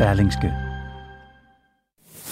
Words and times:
Berlingske. 0.00 0.52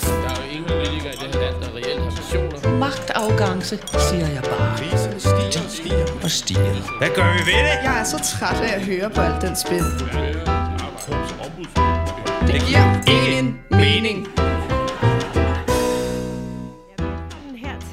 Der 0.02 0.10
er 0.10 0.36
jo 0.36 0.50
ingen 0.52 0.64
politikere 0.64 1.12
i 1.12 1.16
det 1.22 1.34
her 1.34 1.40
land, 1.40 1.56
der 1.62 1.70
reelt 1.76 2.02
har 2.02 2.10
visioner. 2.10 2.78
Magtafgangse, 2.78 3.78
siger 4.08 4.28
jeg 4.36 4.42
bare. 4.42 4.76
Priserne 4.78 5.20
stiger, 5.20 5.68
stiger. 5.68 6.06
Og 6.22 6.30
stiger. 6.30 6.98
Hvad 6.98 7.08
gør 7.16 7.32
vi 7.32 7.38
ved 7.50 7.60
det? 7.66 7.76
Jeg 7.84 8.00
er 8.00 8.04
så 8.04 8.18
træt 8.30 8.60
af 8.60 8.74
at 8.74 8.82
høre 8.82 9.10
på 9.10 9.20
alt 9.20 9.42
den 9.42 9.56
spil. 9.56 9.84
Det 12.50 12.58
giver 12.68 12.86
ingen 13.16 13.58
mening. 13.70 14.47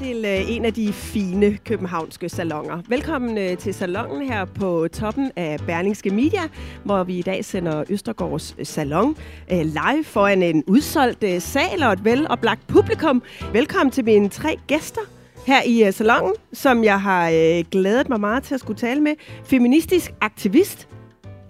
Til 0.06 0.24
øh, 0.24 0.50
en 0.50 0.64
af 0.64 0.74
de 0.74 0.92
fine 0.92 1.58
københavnske 1.64 2.28
salonger. 2.28 2.82
Velkommen 2.88 3.38
øh, 3.38 3.58
til 3.58 3.74
salongen 3.74 4.28
her 4.28 4.44
på 4.44 4.88
toppen 4.92 5.30
af 5.36 5.58
Berlingske 5.66 6.10
Media, 6.10 6.40
hvor 6.84 7.04
vi 7.04 7.18
i 7.18 7.22
dag 7.22 7.44
sender 7.44 7.84
Østergaards 7.90 8.54
øh, 8.58 8.66
Salon 8.66 9.16
live 9.50 10.04
foran 10.04 10.42
en 10.42 10.64
udsolgt 10.66 11.42
sal 11.42 11.82
og 11.82 11.92
et 11.92 12.04
veloplagt 12.04 12.66
publikum. 12.66 13.22
Velkommen 13.52 13.90
til 13.90 14.04
mine 14.04 14.28
tre 14.28 14.56
gæster 14.66 15.00
her 15.46 15.62
i 15.62 15.92
salongen, 15.92 16.34
som 16.52 16.84
jeg 16.84 17.00
har 17.00 17.62
glædet 17.62 18.08
mig 18.08 18.20
meget 18.20 18.42
til 18.42 18.54
at 18.54 18.60
skulle 18.60 18.78
tale 18.78 19.00
med. 19.00 19.12
Feministisk 19.44 20.14
aktivist 20.20 20.88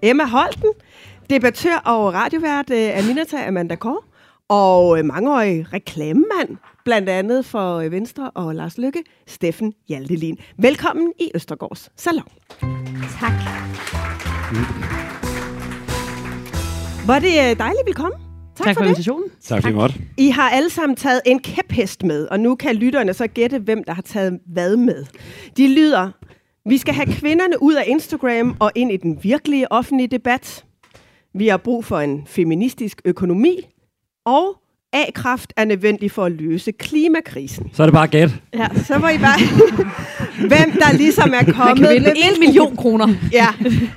Emma 0.01 0.25
Holten, 0.25 0.69
debattør 1.29 1.75
og 1.85 2.13
radiovært 2.13 2.71
Aminata 2.71 3.47
Amanda 3.47 3.75
Kåre, 3.75 4.01
og 4.49 5.05
mangeårig 5.05 5.73
reklamemand, 5.73 6.57
blandt 6.87 7.09
andet 7.09 7.45
for 7.45 7.75
øh, 7.75 7.91
Venstre 7.91 8.31
og 8.31 8.55
Lars 8.55 8.77
Lykke, 8.77 9.03
Steffen 9.25 9.73
Hjaltelin. 9.87 10.37
Velkommen 10.57 11.13
i 11.19 11.31
Østergaards 11.35 11.89
Salon. 11.95 12.27
Tak. 13.19 13.31
Var 17.07 17.19
det 17.19 17.27
øh, 17.27 17.57
dejligt, 17.57 17.85
velkommen. 17.85 18.19
Tak, 18.55 18.65
tak 18.65 18.67
for, 18.67 18.73
for 18.73 18.81
det. 18.81 18.87
invitationen. 18.87 19.29
Tak 19.41 19.65
I 19.65 19.71
måtte. 19.71 19.95
I 20.17 20.29
har 20.29 20.49
alle 20.49 20.69
sammen 20.69 20.95
taget 20.95 21.21
en 21.25 21.39
kæphest 21.39 22.03
med, 22.03 22.27
og 22.27 22.39
nu 22.39 22.55
kan 22.55 22.75
lytterne 22.75 23.13
så 23.13 23.27
gætte, 23.27 23.59
hvem 23.59 23.83
der 23.83 23.93
har 23.93 24.01
taget 24.01 24.39
hvad 24.45 24.77
med. 24.77 25.05
De 25.57 25.75
lyder, 25.75 26.11
vi 26.69 26.77
skal 26.77 26.93
have 26.93 27.13
kvinderne 27.13 27.61
ud 27.61 27.73
af 27.73 27.83
Instagram 27.87 28.55
og 28.59 28.71
ind 28.75 28.91
i 28.91 28.97
den 28.97 29.19
virkelige 29.23 29.71
offentlige 29.71 30.07
debat. 30.07 30.65
Vi 31.33 31.47
har 31.47 31.57
brug 31.57 31.85
for 31.85 31.99
en 31.99 32.27
feministisk 32.27 33.01
økonomi, 33.05 33.59
og 34.25 34.61
A-kraft 35.05 35.53
er 35.57 35.65
nødvendig 35.65 36.11
for 36.11 36.25
at 36.25 36.31
løse 36.31 36.71
klimakrisen. 36.71 37.69
Så 37.73 37.83
er 37.83 37.87
det 37.87 37.93
bare 37.93 38.07
gæt. 38.07 38.29
Ja, 38.53 38.67
så 38.85 38.97
var 38.97 39.09
I 39.09 39.17
bare, 39.17 39.39
hvem 40.51 40.71
der 40.71 40.97
ligesom 40.97 41.29
er 41.33 41.43
Man 41.45 41.53
kommet. 41.53 41.87
kan 41.87 41.93
vinde 41.95 42.09
en 42.09 42.39
million 42.39 42.75
kroner. 42.75 43.07
Ja, 43.31 43.47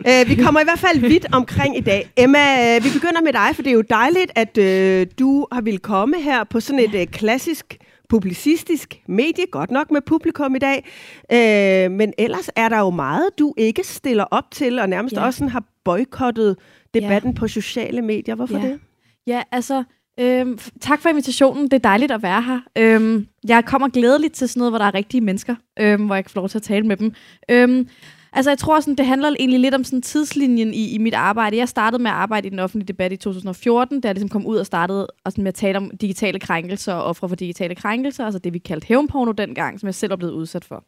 øh, 0.07 0.29
vi 0.29 0.35
kommer 0.43 0.61
i 0.61 0.65
hvert 0.65 0.79
fald 0.79 0.99
vidt 1.01 1.27
omkring 1.33 1.77
i 1.77 1.81
dag. 1.81 2.11
Emma, 2.17 2.39
øh, 2.77 2.85
vi 2.85 2.89
begynder 2.95 3.23
med 3.23 3.33
dig, 3.33 3.49
for 3.55 3.63
det 3.63 3.71
er 3.71 3.75
jo 3.75 3.83
dejligt, 3.91 4.33
at 4.35 4.59
øh, 4.59 5.07
du 5.19 5.47
har 5.53 5.61
ville 5.61 5.79
komme 5.79 6.17
her 6.23 6.45
på 6.45 6.61
sådan 6.61 6.79
et 6.81 6.95
øh, 6.95 7.07
klassisk 7.07 7.77
publicistisk 8.09 8.95
medie, 9.09 9.45
godt 9.51 9.71
nok 9.71 9.91
med 9.91 10.01
publikum 10.07 10.55
i 10.57 10.59
dag. 10.59 10.85
Øh, 11.33 11.91
men 11.91 12.13
ellers 12.19 12.51
er 12.57 12.69
der 12.69 12.79
jo 12.79 12.91
meget, 12.91 13.29
du 13.39 13.55
ikke 13.57 13.87
stiller 13.87 14.25
op 14.25 14.45
til, 14.53 14.79
og 14.79 14.89
nærmest 14.89 15.15
Ja. 15.17 15.25
også 15.27 15.39
sådan 15.39 15.49
har 15.49 15.63
boykottet 15.85 16.57
debatten 16.95 17.35
på 17.35 17.49
sociale 17.49 18.03
medier. 18.03 18.35
Hvorfor 18.35 18.59
Ja. 18.59 18.63
det? 18.67 18.79
Ja, 19.27 19.43
altså, 19.53 19.85
øhm, 20.21 20.59
tak 20.81 21.01
for 21.01 21.09
invitationen. 21.09 21.65
Det 21.65 21.73
er 21.73 21.79
dejligt 21.79 22.13
at 22.13 22.23
være 22.23 22.43
her. 22.43 22.61
Øhm, 22.79 23.27
jeg 23.49 23.65
kommer 23.65 23.89
glædeligt 23.89 24.35
til 24.35 24.49
sådan 24.49 24.61
noget, 24.61 24.73
hvor 24.73 24.79
der 24.79 24.85
er 24.85 24.95
rigtige 24.95 25.21
mennesker, 25.21 25.55
øhm, 25.79 26.07
hvor 26.07 26.15
jeg 26.15 26.25
kan 26.25 26.31
få 26.31 26.39
lov 26.39 26.49
til 26.49 26.59
at 26.59 26.63
tale 26.63 26.87
med 26.87 26.97
dem. 26.97 27.13
Øhm, 27.49 27.89
altså, 28.33 28.51
jeg 28.51 28.59
tror, 28.59 28.81
sådan, 28.81 28.95
det 28.95 29.07
handler 29.07 29.29
egentlig 29.39 29.61
lidt 29.61 29.75
om 29.75 29.85
sådan 29.85 30.03
tidslinjen 30.03 30.75
i, 30.75 30.95
i 30.95 30.99
mit 30.99 31.15
arbejde. 31.15 31.57
Jeg 31.57 31.69
startede 31.69 32.03
med 32.03 32.11
at 32.11 32.17
arbejde 32.17 32.47
i 32.47 32.51
den 32.51 32.59
offentlige 32.59 32.89
debat 32.89 33.13
i 33.13 33.17
2014, 33.17 34.01
da 34.01 34.09
jeg 34.09 34.15
ligesom 34.15 34.29
kom 34.29 34.47
ud 34.47 34.57
og 34.57 34.67
startede 34.67 35.07
og 35.25 35.33
sådan 35.33 35.45
med 35.45 35.49
at 35.49 35.55
tale 35.55 35.79
om 35.79 35.91
digitale 36.01 36.39
krænkelser 36.39 36.95
og 36.95 37.05
ofre 37.05 37.29
for 37.29 37.37
digitale 37.37 37.75
krænkelser, 37.75 38.25
altså 38.25 38.39
det, 38.39 38.53
vi 38.53 38.59
kaldte 38.59 38.87
hævnporno 38.87 39.33
dengang, 39.33 39.81
som 39.81 39.87
jeg 39.87 39.95
selv 39.95 40.13
er 40.13 40.17
blevet 40.17 40.33
udsat 40.33 40.65
for. 40.65 40.85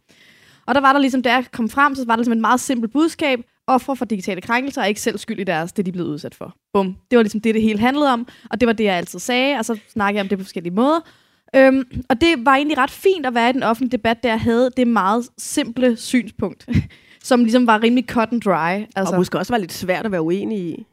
Og 0.72 0.74
der 0.74 0.80
var 0.80 0.92
der 0.92 1.00
ligesom, 1.00 1.22
da 1.22 1.32
jeg 1.32 1.44
kom 1.52 1.68
frem, 1.68 1.94
så 1.94 2.04
var 2.06 2.12
der 2.12 2.18
ligesom 2.18 2.32
et 2.32 2.38
meget 2.38 2.60
simpelt 2.60 2.92
budskab. 2.92 3.40
Ofre 3.66 3.96
for 3.96 4.04
digitale 4.04 4.40
krænkelser 4.40 4.82
er 4.82 4.86
ikke 4.86 5.00
selv 5.00 5.18
skyld 5.18 5.40
i 5.40 5.44
deres, 5.44 5.72
det 5.72 5.86
de 5.86 5.92
blevet 5.92 6.08
udsat 6.08 6.34
for. 6.34 6.54
Bum. 6.72 6.96
Det 7.10 7.16
var 7.16 7.22
ligesom 7.22 7.40
det, 7.40 7.54
det 7.54 7.62
hele 7.62 7.78
handlede 7.78 8.12
om, 8.12 8.26
og 8.50 8.60
det 8.60 8.66
var 8.66 8.72
det, 8.72 8.84
jeg 8.84 8.94
altid 8.94 9.18
sagde, 9.18 9.58
og 9.58 9.64
så 9.64 9.78
snakkede 9.92 10.16
jeg 10.16 10.24
om 10.24 10.28
det 10.28 10.38
på 10.38 10.44
forskellige 10.44 10.74
måder. 10.74 11.00
Øhm, 11.56 11.84
og 12.08 12.20
det 12.20 12.34
var 12.38 12.54
egentlig 12.54 12.78
ret 12.78 12.90
fint 12.90 13.26
at 13.26 13.34
være 13.34 13.50
i 13.50 13.52
den 13.52 13.62
offentlige 13.62 13.92
debat, 13.98 14.22
der 14.22 14.28
jeg 14.28 14.40
havde 14.40 14.70
det 14.76 14.86
meget 14.86 15.28
simple 15.38 15.96
synspunkt, 15.96 16.68
som 17.22 17.40
ligesom 17.40 17.66
var 17.66 17.82
rimelig 17.82 18.04
cut 18.08 18.28
and 18.32 18.40
dry. 18.40 18.86
Altså, 18.96 19.14
Og 19.14 19.20
måske 19.20 19.38
også 19.38 19.52
var 19.52 19.58
lidt 19.58 19.72
svært 19.72 20.06
at 20.06 20.12
være 20.12 20.22
uenig 20.22 20.58
i. 20.58 20.86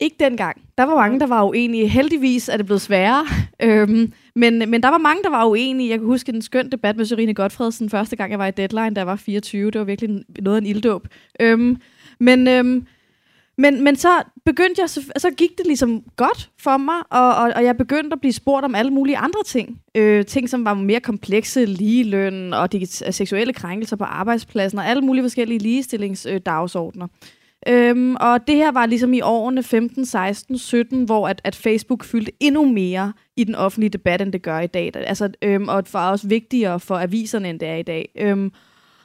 ikke 0.00 0.16
dengang. 0.20 0.62
Der 0.78 0.84
var 0.84 0.94
mange, 0.94 1.20
der 1.20 1.26
var 1.26 1.44
uenige. 1.44 1.88
Heldigvis 1.88 2.48
er 2.48 2.56
det 2.56 2.66
blevet 2.66 2.80
sværere. 2.80 3.26
Øhm, 3.62 4.12
men, 4.34 4.58
men 4.70 4.82
der 4.82 4.88
var 4.88 4.98
mange, 4.98 5.22
der 5.22 5.30
var 5.30 5.46
uenige. 5.46 5.90
Jeg 5.90 5.98
kan 5.98 6.06
huske 6.06 6.32
en 6.32 6.42
skøn 6.42 6.70
debat 6.70 6.96
med 6.96 7.04
Sørine 7.04 7.34
Godfredsen 7.34 7.90
første 7.90 8.16
gang, 8.16 8.30
jeg 8.30 8.38
var 8.38 8.46
i 8.46 8.50
Deadline, 8.50 8.92
jeg 8.96 9.06
var 9.06 9.16
24. 9.16 9.70
Det 9.70 9.78
var 9.78 9.84
virkelig 9.84 10.24
noget 10.42 10.56
af 10.56 10.60
en 10.60 10.66
ilddåb. 10.66 11.08
Øhm, 11.40 11.76
men, 12.20 12.48
øhm, 12.48 12.86
men, 13.58 13.84
men 13.84 13.96
så 13.96 14.08
begyndte 14.44 14.80
jeg, 14.80 14.90
så, 14.90 15.12
så 15.16 15.30
gik 15.30 15.58
det 15.58 15.66
ligesom 15.66 16.02
godt 16.16 16.50
for 16.58 16.76
mig, 16.76 16.94
og, 17.10 17.34
og, 17.34 17.52
og 17.56 17.64
jeg 17.64 17.76
begyndte 17.76 18.14
at 18.14 18.20
blive 18.20 18.32
spurgt 18.32 18.64
om 18.64 18.74
alle 18.74 18.90
mulige 18.90 19.16
andre 19.16 19.42
ting. 19.46 19.80
Øh, 19.94 20.26
ting, 20.26 20.48
som 20.48 20.64
var 20.64 20.74
mere 20.74 21.00
komplekse, 21.00 21.64
ligeløn 21.64 22.54
og 22.54 22.74
digit- 22.74 23.10
seksuelle 23.10 23.52
krænkelser 23.52 23.96
på 23.96 24.04
arbejdspladsen, 24.04 24.78
og 24.78 24.86
alle 24.86 25.02
mulige 25.02 25.24
forskellige 25.24 25.58
ligestillingsdagsordner. 25.58 27.06
Øhm, 27.68 28.16
og 28.20 28.46
det 28.46 28.56
her 28.56 28.72
var 28.72 28.86
ligesom 28.86 29.12
i 29.12 29.20
årene 29.20 29.62
15, 29.62 30.06
16, 30.06 30.58
17, 30.58 31.04
hvor 31.04 31.28
at, 31.28 31.40
at 31.44 31.56
Facebook 31.56 32.04
fyldte 32.04 32.32
endnu 32.40 32.72
mere 32.72 33.12
i 33.36 33.44
den 33.44 33.54
offentlige 33.54 33.90
debat, 33.90 34.22
end 34.22 34.32
det 34.32 34.42
gør 34.42 34.60
i 34.60 34.66
dag. 34.66 34.92
Altså, 34.96 35.30
øhm, 35.42 35.68
og 35.68 35.84
det 35.84 35.94
var 35.94 36.10
også 36.10 36.28
vigtigere 36.28 36.80
for 36.80 36.98
aviserne, 36.98 37.50
end 37.50 37.60
det 37.60 37.68
er 37.68 37.76
i 37.76 37.82
dag. 37.82 38.08
Øhm, 38.18 38.52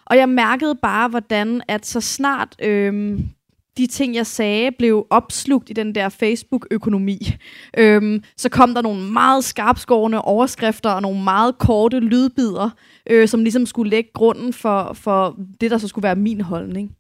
og 0.05 0.17
jeg 0.17 0.29
mærkede 0.29 0.75
bare, 0.81 1.09
hvordan 1.09 1.61
at 1.67 1.85
så 1.85 2.01
snart 2.01 2.55
øhm, 2.61 3.29
de 3.77 3.87
ting, 3.87 4.15
jeg 4.15 4.25
sagde, 4.25 4.71
blev 4.71 5.07
opslugt 5.09 5.69
i 5.69 5.73
den 5.73 5.95
der 5.95 6.09
Facebook-økonomi, 6.09 7.19
øhm, 7.77 8.23
så 8.37 8.49
kom 8.49 8.73
der 8.73 8.81
nogle 8.81 9.11
meget 9.11 9.43
skarpskårende 9.43 10.21
overskrifter 10.21 10.89
og 10.89 11.01
nogle 11.01 11.23
meget 11.23 11.57
korte 11.57 11.99
lydbider, 11.99 12.69
øh, 13.09 13.27
som 13.27 13.43
ligesom 13.43 13.65
skulle 13.65 13.89
lægge 13.89 14.09
grunden 14.13 14.53
for, 14.53 14.93
for 14.93 15.37
det, 15.61 15.71
der 15.71 15.77
så 15.77 15.87
skulle 15.87 16.03
være 16.03 16.15
min 16.15 16.41
holdning. 16.41 16.96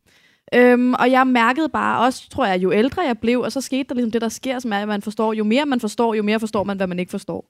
Øhm, 0.55 0.93
og 0.93 1.11
jeg 1.11 1.27
mærkede 1.27 1.69
bare 1.69 2.05
også, 2.05 2.29
tror 2.29 2.45
jeg, 2.45 2.63
jo 2.63 2.71
ældre 2.71 3.01
jeg 3.01 3.17
blev, 3.19 3.39
og 3.39 3.51
så 3.51 3.61
skete 3.61 3.83
der 3.89 3.95
ligesom 3.95 4.11
det, 4.11 4.21
der 4.21 4.29
sker, 4.29 4.59
som 4.59 4.73
er, 4.73 4.77
at 4.77 4.87
man 4.87 5.01
forstår, 5.01 5.33
jo 5.33 5.43
mere 5.43 5.65
man 5.65 5.79
forstår, 5.79 6.13
jo 6.13 6.23
mere 6.23 6.39
forstår 6.39 6.63
man, 6.63 6.77
hvad 6.77 6.87
man 6.87 6.99
ikke 6.99 7.09
forstår. 7.09 7.45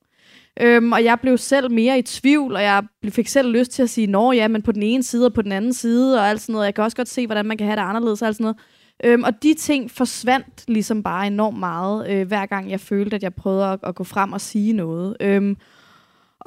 Øhm, 0.62 0.92
og 0.92 1.04
jeg 1.04 1.20
blev 1.20 1.38
selv 1.38 1.72
mere 1.72 2.00
i 2.00 2.02
tvivl, 2.02 2.56
og 2.56 2.62
jeg 2.64 2.84
blev- 3.02 3.12
fik 3.14 3.28
selv 3.28 3.52
lyst 3.52 3.72
til 3.72 3.84
at 3.84 3.90
sige, 3.90 4.08
nå 4.08 4.32
ja, 4.32 4.48
men 4.48 4.62
på 4.62 4.72
den 4.72 4.84
ene 4.84 5.04
side 5.04 5.26
og 5.26 5.34
på 5.34 5.42
den 5.42 5.52
anden 5.52 5.74
side, 5.74 6.20
og 6.20 6.30
alt 6.30 6.42
sådan 6.42 6.54
noget. 6.54 6.66
Jeg 6.66 6.76
kan 6.76 6.84
også 6.84 6.98
godt 6.98 7.10
se, 7.10 7.26
hvordan 7.26 7.46
man 7.46 7.58
kan 7.58 7.68
have 7.68 7.76
det 7.76 7.82
anderledes 7.84 8.22
og 8.22 8.28
alt 8.28 8.38
sådan 8.38 8.44
noget. 8.44 8.58
Øhm, 9.04 9.24
og 9.24 9.44
de 9.44 9.54
ting 9.54 9.92
forsvandt 9.92 10.64
ligesom 10.68 11.04
bare 11.04 11.28
enormt 11.28 11.60
meget, 11.60 12.10
øh, 12.10 12.28
hver 12.28 12.46
gang 12.46 12.72
jeg 12.72 12.80
følte, 12.80 13.16
at 13.16 13.24
jeg 13.24 13.34
prøvede 13.34 13.66
at, 13.66 13.80
at 13.84 13.96
gå 13.96 14.04
frem 14.04 14.34
og 14.34 14.42
sige 14.42 14.74
noget. 14.74 15.18
Øhm, 15.22 15.58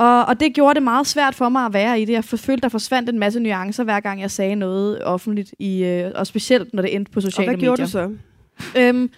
og, 0.00 0.25
og 0.25 0.41
det 0.41 0.55
gjorde 0.55 0.75
det 0.75 0.83
meget 0.83 1.06
svært 1.06 1.34
for 1.34 1.49
mig 1.49 1.66
at 1.66 1.72
være 1.72 2.00
i 2.00 2.05
det. 2.05 2.12
Jeg 2.12 2.25
følte, 2.25 2.62
der 2.62 2.69
forsvandt 2.69 3.09
en 3.09 3.19
masse 3.19 3.41
nuancer, 3.41 3.84
hver 3.84 4.00
gang 4.00 4.21
jeg 4.21 4.31
sagde 4.31 4.55
noget 4.55 5.05
offentligt, 5.05 5.55
i, 5.59 5.84
øh, 5.84 6.11
og 6.15 6.27
specielt 6.27 6.75
når 6.75 6.83
det 6.83 6.94
endte 6.94 7.12
på 7.12 7.19
Og 7.19 7.22
sociale 7.22 7.47
hvad 7.49 7.56
medier. 7.56 7.66
gjorde 7.66 7.83
du 7.83 7.88
så? 7.88 8.11
Øhm, 8.78 9.11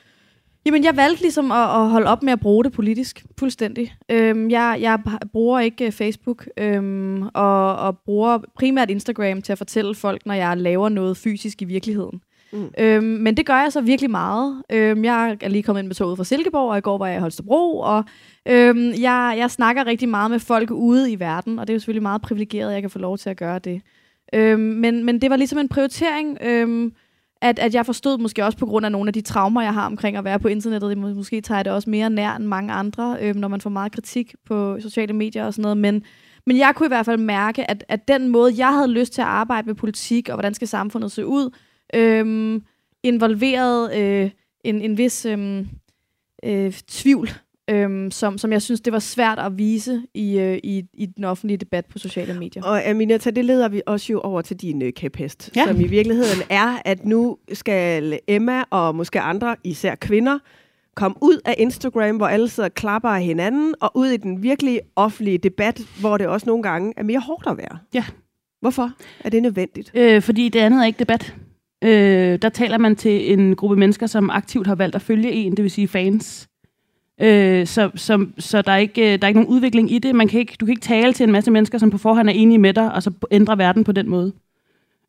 jamen, 0.67 0.85
jeg 0.85 0.97
valgte 0.97 1.23
ligesom 1.23 1.53
at, 1.53 1.63
at 1.63 1.89
holde 1.89 2.07
op 2.07 2.23
med 2.23 2.33
at 2.33 2.41
bruge 2.41 2.65
det 2.65 2.73
politisk, 2.73 3.25
fuldstændig. 3.39 3.95
Øhm, 4.09 4.51
jeg, 4.51 4.79
jeg 4.81 4.99
bruger 5.33 5.61
ikke 5.61 5.87
øh, 5.87 5.93
Facebook, 5.93 6.47
øhm, 6.57 7.23
og, 7.23 7.77
og 7.77 7.99
bruger 7.99 8.39
primært 8.57 8.91
Instagram 8.91 9.43
til 9.43 9.53
at 9.53 9.59
fortælle 9.59 9.95
folk, 9.95 10.27
når 10.27 10.35
jeg 10.35 10.57
laver 10.57 10.89
noget 10.89 11.17
fysisk 11.17 11.63
i 11.63 11.65
virkeligheden. 11.65 12.21
Mm. 12.53 12.71
Øhm, 12.79 13.05
men 13.05 13.37
det 13.37 13.47
gør 13.47 13.55
jeg 13.63 13.73
så 13.73 13.81
virkelig 13.81 14.11
meget. 14.11 14.63
Øhm, 14.73 15.05
jeg 15.05 15.37
er 15.41 15.49
lige 15.49 15.63
kommet 15.63 15.81
ind 15.83 15.87
med 15.87 15.95
toget 15.95 16.17
fra 16.17 16.25
Silkeborg, 16.25 16.71
og 16.71 16.79
i 16.79 16.81
går 16.81 16.99
var 16.99 17.07
jeg 17.07 17.17
i 17.17 17.21
Holstebro, 17.21 17.79
og 17.79 18.05
øhm, 18.49 18.91
jeg, 19.01 19.35
jeg 19.39 19.51
snakker 19.51 19.87
rigtig 19.87 20.09
meget 20.09 20.31
med 20.31 20.39
folk 20.39 20.71
ude 20.71 21.13
i 21.13 21.21
verden, 21.21 21.59
og 21.59 21.67
det 21.67 21.73
er 21.73 21.75
jo 21.75 21.81
selvfølgelig 21.81 22.03
meget 22.03 22.23
privilegeret, 22.23 22.69
at 22.69 22.75
jeg 22.75 22.83
kan 22.83 22.91
få 22.91 22.99
lov 22.99 23.19
til 23.19 23.31
at 23.31 23.37
gøre 23.37 23.59
det. 23.59 23.83
Øhm, 24.35 24.61
men, 24.61 25.05
men 25.05 25.21
det 25.21 25.31
var 25.31 25.37
ligesom 25.37 25.59
en 25.59 25.69
prioritering, 25.69 26.39
øhm, 26.43 26.93
at, 27.43 27.59
at 27.59 27.75
jeg 27.75 27.87
forstod 27.87 28.19
måske 28.19 28.45
også 28.45 28.59
på 28.59 28.67
grund 28.67 28.87
af 28.87 28.93
nogle 28.93 29.09
af 29.09 29.13
de 29.13 29.21
traumer, 29.21 29.63
jeg 29.63 29.75
har 29.75 29.87
omkring 29.87 30.17
at 30.17 30.25
være 30.25 30.39
på 30.39 30.49
internettet. 30.49 30.91
Det 30.91 30.99
må- 30.99 31.15
Måske 31.15 31.41
tager 31.41 31.59
jeg 31.59 31.65
det 31.65 31.73
også 31.73 31.91
mere 31.91 32.11
nær 32.11 32.33
end 32.37 32.45
mange 32.45 32.73
andre, 32.73 33.17
øhm, 33.21 33.39
når 33.39 33.49
man 33.49 33.61
får 33.61 33.71
meget 33.71 33.93
kritik 33.93 34.35
på 34.47 34.77
sociale 34.81 35.13
medier 35.13 35.45
og 35.47 35.53
sådan 35.55 35.63
noget. 35.63 35.77
Men, 35.77 36.03
men 36.47 36.59
jeg 36.59 36.73
kunne 36.77 36.87
i 36.87 36.89
hvert 36.89 37.07
fald 37.07 37.19
mærke, 37.21 37.71
at, 37.71 37.85
at 37.89 38.09
den 38.09 38.29
måde, 38.29 38.53
jeg 38.59 38.73
havde 38.75 38.89
lyst 38.89 39.13
til 39.13 39.21
at 39.23 39.29
arbejde 39.29 39.67
med 39.67 39.75
politik, 39.75 40.29
og 40.29 40.35
hvordan 40.35 40.55
skal 40.55 40.69
samfundet 40.69 41.13
se 41.13 41.27
ud, 41.27 41.51
øhm, 41.95 42.63
involverede 43.03 43.99
øh, 43.99 44.31
en, 44.65 44.81
en 44.83 44.99
vis 44.99 45.27
øhm, 45.27 45.69
øh, 46.45 46.73
tvivl 46.73 47.29
øhm, 47.71 48.11
som, 48.11 48.39
som 48.39 48.53
jeg 48.53 48.63
synes, 48.63 48.81
det 48.81 48.93
var 48.93 48.99
svært 48.99 49.39
at 49.39 49.59
vise 49.59 50.03
i, 50.15 50.39
øh, 50.39 50.59
i, 50.65 50.85
i 50.95 51.07
den 51.07 51.25
offentlige 51.25 51.57
debat 51.59 51.87
på 51.87 51.99
sociale 51.99 52.35
medier. 52.39 52.63
Og 52.65 52.89
Aminata, 52.89 53.31
det 53.31 53.45
leder 53.45 53.69
vi 53.69 53.83
også 53.87 54.13
jo 54.13 54.21
over 54.21 54.43
til 54.43 54.57
din 54.57 54.83
øh, 54.83 54.93
kæphest, 54.93 55.51
Ja. 55.57 55.67
som 55.67 55.81
i 55.81 55.87
virkeligheden 55.87 56.43
er, 56.51 56.79
at 56.85 57.05
nu 57.05 57.39
skal 57.53 58.19
Emma 58.29 58.63
og 58.71 58.95
måske 58.95 59.21
andre, 59.21 59.57
især 59.65 59.95
kvinder, 59.95 60.39
Kom 60.97 61.17
ud 61.21 61.39
af 61.45 61.55
Instagram, 61.59 62.17
hvor 62.17 62.27
alle 62.27 62.49
sidder 62.49 62.69
og 62.69 62.75
klapper 62.75 63.09
af 63.09 63.23
hinanden, 63.23 63.75
og 63.81 63.91
ud 63.95 64.07
i 64.07 64.17
den 64.17 64.43
virkelig 64.43 64.81
offentlige 64.97 65.39
debat, 65.39 65.81
hvor 66.01 66.17
det 66.17 66.27
også 66.27 66.47
nogle 66.47 66.63
gange 66.63 66.93
er 66.97 67.03
mere 67.03 67.21
hårdt 67.21 67.47
at 67.47 67.57
være. 67.57 67.79
Ja. 67.95 68.05
Hvorfor 68.61 68.91
er 69.25 69.31
det 69.31 69.43
nødvendigt? 69.43 69.91
Øh, 69.95 70.23
fordi 70.23 70.49
det 70.49 70.59
andet 70.61 70.81
er 70.81 70.85
ikke 70.87 70.99
debat. 70.99 71.35
Øh, 71.83 72.39
der 72.43 72.49
taler 72.49 72.79
man 72.79 72.97
til 72.97 73.33
en 73.33 73.57
gruppe 73.57 73.77
mennesker, 73.77 74.07
som 74.07 74.31
aktivt 74.31 74.67
har 74.67 74.75
valgt 74.75 74.95
at 74.95 75.03
følge 75.03 75.33
en, 75.33 75.57
det 75.57 75.63
vil 75.63 75.71
sige 75.71 75.89
fans. 75.89 76.49
Øh, 77.21 77.67
så 77.67 77.91
så, 77.95 78.27
så 78.39 78.63
der, 78.63 78.73
er 78.73 78.77
ikke, 78.77 79.13
øh, 79.13 79.19
der 79.19 79.25
er 79.25 79.29
ikke 79.29 79.41
nogen 79.41 79.55
udvikling 79.55 79.93
i 79.93 79.99
det. 79.99 80.15
Man 80.15 80.29
kan 80.29 80.41
ikke, 80.41 80.57
du 80.61 80.67
kan 80.67 80.73
ikke 80.73 80.83
tale 80.83 81.13
til 81.13 81.25
en 81.25 81.33
masse 81.33 81.51
mennesker, 81.51 81.79
som 81.79 81.91
på 81.91 81.99
forhånd 81.99 82.29
er 82.29 82.33
enige 82.33 82.59
med 82.59 82.75
dig, 82.75 82.95
og 82.95 83.03
så 83.03 83.11
ændre 83.31 83.59
verden 83.59 83.85
på 83.85 83.93
den 83.93 84.09
måde. 84.09 84.33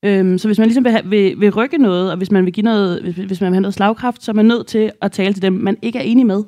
Øhm, 0.06 0.38
så 0.38 0.48
hvis 0.48 0.60
man 0.60 0.68
ligesom 0.68 0.84
vil, 0.84 0.92
have, 0.92 1.06
vil, 1.06 1.40
vil 1.40 1.54
rykke 1.54 1.78
noget, 1.78 2.12
og 2.12 2.18
hvis 2.18 2.32
man 2.32 2.46
vil 2.46 2.54
give 2.54 2.64
noget, 2.64 3.02
hvis, 3.02 3.16
hvis 3.16 3.42
man 3.42 3.52
vil 3.52 3.56
have 3.56 3.62
noget 3.62 3.74
slagkraft, 3.74 4.24
så 4.24 4.32
er 4.32 4.36
man 4.36 4.46
nødt 4.46 4.68
til 4.68 4.92
at 5.02 5.12
tale 5.12 5.34
til 5.34 5.42
dem, 5.42 5.54
man 5.54 5.78
ikke 5.82 6.00
er 6.00 6.04
enig 6.04 6.26
med. 6.26 6.44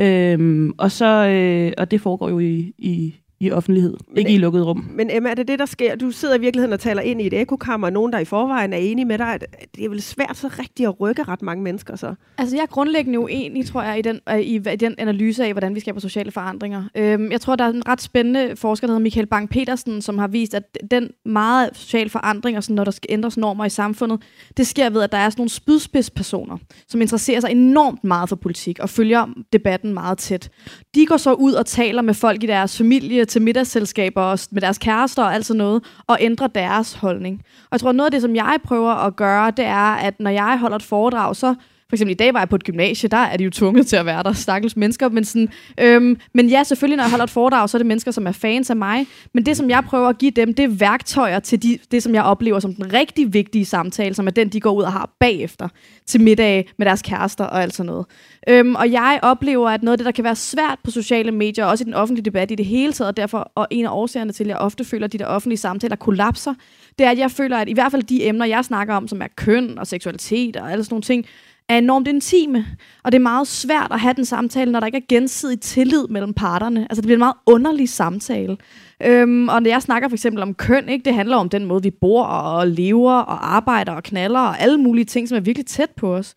Øhm, 0.00 0.72
og, 0.78 0.90
så, 0.90 1.28
øh, 1.28 1.72
og 1.78 1.90
det 1.90 2.00
foregår 2.00 2.28
jo 2.28 2.38
i, 2.38 2.72
i, 2.78 3.14
i 3.40 3.50
offentlighed, 3.50 3.96
men, 4.08 4.18
ikke 4.18 4.30
i 4.30 4.38
lukket 4.38 4.66
rum. 4.66 4.88
Men 4.90 5.10
Emma, 5.10 5.30
er 5.30 5.34
det 5.34 5.48
det, 5.48 5.58
der 5.58 5.66
sker? 5.66 5.96
Du 5.96 6.10
sidder 6.10 6.34
i 6.34 6.40
virkeligheden 6.40 6.72
og 6.72 6.80
taler 6.80 7.02
ind 7.02 7.22
i 7.22 7.26
et 7.26 7.40
ekokammer, 7.40 7.86
og 7.86 7.92
nogen, 7.92 8.12
der 8.12 8.18
i 8.18 8.24
forvejen 8.24 8.72
er 8.72 8.76
enige 8.76 9.04
med 9.04 9.18
dig. 9.18 9.38
Det 9.76 9.84
er 9.84 9.88
vel 9.88 10.02
svært 10.02 10.36
så 10.36 10.48
rigtigt 10.58 10.88
at 10.88 11.00
rykke 11.00 11.22
ret 11.22 11.42
mange 11.42 11.62
mennesker 11.62 11.96
så? 11.96 12.14
Altså, 12.38 12.56
jeg 12.56 12.62
er 12.62 12.66
grundlæggende 12.66 13.18
uenig, 13.18 13.66
tror 13.66 13.82
jeg, 13.82 13.98
i 13.98 14.02
den, 14.02 14.20
i, 14.40 14.54
i 14.72 14.76
den 14.76 14.94
analyse 14.98 15.44
af, 15.44 15.52
hvordan 15.52 15.74
vi 15.74 15.80
skaber 15.80 16.00
sociale 16.00 16.30
forandringer. 16.30 16.84
Øhm, 16.94 17.32
jeg 17.32 17.40
tror, 17.40 17.56
der 17.56 17.64
er 17.64 17.68
en 17.68 17.88
ret 17.88 18.02
spændende 18.02 18.56
forsker, 18.56 18.86
der 18.86 18.92
hedder 18.92 19.02
Michael 19.02 19.26
Bang-Petersen, 19.34 20.00
som 20.00 20.18
har 20.18 20.28
vist, 20.28 20.54
at 20.54 20.78
den 20.90 21.10
meget 21.24 21.70
social 21.72 22.10
forandring, 22.10 22.56
og 22.56 22.64
sådan, 22.64 22.76
når 22.76 22.84
der 22.84 22.90
skal 22.90 23.06
ændres 23.12 23.36
normer 23.36 23.64
i 23.64 23.70
samfundet, 23.70 24.22
det 24.56 24.66
sker 24.66 24.90
ved, 24.90 25.02
at 25.02 25.12
der 25.12 25.18
er 25.18 25.30
sådan 25.30 25.40
nogle 25.40 25.50
spydspidspersoner, 25.50 26.56
som 26.88 27.00
interesserer 27.00 27.40
sig 27.40 27.50
enormt 27.50 28.04
meget 28.04 28.28
for 28.28 28.36
politik 28.36 28.78
og 28.78 28.90
følger 28.90 29.26
debatten 29.52 29.94
meget 29.94 30.18
tæt. 30.18 30.50
De 30.94 31.06
går 31.06 31.16
så 31.16 31.32
ud 31.32 31.52
og 31.52 31.66
taler 31.66 32.02
med 32.02 32.14
folk 32.14 32.42
i 32.42 32.46
deres 32.46 32.78
familie, 32.78 33.25
til 33.26 33.42
middagsselskaber 33.42 34.22
og 34.22 34.38
med 34.50 34.62
deres 34.62 34.78
kærester 34.78 35.22
og 35.22 35.34
alt 35.34 35.46
sådan 35.46 35.58
noget, 35.58 35.84
og 36.06 36.16
ændre 36.20 36.48
deres 36.54 36.94
holdning. 36.94 37.42
Og 37.44 37.68
jeg 37.72 37.80
tror, 37.80 37.92
noget 37.92 38.06
af 38.06 38.10
det, 38.10 38.22
som 38.22 38.36
jeg 38.36 38.58
prøver 38.64 38.92
at 38.92 39.16
gøre, 39.16 39.50
det 39.50 39.64
er, 39.64 39.94
at 39.94 40.20
når 40.20 40.30
jeg 40.30 40.58
holder 40.58 40.76
et 40.76 40.82
foredrag, 40.82 41.36
så 41.36 41.54
for 41.88 41.96
eksempel 41.96 42.10
i 42.10 42.14
dag 42.14 42.34
var 42.34 42.40
jeg 42.40 42.48
på 42.48 42.56
et 42.56 42.64
gymnasie, 42.64 43.08
der 43.08 43.16
er 43.16 43.36
de 43.36 43.44
jo 43.44 43.50
tvunget 43.50 43.86
til 43.86 43.96
at 43.96 44.06
være 44.06 44.22
der, 44.22 44.32
stakkels 44.32 44.76
mennesker. 44.76 45.08
Men, 45.08 45.24
sådan, 45.24 45.48
øhm, 45.80 46.16
men 46.34 46.48
ja, 46.48 46.62
selvfølgelig, 46.62 46.96
når 46.96 47.04
jeg 47.04 47.10
holder 47.10 47.24
et 47.24 47.30
foredrag, 47.30 47.68
så 47.68 47.76
er 47.76 47.78
det 47.78 47.86
mennesker, 47.86 48.10
som 48.10 48.26
er 48.26 48.32
fans 48.32 48.70
af 48.70 48.76
mig. 48.76 49.06
Men 49.34 49.46
det, 49.46 49.56
som 49.56 49.70
jeg 49.70 49.84
prøver 49.84 50.08
at 50.08 50.18
give 50.18 50.30
dem, 50.30 50.54
det 50.54 50.64
er 50.64 50.68
værktøjer 50.68 51.40
til 51.40 51.62
de, 51.62 51.78
det, 51.90 52.02
som 52.02 52.14
jeg 52.14 52.22
oplever 52.22 52.60
som 52.60 52.74
den 52.74 52.92
rigtig 52.92 53.34
vigtige 53.34 53.64
samtale, 53.64 54.14
som 54.14 54.26
er 54.26 54.30
den, 54.30 54.48
de 54.48 54.60
går 54.60 54.72
ud 54.72 54.82
og 54.82 54.92
har 54.92 55.10
bagefter 55.20 55.68
til 56.06 56.20
middag 56.20 56.68
med 56.78 56.86
deres 56.86 57.02
kærester 57.02 57.44
og 57.44 57.62
alt 57.62 57.74
sådan 57.74 57.86
noget. 57.86 58.06
Øhm, 58.48 58.74
og 58.74 58.92
jeg 58.92 59.18
oplever, 59.22 59.70
at 59.70 59.82
noget 59.82 59.92
af 59.92 59.98
det, 59.98 60.04
der 60.04 60.12
kan 60.12 60.24
være 60.24 60.36
svært 60.36 60.78
på 60.84 60.90
sociale 60.90 61.32
medier, 61.32 61.64
og 61.64 61.70
også 61.70 61.84
i 61.84 61.86
den 61.86 61.94
offentlige 61.94 62.24
debat 62.24 62.50
i 62.50 62.54
det 62.54 62.66
hele 62.66 62.92
taget, 62.92 63.08
og 63.08 63.16
derfor 63.16 63.52
og 63.54 63.66
en 63.70 63.86
af 63.86 63.90
årsagerne 63.90 64.32
til, 64.32 64.44
at 64.44 64.48
jeg 64.48 64.56
ofte 64.56 64.84
føler, 64.84 65.04
at 65.04 65.12
de 65.12 65.18
der 65.18 65.26
offentlige 65.26 65.58
samtaler 65.58 65.96
kollapser, 65.96 66.54
det 66.98 67.06
er, 67.06 67.10
at 67.10 67.18
jeg 67.18 67.30
føler, 67.30 67.58
at 67.58 67.68
i 67.68 67.72
hvert 67.72 67.90
fald 67.92 68.02
de 68.02 68.24
emner, 68.24 68.46
jeg 68.46 68.64
snakker 68.64 68.94
om, 68.94 69.08
som 69.08 69.22
er 69.22 69.26
køn 69.36 69.78
og 69.78 69.86
seksualitet 69.86 70.56
og 70.56 70.72
alle 70.72 70.84
sådan 70.84 70.94
nogle 70.94 71.02
ting, 71.02 71.26
er 71.68 71.78
enormt 71.78 72.08
intime. 72.08 72.66
Og 73.04 73.12
det 73.12 73.18
er 73.18 73.22
meget 73.22 73.48
svært 73.48 73.88
at 73.90 74.00
have 74.00 74.14
den 74.14 74.24
samtale, 74.24 74.72
når 74.72 74.80
der 74.80 74.86
ikke 74.86 74.98
er 74.98 75.06
gensidig 75.08 75.60
tillid 75.60 76.06
mellem 76.08 76.34
parterne. 76.34 76.80
Altså 76.80 76.96
det 76.96 77.02
bliver 77.02 77.16
en 77.16 77.18
meget 77.18 77.36
underlig 77.46 77.88
samtale. 77.88 78.56
Øhm, 79.02 79.48
og 79.48 79.62
når 79.62 79.70
jeg 79.70 79.82
snakker 79.82 80.08
for 80.08 80.16
eksempel 80.16 80.42
om 80.42 80.54
køn, 80.54 80.88
ikke, 80.88 81.04
det 81.04 81.14
handler 81.14 81.36
om 81.36 81.48
den 81.48 81.64
måde, 81.64 81.82
vi 81.82 81.90
bor 81.90 82.24
og 82.24 82.68
lever 82.68 83.12
og 83.12 83.54
arbejder 83.56 83.92
og 83.92 84.02
knaller 84.02 84.40
og 84.40 84.60
alle 84.60 84.78
mulige 84.78 85.04
ting, 85.04 85.28
som 85.28 85.36
er 85.36 85.40
virkelig 85.40 85.66
tæt 85.66 85.90
på 85.90 86.14
os. 86.14 86.34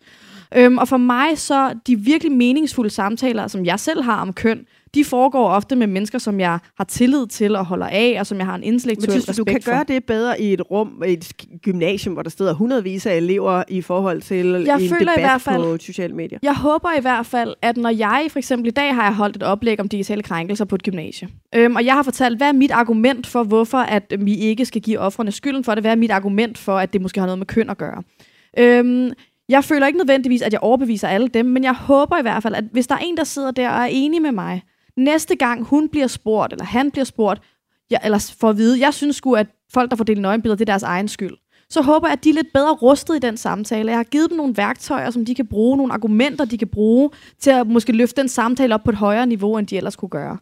Øhm, 0.56 0.78
og 0.78 0.88
for 0.88 0.96
mig 0.96 1.38
så 1.38 1.74
de 1.86 1.96
virkelig 1.96 2.32
meningsfulde 2.32 2.90
samtaler, 2.90 3.46
som 3.46 3.64
jeg 3.64 3.80
selv 3.80 4.02
har 4.02 4.20
om 4.20 4.32
køn, 4.32 4.66
de 4.94 5.04
foregår 5.04 5.48
ofte 5.48 5.76
med 5.76 5.86
mennesker, 5.86 6.18
som 6.18 6.40
jeg 6.40 6.58
har 6.76 6.84
tillid 6.84 7.26
til 7.26 7.56
og 7.56 7.66
holder 7.66 7.86
af, 7.86 8.16
og 8.20 8.26
som 8.26 8.38
jeg 8.38 8.46
har 8.46 8.54
en 8.54 8.62
intellektuel 8.62 9.18
respekt 9.18 9.36
for. 9.36 9.44
du 9.44 9.44
kan 9.44 9.62
for. 9.62 9.70
gøre 9.70 9.84
det 9.88 10.04
bedre 10.04 10.40
i 10.40 10.52
et 10.52 10.70
rum, 10.70 11.02
i 11.06 11.12
et 11.12 11.32
gymnasium, 11.62 12.12
hvor 12.12 12.22
der 12.22 12.30
sidder 12.30 12.54
hundredvis 12.54 13.06
af 13.06 13.16
elever 13.16 13.62
i 13.68 13.80
forhold 13.80 14.22
til 14.22 14.46
jeg 14.46 14.82
en 14.82 14.88
føler 14.88 14.98
debat 14.98 15.18
i 15.18 15.20
hvert 15.20 15.40
fald, 15.40 15.62
på 15.62 15.78
sociale 15.80 16.14
medier? 16.14 16.38
Jeg 16.42 16.56
håber 16.56 16.98
i 16.98 17.00
hvert 17.00 17.26
fald, 17.26 17.54
at 17.62 17.76
når 17.76 17.90
jeg 17.90 18.26
for 18.30 18.38
eksempel 18.38 18.68
i 18.68 18.70
dag 18.70 18.94
har 18.94 19.04
jeg 19.04 19.14
holdt 19.14 19.36
et 19.36 19.42
oplæg 19.42 19.80
om 19.80 19.88
digitale 19.88 20.22
krænkelser 20.22 20.64
på 20.64 20.74
et 20.74 20.82
gymnasie, 20.82 21.28
øhm, 21.54 21.76
og 21.76 21.84
jeg 21.84 21.94
har 21.94 22.02
fortalt, 22.02 22.36
hvad 22.36 22.48
er 22.48 22.52
mit 22.52 22.70
argument 22.70 23.26
for, 23.26 23.42
hvorfor 23.42 23.78
at 23.78 24.14
vi 24.18 24.34
ikke 24.34 24.64
skal 24.64 24.82
give 24.82 24.98
offrene 24.98 25.32
skylden 25.32 25.64
for 25.64 25.74
det, 25.74 25.82
hvad 25.82 25.90
er 25.90 25.96
mit 25.96 26.10
argument 26.10 26.58
for, 26.58 26.78
at 26.78 26.92
det 26.92 27.02
måske 27.02 27.20
har 27.20 27.26
noget 27.26 27.38
med 27.38 27.46
køn 27.46 27.70
at 27.70 27.78
gøre. 27.78 28.02
Øhm, 28.58 29.10
jeg 29.48 29.64
føler 29.64 29.86
ikke 29.86 29.98
nødvendigvis, 29.98 30.42
at 30.42 30.52
jeg 30.52 30.60
overbeviser 30.60 31.08
alle 31.08 31.28
dem, 31.28 31.46
men 31.46 31.64
jeg 31.64 31.74
håber 31.74 32.18
i 32.18 32.22
hvert 32.22 32.42
fald, 32.42 32.54
at 32.54 32.64
hvis 32.72 32.86
der 32.86 32.94
er 32.94 32.98
en, 32.98 33.16
der 33.16 33.24
sidder 33.24 33.50
der 33.50 33.70
og 33.70 33.80
er 33.80 33.88
enig 33.90 34.22
med 34.22 34.32
mig, 34.32 34.62
næste 34.96 35.36
gang 35.36 35.64
hun 35.64 35.88
bliver 35.88 36.06
spurgt, 36.06 36.52
eller 36.52 36.64
han 36.64 36.90
bliver 36.90 37.04
spurgt, 37.04 37.42
ja, 37.90 37.96
eller 38.04 38.34
for 38.40 38.50
at 38.50 38.56
vide, 38.56 38.80
jeg 38.80 38.94
synes 38.94 39.16
sgu, 39.16 39.34
at 39.34 39.46
folk, 39.72 39.90
der 39.90 39.96
får 39.96 40.04
delt 40.04 40.20
nøgenbilleder, 40.20 40.56
det 40.56 40.68
er 40.68 40.72
deres 40.72 40.82
egen 40.82 41.08
skyld. 41.08 41.36
Så 41.70 41.82
håber 41.82 42.08
jeg, 42.08 42.12
at 42.12 42.24
de 42.24 42.30
er 42.30 42.34
lidt 42.34 42.52
bedre 42.54 42.72
rustet 42.72 43.16
i 43.16 43.18
den 43.18 43.36
samtale. 43.36 43.90
Jeg 43.90 43.98
har 43.98 44.04
givet 44.04 44.30
dem 44.30 44.36
nogle 44.36 44.56
værktøjer, 44.56 45.10
som 45.10 45.24
de 45.24 45.34
kan 45.34 45.46
bruge, 45.46 45.76
nogle 45.76 45.92
argumenter, 45.92 46.44
de 46.44 46.58
kan 46.58 46.68
bruge, 46.68 47.10
til 47.40 47.50
at 47.50 47.66
måske 47.66 47.92
løfte 47.92 48.20
den 48.20 48.28
samtale 48.28 48.74
op 48.74 48.84
på 48.84 48.90
et 48.90 48.96
højere 48.96 49.26
niveau, 49.26 49.58
end 49.58 49.66
de 49.66 49.76
ellers 49.76 49.96
kunne 49.96 50.08
gøre. 50.08 50.38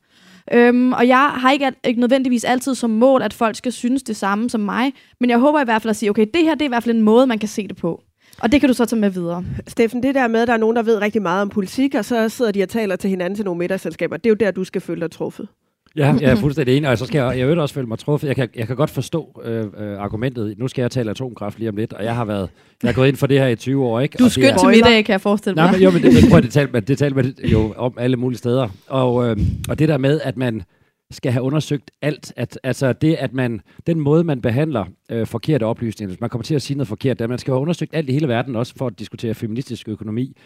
Øhm, 0.52 0.92
og 0.92 1.08
jeg 1.08 1.30
har 1.34 1.50
ikke, 1.50 1.72
ikke 1.84 2.00
nødvendigvis 2.00 2.44
altid 2.44 2.74
som 2.74 2.90
mål, 2.90 3.22
at 3.22 3.32
folk 3.32 3.56
skal 3.56 3.72
synes 3.72 4.02
det 4.02 4.16
samme 4.16 4.50
som 4.50 4.60
mig, 4.60 4.92
men 5.20 5.30
jeg 5.30 5.38
håber 5.38 5.60
i 5.60 5.64
hvert 5.64 5.82
fald 5.82 5.90
at 5.90 5.96
sige, 5.96 6.10
okay, 6.10 6.26
det 6.34 6.42
her 6.42 6.54
det 6.54 6.62
er 6.62 6.66
i 6.66 6.68
hvert 6.68 6.82
fald 6.82 6.96
en 6.96 7.02
måde, 7.02 7.26
man 7.26 7.38
kan 7.38 7.48
se 7.48 7.68
det 7.68 7.76
på. 7.76 8.02
Og 8.42 8.52
det 8.52 8.60
kan 8.60 8.68
du 8.68 8.74
så 8.74 8.84
tage 8.84 9.00
med 9.00 9.10
videre. 9.10 9.44
Steffen, 9.66 10.02
det 10.02 10.14
der 10.14 10.28
med, 10.28 10.40
at 10.40 10.48
der 10.48 10.54
er 10.54 10.58
nogen, 10.58 10.76
der 10.76 10.82
ved 10.82 11.02
rigtig 11.02 11.22
meget 11.22 11.42
om 11.42 11.48
politik, 11.48 11.94
og 11.94 12.04
så 12.04 12.28
sidder 12.28 12.52
de 12.52 12.62
og 12.62 12.68
taler 12.68 12.96
til 12.96 13.10
hinanden 13.10 13.36
til 13.36 13.44
nogle 13.44 13.58
middagsselskaber, 13.58 14.16
det 14.16 14.26
er 14.26 14.30
jo 14.30 14.34
der, 14.34 14.50
du 14.50 14.64
skal 14.64 14.80
føle 14.80 15.00
dig 15.00 15.10
truffet. 15.10 15.48
Ja, 15.96 16.14
jeg 16.20 16.30
er 16.30 16.34
fuldstændig 16.46 16.76
enig, 16.76 16.90
og 16.90 16.98
så 16.98 17.06
skal 17.06 17.18
jeg, 17.18 17.38
jeg 17.38 17.48
vil 17.48 17.58
også 17.58 17.74
føle 17.74 17.86
mig 17.86 17.98
truffet. 17.98 18.28
Jeg 18.28 18.36
kan, 18.36 18.48
jeg 18.56 18.66
kan 18.66 18.76
godt 18.76 18.90
forstå 18.90 19.40
øh, 19.44 19.64
øh, 19.78 19.98
argumentet. 19.98 20.58
Nu 20.58 20.68
skal 20.68 20.82
jeg 20.82 20.90
tale 20.90 21.10
atomkraft 21.10 21.58
lige 21.58 21.68
om 21.68 21.76
lidt, 21.76 21.92
og 21.92 22.04
jeg 22.04 22.14
har 22.14 22.24
været, 22.24 22.48
jeg 22.82 22.88
har 22.88 22.94
gået 22.94 23.08
ind 23.08 23.16
for 23.16 23.26
det 23.26 23.38
her 23.38 23.46
i 23.46 23.56
20 23.56 23.84
år, 23.84 24.00
ikke? 24.00 24.16
Du 24.18 24.24
er 24.24 24.28
skyndt 24.28 24.60
til 24.60 24.68
middag, 24.68 25.04
kan 25.04 25.12
jeg 25.12 25.20
forestille 25.20 25.54
mig. 25.54 25.64
Nej, 25.64 25.72
men, 25.72 25.82
jo, 25.82 25.90
men 25.90 26.02
det, 26.02 26.14
men, 26.14 26.30
prøv, 26.30 26.40
det 26.40 26.52
taler 26.52 26.72
man, 26.72 26.82
det 26.82 26.98
taler 26.98 27.14
man 27.14 27.34
jo 27.44 27.74
om 27.76 27.94
alle 27.98 28.16
mulige 28.16 28.38
steder. 28.38 28.68
Og, 28.86 29.28
øh, 29.28 29.36
og 29.68 29.78
det 29.78 29.88
der 29.88 29.98
med, 29.98 30.20
at 30.24 30.36
man 30.36 30.62
skal 31.10 31.32
have 31.32 31.42
undersøgt 31.42 31.90
alt. 32.02 32.32
At, 32.36 32.58
altså 32.62 32.92
det, 32.92 33.14
at 33.14 33.32
man, 33.32 33.60
den 33.86 34.00
måde, 34.00 34.24
man 34.24 34.40
behandler 34.40 34.84
øh, 35.10 35.26
forkerte 35.26 35.64
oplysninger, 35.64 36.08
hvis 36.08 36.20
man 36.20 36.30
kommer 36.30 36.42
til 36.42 36.54
at 36.54 36.62
sige 36.62 36.76
noget 36.76 36.88
forkert, 36.88 37.20
at 37.20 37.28
man 37.28 37.38
skal 37.38 37.52
have 37.52 37.60
undersøgt 37.60 37.94
alt 37.94 38.08
i 38.08 38.12
hele 38.12 38.28
verden, 38.28 38.56
også 38.56 38.74
for 38.76 38.86
at 38.86 38.98
diskutere 38.98 39.34
feministisk 39.34 39.88
økonomi. 39.88 40.36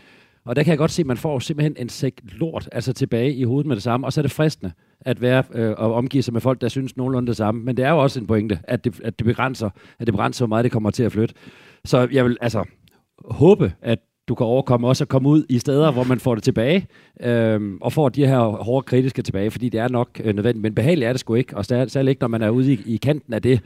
Og 0.44 0.56
der 0.56 0.62
kan 0.62 0.70
jeg 0.70 0.79
godt 0.79 0.91
se, 0.91 1.03
at 1.03 1.06
man 1.06 1.17
får 1.17 1.38
simpelthen 1.38 1.76
en 1.79 1.88
sæk 1.88 2.20
lort 2.25 2.69
altså 2.73 2.92
tilbage 2.92 3.35
i 3.35 3.45
hovedet 3.45 3.66
med 3.66 3.76
det 3.76 3.83
samme, 3.83 4.07
og 4.07 4.12
så 4.12 4.21
er 4.21 4.23
det 4.23 4.31
fristende 4.33 4.73
at 5.00 5.21
være 5.21 5.45
øh, 5.54 5.75
og 5.78 5.95
omgive 5.95 6.23
sig 6.23 6.33
med 6.33 6.40
folk, 6.40 6.61
der 6.61 6.69
synes 6.69 6.97
nogenlunde 6.97 7.26
det 7.26 7.37
samme. 7.37 7.64
Men 7.64 7.76
det 7.76 7.85
er 7.85 7.90
jo 7.90 7.99
også 7.99 8.21
en 8.21 8.26
pointe, 8.26 8.59
at 8.64 8.85
det, 8.85 9.00
at 9.04 9.19
det 9.19 9.25
begrænser, 9.25 9.71
at 9.99 10.07
det 10.07 10.14
begrænser, 10.14 10.47
hvor 10.47 10.49
meget 10.49 10.64
det 10.64 10.73
kommer 10.73 10.90
til 10.90 11.02
at 11.02 11.12
flytte. 11.12 11.35
Så 11.85 12.09
jeg 12.12 12.25
vil 12.25 12.37
altså 12.40 12.64
håbe, 13.25 13.73
at 13.83 13.99
du 14.29 14.35
kan 14.35 14.47
overkomme 14.47 14.88
også 14.88 15.05
at 15.05 15.09
komme 15.09 15.29
ud 15.29 15.45
i 15.49 15.59
steder, 15.59 15.91
hvor 15.91 16.05
man 16.05 16.21
får 16.21 16.35
det 16.35 16.45
tilbage, 16.45 16.87
øhm, 17.21 17.79
og 17.81 17.93
får 17.93 18.09
de 18.09 18.26
her 18.26 18.41
hårde 18.41 18.85
kritiske 18.85 19.23
tilbage, 19.23 19.50
fordi 19.50 19.69
det 19.69 19.81
er 19.81 19.88
nok 19.88 20.09
øh, 20.25 20.35
nødvendigt. 20.35 20.62
Men 20.62 20.75
behageligt 20.75 21.09
er 21.09 21.12
det 21.12 21.21
sgu 21.21 21.35
ikke, 21.35 21.57
og 21.57 21.64
særligt 21.64 22.09
ikke, 22.09 22.21
når 22.21 22.29
man 22.29 22.43
er 22.43 22.50
ude 22.50 22.73
i, 22.73 22.81
i 22.87 22.97
kanten 22.97 23.35
af 23.35 23.43
det, 23.43 23.61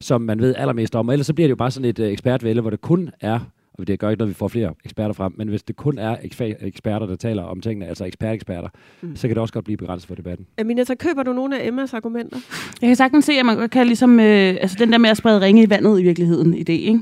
som 0.00 0.20
man 0.20 0.40
ved 0.40 0.54
allermest 0.58 0.96
om. 0.96 1.10
ellers 1.10 1.26
så 1.26 1.34
bliver 1.34 1.46
det 1.46 1.50
jo 1.50 1.56
bare 1.56 1.70
sådan 1.70 1.88
et 1.88 1.98
øh, 1.98 2.12
ekspertvælde, 2.12 2.60
hvor 2.60 2.70
det 2.70 2.80
kun 2.80 3.10
er, 3.20 3.40
og 3.78 3.86
det 3.86 3.98
gør 3.98 4.10
ikke 4.10 4.18
noget, 4.18 4.28
vi 4.28 4.34
får 4.34 4.48
flere 4.48 4.74
eksperter 4.84 5.12
frem, 5.12 5.32
men 5.36 5.48
hvis 5.48 5.62
det 5.62 5.76
kun 5.76 5.98
er 5.98 6.16
eksperter, 6.60 7.06
der 7.06 7.16
taler 7.16 7.42
om 7.42 7.60
tingene, 7.60 7.86
altså 7.86 8.04
eksperteksperter, 8.04 8.68
mm. 9.00 9.16
så 9.16 9.28
kan 9.28 9.34
det 9.34 9.40
også 9.40 9.54
godt 9.54 9.64
blive 9.64 9.76
begrænset 9.76 10.08
for 10.08 10.14
debatten. 10.14 10.46
Amina, 10.58 10.84
så 10.84 10.94
køber 10.94 11.22
du 11.22 11.32
nogle 11.32 11.60
af 11.60 11.66
Emmas 11.68 11.94
argumenter? 11.94 12.36
Jeg 12.80 12.88
kan 12.88 12.96
sagtens 12.96 13.24
se, 13.24 13.32
at 13.32 13.46
man 13.46 13.68
kan 13.68 13.86
ligesom, 13.86 14.20
øh, 14.20 14.56
altså 14.60 14.76
den 14.78 14.92
der 14.92 14.98
med 14.98 15.10
at 15.10 15.16
sprede 15.16 15.40
ringe 15.40 15.62
i 15.62 15.70
vandet 15.70 16.00
i 16.00 16.02
virkeligheden, 16.02 16.54
idé, 16.54 16.72
ikke? 16.72 17.00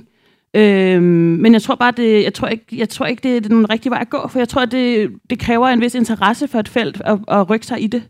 Øhm, 0.57 1.03
men 1.41 1.53
jeg 1.53 1.63
tror 1.63 1.75
bare, 1.75 1.93
det, 1.97 2.25
jeg 2.25 2.35
tror 2.35 2.49
ikke, 2.49 2.65
jeg 2.73 2.89
tror 2.89 3.07
ikke 3.07 3.23
det 3.23 3.37
er 3.37 3.41
den 3.41 3.71
rigtige 3.71 3.91
vej 3.91 4.01
at 4.01 4.11
gå, 4.11 4.29
for 4.29 4.39
jeg 4.39 4.49
tror, 4.49 4.65
det, 4.65 5.11
det 5.31 5.39
kræver 5.39 5.69
en 5.69 5.81
vis 5.81 5.95
interesse 5.95 6.49
for 6.49 6.59
et 6.59 6.69
felt 6.69 7.03
at, 7.05 7.19
at 7.29 7.51
rykke 7.51 7.67
sig 7.67 7.83
i 7.83 7.87
det. 7.87 8.03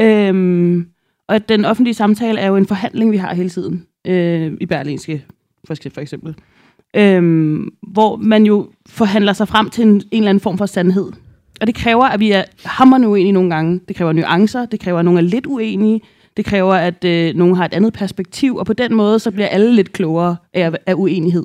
Øhm, 0.00 0.86
og 1.28 1.34
at 1.34 1.48
den 1.48 1.64
offentlige 1.64 1.94
samtale 1.94 2.40
er 2.40 2.46
jo 2.46 2.56
en 2.56 2.66
forhandling, 2.66 3.12
vi 3.12 3.16
har 3.16 3.34
hele 3.34 3.50
tiden 3.50 3.86
øh, 4.06 4.52
i 4.60 4.66
Berlinske, 4.66 5.24
for, 5.66 6.00
eksempel. 6.00 6.34
Øhm, 6.96 7.68
hvor 7.82 8.16
man 8.16 8.46
jo 8.46 8.70
forhandler 8.88 9.32
sig 9.32 9.48
frem 9.48 9.70
til 9.70 9.84
en, 9.84 9.88
en 9.88 10.02
eller 10.12 10.28
anden 10.30 10.40
form 10.40 10.58
for 10.58 10.66
sandhed. 10.66 11.12
Og 11.60 11.66
det 11.66 11.74
kræver, 11.74 12.04
at 12.04 12.20
vi 12.20 12.30
er 12.30 12.44
hammerne 12.64 13.08
uenige 13.08 13.32
nogle 13.32 13.54
gange. 13.54 13.80
Det 13.88 13.96
kræver 13.96 14.12
nuancer, 14.12 14.66
det 14.66 14.80
kræver, 14.80 14.98
at 14.98 15.04
nogen 15.04 15.18
er 15.18 15.22
lidt 15.22 15.46
uenige, 15.46 16.00
det 16.36 16.44
kræver, 16.44 16.74
at 16.74 17.04
øh, 17.04 17.34
nogen 17.34 17.56
har 17.56 17.64
et 17.64 17.74
andet 17.74 17.92
perspektiv, 17.92 18.56
og 18.56 18.66
på 18.66 18.72
den 18.72 18.94
måde, 18.94 19.18
så 19.18 19.30
bliver 19.30 19.48
alle 19.48 19.74
lidt 19.74 19.92
klogere 19.92 20.36
af, 20.54 20.72
af 20.86 20.94
uenighed. 20.94 21.44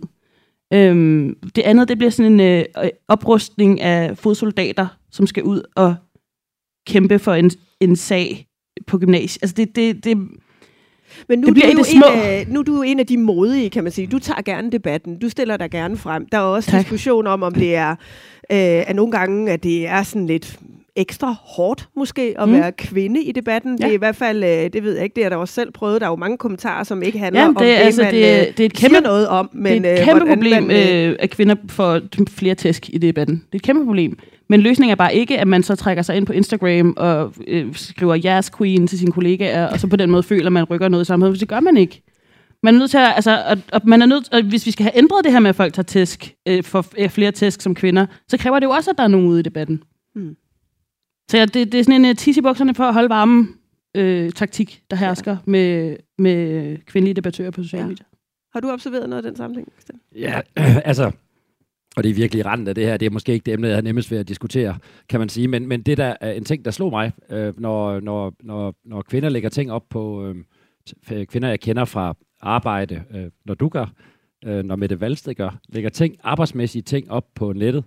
Øhm, 0.74 1.36
det 1.56 1.62
andet, 1.62 1.88
det 1.88 1.98
bliver 1.98 2.12
sådan 2.12 2.32
en 2.32 2.40
øh, 2.40 2.90
oprustning 3.08 3.82
af 3.82 4.18
fodsoldater, 4.18 4.88
som 5.12 5.28
skal 5.28 5.44
ud 5.44 5.62
og 5.76 5.96
kæmpe 6.88 7.20
for 7.20 7.34
en, 7.34 7.52
en 7.80 7.96
sag 7.96 8.48
på 8.88 8.98
gymnasiet. 8.98 9.44
Altså 9.44 9.54
det, 9.56 9.76
det, 9.76 10.04
det, 10.04 10.18
Men 11.30 11.40
nu, 11.40 11.46
Det 11.46 11.54
bliver 11.54 11.68
er 11.68 11.72
du 11.72 11.78
det 11.78 11.86
små. 11.88 12.06
en 12.14 12.20
af, 12.20 12.46
nu 12.48 12.60
er 12.60 12.64
du 12.64 12.82
en 12.82 13.00
af 13.00 13.08
de 13.08 13.18
modige, 13.18 13.70
kan 13.70 13.84
man 13.84 13.92
sige. 13.92 14.08
Du 14.08 14.20
tager 14.20 14.42
gerne 14.42 14.72
debatten. 14.72 15.20
Du 15.20 15.30
stiller 15.30 15.58
dig 15.58 15.72
gerne 15.72 15.98
frem. 15.98 16.26
Der 16.32 16.38
er 16.38 16.42
også 16.42 16.72
Tak. 16.72 16.80
diskussion 16.82 17.28
om, 17.28 17.44
om 17.44 17.54
det 17.54 17.76
er, 17.76 17.90
øh, 18.52 18.90
at 18.90 18.96
nogle 18.96 19.12
gange, 19.12 19.52
at 19.52 19.64
det 19.64 19.88
er 19.88 20.04
sådan 20.04 20.28
lidt 20.28 20.60
ekstra 21.00 21.36
hårdt 21.42 21.88
måske 21.96 22.36
at 22.40 22.48
Mm. 22.50 22.54
mm. 22.56 22.60
være 22.62 22.72
kvinde 22.72 23.24
i 23.24 23.32
debatten. 23.32 23.78
Ja. 23.80 23.84
Det 23.86 23.90
er 23.92 23.96
i 23.96 23.98
hvert 23.98 24.16
fald, 24.16 24.44
øh, 24.44 24.50
det 24.50 24.84
ved 24.84 24.94
jeg 24.96 25.04
ikke, 25.04 25.16
det 25.16 25.24
har 25.24 25.26
jeg 25.26 25.32
da 25.32 25.38
også 25.38 25.54
selv 25.54 25.72
prøvet. 25.72 26.02
Der 26.02 26.08
er 26.08 26.12
jo 26.12 26.16
mange 26.16 26.38
kommentarer, 26.38 26.84
som 26.84 27.04
ikke 27.04 27.20
handler 27.20 27.42
Ja, 27.42 27.48
om 27.48 27.56
det, 27.56 27.62
det, 27.62 27.72
er, 27.74 27.78
altså, 27.78 28.02
man 28.04 28.14
det, 28.14 28.30
er- 28.36 28.40
øh, 28.42 28.48
det 28.48 28.60
er 28.60 28.66
et 28.66 28.74
kæmpe, 28.74 29.00
noget 29.00 29.28
om. 29.28 29.50
Men, 29.54 29.84
det 29.84 29.90
er 29.92 29.94
et 29.94 30.00
øh, 30.00 30.06
kæmpe 30.06 30.20
hvordan 30.20 30.38
problem, 30.38 30.64
man, 30.64 30.76
øh, 31.06 31.10
øh, 31.10 31.16
at 31.20 31.30
kvinder 31.30 31.56
får 31.70 32.00
flere 32.30 32.56
tæsk 32.56 32.90
i 32.90 32.98
debatten. 32.98 33.36
Det 33.36 33.44
er 33.54 33.56
et 33.56 33.62
kæmpe 33.62 33.86
problem. 33.86 34.18
Men 34.50 34.60
løsningen 34.62 34.92
er 34.92 34.96
bare 34.96 35.16
ikke, 35.16 35.38
at 35.40 35.48
man 35.48 35.64
så 35.64 35.76
trækker 35.76 36.04
sig 36.04 36.18
ind 36.18 36.26
på 36.26 36.34
Instagram 36.34 36.94
og 36.98 37.34
øh, 37.48 37.66
skriver 37.76 38.16
jeres 38.24 38.52
queen 38.58 38.88
til 38.88 39.00
sine 39.00 39.12
kollegaer, 39.12 39.68
og 39.68 39.80
så 39.80 39.88
på 39.88 39.96
den 39.96 40.12
måde 40.12 40.24
føler, 40.24 40.46
at 40.46 40.52
man 40.54 40.64
rykker 40.64 40.88
noget 40.88 41.04
i 41.04 41.08
samfundet. 41.08 41.40
Det 41.40 41.48
gør 41.48 41.60
man 41.60 41.78
ikke. 41.78 42.02
Man 42.64 42.76
er 42.76 42.80
nødt 42.80 42.92
til 42.92 42.98
at, 42.98 43.12
altså, 43.16 43.42
at, 43.46 43.58
at 43.74 43.86
man 43.86 44.02
er 44.02 44.06
nødt, 44.06 44.30
at 44.32 44.44
hvis 44.46 44.66
vi 44.66 44.72
skal 44.72 44.84
have 44.84 44.98
ændret 44.98 45.24
det 45.26 45.32
her 45.32 45.40
med, 45.40 45.50
at 45.50 45.56
folk 45.56 45.74
tager 45.74 45.84
tæsk, 45.84 46.34
øh, 46.48 46.64
for 46.64 46.86
øh, 46.98 47.10
flere 47.10 47.32
tæsk 47.32 47.62
som 47.62 47.76
kvinder, 47.76 48.06
så 48.28 48.38
kræver 48.38 48.60
det 48.60 48.66
jo 48.66 48.72
også, 48.72 48.92
at 48.92 48.98
der 48.98 49.04
er 49.04 49.08
nogen 49.08 49.28
ude 49.28 49.40
i 49.40 49.44
debatten. 49.44 49.84
Hmm. 50.16 50.36
Så 51.30 51.38
ja, 51.38 51.46
det, 51.46 51.72
det 51.72 51.80
er 51.80 51.84
sådan 51.84 52.06
en 52.06 52.10
uh, 52.10 52.16
tis 52.16 52.38
i 52.38 52.42
bukserne 52.42 52.76
for 52.76 52.84
at 52.84 52.94
holde 52.94 53.10
varmen 53.10 53.56
øh, 53.96 54.32
taktik, 54.32 54.82
der 54.90 54.96
hersker 54.96 55.38
med, 55.46 55.98
med 56.18 56.78
kvindelige 56.86 57.14
debattører 57.14 57.52
på 57.52 57.64
sociale 57.64 57.84
Ja. 57.84 57.88
medier. 57.88 58.06
Har 58.54 58.60
du 58.60 58.70
observeret 58.70 59.10
noget 59.10 59.26
af 59.26 59.30
den 59.32 59.36
sammenhæng? 59.36 59.68
Christian? 59.72 60.00
Ja, 60.16 60.42
altså, 60.90 61.12
og 61.98 62.04
det 62.04 62.10
er 62.10 62.14
virkelig 62.14 62.46
rent 62.46 62.68
af 62.68 62.76
det 62.76 62.86
her. 62.86 62.98
Det 62.98 63.06
er 63.06 63.10
måske 63.10 63.34
ikke 63.34 63.44
det 63.46 63.54
emne, 63.54 63.68
jeg 63.68 63.78
har 63.78 63.82
nemmest 63.82 64.12
ved 64.12 64.18
at 64.18 64.28
diskutere, 64.28 64.78
kan 65.10 65.20
man 65.20 65.30
sige. 65.30 65.48
Men, 65.48 65.68
men 65.68 65.82
det 65.82 65.98
der 65.98 66.16
er 66.22 66.32
en 66.32 66.44
ting, 66.44 66.66
der 66.66 66.72
slog 66.72 66.92
mig, 66.92 67.12
øh, 67.30 67.60
når, 67.60 68.00
når, 68.00 68.34
når, 68.44 68.76
når 68.86 69.02
kvinder 69.02 69.30
lægger 69.30 69.50
ting 69.50 69.72
op 69.72 69.84
på, 69.90 70.34
øh, 71.12 71.26
kvinder 71.26 71.50
jeg 71.50 71.60
kender 71.60 71.86
fra 71.86 72.16
arbejde, 72.42 73.04
øh, 73.16 73.26
når 73.46 73.54
du 73.54 73.70
gør, 73.70 73.86
øh, 74.46 74.64
når 74.64 74.76
Mette 74.76 75.02
Valsted 75.02 75.36
gør, 75.36 75.60
lægger 75.70 75.90
ting, 75.90 76.16
arbejdsmæssige 76.24 76.82
ting 76.82 77.12
op 77.12 77.26
på 77.36 77.54
nettet, 77.54 77.84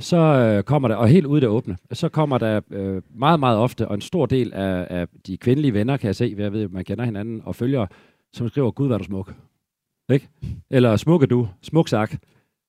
så 0.00 0.16
øh, 0.16 0.62
kommer 0.62 0.88
der, 0.88 0.94
og 0.94 1.08
helt 1.08 1.26
ude 1.26 1.40
det 1.40 1.48
åbne, 1.48 1.76
så 1.92 2.08
kommer 2.08 2.38
der 2.38 2.60
øh, 2.70 3.02
meget, 3.14 3.40
meget 3.40 3.58
ofte, 3.58 3.88
og 3.88 3.94
en 3.94 4.00
stor 4.00 4.26
del 4.26 4.52
af, 4.52 4.86
af 4.90 5.06
de 5.26 5.36
kvindelige 5.36 5.74
venner, 5.74 5.96
kan 5.96 6.06
jeg 6.06 6.16
se, 6.16 6.34
jeg 6.38 6.52
ved, 6.52 6.68
man 6.68 6.84
kender 6.84 7.04
hinanden, 7.04 7.42
og 7.44 7.54
følger, 7.56 7.86
som 8.32 8.48
skriver, 8.48 8.70
Gud, 8.70 8.86
hvad 8.86 8.94
er 8.94 8.98
du 8.98 9.04
smuk. 9.04 9.34
Ikke? 10.12 10.28
Eller 10.70 10.96
smukke 10.96 11.26
du, 11.26 11.48
smuk 11.62 11.88
sak. 11.88 12.14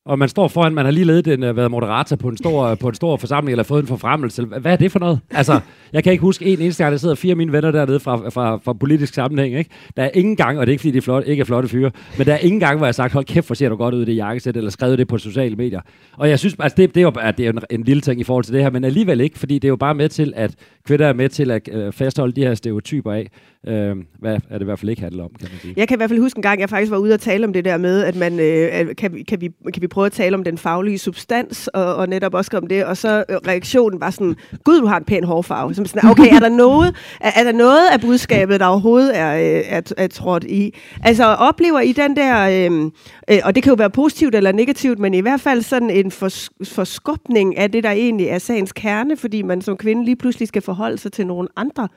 Og 0.06 0.20
man 0.20 0.30
står 0.30 0.48
foran, 0.48 0.74
man 0.74 0.86
har 0.86 0.92
lige 0.92 1.06
ledet 1.06 1.28
en, 1.28 1.44
øh, 1.44 1.58
været 1.58 1.72
moderator 1.72 2.16
på 2.16 2.28
en 2.28 2.38
stor, 2.38 2.64
øh, 2.64 2.78
på 2.78 2.88
en 2.88 2.94
stor 2.94 3.18
forsamling, 3.18 3.54
eller 3.54 3.64
fået 3.64 3.82
en 3.82 3.88
forfremmelse. 3.88 4.46
Hvad 4.46 4.72
er 4.72 4.76
det 4.76 4.92
for 4.92 5.00
noget? 5.00 5.20
Altså, 5.32 5.60
jeg 5.94 6.04
kan 6.04 6.12
ikke 6.12 6.22
huske 6.22 6.46
en 6.46 6.60
eneste 6.60 6.84
gang, 6.84 6.92
der 6.92 6.98
sidder 6.98 7.16
fire 7.16 7.32
af 7.32 7.38
mine 7.38 7.52
venner 7.52 7.72
dernede 7.72 8.00
fra, 8.00 8.30
fra, 8.30 8.58
fra 8.58 8.74
politisk 8.74 9.14
sammenhæng. 9.14 9.58
Ikke? 9.58 9.70
Der 9.98 10.04
er 10.04 10.10
ingen 10.14 10.36
gang, 10.36 10.60
og 10.60 10.66
det 10.66 10.72
er 10.72 10.74
ikke 10.74 10.82
fordi, 10.82 10.92
de 10.92 10.98
er 10.98 11.02
flot, 11.02 11.24
ikke 11.28 11.42
er 11.42 11.46
flotte 11.46 11.70
fyre, 11.70 11.92
men 12.18 12.28
der 12.28 12.34
er 12.34 12.38
ingen 12.38 12.60
gang, 12.60 12.78
hvor 12.78 12.86
jeg 12.86 12.88
har 12.88 12.94
sagt, 12.94 13.14
hold 13.14 13.26
kæft, 13.26 13.48
hvor 13.48 13.56
ser 13.56 13.70
du 13.70 13.76
godt 13.76 13.96
ud 13.96 14.02
i 14.02 14.06
det 14.06 14.16
jakkesæt, 14.16 14.58
eller 14.58 14.70
skrevet 14.70 14.98
det 14.98 15.08
på 15.08 15.18
sociale 15.18 15.56
medier. 15.56 15.82
Og 16.18 16.30
jeg 16.30 16.40
synes, 16.40 16.56
altså 16.60 16.76
det, 16.76 16.96
det 16.96 17.02
er 17.02 17.06
jo 17.06 17.32
det 17.38 17.46
er 17.46 17.50
en, 17.50 17.60
en 17.70 17.84
lille 17.84 18.02
ting 18.02 18.22
i 18.22 18.24
forhold 18.24 18.44
til 18.44 18.54
det 18.54 18.64
her, 18.64 18.70
men 18.70 18.84
alligevel 18.84 19.22
ikke, 19.22 19.40
fordi 19.40 19.54
det 19.54 19.64
er 19.64 19.70
jo 19.70 19.76
bare 19.76 19.96
med 19.96 20.10
til, 20.10 20.34
at 20.36 20.56
kvinder 20.86 21.08
er 21.08 21.14
med 21.14 21.30
til 21.30 21.52
at 21.52 21.70
øh, 21.72 21.92
fastholde 21.92 22.34
de 22.34 22.42
her 22.42 22.56
stereotyper 22.56 23.12
af, 23.12 23.28
øh, 23.68 23.96
hvad 24.20 24.34
er 24.50 24.54
det 24.54 24.62
i 24.62 24.64
hvert 24.64 24.80
fald 24.80 24.90
ikke 24.90 25.02
handler 25.02 25.24
om, 25.24 25.30
kan 25.40 25.50
man 25.52 25.60
sige. 25.60 25.74
Jeg 25.78 25.88
kan 25.88 25.96
i 25.96 26.00
hvert 26.00 26.10
fald 26.10 26.20
huske 26.20 26.38
en 26.38 26.42
gang, 26.42 26.60
jeg 26.62 26.70
faktisk 26.70 26.92
var 26.92 26.98
ude 26.98 27.14
og 27.14 27.20
tale 27.20 27.46
om 27.46 27.54
det 27.54 27.66
der 27.66 27.78
med, 27.78 28.04
at 28.04 28.16
man 28.16 28.40
øh, 28.40 28.96
kan, 28.96 29.26
kan, 29.28 29.42
vi, 29.42 29.52
kan 29.74 29.82
vi 29.82 29.88
prøve 29.88 30.06
at 30.06 30.12
tale 30.12 30.36
om 30.36 30.44
den 30.44 30.58
faglige 30.58 30.98
substans, 30.98 31.68
og, 31.68 31.96
og 31.96 32.10
netop 32.10 32.34
også 32.34 32.58
om 32.58 32.68
det, 32.68 32.86
og 32.86 32.98
så 32.98 33.24
øh, 33.30 33.36
reaktionen 33.48 34.00
var 34.00 34.10
sådan, 34.10 34.36
gud, 34.64 34.82
du 34.82 34.86
har 34.86 34.98
en 34.98 35.04
pæn 35.04 35.24
hårfarve. 35.24 35.74
Som 35.74 35.86
sådan, 35.86 36.10
okay, 36.10 36.36
er 36.36 36.40
der 36.40 36.50
noget, 36.50 36.96
er, 37.20 37.32
er 37.36 37.44
der 37.44 37.52
noget 37.52 37.88
af 37.92 38.02
budskabet, 38.02 38.60
der 38.60 38.66
overhovedet 38.66 39.18
er, 39.18 39.34
øh, 39.34 39.64
er, 39.66 39.94
er 39.98 40.08
trådt 40.08 40.44
i? 40.44 40.74
Altså, 41.04 41.26
oplever 41.26 41.80
I 41.80 41.92
den 41.92 42.16
der, 42.16 42.70
øh, 42.72 42.92
øh, 43.30 43.40
og 43.44 43.56
det 43.56 43.64
kan 43.64 43.70
jo 43.70 43.76
være 43.76 43.90
positivt 43.90 44.36
eller 44.36 44.52
negativt, 44.52 45.00
men 45.00 45.14
i 45.14 45.20
hvert 45.20 45.42
fald 45.42 45.62
sådan 45.62 45.90
en 45.90 46.12
fors, 46.12 46.50
forskubning 46.64 47.58
af 47.58 47.72
det, 47.72 47.84
der 47.84 47.92
egentlig 47.92 48.28
er 48.28 48.40
sagens 48.40 48.72
kerne, 48.72 49.18
fordi 49.18 49.42
man 49.42 49.62
som 49.62 49.78
kvinde 49.78 50.06
lige 50.06 50.16
pludselig 50.16 50.48
skal 50.48 50.62
forholde 50.62 50.98
sig 50.98 51.12
til 51.12 51.28
nogle 51.28 51.48
andre 51.56 51.88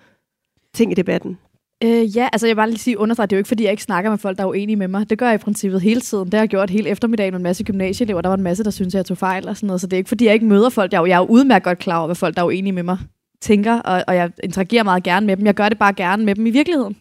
ting 0.74 0.92
i 0.92 0.94
debatten. 0.94 1.38
Øh, 1.84 2.16
ja, 2.16 2.28
altså 2.32 2.46
jeg 2.46 2.56
vil 2.56 2.60
bare 2.60 2.70
lige 2.70 2.78
sige 2.78 2.98
understreget, 2.98 3.30
det 3.30 3.36
er 3.36 3.38
jo 3.38 3.40
ikke 3.40 3.48
fordi, 3.48 3.62
jeg 3.62 3.70
ikke 3.70 3.82
snakker 3.82 4.10
med 4.10 4.18
folk, 4.18 4.38
der 4.38 4.44
er 4.44 4.48
uenige 4.48 4.76
med 4.76 4.88
mig. 4.88 5.10
Det 5.10 5.18
gør 5.18 5.26
jeg 5.26 5.34
i 5.34 5.38
princippet 5.38 5.80
hele 5.80 6.00
tiden. 6.00 6.24
Det 6.24 6.34
har 6.34 6.40
jeg 6.40 6.48
gjort 6.48 6.70
hele 6.70 6.88
eftermiddagen 6.88 7.32
med 7.32 7.38
en 7.38 7.42
masse 7.42 7.64
gymnasieelever. 7.64 8.20
Der 8.20 8.28
var 8.28 8.36
en 8.36 8.42
masse, 8.42 8.64
der 8.64 8.70
synes 8.70 8.94
jeg 8.94 9.06
tog 9.06 9.18
fejl 9.18 9.48
og 9.48 9.56
sådan 9.56 9.66
noget. 9.66 9.80
Så 9.80 9.86
det 9.86 9.92
er 9.92 9.98
ikke 9.98 10.08
fordi, 10.08 10.24
jeg 10.24 10.34
ikke 10.34 10.46
møder 10.46 10.68
folk. 10.68 10.92
Jeg 10.92 10.98
er 10.98 11.02
jo, 11.02 11.06
jeg 11.06 11.14
er 11.14 11.18
jo 11.18 11.24
udmærket 11.24 11.64
godt 11.64 11.78
klar 11.78 11.98
over, 11.98 12.06
hvad 12.06 12.16
folk, 12.16 12.36
der 12.36 12.42
er 12.42 12.46
uenige 12.46 12.72
med 12.72 12.82
mig, 12.82 12.98
tænker. 13.40 13.80
Og, 13.80 14.04
og 14.06 14.16
jeg 14.16 14.30
interagerer 14.44 14.82
meget 14.82 15.02
gerne 15.02 15.26
med 15.26 15.36
dem. 15.36 15.46
Jeg 15.46 15.54
gør 15.54 15.68
det 15.68 15.78
bare 15.78 15.92
gerne 15.92 16.24
med 16.24 16.34
dem 16.34 16.46
i 16.46 16.50
virkeligheden. 16.50 16.96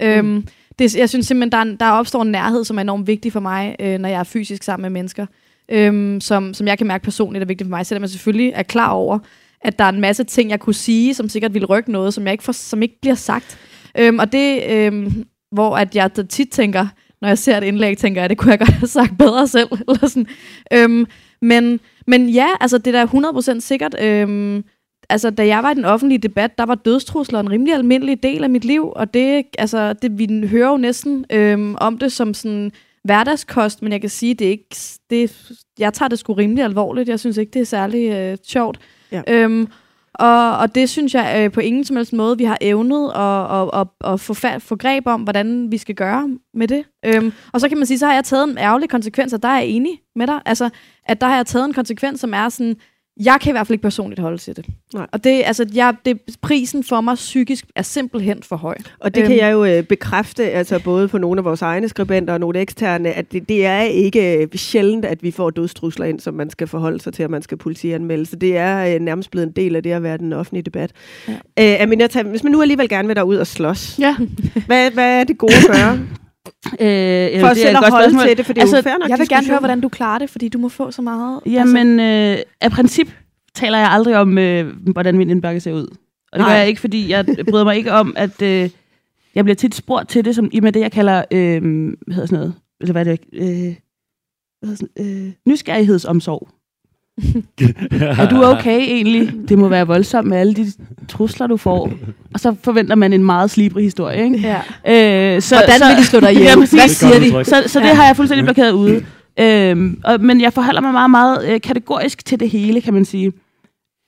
Mm. 0.00 0.06
Øhm, 0.06 0.46
det, 0.78 0.96
jeg 0.96 1.08
synes 1.08 1.26
simpelthen, 1.26 1.52
der, 1.52 1.72
er 1.72 1.76
der 1.76 1.98
opstår 1.98 2.22
en 2.22 2.30
nærhed, 2.30 2.64
som 2.64 2.76
er 2.76 2.80
enormt 2.80 3.06
vigtig 3.06 3.32
for 3.32 3.40
mig, 3.40 3.76
øh, 3.80 3.98
når 3.98 4.08
jeg 4.08 4.20
er 4.20 4.24
fysisk 4.24 4.62
sammen 4.62 4.82
med 4.82 4.90
mennesker. 4.90 5.26
Øhm, 5.68 6.20
som, 6.20 6.54
som 6.54 6.66
jeg 6.66 6.78
kan 6.78 6.86
mærke 6.86 7.04
personligt 7.04 7.42
er 7.42 7.46
vigtigt 7.46 7.66
for 7.66 7.70
mig, 7.70 7.86
selvom 7.86 8.02
jeg 8.02 8.10
selvfølgelig 8.10 8.52
er 8.54 8.62
klar 8.62 8.90
over, 8.90 9.18
at 9.60 9.78
der 9.78 9.84
er 9.84 9.88
en 9.88 10.00
masse 10.00 10.24
ting, 10.24 10.50
jeg 10.50 10.60
kunne 10.60 10.74
sige, 10.74 11.14
som 11.14 11.28
sikkert 11.28 11.54
ville 11.54 11.66
rykke 11.66 11.92
noget, 11.92 12.14
som, 12.14 12.24
jeg 12.24 12.32
ikke, 12.32 12.44
får, 12.44 12.52
som 12.52 12.82
ikke 12.82 13.00
bliver 13.00 13.14
sagt. 13.14 13.58
Øhm, 13.98 14.18
og 14.18 14.32
det, 14.32 14.62
øhm, 14.70 15.24
hvor 15.52 15.76
at 15.76 15.96
jeg 15.96 16.10
tit 16.28 16.50
tænker, 16.50 16.86
når 17.20 17.28
jeg 17.28 17.38
ser 17.38 17.56
et 17.56 17.64
indlæg, 17.64 17.98
tænker 17.98 18.20
jeg, 18.20 18.30
det 18.30 18.38
kunne 18.38 18.50
jeg 18.50 18.58
godt 18.58 18.70
have 18.70 18.88
sagt 18.88 19.18
bedre 19.18 19.48
selv. 19.48 19.68
Eller 19.88 20.08
sådan. 20.08 20.26
Øhm, 20.72 21.06
men, 21.42 21.80
men 22.06 22.28
ja, 22.28 22.48
altså 22.60 22.78
det 22.78 22.94
er 22.94 23.06
da 23.06 23.30
100% 23.56 23.60
sikkert. 23.60 24.00
Øhm, 24.00 24.64
altså, 25.08 25.30
da 25.30 25.46
jeg 25.46 25.62
var 25.62 25.70
i 25.70 25.74
den 25.74 25.84
offentlige 25.84 26.18
debat, 26.18 26.58
der 26.58 26.66
var 26.66 26.74
dødstrusler 26.74 27.40
en 27.40 27.50
rimelig 27.50 27.74
almindelig 27.74 28.22
del 28.22 28.44
af 28.44 28.50
mit 28.50 28.64
liv, 28.64 28.92
og 28.96 29.14
det, 29.14 29.44
altså, 29.58 29.92
det, 29.92 30.18
vi 30.18 30.46
hører 30.48 30.70
jo 30.70 30.76
næsten 30.76 31.24
øhm, 31.32 31.74
om 31.80 31.98
det 31.98 32.12
som 32.12 32.34
sådan 32.34 32.72
hverdagskost, 33.04 33.82
men 33.82 33.92
jeg 33.92 34.00
kan 34.00 34.10
sige, 34.10 34.34
det 34.34 34.46
er 34.46 34.50
ikke, 34.50 34.76
det, 35.10 35.52
jeg 35.78 35.92
tager 35.92 36.08
det 36.08 36.18
sgu 36.18 36.32
rimelig 36.32 36.64
alvorligt. 36.64 37.08
Jeg 37.08 37.20
synes 37.20 37.36
ikke, 37.36 37.50
det 37.50 37.60
er 37.60 37.66
særlig 37.66 38.10
øh, 38.10 38.38
sjovt. 38.44 38.78
Ja. 39.12 39.22
Øhm, 39.28 39.68
og, 40.18 40.56
og 40.58 40.74
det 40.74 40.88
synes 40.88 41.14
jeg 41.14 41.42
øh, 41.44 41.52
på 41.52 41.60
ingen 41.60 41.84
som 41.84 41.96
helst 41.96 42.12
måde, 42.12 42.38
vi 42.38 42.44
har 42.44 42.58
evnet 42.60 43.12
at, 43.14 43.60
at, 43.60 43.80
at, 43.80 44.12
at 44.12 44.20
få, 44.20 44.32
fa- 44.32 44.58
få 44.58 44.76
greb 44.76 45.06
om, 45.06 45.22
hvordan 45.22 45.72
vi 45.72 45.78
skal 45.78 45.94
gøre 45.94 46.28
med 46.54 46.68
det. 46.68 46.84
Øhm, 47.04 47.32
og 47.52 47.60
så 47.60 47.68
kan 47.68 47.78
man 47.78 47.86
sige, 47.86 47.98
så 47.98 48.06
har 48.06 48.14
jeg 48.14 48.24
taget 48.24 48.48
en 48.50 48.58
ærgerlig 48.58 48.88
konsekvens, 48.88 49.32
og 49.32 49.42
der 49.42 49.48
er 49.48 49.58
jeg 49.58 49.66
enig 49.66 50.00
med 50.16 50.26
dig. 50.26 50.40
Altså, 50.46 50.70
at 51.04 51.20
der 51.20 51.26
har 51.26 51.36
jeg 51.36 51.46
taget 51.46 51.64
en 51.64 51.72
konsekvens, 51.72 52.20
som 52.20 52.34
er 52.34 52.48
sådan, 52.48 52.76
jeg 53.24 53.38
kan 53.40 53.50
i 53.50 53.52
hvert 53.52 53.66
fald 53.66 53.74
ikke 53.74 53.82
personligt 53.82 54.20
holde 54.20 54.38
til 54.38 54.56
det. 54.56 54.66
Nej. 54.94 55.06
Og 55.12 55.24
det, 55.24 55.42
altså, 55.44 55.66
jeg, 55.74 55.94
det, 56.04 56.18
prisen 56.42 56.84
for 56.84 57.00
mig 57.00 57.14
psykisk 57.14 57.64
er 57.76 57.82
simpelthen 57.82 58.42
for 58.42 58.56
høj. 58.56 58.76
Og 59.00 59.14
det 59.14 59.22
kan 59.22 59.32
Øhm. 59.32 59.40
jeg 59.40 59.52
jo 59.52 59.64
øh, 59.64 59.82
bekræfte, 59.82 60.50
altså 60.50 60.80
både 60.84 61.08
på 61.08 61.18
nogle 61.18 61.38
af 61.40 61.44
vores 61.44 61.62
egne 61.62 61.88
skribenter 61.88 62.34
og 62.34 62.40
nogle 62.40 62.58
eksterne, 62.60 63.12
at 63.12 63.32
det, 63.32 63.48
det 63.48 63.66
er 63.66 63.80
ikke 63.80 64.38
øh, 64.42 64.48
sjældent, 64.54 65.04
at 65.04 65.22
vi 65.22 65.30
får 65.30 65.50
dødstrusler 65.50 66.06
ind, 66.06 66.20
som 66.20 66.34
man 66.34 66.50
skal 66.50 66.66
forholde 66.66 67.00
sig 67.00 67.14
til, 67.14 67.24
og 67.24 67.30
man 67.30 67.42
skal 67.42 67.58
politianmelde. 67.58 68.26
Så 68.26 68.36
det 68.36 68.56
er 68.56 68.94
øh, 68.94 69.00
nærmest 69.00 69.30
blevet 69.30 69.46
en 69.46 69.52
del 69.52 69.76
af 69.76 69.82
det 69.82 69.92
at 69.92 70.02
være 70.02 70.18
den 70.18 70.32
offentlige 70.32 70.62
debat. 70.62 70.90
Ja. 71.28 71.32
Øh, 71.74 71.82
Aminata, 71.82 72.22
hvis 72.22 72.42
man 72.42 72.52
nu 72.52 72.62
alligevel 72.62 72.88
gerne 72.88 73.08
vil 73.08 73.16
derud 73.16 73.36
og 73.36 73.46
slås, 73.46 73.98
Ja. 73.98 74.16
hvad, 74.66 74.90
hvad 74.90 75.20
er 75.20 75.24
det 75.24 75.38
gode 75.38 75.52
at 75.56 75.76
gøre? 75.76 75.98
Øh, 76.80 76.86
ja, 76.86 77.42
For 77.42 77.46
er 77.46 77.54
selv 77.54 77.76
at 77.76 77.90
holde 77.90 78.04
spørgsmål. 78.04 78.28
til 78.28 78.36
det, 78.36 78.46
for 78.46 78.52
det 78.52 78.60
er 78.60 78.76
Altså, 78.76 78.96
nok 79.00 79.08
Jeg 79.08 79.18
vil 79.18 79.28
gerne 79.28 79.46
høre, 79.46 79.58
hvordan 79.58 79.80
du 79.80 79.88
klarer 79.88 80.18
det, 80.18 80.30
fordi 80.30 80.48
du 80.48 80.58
må 80.58 80.68
få 80.68 80.90
så 80.90 81.02
meget. 81.02 81.40
Jamen, 81.46 82.00
øh, 82.00 82.38
af 82.60 82.70
princip 82.70 83.08
taler 83.54 83.78
jeg 83.78 83.88
aldrig 83.90 84.16
om, 84.16 84.38
øh, 84.38 84.74
hvordan 84.92 85.18
min 85.18 85.30
indbakke 85.30 85.60
ser 85.60 85.72
ud. 85.72 85.86
Og 86.32 86.38
det 86.38 86.46
Nej. 86.46 86.48
gør 86.48 86.56
jeg 86.58 86.68
ikke, 86.68 86.80
fordi 86.80 87.10
jeg 87.10 87.24
bryder 87.50 87.64
mig 87.64 87.76
ikke 87.76 87.92
om, 87.92 88.14
at 88.16 88.42
øh, 88.42 88.70
jeg 89.34 89.44
bliver 89.44 89.54
tit 89.54 89.74
spurgt 89.74 90.08
til 90.08 90.24
det, 90.24 90.34
som 90.34 90.50
i 90.52 90.60
med 90.60 90.72
det, 90.72 90.80
jeg 90.80 90.92
kalder, 90.92 91.24
øh, 91.30 91.62
hvad 92.06 92.14
hedder 92.14 92.26
sådan 92.26 92.38
noget, 92.38 92.54
eller 92.80 92.92
hvad 92.92 93.06
er 93.06 93.16
det, 93.16 93.20
øh, 93.32 93.74
hvad 94.62 94.76
sådan, 94.76 94.88
øh, 95.26 95.32
nysgerrighedsomsorg. 95.46 96.48
Er 98.20 98.28
du 98.28 98.44
okay 98.44 98.80
egentlig? 98.80 99.32
Det 99.48 99.58
må 99.58 99.68
være 99.68 99.86
voldsomt 99.86 100.28
med 100.28 100.36
alle 100.38 100.54
de 100.54 100.72
trusler, 101.08 101.46
du 101.46 101.56
får. 101.56 101.92
Og 102.34 102.40
så 102.40 102.54
forventer 102.62 102.94
man 102.94 103.12
en 103.12 103.24
meget 103.24 103.50
slibrig 103.50 103.84
historie, 103.84 104.24
ikke? 104.24 104.38
Ja. 104.86 105.34
Øh, 105.36 105.42
så, 105.42 105.54
Hvordan 105.56 105.78
så, 105.78 105.86
vil 105.88 105.96
de 105.96 106.04
slå 106.04 106.20
dig 106.20 106.32
ihjel? 106.36 106.44
Ja. 106.46 106.54
Hvad 106.56 106.88
siger 106.88 107.18
de? 107.38 107.44
Så, 107.44 107.62
så 107.66 107.80
det 107.80 107.86
Ja. 107.86 107.94
har 107.94 108.06
jeg 108.06 108.16
fuldstændig 108.16 108.44
blokeret 108.44 108.72
ude. 108.72 109.04
Øhm, 109.40 110.00
og, 110.04 110.20
men 110.20 110.40
jeg 110.40 110.52
forholder 110.52 110.80
mig 110.80 110.92
meget, 110.92 111.10
meget 111.10 111.48
øh, 111.48 111.60
kategorisk 111.60 112.24
til 112.24 112.40
det 112.40 112.50
hele, 112.50 112.80
kan 112.80 112.94
man 112.94 113.04
sige. 113.04 113.32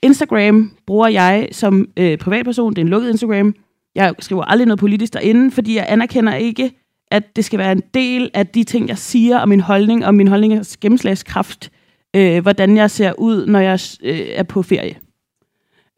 Instagram 0.03 0.71
bruger 0.87 1.09
jeg 1.09 1.49
som 1.53 1.87
øh, 1.97 2.19
privatperson. 2.19 2.71
Det 2.73 2.79
er 2.79 2.83
en 2.83 2.89
lukket 2.89 3.11
Instagram. 3.11 3.55
Jeg 3.95 4.15
skriver 4.21 4.45
aldrig 4.45 4.67
noget 4.67 4.79
politisk 4.81 5.13
derinde, 5.13 5.51
fordi 5.51 5.77
jeg 5.77 5.87
anerkender 5.89 6.35
ikke, 6.35 6.71
at 7.11 7.37
det 7.37 7.45
skal 7.45 7.59
være 7.59 7.73
en 7.73 7.83
del 7.95 8.31
af 8.35 8.47
de 8.47 8.65
ting, 8.65 8.89
jeg 8.89 8.99
siger, 8.99 9.39
og 9.39 9.49
min 9.49 9.61
holdning, 9.61 10.07
og 10.07 10.15
min 10.15 10.29
holdningers 10.29 10.77
gennemslagskraft, 10.77 11.71
øh, 12.17 12.43
hvordan 12.43 12.77
jeg 12.77 12.91
ser 12.91 13.13
ud, 13.19 13.47
når 13.47 13.59
jeg 13.61 13.81
øh, 14.03 14.21
er 14.35 14.43
på 14.43 14.63
ferie. 14.63 14.97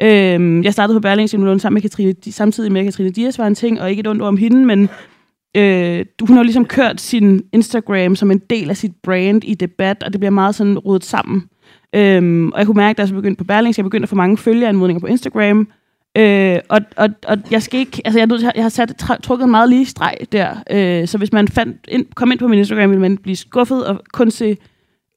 Øh, 0.02 0.64
jeg 0.64 0.72
startede 0.72 0.96
på 0.96 1.00
Berlingske 1.00 1.38
sammen 1.58 1.74
med 1.74 1.82
Katrine, 1.82 2.14
samtidig 2.30 2.72
med 2.72 2.80
at 2.80 2.84
Katrine 2.86 3.10
Dias 3.10 3.38
var 3.38 3.46
en 3.46 3.54
ting, 3.54 3.80
og 3.80 3.90
ikke 3.90 4.00
et 4.00 4.06
ondt 4.06 4.22
ord 4.22 4.28
om 4.28 4.36
hende, 4.36 4.64
men 4.66 4.88
øh, 5.56 6.04
hun 6.20 6.28
har 6.28 6.36
jo 6.38 6.42
ligesom 6.42 6.64
kørt 6.64 7.00
sin 7.00 7.42
Instagram 7.52 8.16
som 8.16 8.30
en 8.30 8.38
del 8.50 8.70
af 8.70 8.76
sit 8.76 8.92
brand 9.02 9.44
i 9.44 9.54
debat, 9.54 10.02
og 10.02 10.12
det 10.12 10.20
bliver 10.20 10.30
meget 10.30 10.54
sådan 10.54 10.78
rodet 10.78 11.04
sammen. 11.04 11.42
Øhm, 11.94 12.48
og 12.52 12.58
jeg 12.58 12.66
kunne 12.66 12.76
mærke, 12.76 12.96
da 12.96 13.02
jeg 13.02 13.08
så 13.08 13.14
begyndte 13.14 13.38
på 13.38 13.44
Berlingske, 13.44 13.80
jeg 13.80 13.84
begyndte 13.84 14.04
at 14.04 14.08
få 14.08 14.16
mange 14.16 14.36
følgeanmodninger 14.38 15.00
på 15.00 15.06
Instagram, 15.06 15.68
Øh, 16.16 16.58
og, 16.68 16.80
og, 16.96 17.08
og 17.28 17.38
jeg 17.50 17.62
skal 17.62 17.80
ikke, 17.80 18.02
altså 18.04 18.18
jeg, 18.18 18.22
er 18.22 18.26
nødt 18.28 18.40
til- 18.40 18.50
jeg 18.54 18.64
har 18.64 18.68
sat, 18.68 19.04
trukket 19.22 19.44
en 19.44 19.50
meget 19.50 19.68
lige 19.68 19.86
streg 19.86 20.14
der, 20.32 20.54
øh, 20.70 21.08
så 21.08 21.18
hvis 21.18 21.32
man 21.32 21.48
fandt 21.48 21.76
ind, 21.88 22.06
kom 22.14 22.30
ind 22.32 22.38
på 22.38 22.48
min 22.48 22.58
Instagram, 22.58 22.90
ville 22.90 23.00
man 23.00 23.16
blive 23.18 23.36
skuffet 23.36 23.86
og 23.86 24.00
kun 24.12 24.30
se 24.30 24.56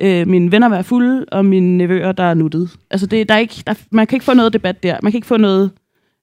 øh, 0.04 0.28
mine 0.28 0.52
venner 0.52 0.70
være 0.70 0.84
fulde, 0.84 1.26
og 1.32 1.46
mine 1.46 1.78
nevøer, 1.78 2.12
der 2.12 2.24
er 2.24 2.34
nuttet. 2.34 2.70
Altså 2.92 3.08
det, 3.08 3.30
der 3.30 3.36
er 3.36 3.40
ikke, 3.40 3.64
der, 3.68 3.74
man 3.92 4.08
kan 4.08 4.16
ikke 4.16 4.26
få 4.26 4.34
noget 4.34 4.54
debat 4.54 4.84
der, 4.84 4.98
man 5.04 5.12
kan 5.12 5.18
ikke 5.18 5.28
få 5.28 5.38
noget, 5.38 5.72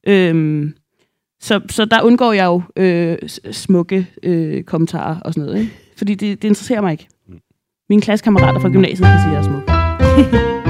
øh, 0.07 0.71
så, 1.41 1.61
så 1.71 1.85
der 1.85 2.03
undgår 2.03 2.33
jeg 2.33 2.45
jo 2.47 2.63
øh, 2.77 3.19
smukke 3.53 4.07
øh, 4.23 4.63
kommentarer 4.63 5.21
og 5.21 5.35
sådan 5.35 5.47
noget, 5.47 5.61
ikke? 5.61 5.73
fordi 5.97 6.15
det, 6.15 6.43
det 6.43 6.49
interesserer 6.49 6.81
mig 6.81 6.93
ikke. 6.93 7.09
Mine 7.89 8.03
klassekammerater 8.03 8.61
fra 8.61 8.69
gymnasiet 8.69 9.07
kan 9.09 9.21
sige, 9.21 9.29
at 9.29 9.33
jeg 9.33 9.39
er 9.39 9.43
smuk. 9.43 9.63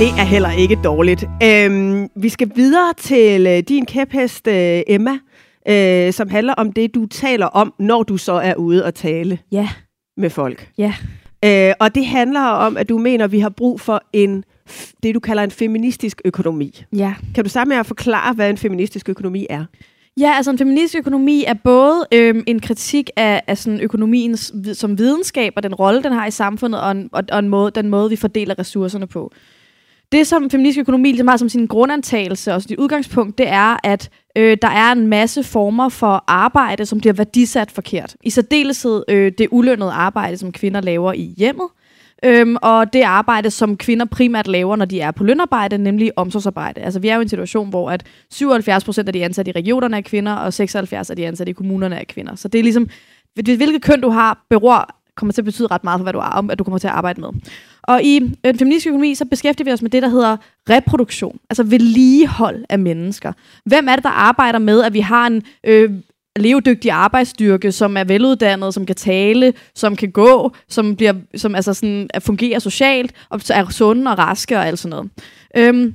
Det 0.00 0.08
er 0.08 0.24
heller 0.24 0.50
ikke 0.50 0.78
dårligt. 0.84 1.24
Øhm, 1.42 2.08
vi 2.16 2.28
skal 2.28 2.50
videre 2.54 2.94
til 2.98 3.46
øh, 3.46 3.58
din 3.68 3.86
kæphest, 3.86 4.46
øh, 4.46 4.80
Emma, 4.86 5.18
øh, 5.68 6.12
som 6.12 6.28
handler 6.28 6.54
om 6.54 6.72
det, 6.72 6.94
du 6.94 7.06
taler 7.06 7.46
om, 7.46 7.74
når 7.78 8.02
du 8.02 8.16
så 8.16 8.32
er 8.32 8.54
ude 8.54 8.84
og 8.84 8.94
tale 8.94 9.38
Ja. 9.52 9.68
Med 10.20 10.30
folk. 10.30 10.70
Ja. 10.78 10.94
Øh, 11.44 11.74
og 11.80 11.94
det 11.94 12.06
handler 12.06 12.40
om, 12.40 12.76
at 12.76 12.88
du 12.88 12.98
mener, 12.98 13.24
at 13.24 13.32
vi 13.32 13.40
har 13.40 13.48
brug 13.48 13.80
for 13.80 14.02
en 14.12 14.44
det, 15.02 15.14
du 15.14 15.20
kalder 15.20 15.42
en 15.42 15.50
feministisk 15.50 16.20
økonomi. 16.24 16.84
Ja. 16.96 17.14
Kan 17.34 17.44
du 17.44 17.50
sammen 17.50 17.74
med 17.74 17.76
at 17.76 17.86
forklare, 17.86 18.34
hvad 18.34 18.50
en 18.50 18.56
feministisk 18.56 19.08
økonomi 19.08 19.46
er? 19.50 19.64
Ja, 20.20 20.32
altså 20.36 20.50
en 20.50 20.58
feministisk 20.58 20.98
økonomi 20.98 21.44
er 21.46 21.54
både 21.54 22.06
øhm, 22.12 22.44
en 22.46 22.60
kritik 22.60 23.10
af, 23.16 23.42
af 23.46 23.58
sådan 23.58 23.80
økonomiens 23.80 24.52
vid- 24.54 24.74
som 24.74 24.98
videnskab 24.98 25.52
og 25.56 25.62
den 25.62 25.74
rolle, 25.74 26.02
den 26.02 26.12
har 26.12 26.26
i 26.26 26.30
samfundet, 26.30 26.80
og, 26.80 26.90
en, 26.90 27.08
og, 27.12 27.22
og 27.32 27.38
en 27.38 27.48
måde, 27.48 27.70
den 27.70 27.88
måde, 27.88 28.10
vi 28.10 28.16
fordeler 28.16 28.58
ressourcerne 28.58 29.06
på. 29.06 29.32
Det, 30.12 30.26
som 30.26 30.50
feministisk 30.50 30.80
økonomi 30.80 31.08
ligesom 31.08 31.28
har 31.28 31.36
som 31.36 31.48
sin 31.48 31.66
grundantagelse 31.66 32.54
og 32.54 32.62
sit 32.62 32.78
udgangspunkt, 32.78 33.38
det 33.38 33.48
er, 33.48 33.76
at 33.84 34.10
øh, 34.36 34.56
der 34.62 34.68
er 34.68 34.92
en 34.92 35.06
masse 35.06 35.44
former 35.44 35.88
for 35.88 36.24
arbejde, 36.26 36.86
som 36.86 36.98
bliver 37.00 37.12
værdisat 37.12 37.70
forkert. 37.70 38.16
I 38.22 38.30
særdeleshed 38.30 39.04
øh, 39.08 39.32
det 39.38 39.48
ulønnede 39.50 39.92
arbejde, 39.92 40.36
som 40.36 40.52
kvinder 40.52 40.80
laver 40.80 41.12
i 41.12 41.34
hjemmet, 41.36 41.68
Øhm, 42.24 42.56
og 42.62 42.92
det 42.92 43.02
arbejde, 43.02 43.50
som 43.50 43.76
kvinder 43.76 44.04
primært 44.04 44.48
laver, 44.48 44.76
når 44.76 44.84
de 44.84 45.00
er 45.00 45.10
på 45.10 45.24
lønarbejde, 45.24 45.78
nemlig 45.78 46.12
omsorgsarbejde. 46.16 46.80
Altså 46.80 47.00
vi 47.00 47.08
er 47.08 47.14
jo 47.14 47.20
i 47.20 47.22
en 47.22 47.28
situation, 47.28 47.70
hvor 47.70 47.90
at 47.90 48.04
77 48.30 48.84
procent 48.84 49.08
af 49.08 49.12
de 49.12 49.24
ansatte 49.24 49.48
i 49.50 49.52
regionerne 49.52 49.96
er 49.96 50.00
kvinder, 50.00 50.32
og 50.32 50.52
76 50.52 51.10
af 51.10 51.16
de 51.16 51.26
ansatte 51.26 51.50
i 51.50 51.52
kommunerne 51.52 51.96
er 51.96 52.04
kvinder. 52.08 52.34
Så 52.34 52.48
det 52.48 52.58
er 52.58 52.62
ligesom, 52.62 52.88
hvilket 53.34 53.82
køn 53.82 54.00
du 54.00 54.08
har, 54.08 54.46
beror 54.50 54.96
kommer 55.16 55.32
til 55.32 55.40
at 55.40 55.44
betyde 55.44 55.68
ret 55.70 55.84
meget 55.84 55.98
for, 55.98 56.02
hvad 56.02 56.12
du, 56.12 56.18
er, 56.18 56.22
om, 56.22 56.50
at 56.50 56.58
du 56.58 56.64
kommer 56.64 56.78
til 56.78 56.88
at 56.88 56.94
arbejde 56.94 57.20
med. 57.20 57.28
Og 57.82 58.02
i 58.02 58.16
øh, 58.16 58.52
den 58.52 58.58
feministiske 58.58 58.90
økonomi, 58.90 59.14
så 59.14 59.24
beskæftiger 59.24 59.64
vi 59.64 59.72
os 59.72 59.82
med 59.82 59.90
det, 59.90 60.02
der 60.02 60.08
hedder 60.08 60.36
reproduktion, 60.70 61.38
altså 61.50 61.62
vedligehold 61.62 62.64
af 62.68 62.78
mennesker. 62.78 63.32
Hvem 63.64 63.88
er 63.88 63.94
det, 63.94 64.04
der 64.04 64.10
arbejder 64.10 64.58
med, 64.58 64.82
at 64.82 64.94
vi 64.94 65.00
har 65.00 65.26
en 65.26 65.42
øh, 65.64 65.90
levedygtig 66.36 66.90
arbejdsstyrke, 66.90 67.72
som 67.72 67.96
er 67.96 68.04
veluddannet, 68.04 68.74
som 68.74 68.86
kan 68.86 68.96
tale, 68.96 69.52
som 69.74 69.96
kan 69.96 70.10
gå, 70.10 70.52
som, 70.68 70.96
bliver, 70.96 71.14
som 71.36 71.54
altså 71.54 71.74
sådan, 71.74 72.10
at 72.14 72.22
fungerer 72.22 72.58
socialt, 72.58 73.12
og 73.28 73.40
er 73.50 73.68
sunde 73.70 74.10
og 74.10 74.18
raske 74.18 74.56
og 74.56 74.66
alt 74.66 74.78
sådan 74.78 74.90
noget. 74.90 75.10
Øhm, 75.56 75.94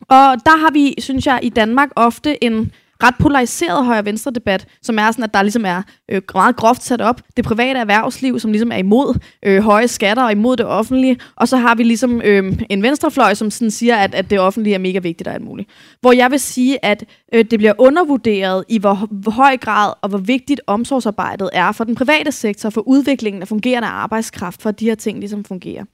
og 0.00 0.36
der 0.46 0.58
har 0.58 0.72
vi, 0.72 0.94
synes 0.98 1.26
jeg, 1.26 1.40
i 1.42 1.48
Danmark 1.48 1.88
ofte 1.96 2.44
en 2.44 2.72
ret 3.02 3.14
polariseret 3.20 3.84
højre-venstre 3.84 4.30
debat, 4.30 4.66
som 4.82 4.98
er 4.98 5.10
sådan, 5.10 5.24
at 5.24 5.34
der 5.34 5.42
ligesom 5.42 5.64
er 5.64 5.82
øh, 6.10 6.22
meget 6.34 6.56
groft 6.56 6.82
sat 6.82 7.00
op. 7.00 7.20
Det 7.36 7.44
private 7.44 7.78
erhvervsliv, 7.78 8.38
som 8.40 8.52
ligesom 8.52 8.72
er 8.72 8.76
imod 8.76 9.18
øh, 9.42 9.62
høje 9.62 9.88
skatter 9.88 10.22
og 10.22 10.32
imod 10.32 10.56
det 10.56 10.66
offentlige. 10.66 11.16
Og 11.36 11.48
så 11.48 11.56
har 11.56 11.74
vi 11.74 11.82
ligesom 11.82 12.22
øh, 12.24 12.52
en 12.70 12.82
venstrefløj, 12.82 13.34
som 13.34 13.50
sådan 13.50 13.70
siger, 13.70 13.96
at, 13.96 14.14
at 14.14 14.30
det 14.30 14.40
offentlige 14.40 14.74
er 14.74 14.78
mega 14.78 14.98
vigtigt 14.98 15.28
og 15.28 15.34
alt 15.34 15.44
muligt. 15.44 15.68
Hvor 16.00 16.12
jeg 16.12 16.30
vil 16.30 16.40
sige, 16.40 16.84
at 16.84 17.04
øh, 17.34 17.44
det 17.44 17.58
bliver 17.58 17.72
undervurderet 17.78 18.64
i, 18.68 18.78
hvor, 18.78 19.08
hvor 19.10 19.32
høj 19.32 19.56
grad 19.56 19.92
og 20.02 20.08
hvor 20.08 20.18
vigtigt 20.18 20.60
omsorgsarbejdet 20.66 21.50
er 21.52 21.72
for 21.72 21.84
den 21.84 21.94
private 21.94 22.32
sektor, 22.32 22.70
for 22.70 22.88
udviklingen 22.88 23.42
af 23.42 23.48
fungerende 23.48 23.88
arbejdskraft, 23.88 24.62
for 24.62 24.68
at 24.68 24.80
de 24.80 24.84
her 24.84 24.94
ting 24.94 25.18
ligesom 25.18 25.44
fungerer. 25.44 25.84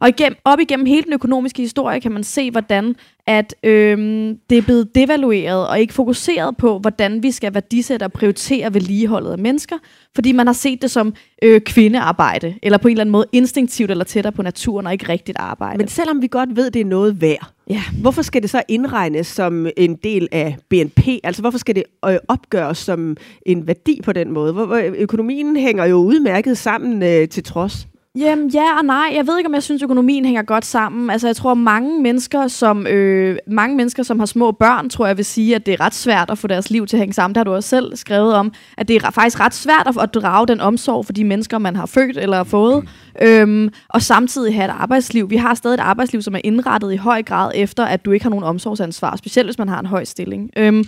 Og 0.00 0.08
igennem, 0.08 0.36
op 0.44 0.60
igennem 0.60 0.86
hele 0.86 1.02
den 1.02 1.12
økonomiske 1.12 1.62
historie 1.62 2.00
kan 2.00 2.12
man 2.12 2.24
se, 2.24 2.50
hvordan 2.50 2.96
at 3.26 3.54
øhm, 3.62 4.38
det 4.50 4.58
er 4.58 4.62
blevet 4.62 4.94
devalueret 4.94 5.68
og 5.68 5.80
ikke 5.80 5.94
fokuseret 5.94 6.56
på, 6.56 6.78
hvordan 6.78 7.22
vi 7.22 7.30
skal 7.30 7.54
værdisætte 7.54 8.04
og 8.04 8.12
prioritere 8.12 8.74
vedligeholdet 8.74 9.32
af 9.32 9.38
mennesker, 9.38 9.76
fordi 10.14 10.32
man 10.32 10.46
har 10.46 10.54
set 10.54 10.82
det 10.82 10.90
som 10.90 11.14
øh, 11.42 11.60
kvindearbejde, 11.60 12.54
eller 12.62 12.78
på 12.78 12.88
en 12.88 12.92
eller 12.92 13.00
anden 13.00 13.12
måde 13.12 13.26
instinktivt 13.32 13.90
eller 13.90 14.04
tættere 14.04 14.32
på 14.32 14.42
naturen 14.42 14.86
og 14.86 14.92
ikke 14.92 15.08
rigtigt 15.08 15.38
arbejde. 15.38 15.78
Men 15.78 15.88
selvom 15.88 16.22
vi 16.22 16.26
godt 16.26 16.56
ved, 16.56 16.70
det 16.70 16.80
er 16.80 16.84
noget 16.84 17.20
værd, 17.20 17.50
ja. 17.70 17.82
hvorfor 18.00 18.22
skal 18.22 18.42
det 18.42 18.50
så 18.50 18.62
indregnes 18.68 19.26
som 19.26 19.66
en 19.76 19.96
del 19.96 20.28
af 20.32 20.56
BNP? 20.68 21.00
Altså 21.24 21.42
hvorfor 21.42 21.58
skal 21.58 21.74
det 21.74 21.84
øh, 22.08 22.16
opgøres 22.28 22.78
som 22.78 23.16
en 23.46 23.66
værdi 23.66 24.00
på 24.04 24.12
den 24.12 24.32
måde? 24.32 24.52
Hvor, 24.52 24.66
hvor 24.66 24.82
økonomien 24.96 25.56
hænger 25.56 25.84
jo 25.84 25.96
udmærket 25.96 26.58
sammen 26.58 27.02
øh, 27.02 27.28
til 27.28 27.44
trods. 27.44 27.88
Jamen 28.18 28.48
ja 28.48 28.78
og 28.78 28.84
nej. 28.84 29.12
Jeg 29.14 29.26
ved 29.26 29.38
ikke, 29.38 29.48
om 29.48 29.54
jeg 29.54 29.62
synes, 29.62 29.82
økonomien 29.82 30.24
hænger 30.24 30.42
godt 30.42 30.64
sammen. 30.64 31.10
Altså 31.10 31.28
jeg 31.28 31.36
tror, 31.36 31.54
mange 31.54 32.02
mennesker, 32.02 32.48
som, 32.48 32.86
øh, 32.86 33.38
mange 33.46 33.76
mennesker, 33.76 34.02
som 34.02 34.18
har 34.18 34.26
små 34.26 34.52
børn, 34.52 34.90
tror 34.90 35.06
jeg 35.06 35.16
vil 35.16 35.24
sige, 35.24 35.54
at 35.54 35.66
det 35.66 35.74
er 35.74 35.80
ret 35.80 35.94
svært 35.94 36.30
at 36.30 36.38
få 36.38 36.46
deres 36.46 36.70
liv 36.70 36.86
til 36.86 36.96
at 36.96 36.98
hænge 36.98 37.12
sammen. 37.12 37.34
Det 37.34 37.36
har 37.40 37.44
du 37.44 37.54
også 37.54 37.68
selv 37.68 37.96
skrevet 37.96 38.34
om, 38.34 38.52
at 38.76 38.88
det 38.88 38.96
er 38.96 39.10
faktisk 39.10 39.40
ret 39.40 39.54
svært 39.54 39.86
at, 39.86 40.02
at 40.02 40.14
drage 40.14 40.46
den 40.46 40.60
omsorg 40.60 41.06
for 41.06 41.12
de 41.12 41.24
mennesker, 41.24 41.58
man 41.58 41.76
har 41.76 41.86
født 41.86 42.18
eller 42.18 42.36
har 42.36 42.44
fået. 42.44 42.88
Øhm, 43.22 43.68
og 43.88 44.02
samtidig 44.02 44.54
have 44.54 44.64
et 44.64 44.74
arbejdsliv. 44.78 45.30
Vi 45.30 45.36
har 45.36 45.54
stadig 45.54 45.74
et 45.74 45.80
arbejdsliv, 45.80 46.22
som 46.22 46.34
er 46.34 46.40
indrettet 46.44 46.92
i 46.92 46.96
høj 46.96 47.22
grad 47.22 47.52
efter, 47.54 47.84
at 47.84 48.04
du 48.04 48.10
ikke 48.10 48.24
har 48.24 48.30
nogen 48.30 48.44
omsorgsansvar, 48.44 49.16
specielt 49.16 49.46
hvis 49.46 49.58
man 49.58 49.68
har 49.68 49.80
en 49.80 49.86
høj 49.86 50.04
stilling. 50.04 50.50
Øhm, 50.56 50.84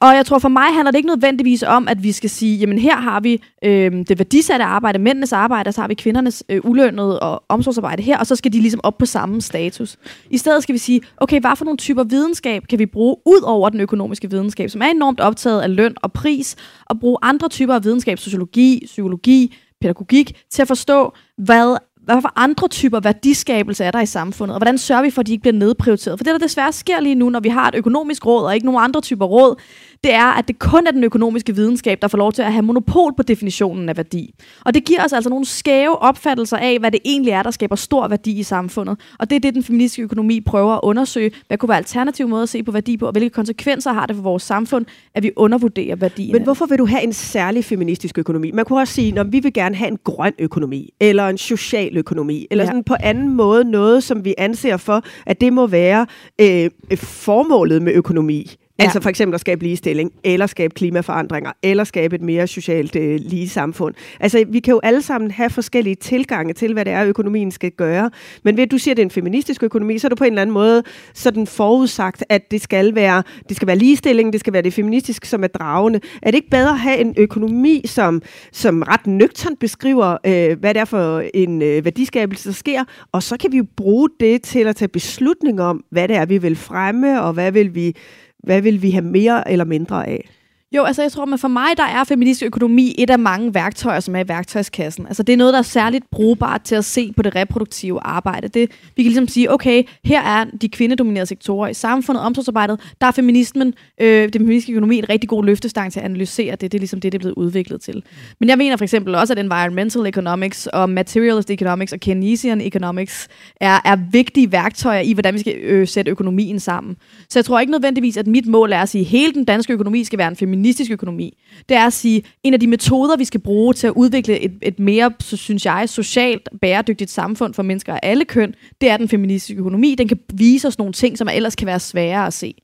og 0.00 0.14
jeg 0.14 0.26
tror 0.26 0.38
for 0.38 0.48
mig 0.48 0.74
handler 0.74 0.90
det 0.90 0.98
ikke 0.98 1.08
nødvendigvis 1.08 1.62
om, 1.62 1.88
at 1.88 2.02
vi 2.02 2.12
skal 2.12 2.30
sige, 2.30 2.56
jamen 2.56 2.78
her 2.78 2.96
har 2.96 3.20
vi 3.20 3.42
øh, 3.64 3.92
det 3.92 4.18
værdisatte 4.18 4.64
arbejde, 4.64 4.98
mændenes 4.98 5.32
arbejde, 5.32 5.68
og 5.68 5.74
så 5.74 5.80
har 5.80 5.88
vi 5.88 5.94
kvindernes 5.94 6.44
øh, 6.48 6.60
ulønnede 6.64 7.20
og 7.20 7.42
omsorgsarbejde 7.48 8.02
her, 8.02 8.18
og 8.18 8.26
så 8.26 8.36
skal 8.36 8.52
de 8.52 8.60
ligesom 8.60 8.80
op 8.82 8.98
på 8.98 9.06
samme 9.06 9.40
status. 9.40 9.96
I 10.30 10.38
stedet 10.38 10.62
skal 10.62 10.72
vi 10.72 10.78
sige, 10.78 11.00
okay, 11.16 11.40
hvad 11.40 11.56
for 11.56 11.64
nogle 11.64 11.78
typer 11.78 12.04
videnskab 12.04 12.62
kan 12.68 12.78
vi 12.78 12.86
bruge 12.86 13.16
ud 13.26 13.40
over 13.44 13.68
den 13.68 13.80
økonomiske 13.80 14.30
videnskab, 14.30 14.70
som 14.70 14.82
er 14.82 14.86
enormt 14.86 15.20
optaget 15.20 15.60
af 15.60 15.76
løn 15.76 15.94
og 16.02 16.12
pris, 16.12 16.56
og 16.86 17.00
bruge 17.00 17.16
andre 17.22 17.48
typer 17.48 17.74
af 17.74 17.84
videnskab, 17.84 18.18
sociologi, 18.18 18.82
psykologi, 18.86 19.56
pædagogik, 19.80 20.44
til 20.50 20.62
at 20.62 20.68
forstå, 20.68 21.12
hvad 21.38 21.76
hvad 22.08 22.22
for 22.22 22.32
andre 22.36 22.68
typer 22.68 23.00
værdiskabelse 23.00 23.84
er 23.84 23.90
der 23.90 24.00
i 24.00 24.06
samfundet, 24.06 24.54
og 24.54 24.58
hvordan 24.58 24.78
sørger 24.78 25.02
vi 25.02 25.10
for, 25.10 25.20
at 25.20 25.26
de 25.26 25.32
ikke 25.32 25.42
bliver 25.42 25.54
nedprioriteret? 25.54 26.18
For 26.18 26.24
det, 26.24 26.32
der 26.32 26.38
desværre 26.38 26.72
sker 26.72 27.00
lige 27.00 27.14
nu, 27.14 27.30
når 27.30 27.40
vi 27.40 27.48
har 27.48 27.68
et 27.68 27.74
økonomisk 27.74 28.26
råd 28.26 28.44
og 28.44 28.54
ikke 28.54 28.66
nogen 28.66 28.84
andre 28.84 29.00
typer 29.00 29.26
råd, 29.26 29.60
det 30.04 30.14
er, 30.14 30.38
at 30.38 30.48
det 30.48 30.58
kun 30.58 30.86
er 30.86 30.90
den 30.90 31.04
økonomiske 31.04 31.54
videnskab, 31.54 31.98
der 32.02 32.08
får 32.08 32.18
lov 32.18 32.32
til 32.32 32.42
at 32.42 32.52
have 32.52 32.62
monopol 32.62 33.12
på 33.16 33.22
definitionen 33.22 33.88
af 33.88 33.96
værdi. 33.96 34.34
Og 34.64 34.74
det 34.74 34.84
giver 34.84 35.04
os 35.04 35.12
altså 35.12 35.30
nogle 35.30 35.44
skæve 35.44 35.98
opfattelser 36.02 36.56
af, 36.56 36.78
hvad 36.78 36.90
det 36.90 37.00
egentlig 37.04 37.30
er, 37.30 37.42
der 37.42 37.50
skaber 37.50 37.76
stor 37.76 38.08
værdi 38.08 38.38
i 38.38 38.42
samfundet. 38.42 39.00
Og 39.18 39.30
det 39.30 39.36
er 39.36 39.40
det, 39.40 39.54
den 39.54 39.62
feministiske 39.62 40.02
økonomi 40.02 40.40
prøver 40.40 40.72
at 40.72 40.80
undersøge. 40.82 41.30
Hvad 41.48 41.58
kunne 41.58 41.68
være 41.68 41.78
alternative 41.78 42.28
måder 42.28 42.42
at 42.42 42.48
se 42.48 42.62
på 42.62 42.70
værdi 42.72 42.96
på, 42.96 43.06
og 43.06 43.12
hvilke 43.12 43.30
konsekvenser 43.30 43.92
har 43.92 44.06
det 44.06 44.16
for 44.16 44.22
vores 44.22 44.42
samfund, 44.42 44.86
at 45.14 45.22
vi 45.22 45.30
undervurderer 45.36 45.96
værdien 45.96 46.32
Men 46.32 46.42
hvorfor 46.42 46.66
vil 46.66 46.78
du 46.78 46.86
have 46.86 47.02
en 47.02 47.12
særlig 47.12 47.64
feministisk 47.64 48.18
økonomi? 48.18 48.50
Man 48.50 48.64
kunne 48.64 48.80
også 48.80 48.94
sige, 48.94 49.20
at 49.20 49.32
vi 49.32 49.40
vil 49.40 49.52
gerne 49.52 49.74
have 49.76 49.88
en 49.90 49.98
grøn 50.04 50.32
økonomi, 50.38 50.90
eller 51.00 51.28
en 51.28 51.38
social 51.38 51.96
økonomi, 51.96 52.46
eller 52.50 52.64
Ja. 52.64 52.68
sådan 52.68 52.84
på 52.84 52.94
anden 53.00 53.28
måde 53.34 53.64
noget, 53.64 54.02
som 54.02 54.24
vi 54.24 54.34
anser 54.38 54.76
for, 54.76 55.02
at 55.26 55.40
det 55.40 55.52
må 55.52 55.66
være 55.66 56.06
øh, 56.40 56.70
formålet 56.96 57.82
med 57.82 57.92
økonomi. 57.92 58.56
Ja. 58.78 58.84
Altså 58.84 59.00
for 59.00 59.08
eksempel 59.08 59.34
at 59.34 59.40
skabe 59.40 59.62
ligestilling, 59.62 60.12
eller 60.24 60.46
skabe 60.46 60.74
klimaforandringer, 60.74 61.52
eller 61.62 61.84
skabe 61.84 62.16
et 62.16 62.22
mere 62.22 62.46
socialt 62.46 62.96
øh, 62.96 63.20
lige 63.20 63.48
samfund. 63.48 63.94
Altså 64.20 64.44
vi 64.48 64.60
kan 64.60 64.72
jo 64.72 64.80
alle 64.82 65.02
sammen 65.02 65.30
have 65.30 65.50
forskellige 65.50 65.94
tilgange 65.94 66.52
til, 66.52 66.72
hvad 66.72 66.84
det 66.84 66.92
er, 66.92 67.04
økonomien 67.04 67.50
skal 67.50 67.70
gøre. 67.70 68.10
Men 68.44 68.56
ved 68.56 68.62
at 68.62 68.70
du 68.70 68.78
siger, 68.78 68.92
at 68.92 68.96
det 68.96 69.02
er 69.02 69.06
en 69.06 69.10
feministisk 69.10 69.62
økonomi, 69.62 69.98
så 69.98 70.06
er 70.06 70.08
du 70.08 70.16
på 70.16 70.24
en 70.24 70.32
eller 70.32 70.42
anden 70.42 70.54
måde 70.54 70.82
sådan 71.14 71.46
forudsagt, 71.46 72.24
at 72.28 72.50
det 72.50 72.62
skal 72.62 72.94
være, 72.94 73.22
det 73.48 73.56
skal 73.56 73.68
være 73.68 73.76
ligestilling, 73.76 74.32
det 74.32 74.40
skal 74.40 74.52
være 74.52 74.62
det 74.62 74.74
feministiske, 74.74 75.28
som 75.28 75.44
er 75.44 75.48
dragende. 75.48 76.00
Er 76.22 76.30
det 76.30 76.34
ikke 76.34 76.50
bedre 76.50 76.70
at 76.70 76.78
have 76.78 76.98
en 76.98 77.14
økonomi, 77.16 77.82
som, 77.84 78.22
som 78.52 78.82
ret 78.82 79.06
nøgternt 79.06 79.58
beskriver, 79.58 80.16
øh, 80.26 80.58
hvad 80.60 80.74
det 80.74 80.80
er 80.80 80.84
for 80.84 81.22
en 81.34 81.62
øh, 81.62 81.84
værdiskabelse, 81.84 82.48
der 82.48 82.54
sker, 82.54 82.84
og 83.12 83.22
så 83.22 83.36
kan 83.36 83.52
vi 83.52 83.56
jo 83.56 83.66
bruge 83.76 84.08
det 84.20 84.42
til 84.42 84.66
at 84.66 84.76
tage 84.76 84.88
beslutninger 84.88 85.64
om, 85.64 85.84
hvad 85.90 86.08
det 86.08 86.16
er, 86.16 86.26
vi 86.26 86.38
vil 86.38 86.56
fremme, 86.56 87.22
og 87.22 87.32
hvad 87.32 87.52
vil 87.52 87.74
vi 87.74 87.94
hvad 88.38 88.62
vil 88.62 88.82
vi 88.82 88.90
have 88.90 89.04
mere 89.04 89.50
eller 89.50 89.64
mindre 89.64 90.08
af? 90.08 90.28
Jo, 90.76 90.84
altså 90.84 91.02
jeg 91.02 91.12
tror, 91.12 91.32
at 91.32 91.40
for 91.40 91.48
mig, 91.48 91.76
der 91.76 91.84
er 91.84 92.04
feministisk 92.04 92.46
økonomi 92.46 92.94
et 92.98 93.10
af 93.10 93.18
mange 93.18 93.54
værktøjer, 93.54 94.00
som 94.00 94.16
er 94.16 94.20
i 94.20 94.28
værktøjskassen. 94.28 95.06
Altså 95.06 95.22
det 95.22 95.32
er 95.32 95.36
noget, 95.36 95.52
der 95.52 95.58
er 95.58 95.62
særligt 95.62 96.10
brugbart 96.10 96.62
til 96.62 96.74
at 96.74 96.84
se 96.84 97.12
på 97.16 97.22
det 97.22 97.34
reproduktive 97.34 98.00
arbejde. 98.00 98.48
Det, 98.48 98.70
vi 98.96 99.02
kan 99.02 99.04
ligesom 99.04 99.28
sige, 99.28 99.52
okay, 99.52 99.82
her 100.04 100.22
er 100.22 100.44
de 100.44 100.68
kvindedominerede 100.68 101.26
sektorer 101.26 101.68
i 101.68 101.74
samfundet, 101.74 102.24
omsorgsarbejdet, 102.24 102.80
der 103.00 103.06
er 103.06 103.10
feminismen, 103.10 103.74
øh, 104.00 104.22
det 104.22 104.34
feministiske 104.34 104.72
økonomi 104.72 104.98
en 104.98 105.08
rigtig 105.08 105.28
god 105.28 105.44
løftestang 105.44 105.92
til 105.92 106.00
at 106.00 106.04
analysere 106.04 106.50
det. 106.50 106.60
Det 106.72 106.74
er 106.74 106.80
ligesom 106.80 107.00
det, 107.00 107.12
det 107.12 107.18
er 107.18 107.20
blevet 107.20 107.34
udviklet 107.34 107.80
til. 107.80 108.02
Men 108.40 108.48
jeg 108.48 108.58
mener 108.58 108.76
for 108.76 108.84
eksempel 108.84 109.14
også, 109.14 109.32
at 109.32 109.38
environmental 109.38 110.06
economics 110.06 110.66
og 110.66 110.90
materialist 110.90 111.50
economics 111.50 111.92
og 111.92 112.00
Keynesian 112.00 112.60
economics 112.60 113.28
er, 113.60 113.80
er 113.84 113.96
vigtige 114.10 114.52
værktøjer 114.52 115.00
i, 115.00 115.12
hvordan 115.12 115.34
vi 115.34 115.38
skal 115.38 115.56
øh, 115.56 115.88
sætte 115.88 116.10
økonomien 116.10 116.60
sammen. 116.60 116.96
Så 117.28 117.38
jeg 117.38 117.44
tror 117.44 117.60
ikke 117.60 117.72
nødvendigvis, 117.72 118.16
at 118.16 118.26
mit 118.26 118.46
mål 118.46 118.72
er 118.72 118.82
at 118.82 118.88
sige, 118.88 119.02
at 119.02 119.08
hele 119.08 119.34
den 119.34 119.44
danske 119.44 119.72
økonomi 119.72 120.04
skal 120.04 120.18
være 120.18 120.28
en 120.28 120.36
feministisk 120.36 120.57
feministisk 120.58 120.90
økonomi. 120.90 121.38
Det 121.68 121.76
er 121.76 121.86
at 121.86 121.92
sige, 121.92 122.22
en 122.42 122.54
af 122.54 122.60
de 122.60 122.66
metoder, 122.66 123.16
vi 123.16 123.24
skal 123.24 123.40
bruge 123.40 123.74
til 123.74 123.86
at 123.86 123.92
udvikle 123.96 124.40
et, 124.40 124.52
et 124.62 124.78
mere, 124.78 125.12
så 125.20 125.36
synes 125.36 125.66
jeg, 125.66 125.88
socialt 125.88 126.48
bæredygtigt 126.60 127.10
samfund 127.10 127.54
for 127.54 127.62
mennesker 127.62 127.94
af 127.94 128.00
alle 128.02 128.24
køn, 128.24 128.54
det 128.80 128.90
er 128.90 128.96
den 128.96 129.08
feministiske 129.08 129.60
økonomi. 129.60 129.94
Den 129.94 130.08
kan 130.08 130.18
vise 130.34 130.68
os 130.68 130.78
nogle 130.78 130.92
ting, 130.92 131.18
som 131.18 131.28
ellers 131.32 131.56
kan 131.56 131.66
være 131.66 131.80
svære 131.80 132.26
at 132.26 132.32
se. 132.32 132.54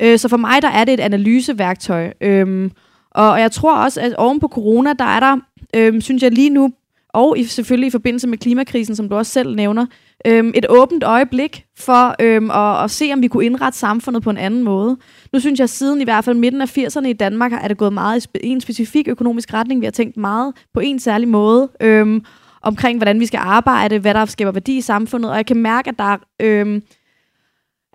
Øh, 0.00 0.18
så 0.18 0.28
for 0.28 0.36
mig, 0.36 0.62
der 0.62 0.68
er 0.68 0.84
det 0.84 0.94
et 0.94 1.00
analyseværktøj. 1.00 2.12
Øhm, 2.20 2.70
og 3.10 3.40
jeg 3.40 3.52
tror 3.52 3.76
også, 3.76 4.00
at 4.00 4.14
oven 4.14 4.40
på 4.40 4.48
corona, 4.48 4.92
der 4.92 5.04
er 5.04 5.20
der, 5.20 5.36
øhm, 5.76 6.00
synes 6.00 6.22
jeg 6.22 6.32
lige 6.32 6.50
nu, 6.50 6.72
og 7.08 7.38
i, 7.38 7.44
selvfølgelig 7.44 7.86
i 7.86 7.90
forbindelse 7.90 8.28
med 8.28 8.38
klimakrisen, 8.38 8.96
som 8.96 9.08
du 9.08 9.14
også 9.14 9.32
selv 9.32 9.56
nævner, 9.56 9.86
øhm, 10.26 10.52
et 10.54 10.66
åbent 10.68 11.04
øjeblik 11.04 11.64
for 11.78 12.14
øhm, 12.20 12.50
at, 12.50 12.84
at 12.84 12.90
se, 12.90 13.10
om 13.12 13.22
vi 13.22 13.28
kunne 13.28 13.44
indrette 13.44 13.78
samfundet 13.78 14.22
på 14.22 14.30
en 14.30 14.36
anden 14.36 14.62
måde. 14.62 14.96
Nu 15.32 15.40
synes 15.40 15.58
jeg, 15.58 15.64
at 15.64 15.70
siden 15.70 16.00
i 16.00 16.04
hvert 16.04 16.24
fald 16.24 16.36
midten 16.36 16.60
af 16.60 16.78
80'erne 16.78 17.06
i 17.06 17.12
Danmark, 17.12 17.52
er 17.52 17.68
det 17.68 17.78
gået 17.78 17.92
meget 17.92 18.26
i 18.42 18.48
en 18.48 18.60
specifik 18.60 19.08
økonomisk 19.08 19.54
retning. 19.54 19.80
Vi 19.80 19.86
har 19.86 19.90
tænkt 19.90 20.16
meget 20.16 20.54
på 20.74 20.80
en 20.80 20.98
særlig 20.98 21.28
måde 21.28 21.68
øhm, 21.80 22.24
omkring, 22.62 22.98
hvordan 22.98 23.20
vi 23.20 23.26
skal 23.26 23.40
arbejde, 23.42 23.98
hvad 23.98 24.14
der 24.14 24.24
skaber 24.24 24.52
værdi 24.52 24.76
i 24.76 24.80
samfundet, 24.80 25.30
og 25.30 25.36
jeg 25.36 25.46
kan 25.46 25.56
mærke, 25.56 25.88
at 25.90 25.98
der 25.98 26.04
er... 26.04 26.16
Øhm, 26.40 26.82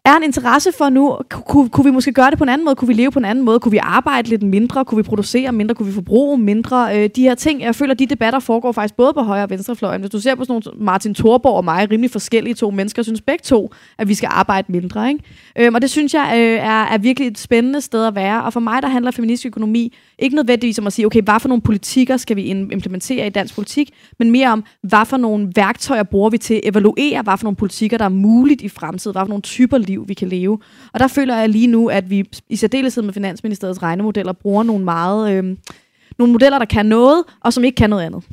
er 0.06 0.18
en 0.18 0.24
interesse 0.24 0.72
for 0.72 0.89
nu, 0.89 1.18
kunne, 1.30 1.70
kunne 1.70 1.86
vi 1.86 1.91
måske 1.91 2.13
gøre 2.13 2.30
det 2.30 2.38
på 2.38 2.44
en 2.44 2.50
anden 2.50 2.65
måde? 2.65 2.76
Kunne 2.76 2.88
vi 2.88 2.94
leve 2.94 3.12
på 3.12 3.20
en 3.20 3.26
anden 3.26 3.46
måde? 3.46 3.60
Kunne 3.60 3.72
vi 3.72 3.78
arbejde 3.78 4.30
lidt 4.30 4.44
mindre? 4.44 4.86
Kunne 4.86 4.98
vi 4.98 5.04
producere 5.04 5.52
mindre? 5.52 5.76
Kunne 5.76 5.86
vi 5.86 5.94
forbruge 5.94 6.38
mindre? 6.38 6.98
Øh, 6.98 7.10
de 7.15 7.22
her 7.22 7.36
ting, 7.36 7.62
jeg 7.62 7.76
føler, 7.76 7.94
de 7.94 8.06
debatter 8.06 8.39
foregår 8.39 8.72
faktisk 8.72 8.96
både 8.96 9.13
på 9.13 9.22
højre 9.22 9.44
og 9.44 9.50
venstrefløjen. 9.50 10.02
Hvis 10.02 10.12
du 10.12 10.20
ser 10.20 10.36
på 10.36 10.44
sådan 10.44 10.62
nogle 10.65 10.86
Martin 10.86 11.13
Thorborg 11.13 11.56
og 11.56 11.63
mig, 11.63 11.91
rimelig 11.91 12.12
forskellige 12.12 12.54
to 12.54 12.72
mennesker, 12.72 13.04
synes 13.04 13.22
begge 13.22 13.41
to, 13.44 13.74
at 13.98 14.08
vi 14.08 14.13
skal 14.13 14.30
arbejde 14.32 14.72
mindre. 14.72 15.10
Ikke? 15.10 15.24
Øh, 15.60 15.72
og 15.74 15.82
det 15.82 15.89
synes 15.89 16.13
jeg 16.13 16.34
øh, 16.38 16.68
er, 16.68 16.84
er 16.84 16.98
virkelig 16.98 17.28
et 17.28 17.38
spændende 17.38 17.82
sted 17.82 18.06
at 18.06 18.15
være. 18.15 18.44
Og 18.44 18.54
for 18.54 18.60
mig, 18.60 18.82
der 18.82 18.88
handler 18.88 19.12
feministisk 19.12 19.48
økonomi 19.48 19.94
ikke 20.19 20.36
nødvendigvis 20.36 20.80
om 20.80 20.88
at 20.88 20.93
sige, 20.93 21.06
okay, 21.06 21.21
hvad 21.21 21.39
for 21.39 21.49
nogle 21.49 21.62
politikker 21.62 22.17
skal 22.17 22.36
vi 22.36 22.43
implementere 22.45 23.28
i 23.28 23.30
dansk 23.30 23.56
politik, 23.56 23.89
men 24.19 24.32
mere 24.32 24.51
om, 24.51 24.63
hvad 24.82 25.06
for 25.06 25.17
nogle 25.17 25.51
værktøjer 25.56 26.04
bruger 26.04 26.30
vi 26.30 26.38
til 26.38 26.54
at 26.54 26.62
evaluere, 26.63 27.21
hvad 27.21 27.38
for 27.38 27.43
nogle 27.43 27.56
politikker, 27.56 27.97
der 27.97 28.06
er 28.06 28.10
muligt 28.10 28.62
i 28.62 28.69
fremtiden, 28.69 29.13
hvad 29.13 29.21
for 29.21 29.30
nogle 29.30 29.41
typer 29.41 29.78
liv, 29.78 30.08
vi 30.08 30.13
kan 30.13 30.28
leve. 30.28 30.60
Og 30.93 30.99
der 30.99 31.08
føler 31.08 31.36
jeg 31.36 31.49
lige 31.49 31.67
nu, 31.67 31.88
at 31.89 32.10
vi 32.10 32.30
i 32.49 32.56
særdeleshed 32.56 33.04
med 33.04 33.13
Finansministeriets 33.13 33.84
regnemodeller 33.84 34.34
bruger 34.34 34.63
nogle 34.63 34.84
meget... 34.84 35.32
Øh, 35.32 35.58
nogle 36.17 36.32
modeller, 36.32 36.58
der 36.60 36.65
kan 36.65 36.86
noget, 36.86 37.23
og 37.41 37.54
som 37.54 37.63
ikke 37.63 37.75
kan 37.75 37.89
noget 37.89 38.04
andet. 38.04 38.23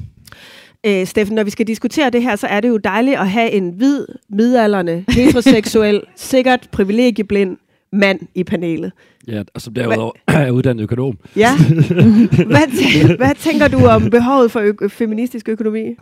Øh, 0.86 1.06
Steffen, 1.06 1.34
når 1.34 1.44
vi 1.44 1.50
skal 1.50 1.66
diskutere 1.66 2.10
det 2.10 2.22
her, 2.22 2.36
så 2.36 2.46
er 2.46 2.60
det 2.60 2.68
jo 2.68 2.76
dejligt 2.76 3.18
at 3.18 3.30
have 3.30 3.50
en 3.50 3.70
hvid, 3.70 4.06
midalderne, 4.28 5.04
heteroseksuel, 5.08 6.02
sikkert 6.16 6.68
privilegieblind 6.72 7.56
mand 7.92 8.20
i 8.34 8.44
panelet. 8.44 8.92
Ja, 9.28 9.42
og 9.54 9.60
som 9.60 9.74
derudover 9.74 10.12
er 10.28 10.50
uddannet 10.50 10.82
økonom. 10.82 11.18
Ja. 11.36 11.50
Hvad, 12.52 12.68
tæ- 12.68 13.16
hvad 13.16 13.34
tænker 13.34 13.68
du 13.68 13.86
om 13.86 14.10
behovet 14.10 14.50
for 14.50 14.60
ø- 14.60 14.88
feministisk 14.88 15.48
økonomi? 15.48 15.94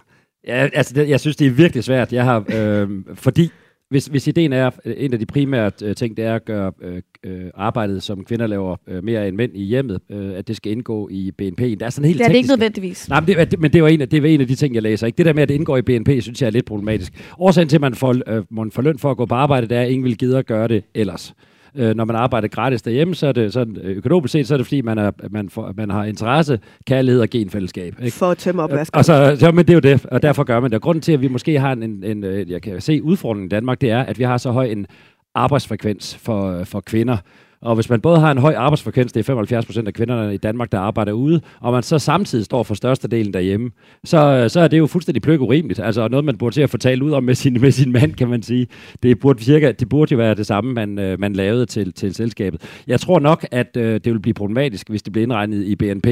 Ja, 0.46 0.68
altså, 0.72 0.94
det, 0.94 1.09
jeg 1.09 1.20
synes, 1.20 1.37
det 1.37 1.46
er 1.46 1.50
virkelig 1.50 1.85
svært. 1.85 2.12
Jeg 2.12 2.24
har, 2.24 2.44
øh, 2.55 2.88
fordi 3.14 3.50
hvis, 3.90 4.07
hvis 4.07 4.26
ideen 4.26 4.53
er, 4.53 4.70
en 4.96 5.12
af 5.12 5.18
de 5.18 5.26
primære 5.26 5.70
øh, 5.83 5.94
ting, 5.94 6.16
det 6.16 6.24
er 6.24 6.35
at 6.35 6.44
gøre 6.44 6.72
øh, 6.83 7.03
øh, 7.24 7.50
arbejdet, 7.55 8.03
som 8.03 8.24
kvinder 8.24 8.46
laver 8.46 8.76
øh, 8.88 9.05
mere 9.05 9.29
end 9.29 9.37
mænd 9.37 9.53
i 9.55 9.62
hjemmet, 9.64 10.00
øh, 10.11 10.31
at 10.37 10.48
det 10.48 10.57
skal 10.57 10.72
indgå 10.72 11.09
i 11.12 11.31
BNP. 11.38 11.61
Der 11.61 11.87
er 11.87 11.90
sådan 11.90 12.07
helt 12.09 12.18
Det 12.18 12.24
er 12.24 12.29
det 12.29 12.37
ikke 12.37 12.48
nødvendigvis. 12.48 13.09
Nej, 13.09 13.20
men 13.20 13.26
det, 13.29 13.61
men 13.61 13.72
det, 13.72 13.83
var 13.83 13.88
en 13.88 14.00
af, 14.00 14.09
det 14.09 14.22
var 14.22 14.29
en 14.29 14.40
af 14.40 14.46
de 14.46 14.55
ting, 14.55 14.74
jeg 14.74 14.83
læser. 14.83 15.07
Ikke? 15.07 15.16
Det 15.16 15.26
der 15.26 15.33
med, 15.33 15.42
at 15.42 15.48
det 15.48 15.55
indgår 15.55 15.76
i 15.76 15.83
BNP, 15.83 16.09
synes 16.20 16.42
jeg 16.42 16.46
er 16.46 16.50
lidt 16.50 16.64
problematisk. 16.66 17.12
Årsagen 17.38 17.68
til, 17.68 17.76
at 17.76 17.81
man 17.81 17.94
får, 17.94 18.16
øh, 18.26 18.44
man 18.50 18.70
får 18.70 18.83
løn 18.83 18.98
for 18.98 19.11
at 19.11 19.16
gå 19.16 19.26
på 19.26 19.35
arbejde, 19.35 19.66
det 19.68 19.76
er, 19.76 19.83
at 19.83 19.90
ingen 19.90 20.05
vil 20.05 20.18
gide 20.18 20.38
at 20.38 20.46
gøre 20.46 20.68
det 20.68 20.85
ellers. 20.94 21.35
Øh, 21.40 21.50
når 21.75 22.05
man 22.05 22.17
arbejder 22.17 22.49
gratis 22.49 22.83
derhjemme, 22.83 23.15
så 23.15 23.27
er 23.27 23.33
det 23.33 23.53
sådan, 23.53 23.77
øh, 23.83 23.97
økonomisk 23.97 24.33
set, 24.33 24.49
så 24.49 24.55
er 24.55 24.57
det 24.57 24.67
fordi, 24.67 24.81
man, 24.81 24.99
er, 24.99 25.11
man, 25.31 25.49
får, 25.49 25.73
man 25.77 25.91
har 25.91 26.05
interesse, 26.05 26.59
kærlighed 26.87 27.21
og 27.21 27.29
genfællesskab. 27.29 27.95
Ikke? 28.03 28.17
For 28.17 28.27
at 28.27 28.39
tømme 28.39 28.63
op 28.63 28.71
Og 28.93 29.05
så, 29.05 29.39
ja, 29.41 29.51
men 29.51 29.67
det 29.67 29.71
er 29.71 29.75
jo 29.75 29.81
det, 29.81 30.07
og 30.07 30.23
derfor 30.23 30.45
gør 30.45 30.61
man 30.61 30.71
det. 30.71 30.77
Og 30.77 30.83
grunden 30.83 31.03
til, 31.03 31.13
at 31.13 31.21
vi 31.21 31.29
måske 31.29 31.61
har 31.61 31.73
en, 31.73 31.83
en, 31.83 32.05
en 32.05 32.25
øh, 32.25 32.51
jeg 32.51 32.63
kan 32.63 32.81
se 32.81 33.03
udfordringen 33.03 33.47
i 33.47 33.49
Danmark, 33.49 33.81
det 33.81 33.91
er, 33.91 34.01
at 34.01 34.19
vi 34.19 34.25
har 34.25 34.37
så 34.37 34.51
høj 34.51 34.65
en 34.65 34.87
arbejdsfrekvens 35.35 36.17
for, 36.17 36.65
for 36.65 36.81
kvinder. 36.81 37.17
Og 37.62 37.75
hvis 37.75 37.90
man 37.90 38.01
både 38.01 38.20
har 38.20 38.31
en 38.31 38.38
høj 38.38 38.55
arbejdsfrekvens, 38.55 39.12
det 39.12 39.20
er 39.20 39.25
75 39.25 39.66
procent 39.66 39.88
af 39.88 39.94
kvinderne 39.94 40.35
i 40.35 40.37
Danmark, 40.37 40.73
der 40.73 40.79
arbejder 40.79 41.12
ude, 41.12 41.40
og 41.61 41.73
man 41.73 41.83
så 41.83 41.99
samtidig 41.99 42.44
står 42.44 42.62
for 42.62 42.75
størstedelen 42.75 43.35
derhjemme, 43.35 43.70
så, 44.05 44.49
så 44.49 44.61
er 44.61 44.68
det 44.68 44.79
jo 44.79 44.87
fuldstændig 44.87 45.23
pløk 45.23 45.40
urimeligt. 45.40 45.81
Altså 45.81 46.09
noget, 46.09 46.25
man 46.25 46.38
burde 46.38 46.57
til 46.57 46.62
at 46.62 46.70
få 46.70 46.79
talt 46.79 47.03
ud 47.03 47.12
om 47.12 47.25
med 47.25 47.35
sin, 47.35 47.61
med 47.61 47.70
sin 47.70 47.92
mand, 47.92 48.12
kan 48.14 48.29
man 48.29 48.42
sige. 48.42 48.66
Det 49.03 49.18
burde, 49.18 49.44
cirka, 49.44 49.73
det 49.73 49.88
burde 49.88 50.12
jo 50.12 50.16
være 50.16 50.35
det 50.35 50.46
samme, 50.46 50.73
man, 50.73 50.99
øh, 50.99 51.20
man 51.20 51.33
lavede 51.33 51.66
til, 51.66 51.92
til 51.92 52.14
selskabet. 52.14 52.83
Jeg 52.87 53.01
tror 53.01 53.18
nok, 53.18 53.46
at 53.51 53.77
øh, 53.77 53.94
det 53.94 54.12
vil 54.12 54.20
blive 54.20 54.35
problematisk, 54.35 54.88
hvis 54.88 55.03
det 55.03 55.12
bliver 55.12 55.23
indregnet 55.23 55.64
i 55.64 55.77
BNP. 55.77 56.07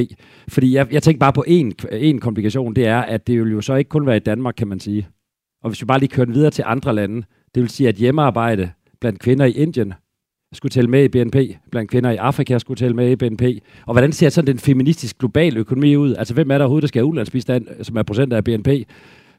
Fordi 0.47 0.75
jeg, 0.75 0.93
jeg 0.93 1.03
tænker 1.03 1.19
bare 1.19 1.33
på 1.33 1.43
en, 1.47 1.73
en 1.91 2.19
komplikation, 2.19 2.73
det 2.73 2.87
er, 2.87 2.99
at 2.99 3.27
det 3.27 3.43
vil 3.43 3.51
jo 3.51 3.61
så 3.61 3.75
ikke 3.75 3.89
kun 3.89 4.05
være 4.05 4.17
i 4.17 4.19
Danmark, 4.19 4.53
kan 4.57 4.67
man 4.67 4.79
sige. 4.79 5.07
Og 5.63 5.69
hvis 5.69 5.81
vi 5.81 5.85
bare 5.85 5.99
lige 5.99 6.09
kører 6.09 6.25
den 6.25 6.33
videre 6.33 6.51
til 6.51 6.63
andre 6.67 6.95
lande, 6.95 7.23
det 7.55 7.61
vil 7.61 7.69
sige, 7.69 7.89
at 7.89 7.95
hjemmearbejde 7.95 8.71
blandt 9.01 9.19
kvinder 9.19 9.45
i 9.45 9.51
Indien 9.51 9.93
skulle 10.53 10.69
tælle 10.69 10.89
med 10.89 11.03
i 11.03 11.07
BNP, 11.07 11.35
blandt 11.71 11.91
kvinder 11.91 12.11
i 12.11 12.15
Afrika 12.15 12.57
skulle 12.57 12.77
tælle 12.77 12.95
med 12.95 13.11
i 13.11 13.15
BNP. 13.15 13.43
Og 13.85 13.93
hvordan 13.93 14.11
ser 14.11 14.29
sådan 14.29 14.47
den 14.47 14.59
feministisk 14.59 15.17
globale 15.17 15.59
økonomi 15.59 15.95
ud? 15.95 16.15
Altså, 16.15 16.33
hvem 16.33 16.51
er 16.51 16.57
der 16.57 16.65
overhovedet, 16.65 16.81
der 16.81 16.87
skal 16.87 16.99
have 16.99 17.05
ulandsbistand, 17.05 17.67
som 17.81 17.97
er 17.97 18.03
procent 18.03 18.33
af 18.33 18.43
BNP? 18.43 18.67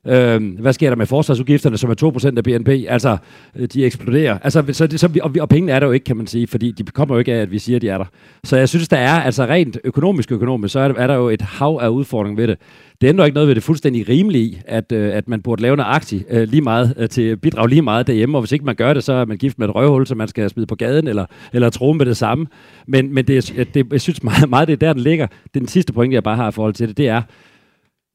Øh, 0.06 0.60
hvad 0.60 0.72
sker 0.72 0.88
der 0.88 0.96
med 0.96 1.06
forsvarsudgifterne, 1.06 1.78
som 1.78 1.90
er 1.90 2.30
2% 2.34 2.36
af 2.36 2.44
BNP? 2.44 2.68
Altså, 2.88 3.16
øh, 3.56 3.68
de 3.72 3.84
eksploderer. 3.84 4.38
Altså, 4.42 4.64
så 4.72 4.88
så 4.96 5.08
vi, 5.08 5.20
og, 5.22 5.34
vi, 5.34 5.40
og 5.40 5.48
pengene 5.48 5.72
er 5.72 5.80
der 5.80 5.86
jo 5.86 5.92
ikke, 5.92 6.04
kan 6.04 6.16
man 6.16 6.26
sige, 6.26 6.46
fordi 6.46 6.70
de 6.70 6.84
kommer 6.84 7.14
jo 7.14 7.18
ikke 7.18 7.32
af, 7.34 7.42
at 7.42 7.50
vi 7.50 7.58
siger, 7.58 7.76
at 7.76 7.82
de 7.82 7.88
er 7.88 7.98
der. 7.98 8.04
Så 8.44 8.56
jeg 8.56 8.68
synes, 8.68 8.88
der 8.88 8.96
er, 8.96 9.20
altså 9.20 9.44
rent 9.44 9.78
økonomisk 9.84 10.32
økonomisk, 10.32 10.72
så 10.72 10.80
er 10.80 10.88
er 10.96 11.06
der 11.06 11.14
jo 11.14 11.28
et 11.28 11.42
hav 11.42 11.78
af 11.82 11.88
udfordringer 11.88 12.36
ved 12.42 12.48
det. 12.48 12.58
Det 13.00 13.08
ændrer 13.08 13.24
ikke 13.24 13.34
noget 13.34 13.48
ved 13.48 13.54
det 13.54 13.62
fuldstændig 13.62 14.08
rimelige 14.08 14.62
at, 14.66 14.92
øh, 14.92 15.14
at 15.14 15.28
man 15.28 15.42
burde 15.42 15.62
lave 15.62 15.74
en 15.74 15.80
aktie 15.80 16.24
øh, 16.30 16.48
lige 16.48 16.60
meget, 16.60 16.94
øh, 16.96 17.08
til 17.08 17.36
bidrag 17.36 17.68
lige 17.68 17.82
meget 17.82 18.06
derhjemme, 18.06 18.38
og 18.38 18.42
hvis 18.42 18.52
ikke 18.52 18.64
man 18.64 18.74
gør 18.74 18.94
det, 18.94 19.04
så 19.04 19.12
er 19.12 19.24
man 19.24 19.36
gift 19.36 19.58
med 19.58 19.68
et 19.68 19.74
røvhul, 19.74 20.06
som 20.06 20.18
man 20.18 20.28
skal 20.28 20.50
smide 20.50 20.66
på 20.66 20.74
gaden, 20.74 21.08
eller, 21.08 21.26
eller 21.52 21.70
tro 21.70 21.92
med 21.92 22.06
det 22.06 22.16
samme. 22.16 22.46
Men, 22.86 23.14
men 23.14 23.24
det, 23.26 23.68
det, 23.74 23.86
jeg 23.92 24.00
synes 24.00 24.22
meget, 24.22 24.50
meget, 24.50 24.68
det 24.68 24.72
er 24.72 24.86
der, 24.86 24.92
den 24.92 25.02
ligger. 25.02 25.26
Den 25.54 25.68
sidste 25.68 25.92
point, 25.92 26.14
jeg 26.14 26.22
bare 26.22 26.36
har 26.36 26.48
i 26.48 26.52
forhold 26.52 26.74
til 26.74 26.88
det, 26.88 26.96
det 26.96 27.08
er, 27.08 27.22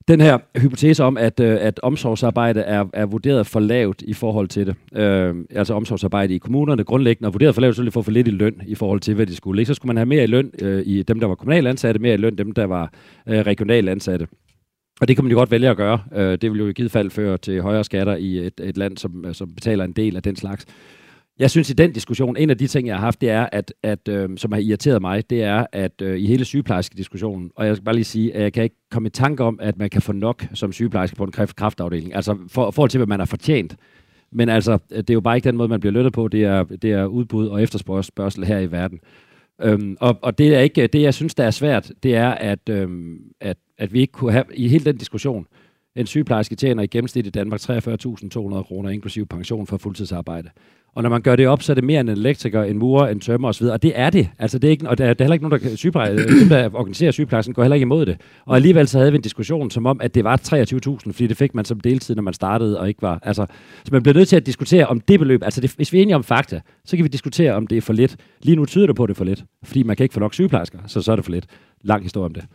den 0.07 0.21
her 0.21 0.37
hypotese 0.57 1.03
om, 1.03 1.17
at, 1.17 1.39
øh, 1.39 1.57
at 1.61 1.79
omsorgsarbejde 1.83 2.59
er, 2.59 2.85
er 2.93 3.05
vurderet 3.05 3.47
for 3.47 3.59
lavt 3.59 4.01
i 4.01 4.13
forhold 4.13 4.47
til 4.47 4.67
det. 4.67 4.99
Øh, 5.01 5.35
altså 5.49 5.73
omsorgsarbejde 5.73 6.35
i 6.35 6.37
kommunerne 6.37 6.83
grundlæggende 6.83 7.27
er 7.27 7.31
vurderet 7.31 7.53
for 7.53 7.61
lavt, 7.61 7.75
så 7.75 7.83
de 7.83 7.91
får 7.91 8.01
for 8.01 8.11
lidt 8.11 8.27
i 8.27 8.31
løn 8.31 8.61
i 8.67 8.75
forhold 8.75 8.99
til, 8.99 9.15
hvad 9.15 9.25
de 9.25 9.35
skulle. 9.35 9.61
Ikke? 9.61 9.67
Så 9.67 9.73
skulle 9.73 9.89
man 9.89 9.97
have 9.97 10.05
mere 10.05 10.23
i 10.23 10.27
løn 10.27 10.51
øh, 10.61 10.83
i 10.85 11.03
dem, 11.03 11.19
der 11.19 11.27
var 11.27 11.35
kommunalt 11.35 11.67
ansatte, 11.67 12.01
mere 12.01 12.13
i 12.13 12.17
løn 12.17 12.37
dem, 12.37 12.51
der 12.51 12.65
var 12.65 12.93
øh, 13.27 13.39
regionalt 13.39 13.89
ansatte. 13.89 14.27
Og 15.01 15.07
det 15.07 15.15
kan 15.15 15.25
man 15.25 15.31
jo 15.31 15.37
godt 15.37 15.51
vælge 15.51 15.69
at 15.69 15.77
gøre. 15.77 15.99
Øh, 16.15 16.37
det 16.41 16.51
vil 16.51 16.59
jo 16.59 16.67
i 16.67 16.73
givet 16.73 16.91
fald 16.91 17.09
føre 17.09 17.37
til 17.37 17.61
højere 17.61 17.83
skatter 17.83 18.15
i 18.15 18.37
et, 18.37 18.61
et 18.63 18.77
land, 18.77 18.97
som, 18.97 19.33
som 19.33 19.55
betaler 19.55 19.85
en 19.85 19.91
del 19.91 20.15
af 20.15 20.23
den 20.23 20.35
slags. 20.35 20.65
Jeg 21.39 21.51
synes 21.51 21.69
i 21.69 21.73
den 21.73 21.91
diskussion, 21.91 22.37
en 22.37 22.49
af 22.49 22.57
de 22.57 22.67
ting, 22.67 22.87
jeg 22.87 22.95
har 22.95 23.01
haft, 23.01 23.21
det 23.21 23.29
er, 23.29 23.49
at, 23.51 23.73
at 23.83 24.07
øh, 24.07 24.29
som 24.37 24.51
har 24.51 24.59
irriteret 24.59 25.01
mig, 25.01 25.29
det 25.29 25.43
er, 25.43 25.65
at 25.71 26.01
øh, 26.01 26.19
i 26.19 26.25
hele 26.25 26.45
sygeplejerske 26.45 26.95
diskussionen, 26.97 27.51
og 27.55 27.65
jeg 27.65 27.75
skal 27.75 27.85
bare 27.85 27.95
lige 27.95 28.05
sige, 28.05 28.35
at 28.35 28.41
jeg 28.41 28.53
kan 28.53 28.63
ikke 28.63 28.75
komme 28.91 29.07
i 29.07 29.09
tanke 29.09 29.43
om, 29.43 29.59
at 29.61 29.77
man 29.77 29.89
kan 29.89 30.01
få 30.01 30.11
nok 30.11 30.45
som 30.53 30.71
sygeplejerske 30.71 31.15
på 31.15 31.23
en 31.23 31.31
kræft, 31.31 31.55
kraftafdeling. 31.55 32.15
Altså 32.15 32.37
for, 32.47 32.71
forhold 32.71 32.89
til, 32.89 32.97
hvad 32.97 33.07
man 33.07 33.19
har 33.19 33.25
fortjent. 33.25 33.75
Men 34.31 34.49
altså, 34.49 34.77
det 34.89 35.09
er 35.09 35.13
jo 35.13 35.21
bare 35.21 35.35
ikke 35.35 35.47
den 35.47 35.57
måde, 35.57 35.69
man 35.69 35.79
bliver 35.79 35.93
lønnet 35.93 36.13
på. 36.13 36.27
Det 36.27 36.43
er, 36.43 36.63
det 36.63 36.91
er 36.91 37.05
udbud 37.05 37.47
og 37.47 37.63
efterspørgsel 37.63 38.45
her 38.45 38.59
i 38.59 38.71
verden. 38.71 38.99
Øhm, 39.61 39.97
og, 39.99 40.19
og 40.21 40.37
det 40.37 40.55
er 40.55 40.59
ikke 40.59 40.87
det, 40.87 41.01
jeg 41.01 41.13
synes, 41.13 41.35
der 41.35 41.43
er 41.43 41.51
svært, 41.51 41.91
det 42.03 42.15
er, 42.15 42.29
at, 42.29 42.69
øhm, 42.69 43.19
at, 43.41 43.57
at 43.77 43.93
vi 43.93 43.99
ikke 43.99 44.11
kunne 44.11 44.31
have, 44.31 44.45
i 44.53 44.67
hele 44.67 44.85
den 44.85 44.97
diskussion, 44.97 45.47
en 45.95 46.05
sygeplejerske 46.05 46.55
tjener 46.55 46.83
i 46.83 46.87
gennemsnit 46.87 47.27
i 47.27 47.29
Danmark 47.29 47.59
43.200 47.59 48.63
kroner, 48.63 48.89
inklusive 48.89 49.25
pension 49.25 49.67
for 49.67 49.77
fuldtidsarbejde. 49.77 50.49
Og 50.95 51.03
når 51.03 51.09
man 51.09 51.21
gør 51.21 51.35
det 51.35 51.47
op, 51.47 51.61
så 51.61 51.71
er 51.71 51.73
det 51.73 51.83
mere 51.83 51.99
end 51.99 52.09
en 52.09 52.17
elektriker, 52.17 52.63
en 52.63 52.77
murer, 52.77 53.07
en 53.07 53.19
tømmer 53.19 53.47
osv. 53.49 53.65
Og 53.65 53.83
det 53.83 53.91
er 53.95 54.09
det. 54.09 54.29
Altså, 54.39 54.59
det 54.59 54.67
er 54.67 54.71
ikke, 54.71 54.89
og 54.89 54.97
der, 54.97 55.05
der 55.05 55.11
er 55.11 55.23
heller 55.23 55.33
ikke 55.33 55.49
nogen, 55.49 55.69
der, 55.69 55.75
sygepleje, 55.75 56.11
øh, 56.11 56.39
dem, 56.39 56.49
der 56.49 56.69
organiserer 56.73 57.11
sygeplejersken, 57.11 57.53
går 57.53 57.63
heller 57.63 57.75
ikke 57.75 57.83
imod 57.83 58.05
det. 58.05 58.17
Og 58.45 58.55
alligevel 58.55 58.87
så 58.87 58.97
havde 58.97 59.11
vi 59.11 59.15
en 59.15 59.21
diskussion 59.21 59.71
som 59.71 59.85
om, 59.85 60.01
at 60.01 60.15
det 60.15 60.23
var 60.23 60.37
23.000, 60.37 61.11
fordi 61.11 61.27
det 61.27 61.37
fik 61.37 61.55
man 61.55 61.65
som 61.65 61.79
deltid, 61.79 62.15
når 62.15 62.23
man 62.23 62.33
startede, 62.33 62.79
og 62.79 62.87
ikke 62.87 63.01
var... 63.01 63.19
Altså, 63.23 63.45
så 63.85 63.89
man 63.91 64.03
bliver 64.03 64.15
nødt 64.15 64.27
til 64.27 64.35
at 64.35 64.45
diskutere 64.45 64.85
om 64.87 64.99
det 64.99 65.19
beløb. 65.19 65.43
Altså, 65.43 65.61
det, 65.61 65.71
hvis 65.75 65.93
vi 65.93 65.97
er 65.97 66.01
enige 66.01 66.15
om 66.15 66.23
fakta, 66.23 66.61
så 66.85 66.95
kan 66.95 67.03
vi 67.03 67.09
diskutere, 67.09 67.53
om 67.53 67.67
det 67.67 67.77
er 67.77 67.81
for 67.81 67.93
lidt. 67.93 68.15
Lige 68.41 68.55
nu 68.55 68.65
tyder 68.65 68.87
det 68.87 68.95
på, 68.95 69.03
at 69.03 69.07
det 69.07 69.13
er 69.13 69.17
for 69.17 69.25
lidt, 69.25 69.43
fordi 69.63 69.83
man 69.83 69.95
kan 69.95 70.03
ikke 70.03 70.13
få 70.13 70.19
nok 70.19 70.33
sygeplejersker, 70.33 70.79
så 70.87 71.01
så 71.01 71.11
er 71.11 71.15
det 71.15 71.25
for 71.25 71.31
lidt. 71.31 71.45
Lang 71.83 72.03
historie 72.03 72.25
om 72.25 72.33
det. 72.33 72.45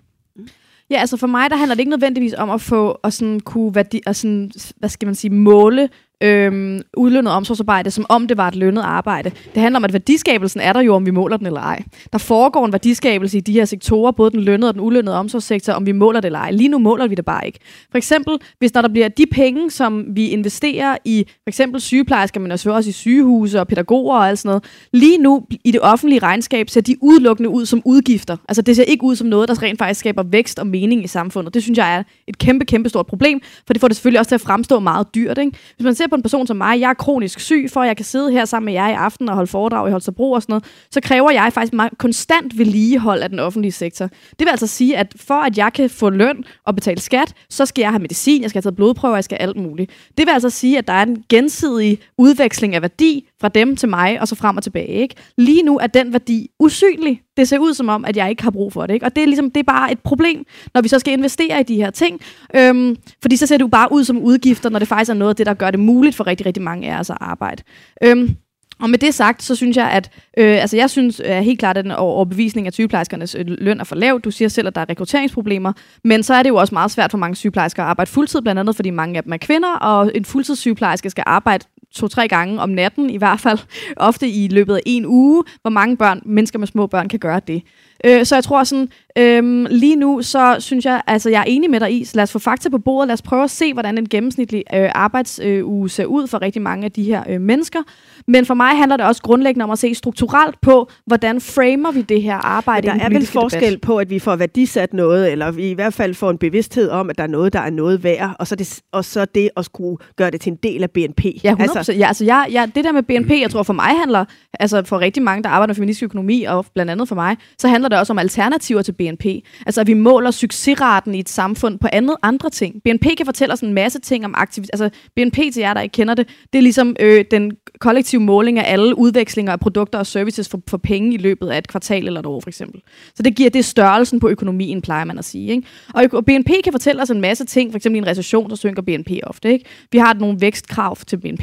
Ja, 0.90 0.96
altså 1.00 1.16
for 1.16 1.26
mig, 1.26 1.50
der 1.50 1.56
handler 1.56 1.74
det 1.74 1.80
ikke 1.80 1.90
nødvendigvis 1.90 2.34
om 2.34 2.50
at 2.50 2.60
få 2.60 2.98
og 3.02 3.12
sådan 3.12 3.40
kunne 3.40 3.74
værdi, 3.74 4.00
og 4.06 4.16
sådan, 4.16 4.50
hvad 4.76 4.88
skal 4.88 5.06
man 5.06 5.14
sige, 5.14 5.30
måle 5.30 5.88
øhm, 6.20 6.80
udlønnet 6.96 7.32
omsorgsarbejde, 7.32 7.90
som 7.90 8.06
om 8.08 8.28
det 8.28 8.36
var 8.36 8.48
et 8.48 8.56
lønnet 8.56 8.82
arbejde. 8.82 9.30
Det 9.54 9.62
handler 9.62 9.78
om, 9.78 9.84
at 9.84 9.92
værdiskabelsen 9.92 10.60
er 10.60 10.72
der 10.72 10.80
jo, 10.80 10.94
om 10.94 11.06
vi 11.06 11.10
måler 11.10 11.36
den 11.36 11.46
eller 11.46 11.60
ej. 11.60 11.82
Der 12.12 12.18
foregår 12.18 12.66
en 12.66 12.72
værdiskabelse 12.72 13.38
i 13.38 13.40
de 13.40 13.52
her 13.52 13.64
sektorer, 13.64 14.12
både 14.12 14.30
den 14.30 14.40
lønnede 14.40 14.70
og 14.70 14.74
den 14.74 14.82
ulønnede 14.82 15.16
omsorgssektor, 15.16 15.72
om 15.72 15.86
vi 15.86 15.92
måler 15.92 16.20
det 16.20 16.26
eller 16.26 16.38
ej. 16.38 16.50
Lige 16.50 16.68
nu 16.68 16.78
måler 16.78 17.06
vi 17.06 17.14
det 17.14 17.24
bare 17.24 17.46
ikke. 17.46 17.58
For 17.90 17.98
eksempel, 17.98 18.38
hvis 18.58 18.74
når 18.74 18.82
der 18.82 18.88
bliver 18.88 19.08
de 19.08 19.26
penge, 19.32 19.70
som 19.70 20.04
vi 20.08 20.28
investerer 20.28 20.96
i 21.04 21.24
for 21.28 21.48
eksempel 21.48 21.80
sygeplejersker, 21.80 22.40
men 22.40 22.52
også 22.52 22.84
i 22.88 22.92
sygehuse 22.92 23.60
og 23.60 23.68
pædagoger 23.68 24.16
og 24.16 24.28
alt 24.28 24.38
sådan 24.38 24.48
noget, 24.48 24.64
lige 24.92 25.18
nu 25.18 25.46
i 25.64 25.70
det 25.70 25.80
offentlige 25.80 26.18
regnskab 26.18 26.70
ser 26.70 26.80
de 26.80 26.96
udelukkende 27.02 27.50
ud 27.50 27.66
som 27.66 27.82
udgifter. 27.84 28.36
Altså 28.48 28.62
det 28.62 28.76
ser 28.76 28.82
ikke 28.82 29.04
ud 29.04 29.16
som 29.16 29.26
noget, 29.26 29.48
der 29.48 29.62
rent 29.62 29.78
faktisk 29.78 30.00
skaber 30.00 30.22
vækst 30.22 30.58
og 30.58 30.66
mening 30.66 31.04
i 31.04 31.06
samfundet. 31.06 31.54
Det 31.54 31.62
synes 31.62 31.78
jeg 31.78 31.96
er 31.96 32.02
et 32.26 32.38
kæmpe, 32.38 32.64
kæmpe 32.64 32.88
stort 32.88 33.06
problem, 33.06 33.40
for 33.66 33.72
det 33.72 33.80
får 33.80 33.88
det 33.88 33.96
selvfølgelig 33.96 34.20
også 34.20 34.28
til 34.28 34.34
at 34.34 34.40
fremstå 34.40 34.80
meget 34.80 35.14
dyrt. 35.14 35.38
Ikke? 35.38 35.52
Hvis 35.76 35.84
man 35.84 35.94
ser 35.94 36.06
på 36.10 36.16
en 36.16 36.22
person 36.22 36.46
som 36.46 36.56
mig, 36.56 36.80
jeg 36.80 36.90
er 36.90 36.94
kronisk 36.94 37.40
syg, 37.40 37.68
for 37.72 37.80
at 37.80 37.88
jeg 37.88 37.96
kan 37.96 38.04
sidde 38.04 38.32
her 38.32 38.44
sammen 38.44 38.64
med 38.64 38.72
jer 38.72 38.88
i 38.88 38.92
aften 38.92 39.28
og 39.28 39.34
holde 39.34 39.50
foredrag 39.50 39.88
i 39.88 39.90
Holstebro 39.90 40.32
og 40.32 40.42
sådan 40.42 40.52
noget, 40.52 40.64
så 40.90 41.00
kræver 41.00 41.30
jeg 41.30 41.52
faktisk 41.52 41.72
meget 41.72 41.98
konstant 41.98 42.58
vedligehold 42.58 43.20
af 43.22 43.28
den 43.28 43.38
offentlige 43.38 43.72
sektor. 43.72 44.06
Det 44.06 44.38
vil 44.38 44.48
altså 44.48 44.66
sige, 44.66 44.96
at 44.96 45.14
for 45.16 45.34
at 45.34 45.58
jeg 45.58 45.72
kan 45.72 45.90
få 45.90 46.10
løn 46.10 46.44
og 46.66 46.74
betale 46.74 47.00
skat, 47.00 47.34
så 47.48 47.66
skal 47.66 47.82
jeg 47.82 47.90
have 47.90 48.00
medicin, 48.00 48.42
jeg 48.42 48.50
skal 48.50 48.58
have 48.58 48.62
taget 48.62 48.76
blodprøver, 48.76 49.14
jeg 49.14 49.24
skal 49.24 49.38
have 49.38 49.48
alt 49.48 49.56
muligt. 49.56 49.90
Det 50.18 50.26
vil 50.26 50.32
altså 50.32 50.50
sige, 50.50 50.78
at 50.78 50.86
der 50.86 50.92
er 50.92 51.02
en 51.02 51.24
gensidig 51.28 51.98
udveksling 52.18 52.74
af 52.74 52.82
værdi 52.82 53.29
fra 53.40 53.48
dem 53.48 53.76
til 53.76 53.88
mig, 53.88 54.20
og 54.20 54.28
så 54.28 54.34
frem 54.34 54.56
og 54.56 54.62
tilbage. 54.62 54.86
Ikke? 54.86 55.14
Lige 55.38 55.62
nu 55.62 55.78
er 55.78 55.86
den 55.86 56.12
værdi 56.12 56.48
usynlig. 56.58 57.20
Det 57.36 57.48
ser 57.48 57.58
ud 57.58 57.74
som 57.74 57.88
om, 57.88 58.04
at 58.04 58.16
jeg 58.16 58.30
ikke 58.30 58.42
har 58.42 58.50
brug 58.50 58.72
for 58.72 58.86
det. 58.86 58.94
Ikke? 58.94 59.06
Og 59.06 59.16
det 59.16 59.22
er, 59.22 59.26
ligesom, 59.26 59.50
det 59.50 59.60
er 59.60 59.64
bare 59.64 59.92
et 59.92 59.98
problem, 59.98 60.44
når 60.74 60.80
vi 60.80 60.88
så 60.88 60.98
skal 60.98 61.12
investere 61.12 61.60
i 61.60 61.62
de 61.62 61.76
her 61.76 61.90
ting. 61.90 62.20
Øhm, 62.56 62.96
fordi 63.22 63.36
så 63.36 63.46
ser 63.46 63.56
det 63.56 63.62
jo 63.62 63.68
bare 63.68 63.92
ud 63.92 64.04
som 64.04 64.18
udgifter, 64.18 64.70
når 64.70 64.78
det 64.78 64.88
faktisk 64.88 65.10
er 65.10 65.14
noget 65.14 65.30
af 65.30 65.36
det, 65.36 65.46
der 65.46 65.54
gør 65.54 65.70
det 65.70 65.80
muligt 65.80 66.16
for 66.16 66.26
rigtig, 66.26 66.46
rigtig 66.46 66.62
mange 66.62 66.94
af 66.94 66.98
os 66.98 67.10
at 67.10 67.16
arbejde. 67.20 67.62
Øhm, 68.04 68.36
og 68.80 68.90
med 68.90 68.98
det 68.98 69.14
sagt, 69.14 69.42
så 69.42 69.54
synes 69.54 69.76
jeg, 69.76 69.90
at 69.90 70.10
øh, 70.38 70.60
altså 70.60 70.76
jeg 70.76 70.90
synes 70.90 71.20
øh, 71.24 71.30
helt 71.30 71.58
klart, 71.58 71.76
at 71.78 71.84
den 71.84 71.92
overbevisning 71.92 72.66
af 72.66 72.72
sygeplejerskernes 72.72 73.34
øh, 73.34 73.44
løn 73.46 73.80
er 73.80 73.84
for 73.84 73.96
lav. 73.96 74.20
Du 74.24 74.30
siger 74.30 74.48
selv, 74.48 74.66
at 74.66 74.74
der 74.74 74.80
er 74.80 74.88
rekrutteringsproblemer, 74.88 75.72
men 76.04 76.22
så 76.22 76.34
er 76.34 76.42
det 76.42 76.50
jo 76.50 76.56
også 76.56 76.74
meget 76.74 76.90
svært 76.90 77.10
for 77.10 77.18
mange 77.18 77.36
sygeplejersker 77.36 77.82
at 77.82 77.88
arbejde 77.88 78.10
fuldtid, 78.10 78.42
blandt 78.42 78.58
andet 78.58 78.76
fordi 78.76 78.90
mange 78.90 79.16
af 79.16 79.22
dem 79.22 79.32
er 79.32 79.36
kvinder, 79.36 79.72
og 79.72 80.10
en 80.14 80.24
fuldtidssygeplejerske 80.24 81.10
skal 81.10 81.24
arbejde 81.26 81.64
to-tre 81.92 82.28
gange 82.28 82.60
om 82.60 82.68
natten, 82.68 83.10
i 83.10 83.16
hvert 83.16 83.40
fald 83.40 83.58
ofte 83.96 84.28
i 84.28 84.48
løbet 84.48 84.74
af 84.74 84.80
en 84.86 85.06
uge, 85.06 85.44
hvor 85.62 85.70
mange 85.70 85.96
børn, 85.96 86.22
mennesker 86.24 86.58
med 86.58 86.66
små 86.66 86.86
børn 86.86 87.08
kan 87.08 87.18
gøre 87.18 87.40
det. 87.46 87.62
Øh, 88.04 88.26
så 88.26 88.36
jeg 88.36 88.44
tror 88.44 88.64
sådan, 88.64 88.88
øh, 89.18 89.64
lige 89.70 89.96
nu, 89.96 90.22
så 90.22 90.56
synes 90.58 90.84
jeg, 90.84 91.02
altså 91.06 91.30
jeg 91.30 91.40
er 91.40 91.44
enig 91.46 91.70
med 91.70 91.80
dig 91.80 92.00
i, 92.00 92.04
så 92.04 92.12
lad 92.16 92.22
os 92.22 92.32
få 92.32 92.38
fakta 92.38 92.68
på 92.68 92.78
bordet, 92.78 93.08
lad 93.08 93.14
os 93.14 93.22
prøve 93.22 93.44
at 93.44 93.50
se, 93.50 93.72
hvordan 93.72 93.98
en 93.98 94.08
gennemsnitlig 94.08 94.64
øh, 94.74 94.90
arbejdsuge 94.94 95.88
ser 95.88 96.04
ud 96.04 96.26
for 96.26 96.42
rigtig 96.42 96.62
mange 96.62 96.84
af 96.84 96.92
de 96.92 97.02
her 97.02 97.24
øh, 97.28 97.40
mennesker. 97.40 97.78
Men 98.26 98.46
for 98.46 98.54
mig 98.54 98.78
handler 98.78 98.96
det 98.96 99.06
også 99.06 99.22
grundlæggende 99.22 99.64
om 99.64 99.70
at 99.70 99.78
se 99.78 99.94
strukturelt 99.94 100.60
på, 100.60 100.90
hvordan 101.06 101.40
framer 101.40 101.92
vi 101.92 102.02
det 102.02 102.22
her 102.22 102.34
arbejde 102.34 102.88
Men 102.88 102.98
der 102.98 103.04
er 103.04 103.08
vel 103.08 103.26
forskel 103.26 103.72
debat. 103.72 103.80
på, 103.80 103.96
at 103.96 104.10
vi 104.10 104.18
får 104.18 104.36
værdisat 104.36 104.94
noget, 104.94 105.32
eller 105.32 105.50
vi 105.50 105.70
i 105.70 105.74
hvert 105.74 105.94
fald 105.94 106.14
får 106.14 106.30
en 106.30 106.38
bevidsthed 106.38 106.88
om, 106.88 107.10
at 107.10 107.18
der 107.18 107.24
er 107.24 107.28
noget, 107.28 107.52
der 107.52 107.60
er 107.60 107.70
noget 107.70 108.04
værd, 108.04 108.36
og 108.38 108.46
så 108.46 108.56
det, 108.56 108.80
og 108.92 109.04
så 109.04 109.24
det 109.24 109.50
at 109.56 109.64
skulle 109.64 109.96
gøre 110.16 110.30
det 110.30 110.40
til 110.40 110.50
en 110.52 110.58
del 110.62 110.82
af 110.82 110.90
BNP. 110.90 111.24
Ja, 111.44 111.54
100%. 111.54 111.78
Altså, 111.78 111.92
ja, 111.92 112.06
altså 112.06 112.24
jeg, 112.24 112.46
jeg, 112.52 112.70
det 112.74 112.84
der 112.84 112.92
med 112.92 113.02
BNP, 113.02 113.30
jeg 113.30 113.50
tror 113.50 113.62
for 113.62 113.72
mig 113.72 113.98
handler, 113.98 114.24
altså 114.60 114.82
for 114.84 115.00
rigtig 115.00 115.22
mange, 115.22 115.42
der 115.42 115.48
arbejder 115.48 115.70
med 115.70 115.74
feministisk 115.74 116.04
økonomi, 116.04 116.42
og 116.42 116.66
blandt 116.74 116.90
andet 116.90 117.08
for 117.08 117.14
mig, 117.14 117.36
så 117.58 117.68
handler 117.68 117.88
det 117.88 117.98
også 117.98 118.12
om 118.12 118.18
alternativer 118.18 118.82
til 118.82 118.92
BNP. 119.00 119.24
Altså 119.66 119.80
at 119.80 119.86
vi 119.86 119.94
måler 119.94 120.30
succesraten 120.30 121.14
i 121.14 121.18
et 121.18 121.28
samfund 121.28 121.78
på 121.78 121.88
andet, 121.92 122.16
andre 122.22 122.50
ting. 122.50 122.74
BNP 122.84 123.06
kan 123.16 123.26
fortælle 123.26 123.52
os 123.52 123.60
en 123.60 123.74
masse 123.74 124.00
ting 124.00 124.24
om 124.24 124.34
aktivitet. 124.36 124.70
Altså 124.80 124.98
BNP 125.16 125.34
til 125.34 125.60
jer, 125.60 125.74
der 125.74 125.80
ikke 125.80 125.92
kender 125.92 126.14
det, 126.14 126.28
det 126.52 126.58
er 126.58 126.62
ligesom 126.62 126.96
øh, 127.00 127.24
den 127.30 127.52
kollektive 127.80 128.20
måling 128.20 128.58
af 128.58 128.72
alle 128.72 128.98
udvekslinger 128.98 129.52
af 129.52 129.60
produkter 129.60 129.98
og 129.98 130.06
services 130.06 130.48
for, 130.48 130.60
for 130.68 130.76
penge 130.78 131.14
i 131.14 131.16
løbet 131.16 131.48
af 131.48 131.58
et 131.58 131.68
kvartal 131.68 132.06
eller 132.06 132.20
et 132.20 132.26
år, 132.26 132.40
for 132.40 132.48
eksempel. 132.48 132.80
Så 133.14 133.22
det 133.22 133.36
giver 133.36 133.50
det 133.50 133.64
størrelsen 133.64 134.20
på 134.20 134.28
økonomien, 134.28 134.82
plejer 134.82 135.04
man 135.04 135.18
at 135.18 135.24
sige. 135.24 135.50
Ikke? 135.50 135.66
Og 135.94 136.24
BNP 136.24 136.50
kan 136.64 136.72
fortælle 136.72 137.02
os 137.02 137.10
en 137.10 137.20
masse 137.20 137.44
ting, 137.44 137.72
for 137.72 137.76
eksempel 137.76 137.96
i 137.96 137.98
en 137.98 138.06
recession, 138.06 138.50
så 138.50 138.56
synker 138.56 138.82
BNP 138.82 139.10
ofte. 139.22 139.52
Ikke? 139.52 139.64
Vi 139.92 139.98
har 139.98 140.14
nogle 140.14 140.40
vækstkrav 140.40 140.96
til 140.96 141.16
BNP, 141.16 141.42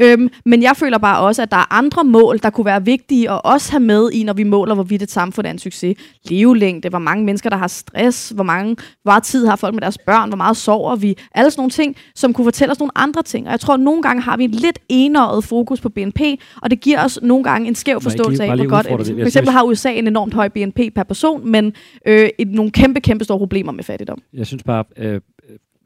øhm, 0.00 0.28
men 0.44 0.62
jeg 0.62 0.76
føler 0.76 0.98
bare 0.98 1.20
også, 1.20 1.42
at 1.42 1.50
der 1.50 1.56
er 1.56 1.72
andre 1.72 2.04
mål, 2.04 2.38
der 2.38 2.50
kunne 2.50 2.64
være 2.64 2.84
vigtige 2.84 3.30
at 3.30 3.40
også 3.44 3.70
have 3.70 3.80
med 3.80 4.10
i, 4.12 4.22
når 4.22 4.32
vi 4.32 4.44
måler, 4.44 4.74
hvorvidt 4.74 5.02
et 5.02 5.10
samfund 5.10 5.46
er 5.46 5.50
en 5.50 5.58
succes. 5.58 5.96
Levelængde, 6.24 6.88
hvor 6.98 7.04
mange 7.04 7.24
mennesker, 7.24 7.50
der 7.50 7.56
har 7.56 7.66
stress, 7.66 8.30
hvor 8.30 8.44
mange 8.44 8.76
hvor 9.02 9.10
meget 9.10 9.22
tid 9.22 9.46
har 9.46 9.56
folk 9.56 9.74
med 9.74 9.80
deres 9.80 9.98
børn, 9.98 10.28
hvor 10.28 10.36
meget 10.36 10.56
sover 10.56 10.96
vi, 10.96 11.14
alle 11.34 11.50
sådan 11.50 11.60
nogle 11.60 11.70
ting, 11.70 11.96
som 12.14 12.32
kunne 12.32 12.44
fortælle 12.44 12.72
os 12.72 12.78
nogle 12.78 12.98
andre 12.98 13.22
ting. 13.22 13.46
Og 13.46 13.50
jeg 13.50 13.60
tror, 13.60 13.74
at 13.74 13.80
nogle 13.80 14.02
gange 14.02 14.22
har 14.22 14.36
vi 14.36 14.44
en 14.44 14.50
lidt 14.50 14.78
enøjet 14.88 15.44
fokus 15.44 15.80
på 15.80 15.88
BNP, 15.88 16.20
og 16.62 16.70
det 16.70 16.80
giver 16.80 17.04
os 17.04 17.18
nogle 17.22 17.44
gange 17.44 17.68
en 17.68 17.74
skæv 17.74 18.00
forståelse 18.00 18.44
af, 18.44 18.56
hvor 18.56 18.68
godt 18.68 18.86
er 18.86 18.96
det. 18.96 19.06
For 19.06 19.26
eksempel 19.26 19.52
har 19.52 19.62
USA 19.62 19.92
en 19.92 20.06
enormt 20.06 20.34
høj 20.34 20.48
BNP 20.48 20.80
per 20.94 21.02
person, 21.02 21.50
men 21.50 21.72
øh, 22.06 22.28
et, 22.38 22.48
nogle 22.48 22.70
kæmpe, 22.70 23.00
kæmpe 23.00 23.24
store 23.24 23.38
problemer 23.38 23.72
med 23.72 23.84
fattigdom. 23.84 24.22
Jeg 24.32 24.46
synes 24.46 24.62
bare, 24.62 24.84
øh, 24.96 25.20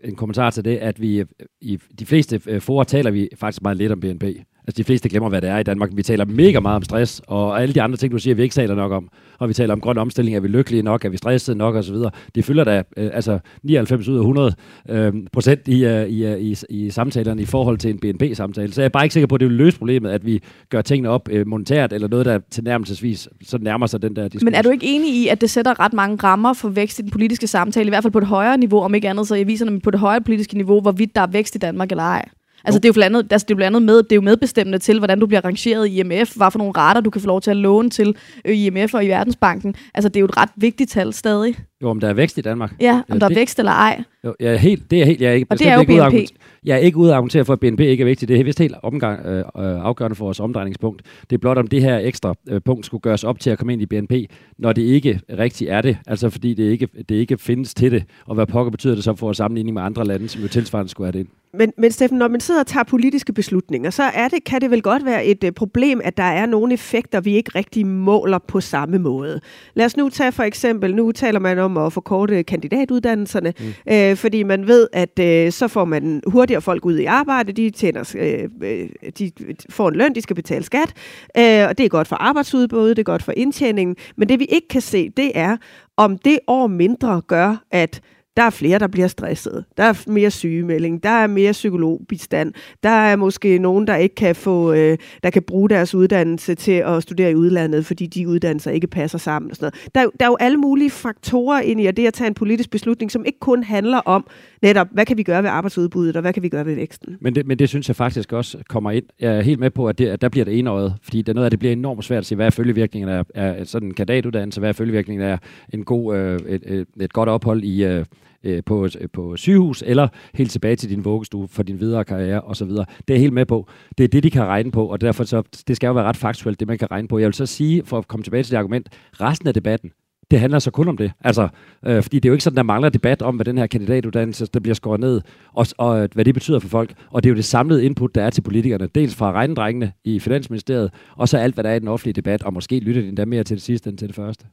en 0.04 0.16
kommentar 0.16 0.50
til 0.50 0.64
det, 0.64 0.76
at 0.76 1.00
vi 1.00 1.24
i 1.60 1.78
de 1.98 2.06
fleste 2.06 2.40
øh, 2.46 2.60
forer 2.60 2.84
taler 2.84 3.10
vi 3.10 3.28
faktisk 3.36 3.62
meget 3.62 3.76
lidt 3.76 3.92
om 3.92 4.00
BNP. 4.00 4.24
Altså 4.66 4.76
de 4.76 4.84
fleste 4.84 5.08
glemmer, 5.08 5.28
hvad 5.28 5.40
det 5.40 5.50
er 5.50 5.58
i 5.58 5.62
Danmark. 5.62 5.90
Vi 5.92 6.02
taler 6.02 6.24
mega 6.24 6.60
meget 6.60 6.76
om 6.76 6.82
stress, 6.82 7.22
og 7.26 7.62
alle 7.62 7.74
de 7.74 7.82
andre 7.82 7.96
ting, 7.96 8.12
du 8.12 8.18
siger, 8.18 8.34
vi 8.34 8.42
ikke 8.42 8.52
taler 8.52 8.74
nok 8.74 8.92
om. 8.92 9.08
Og 9.38 9.48
vi 9.48 9.54
taler 9.54 9.74
om 9.74 9.80
grøn 9.80 9.98
omstilling, 9.98 10.36
er 10.36 10.40
vi 10.40 10.48
lykkelige 10.48 10.82
nok, 10.82 11.04
er 11.04 11.08
vi 11.08 11.16
stressede 11.16 11.58
nok 11.58 11.74
osv. 11.74 11.96
Det 12.34 12.44
fylder 12.44 12.64
da 12.64 12.82
øh, 12.96 13.10
altså 13.12 13.38
99 13.62 14.08
ud 14.08 14.16
af 14.16 14.20
100 14.20 14.54
øh, 14.88 15.12
procent 15.32 15.68
i, 15.68 15.84
øh, 15.84 16.06
i, 16.06 16.26
øh, 16.26 16.40
i, 16.40 16.56
i 16.68 16.90
samtalerne 16.90 17.42
i 17.42 17.44
forhold 17.44 17.78
til 17.78 17.90
en 17.90 17.98
BNP-samtale. 17.98 18.72
Så 18.72 18.80
jeg 18.80 18.84
er 18.84 18.88
bare 18.88 19.04
ikke 19.04 19.12
sikker 19.12 19.26
på, 19.26 19.34
at 19.34 19.40
det 19.40 19.48
vil 19.48 19.56
løse 19.56 19.78
problemet, 19.78 20.10
at 20.10 20.26
vi 20.26 20.42
gør 20.70 20.82
tingene 20.82 21.08
op 21.08 21.28
øh, 21.30 21.46
monetært, 21.46 21.92
eller 21.92 22.08
noget, 22.08 22.26
der 22.26 22.38
tilnærmelsesvis 22.50 23.28
så 23.42 23.58
nærmer 23.58 23.86
sig 23.86 24.02
den 24.02 24.16
der 24.16 24.22
diskussion. 24.22 24.44
Men 24.44 24.54
er 24.54 24.62
du 24.62 24.70
ikke 24.70 24.86
enig 24.86 25.14
i, 25.14 25.28
at 25.28 25.40
det 25.40 25.50
sætter 25.50 25.80
ret 25.80 25.92
mange 25.92 26.16
rammer 26.16 26.52
for 26.52 26.68
vækst 26.68 26.98
i 26.98 27.02
den 27.02 27.10
politiske 27.10 27.46
samtale, 27.46 27.86
i 27.86 27.90
hvert 27.90 28.04
fald 28.04 28.12
på 28.12 28.18
et 28.18 28.26
højere 28.26 28.58
niveau, 28.58 28.80
om 28.80 28.94
ikke 28.94 29.08
andet 29.08 29.28
så 29.28 29.34
i 29.34 29.44
viserne 29.44 29.80
på 29.80 29.90
det 29.90 30.00
højere 30.00 30.20
politiske 30.20 30.56
niveau, 30.56 30.80
hvorvidt 30.80 31.14
der 31.14 31.20
er 31.20 31.26
vækst 31.26 31.54
i 31.54 31.58
Danmark 31.58 31.90
eller 31.90 32.02
ej? 32.02 32.28
Altså, 32.64 32.78
det 32.78 32.84
er 32.84 32.88
jo 32.88 32.92
blandt 32.92 33.16
andet, 33.16 33.32
altså, 33.32 33.44
det 33.48 33.54
er 33.54 33.56
blandt 33.56 33.76
andet 33.76 33.86
med, 33.86 33.96
det 34.02 34.12
er 34.12 34.16
jo 34.16 34.22
medbestemmende 34.22 34.78
til, 34.78 34.98
hvordan 34.98 35.20
du 35.20 35.26
bliver 35.26 35.44
rangeret 35.44 35.88
i 35.88 36.00
IMF, 36.00 36.36
hvad 36.36 36.50
for 36.50 36.58
nogle 36.58 36.72
rater, 36.76 37.00
du 37.00 37.10
kan 37.10 37.20
få 37.20 37.26
lov 37.26 37.40
til 37.40 37.50
at 37.50 37.56
låne 37.56 37.90
til 37.90 38.16
øh, 38.44 38.58
IMF 38.58 38.94
og 38.94 39.04
i 39.04 39.08
Verdensbanken. 39.08 39.74
Altså, 39.94 40.08
det 40.08 40.16
er 40.16 40.20
jo 40.20 40.26
et 40.26 40.36
ret 40.36 40.50
vigtigt 40.56 40.90
tal 40.90 41.12
stadig. 41.12 41.56
Jo, 41.82 41.88
om 41.88 42.00
der 42.00 42.08
er 42.08 42.12
vækst 42.12 42.38
i 42.38 42.40
Danmark. 42.40 42.72
Ja, 42.80 42.92
om 42.92 43.04
ja, 43.08 43.14
der 43.14 43.28
det, 43.28 43.34
er 43.34 43.40
vækst 43.40 43.58
eller 43.58 43.72
ej. 43.72 44.02
Jo, 44.24 44.34
jeg 44.40 44.52
er 44.52 44.56
helt, 44.56 44.90
det 44.90 45.00
er 45.00 45.04
helt, 45.04 45.20
jeg 45.20 45.30
er 45.30 45.34
ikke, 45.34 45.46
og 45.50 45.58
det 45.58 45.68
er 45.68 45.74
jo 45.74 45.80
ikke 45.80 45.92
BNP. 45.92 46.38
Jeg 46.64 46.74
er 46.74 46.78
ikke 46.78 46.96
ude 46.96 47.10
at 47.10 47.14
argumentere 47.14 47.44
for, 47.44 47.52
at 47.52 47.60
BNP 47.60 47.80
ikke 47.80 48.02
er 48.02 48.04
vigtigt. 48.04 48.28
Det 48.28 48.40
er 48.40 48.44
vist 48.44 48.58
helt 48.58 48.74
omgang, 48.82 49.26
øh, 49.26 49.44
afgørende 49.56 50.14
for 50.14 50.24
vores 50.24 50.40
omdrejningspunkt. 50.40 51.02
Det 51.30 51.36
er 51.36 51.38
blot, 51.38 51.58
om 51.58 51.66
det 51.66 51.82
her 51.82 51.98
ekstra 51.98 52.34
øh, 52.48 52.60
punkt 52.64 52.86
skulle 52.86 53.00
gøres 53.00 53.24
op 53.24 53.40
til 53.40 53.50
at 53.50 53.58
komme 53.58 53.72
ind 53.72 53.82
i 53.82 53.86
BNP, 53.86 54.12
når 54.58 54.72
det 54.72 54.82
ikke 54.82 55.20
rigtig 55.38 55.68
er 55.68 55.80
det. 55.80 55.98
Altså 56.06 56.30
fordi 56.30 56.54
det 56.54 56.70
ikke, 56.70 56.88
det 57.08 57.14
ikke 57.14 57.38
findes 57.38 57.74
til 57.74 57.92
det. 57.92 58.04
Og 58.26 58.34
hvad 58.34 58.46
pokker 58.46 58.70
betyder 58.70 58.94
det 58.94 59.04
så 59.04 59.14
for 59.14 59.30
at 59.30 59.36
sammenligning 59.36 59.74
med 59.74 59.82
andre 59.82 60.04
lande, 60.04 60.28
som 60.28 60.42
jo 60.42 60.48
tilsvarende 60.48 60.90
skulle 60.90 61.06
have 61.06 61.12
det 61.12 61.18
ind? 61.18 61.28
Men, 61.54 61.72
men 61.78 61.92
Steffen, 61.92 62.18
når 62.18 62.28
man 62.28 62.40
sidder 62.40 62.60
og 62.60 62.66
tager 62.66 62.84
politiske 62.84 63.32
beslutninger, 63.32 63.90
så 63.90 64.02
er 64.02 64.28
det, 64.28 64.44
kan 64.44 64.60
det 64.60 64.70
vel 64.70 64.82
godt 64.82 65.04
være 65.04 65.26
et 65.26 65.44
uh, 65.44 65.50
problem, 65.50 66.00
at 66.04 66.16
der 66.16 66.22
er 66.22 66.46
nogle 66.46 66.74
effekter, 66.74 67.20
vi 67.20 67.34
ikke 67.34 67.50
rigtig 67.54 67.86
måler 67.86 68.38
på 68.38 68.60
samme 68.60 68.98
måde. 68.98 69.40
Lad 69.74 69.86
os 69.86 69.96
nu 69.96 70.08
tage 70.08 70.32
for 70.32 70.42
eksempel, 70.42 70.94
nu 70.94 71.12
taler 71.12 71.40
man 71.40 71.58
om 71.58 71.71
at 71.76 71.92
forkorte 71.92 72.42
kandidatuddannelserne, 72.42 73.52
mm. 73.60 73.92
øh, 73.92 74.16
fordi 74.16 74.42
man 74.42 74.66
ved, 74.66 74.88
at 74.92 75.18
øh, 75.18 75.52
så 75.52 75.68
får 75.68 75.84
man 75.84 76.22
hurtigere 76.26 76.62
folk 76.62 76.84
ud 76.84 76.98
i 76.98 77.04
arbejde, 77.04 77.52
de, 77.52 77.70
tjener, 77.70 78.14
øh, 78.18 78.48
øh, 78.62 78.88
de 79.18 79.32
får 79.70 79.88
en 79.88 79.94
løn, 79.94 80.14
de 80.14 80.20
skal 80.22 80.36
betale 80.36 80.64
skat, 80.64 80.92
øh, 81.38 81.68
og 81.68 81.78
det 81.78 81.84
er 81.84 81.88
godt 81.88 82.08
for 82.08 82.16
arbejdsudbuddet, 82.16 82.96
det 82.96 83.02
er 83.02 83.12
godt 83.12 83.22
for 83.22 83.32
indtjeningen, 83.36 83.96
men 84.16 84.28
det 84.28 84.38
vi 84.38 84.44
ikke 84.44 84.68
kan 84.68 84.80
se, 84.80 85.10
det 85.16 85.32
er, 85.34 85.56
om 85.96 86.18
det 86.18 86.38
år 86.46 86.66
mindre 86.66 87.22
gør, 87.26 87.64
at 87.70 88.00
der 88.36 88.42
er 88.42 88.50
flere, 88.50 88.78
der 88.78 88.86
bliver 88.86 89.08
stresset. 89.08 89.64
Der 89.76 89.82
er 89.82 90.10
mere 90.10 90.30
sygemelding. 90.30 91.02
Der 91.02 91.08
er 91.08 91.26
mere 91.26 91.52
psykologbistand. 91.52 92.52
Der 92.82 92.88
er 92.90 93.16
måske 93.16 93.58
nogen, 93.58 93.86
der 93.86 93.96
ikke 93.96 94.14
kan 94.14 94.36
få, 94.36 94.72
øh, 94.72 94.98
der 95.22 95.30
kan 95.30 95.42
bruge 95.42 95.68
deres 95.68 95.94
uddannelse 95.94 96.54
til 96.54 96.72
at 96.72 97.02
studere 97.02 97.30
i 97.30 97.34
udlandet, 97.34 97.86
fordi 97.86 98.06
de 98.06 98.28
uddannelser 98.28 98.70
ikke 98.70 98.86
passer 98.86 99.18
sammen. 99.18 99.50
Og 99.50 99.56
sådan 99.56 99.64
noget. 99.66 99.94
Der, 99.94 100.00
er 100.00 100.06
der 100.20 100.24
er 100.24 100.30
jo 100.30 100.36
alle 100.40 100.58
mulige 100.58 100.90
faktorer 100.90 101.60
ind 101.60 101.80
i, 101.80 101.86
at 101.86 101.96
det 101.96 102.06
at 102.06 102.14
tage 102.14 102.28
en 102.28 102.34
politisk 102.34 102.70
beslutning, 102.70 103.10
som 103.10 103.24
ikke 103.24 103.38
kun 103.38 103.62
handler 103.62 103.98
om 103.98 104.26
netop, 104.62 104.86
hvad 104.90 105.06
kan 105.06 105.16
vi 105.16 105.22
gøre 105.22 105.42
ved 105.42 105.50
arbejdsudbuddet, 105.50 106.16
og 106.16 106.22
hvad 106.22 106.32
kan 106.32 106.42
vi 106.42 106.48
gøre 106.48 106.66
ved 106.66 106.74
væksten. 106.74 107.16
Men 107.20 107.34
det, 107.34 107.46
men 107.46 107.58
det 107.58 107.68
synes 107.68 107.88
jeg 107.88 107.96
faktisk 107.96 108.32
også 108.32 108.58
kommer 108.68 108.90
ind. 108.90 109.04
Jeg 109.20 109.36
er 109.36 109.42
helt 109.42 109.60
med 109.60 109.70
på, 109.70 109.88
at, 109.88 109.98
det, 109.98 110.08
at 110.08 110.22
der 110.22 110.28
bliver 110.28 110.44
det 110.44 110.58
enøjet, 110.58 110.94
fordi 111.02 111.18
det 111.18 111.28
er 111.28 111.34
noget 111.34 111.44
af 111.44 111.50
det 111.50 111.58
bliver 111.58 111.72
enormt 111.72 112.04
svært 112.04 112.18
at 112.18 112.26
se, 112.26 112.36
hvad 112.36 112.46
er 112.46 112.50
følgevirkningen 112.50 113.10
af, 113.10 113.24
af 113.34 113.66
sådan 113.66 113.88
en 113.88 113.94
kandidatuddannelse, 113.94 114.60
hvad 114.60 114.68
er 114.68 114.72
følgevirkningen 114.72 115.28
af 115.28 115.38
en 115.72 115.84
god, 115.84 116.16
øh, 116.16 116.40
et, 116.48 116.62
et, 116.66 116.86
et 117.00 117.12
godt 117.12 117.28
ophold 117.28 117.64
i, 117.64 117.84
øh, 117.84 118.04
øh, 118.44 118.62
på, 118.66 118.84
øh, 118.84 119.08
på 119.12 119.36
sygehus, 119.36 119.82
eller 119.86 120.08
helt 120.34 120.50
tilbage 120.50 120.76
til 120.76 120.90
din 120.90 121.04
vuggestue 121.04 121.48
for 121.48 121.62
din 121.62 121.80
videre 121.80 122.04
karriere 122.04 122.40
osv. 122.40 122.68
Det 122.68 122.78
er 122.78 122.84
jeg 123.08 123.20
helt 123.20 123.32
med 123.32 123.46
på. 123.46 123.68
Det 123.98 124.04
er 124.04 124.08
det, 124.08 124.22
de 124.22 124.30
kan 124.30 124.44
regne 124.44 124.70
på, 124.70 124.86
og 124.86 125.00
derfor 125.00 125.24
så, 125.24 125.42
det 125.68 125.76
skal 125.76 125.86
jo 125.86 125.92
være 125.92 126.04
ret 126.04 126.16
faktuelt, 126.16 126.60
det 126.60 126.68
man 126.68 126.78
kan 126.78 126.90
regne 126.90 127.08
på. 127.08 127.18
Jeg 127.18 127.26
vil 127.26 127.34
så 127.34 127.46
sige, 127.46 127.84
for 127.84 127.98
at 127.98 128.08
komme 128.08 128.24
tilbage 128.24 128.42
til 128.42 128.50
det 128.50 128.58
argument, 128.58 128.88
resten 129.20 129.48
af 129.48 129.54
debatten, 129.54 129.90
det 130.32 130.40
handler 130.40 130.58
så 130.58 130.70
kun 130.70 130.88
om 130.88 130.96
det. 130.96 131.12
Altså, 131.20 131.48
øh, 131.86 132.02
fordi 132.02 132.16
det 132.16 132.24
er 132.24 132.30
jo 132.30 132.34
ikke 132.34 132.44
sådan, 132.44 132.56
der 132.56 132.62
mangler 132.62 132.88
debat 132.88 133.22
om, 133.22 133.36
hvad 133.36 133.44
den 133.44 133.58
her 133.58 133.66
kandidatuddannelse, 133.66 134.46
der 134.54 134.60
bliver 134.60 134.74
skåret 134.74 135.00
ned, 135.00 135.20
og, 135.54 135.66
og 135.78 136.08
hvad 136.14 136.24
det 136.24 136.34
betyder 136.34 136.58
for 136.58 136.68
folk. 136.68 136.92
Og 137.10 137.22
det 137.22 137.28
er 137.28 137.32
jo 137.32 137.36
det 137.36 137.44
samlede 137.44 137.84
input, 137.84 138.14
der 138.14 138.22
er 138.22 138.30
til 138.30 138.42
politikerne. 138.42 138.86
Dels 138.94 139.14
fra 139.14 139.32
regnedrengene 139.32 139.92
i 140.04 140.18
Finansministeriet, 140.18 140.90
og 141.16 141.28
så 141.28 141.38
alt, 141.38 141.54
hvad 141.54 141.64
der 141.64 141.70
er 141.70 141.74
i 141.74 141.78
den 141.78 141.88
offentlige 141.88 142.14
debat, 142.14 142.42
og 142.42 142.52
måske 142.52 142.78
lytter 142.80 143.02
de 143.02 143.08
endda 143.08 143.24
mere 143.24 143.44
til 143.44 143.56
det 143.56 143.64
sidste 143.64 143.90
end 143.90 143.98
til 143.98 144.08
det 144.08 144.16
første. 144.16 144.44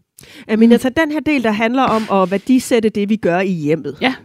Men 0.58 0.72
jeg 0.72 0.82
tager 0.82 0.94
den 0.94 1.12
her 1.12 1.20
del, 1.20 1.44
der 1.44 1.52
handler 1.52 1.84
om 1.84 2.22
at 2.22 2.32
værdisætte 2.32 2.90
det, 2.90 3.10
vi 3.10 3.16
gør 3.16 3.40
i 3.40 3.52
hjemmet. 3.52 3.98
Ja. 4.02 4.16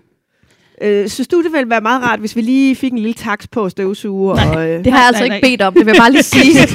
Øh, 0.82 1.08
synes 1.08 1.28
du, 1.28 1.42
det 1.42 1.52
ville 1.52 1.70
være 1.70 1.80
meget 1.80 2.02
rart, 2.02 2.20
hvis 2.20 2.36
vi 2.36 2.40
lige 2.40 2.76
fik 2.76 2.92
en 2.92 2.98
lille 2.98 3.14
taks 3.14 3.46
på 3.46 3.68
støvsuger? 3.68 4.34
Nej. 4.34 4.46
Og, 4.56 4.68
øh, 4.70 4.84
Det 4.84 4.92
har 4.92 4.98
jeg 4.98 5.06
altså 5.06 5.26
nej, 5.26 5.34
ikke 5.36 5.46
nej. 5.46 5.50
bedt 5.50 5.62
om, 5.62 5.74
det 5.74 5.86
vil 5.86 5.92
jeg 5.92 6.00
bare 6.00 6.12
lige 6.12 6.22
sige. 6.22 6.52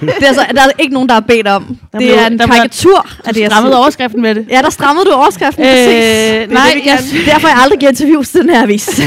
det 0.00 0.22
er 0.22 0.26
altså, 0.26 0.46
der 0.54 0.60
er 0.62 0.70
ikke 0.78 0.94
nogen, 0.94 1.08
der 1.08 1.14
har 1.14 1.20
bedt 1.20 1.46
om. 1.46 1.64
Der 1.64 1.98
det 1.98 2.06
blev- 2.06 2.10
er 2.14 2.26
en 2.26 2.38
der 2.38 2.46
blev- 2.46 2.54
karikatur 2.56 3.06
af 3.24 3.34
det, 3.34 3.40
jeg 3.40 3.50
Strammede 3.50 3.78
overskriften 3.78 4.22
med 4.22 4.34
det. 4.34 4.46
Ja, 4.50 4.62
der 4.62 4.70
strammede 4.70 5.06
du 5.06 5.10
overskriften, 5.10 5.64
Øh, 5.64 5.70
præcis. 5.70 6.52
nej, 6.54 6.70
det, 6.74 6.86
jeg, 6.86 6.98
Derfor 7.26 7.46
har 7.48 7.54
jeg 7.54 7.62
aldrig 7.62 7.78
givet 7.80 7.90
interviews 8.00 8.28
til 8.28 8.40
den 8.40 8.50
her 8.50 8.62
avis. 8.62 9.00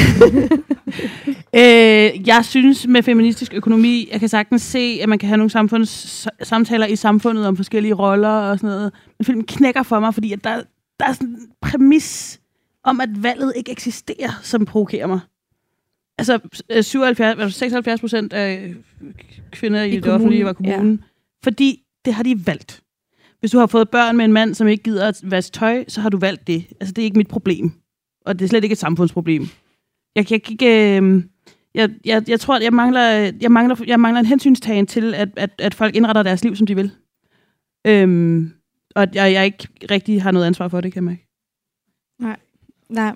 øh, 1.56 2.28
jeg 2.28 2.40
synes 2.44 2.86
med 2.88 3.02
feministisk 3.02 3.54
økonomi, 3.54 4.08
jeg 4.12 4.20
kan 4.20 4.28
sagtens 4.28 4.62
se, 4.62 4.98
at 5.02 5.08
man 5.08 5.18
kan 5.18 5.28
have 5.28 5.36
nogle 5.36 5.50
samfunds, 5.50 6.26
samtaler 6.42 6.86
i 6.86 6.96
samfundet 6.96 7.46
om 7.46 7.56
forskellige 7.56 7.94
roller 7.94 8.28
og 8.28 8.58
sådan 8.58 8.70
noget. 8.70 8.92
Men 9.18 9.24
filmen 9.26 9.44
knækker 9.44 9.82
for 9.82 10.00
mig, 10.00 10.14
fordi 10.14 10.32
at 10.32 10.44
der, 10.44 10.54
der 11.00 11.06
er 11.06 11.12
sådan 11.12 11.28
en 11.28 11.36
præmis 11.62 12.38
om, 12.86 13.00
at 13.00 13.22
valget 13.22 13.52
ikke 13.56 13.72
eksisterer, 13.72 14.30
som 14.42 14.64
provokerer 14.64 15.06
mig. 15.06 15.20
Altså, 16.18 16.38
øh, 16.70 16.82
77, 16.82 17.40
altså 17.40 17.58
76 17.58 18.00
procent 18.00 18.32
af 18.32 18.74
kvinder 19.50 19.82
i, 19.82 19.88
I 19.88 19.94
det 19.94 20.02
kommunen, 20.02 20.14
offentlige 20.14 20.44
var 20.44 20.52
kommunen. 20.52 20.92
Ja. 20.92 21.06
Fordi 21.44 21.82
det 22.04 22.14
har 22.14 22.22
de 22.22 22.46
valgt. 22.46 22.82
Hvis 23.40 23.50
du 23.50 23.58
har 23.58 23.66
fået 23.66 23.90
børn 23.90 24.16
med 24.16 24.24
en 24.24 24.32
mand, 24.32 24.54
som 24.54 24.68
ikke 24.68 24.82
gider 24.82 25.08
at 25.08 25.20
vaske 25.24 25.54
tøj, 25.54 25.84
så 25.88 26.00
har 26.00 26.08
du 26.08 26.18
valgt 26.18 26.46
det. 26.46 26.66
Altså, 26.80 26.92
det 26.92 27.02
er 27.02 27.04
ikke 27.04 27.18
mit 27.18 27.28
problem. 27.28 27.72
Og 28.26 28.38
det 28.38 28.44
er 28.44 28.48
slet 28.48 28.64
ikke 28.64 28.72
et 28.72 28.78
samfundsproblem. 28.78 29.46
Jeg 30.14 30.26
kan 30.26 30.34
ikke... 30.34 31.00
Øh, 31.00 31.22
jeg, 31.74 31.90
jeg, 32.04 32.28
jeg 32.28 32.40
tror, 32.40 32.56
at 32.56 32.62
jeg 32.62 32.72
mangler, 32.72 33.32
jeg 33.40 33.52
mangler, 33.52 33.76
jeg 33.86 34.00
mangler 34.00 34.20
en 34.20 34.26
hensynstagen 34.26 34.86
til, 34.86 35.14
at, 35.14 35.28
at, 35.36 35.50
at 35.58 35.74
folk 35.74 35.96
indretter 35.96 36.22
deres 36.22 36.44
liv, 36.44 36.56
som 36.56 36.66
de 36.66 36.74
vil. 36.74 36.90
Øhm, 37.86 38.52
og 38.94 39.06
jeg, 39.14 39.32
jeg 39.32 39.44
ikke 39.44 39.68
rigtig 39.90 40.22
har 40.22 40.30
noget 40.30 40.46
ansvar 40.46 40.68
for 40.68 40.80
det, 40.80 40.92
kan 40.92 41.04
man 41.04 41.12
ikke. 41.12 41.25
Nej. 42.88 43.12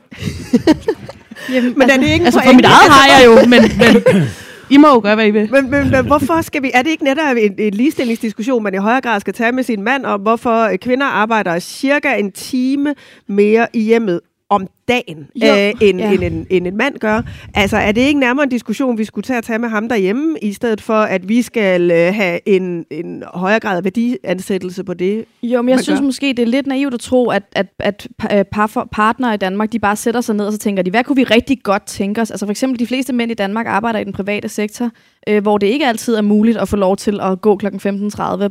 Jamen, 1.54 1.78
men 1.78 1.90
er 1.90 1.96
det 1.96 2.06
ikke 2.06 2.24
Altså, 2.24 2.40
for 2.44 2.52
mit 2.52 2.64
eget 2.64 2.90
har 2.90 3.18
jeg 3.18 3.26
jo, 3.26 3.34
men, 3.48 3.62
men 3.78 4.22
I 4.74 4.76
må 4.76 4.88
jo 4.88 5.00
gøre, 5.02 5.14
hvad 5.14 5.26
I 5.26 5.30
vil. 5.30 5.50
Men, 5.52 5.70
men, 5.70 5.90
men 5.90 6.06
hvorfor 6.06 6.40
skal 6.40 6.62
vi... 6.62 6.70
Er 6.74 6.82
det 6.82 6.90
ikke 6.90 7.04
netop 7.04 7.36
en, 7.36 7.54
en 7.58 7.74
ligestillingsdiskussion, 7.74 8.62
man 8.62 8.74
i 8.74 8.76
højere 8.76 9.00
grad 9.00 9.20
skal 9.20 9.34
tage 9.34 9.52
med 9.52 9.62
sin 9.62 9.82
mand 9.82 10.06
om, 10.06 10.20
hvorfor 10.20 10.76
kvinder 10.82 11.06
arbejder 11.06 11.58
cirka 11.58 12.14
en 12.14 12.32
time 12.32 12.94
mere 13.26 13.66
i 13.72 13.80
hjemmet 13.80 14.20
om 14.48 14.66
dagen, 14.90 15.28
Jo, 15.34 15.46
øh, 15.46 15.88
end, 15.88 15.98
ja. 15.98 16.12
end, 16.12 16.22
en, 16.22 16.46
end 16.50 16.66
en 16.66 16.76
mand 16.76 16.98
gør. 16.98 17.22
Altså, 17.54 17.76
er 17.76 17.92
det 17.92 18.00
ikke 18.00 18.20
nærmere 18.20 18.44
en 18.44 18.50
diskussion, 18.50 18.98
vi 18.98 19.04
skulle 19.04 19.22
tage 19.22 19.38
at 19.38 19.44
tage 19.44 19.58
med 19.58 19.68
ham 19.68 19.88
derhjemme, 19.88 20.38
i 20.42 20.52
stedet 20.52 20.80
for, 20.80 20.94
at 20.94 21.28
vi 21.28 21.42
skal 21.42 21.90
øh, 21.90 22.14
have 22.14 22.48
en, 22.48 22.84
en 22.90 23.22
højere 23.34 23.60
grad 23.60 23.76
af 23.76 23.84
værdiansættelse 23.84 24.84
på 24.84 24.94
det? 24.94 25.24
Jo, 25.42 25.62
men 25.62 25.68
jeg 25.68 25.80
synes 25.80 26.00
gør. 26.00 26.06
måske, 26.06 26.26
det 26.26 26.38
er 26.38 26.46
lidt 26.46 26.66
naivt 26.66 26.94
at 26.94 27.00
tro, 27.00 27.30
at, 27.30 27.42
at, 27.52 27.66
at 27.78 28.08
øh, 28.32 28.44
par, 28.44 28.88
partnere 28.92 29.34
i 29.34 29.36
Danmark, 29.36 29.72
de 29.72 29.78
bare 29.78 29.96
sætter 29.96 30.20
sig 30.20 30.34
ned 30.34 30.46
og 30.46 30.52
så 30.52 30.58
tænker 30.58 30.82
de, 30.82 30.90
hvad 30.90 31.04
kunne 31.04 31.16
vi 31.16 31.24
rigtig 31.24 31.62
godt 31.62 31.86
tænke 31.86 32.20
os? 32.20 32.30
Altså 32.30 32.46
for 32.46 32.50
eksempel, 32.50 32.78
de 32.78 32.86
fleste 32.86 33.12
mænd 33.12 33.30
i 33.30 33.34
Danmark 33.34 33.66
arbejder 33.66 33.98
i 33.98 34.04
den 34.04 34.12
private 34.12 34.48
sektor, 34.48 34.90
øh, 35.28 35.42
hvor 35.42 35.58
det 35.58 35.66
ikke 35.66 35.86
altid 35.86 36.14
er 36.14 36.22
muligt 36.22 36.58
at 36.58 36.68
få 36.68 36.76
lov 36.76 36.96
til 36.96 37.20
at 37.20 37.40
gå 37.40 37.56
kl. 37.56 37.66
15.30. 37.66 37.72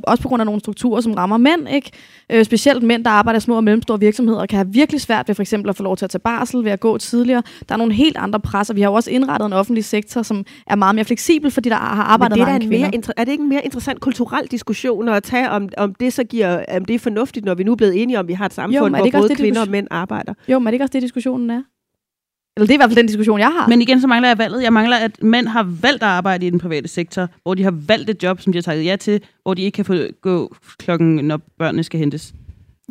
Også 0.04 0.20
på 0.22 0.28
grund 0.28 0.42
af 0.42 0.46
nogle 0.46 0.60
strukturer, 0.60 1.02
som 1.02 1.14
rammer 1.14 1.38
mænd, 1.38 1.70
ikke? 1.70 1.92
Øh, 2.30 2.46
specielt 2.46 2.84
mænd, 2.84 3.04
der 3.04 3.10
arbejder 3.10 3.38
i 3.38 3.42
små 3.42 3.56
og 3.56 3.64
mellemstore 3.64 4.00
virksomheder, 4.00 4.46
kan 4.46 4.58
have 4.58 4.74
virkelig 4.74 5.02
svært 5.02 5.28
ved 5.28 5.36
for 5.36 5.42
eksempel 5.42 5.70
at 5.70 5.76
få 5.76 5.84
lov 5.84 5.98
til 5.98 6.06
at 6.06 6.10
tage 6.10 6.20
barsel, 6.30 6.64
ved 6.64 6.72
at 6.72 6.80
gå 6.80 6.98
tidligere. 6.98 7.44
Der 7.70 7.76
er 7.76 7.78
nogle 7.78 7.94
helt 7.94 8.18
andre 8.18 8.40
presser. 8.40 8.74
Vi 8.74 8.82
har 8.82 8.90
jo 8.90 8.94
også 8.94 9.12
indrettet 9.12 9.46
en 9.46 9.54
offentlig 9.54 9.86
sektor, 9.86 10.22
som 10.22 10.46
er 10.68 10.76
meget 10.76 10.96
mere 10.96 11.06
fleksibel, 11.06 11.52
fordi 11.52 11.70
der 11.70 11.76
har 11.76 12.04
arbejdet 12.04 12.38
Men 12.38 12.46
det 12.46 12.50
er, 12.50 12.52
mange 12.54 12.66
en 12.66 12.70
kvinder. 12.70 12.88
mere, 13.08 13.14
er 13.18 13.24
det 13.24 13.32
ikke 13.32 13.42
en 13.42 13.50
mere 13.50 13.66
interessant 13.66 14.00
kulturel 14.00 14.48
diskussion 14.52 15.10
at 15.10 15.24
tage, 15.24 15.50
om, 15.50 15.70
om 15.78 15.94
det 15.94 16.14
så 16.14 16.24
giver, 16.24 16.66
om 16.78 16.86
det 16.86 16.94
er 16.94 17.00
fornuftigt, 17.00 17.46
når 17.46 17.56
vi 17.56 17.64
nu 17.64 17.72
er 17.72 17.76
blevet 17.76 18.02
enige 18.02 18.20
om, 18.20 18.24
at 18.24 18.28
vi 18.28 18.34
har 18.34 18.46
et 18.46 18.54
samfund, 18.54 18.76
Jo, 18.76 18.86
er 18.86 18.90
hvor 18.90 19.20
både 19.20 19.30
det, 19.30 19.38
kvinder 19.38 19.62
og 19.62 19.70
mænd 19.70 19.88
arbejder? 19.92 20.34
Jo, 20.48 20.60
men 20.60 20.68
er 20.68 20.72
det 20.72 20.76
ikke 20.76 20.84
også 20.84 20.94
det, 20.94 21.02
diskussionen 21.02 21.50
er? 21.50 21.62
Eller 22.58 22.68
det 22.68 22.74
er 22.74 22.78
i 22.78 22.78
hvert 22.78 22.90
fald 22.90 22.98
den 22.98 23.08
diskussion, 23.08 23.40
jeg 23.40 23.48
har. 23.48 23.68
Men 23.68 23.82
igen, 23.82 24.02
så 24.02 24.08
mangler 24.08 24.28
jeg 24.28 24.38
valget. 24.38 24.64
Jeg 24.64 24.74
mangler, 24.74 24.98
at 24.98 25.24
mænd 25.24 25.48
har 25.48 25.64
valgt 25.82 26.04
at 26.04 26.10
arbejde 26.10 26.48
i 26.48 26.50
den 26.50 26.60
private 26.60 26.88
sektor, 26.88 27.28
hvor 27.44 27.54
de 27.54 27.64
har 27.64 27.74
valgt 27.88 28.10
et 28.10 28.24
job, 28.24 28.42
som 28.42 28.54
de 28.54 28.58
har 28.58 28.62
taget 28.62 28.86
ja 28.86 28.96
til, 28.96 29.22
hvor 29.44 29.54
de 29.54 29.62
ikke 29.62 29.76
kan 29.76 29.86
få 29.86 29.96
gå 30.22 30.56
klokken, 30.78 31.16
når 31.16 31.40
børnene 31.60 31.84
skal 31.84 32.00
hentes. 32.00 32.34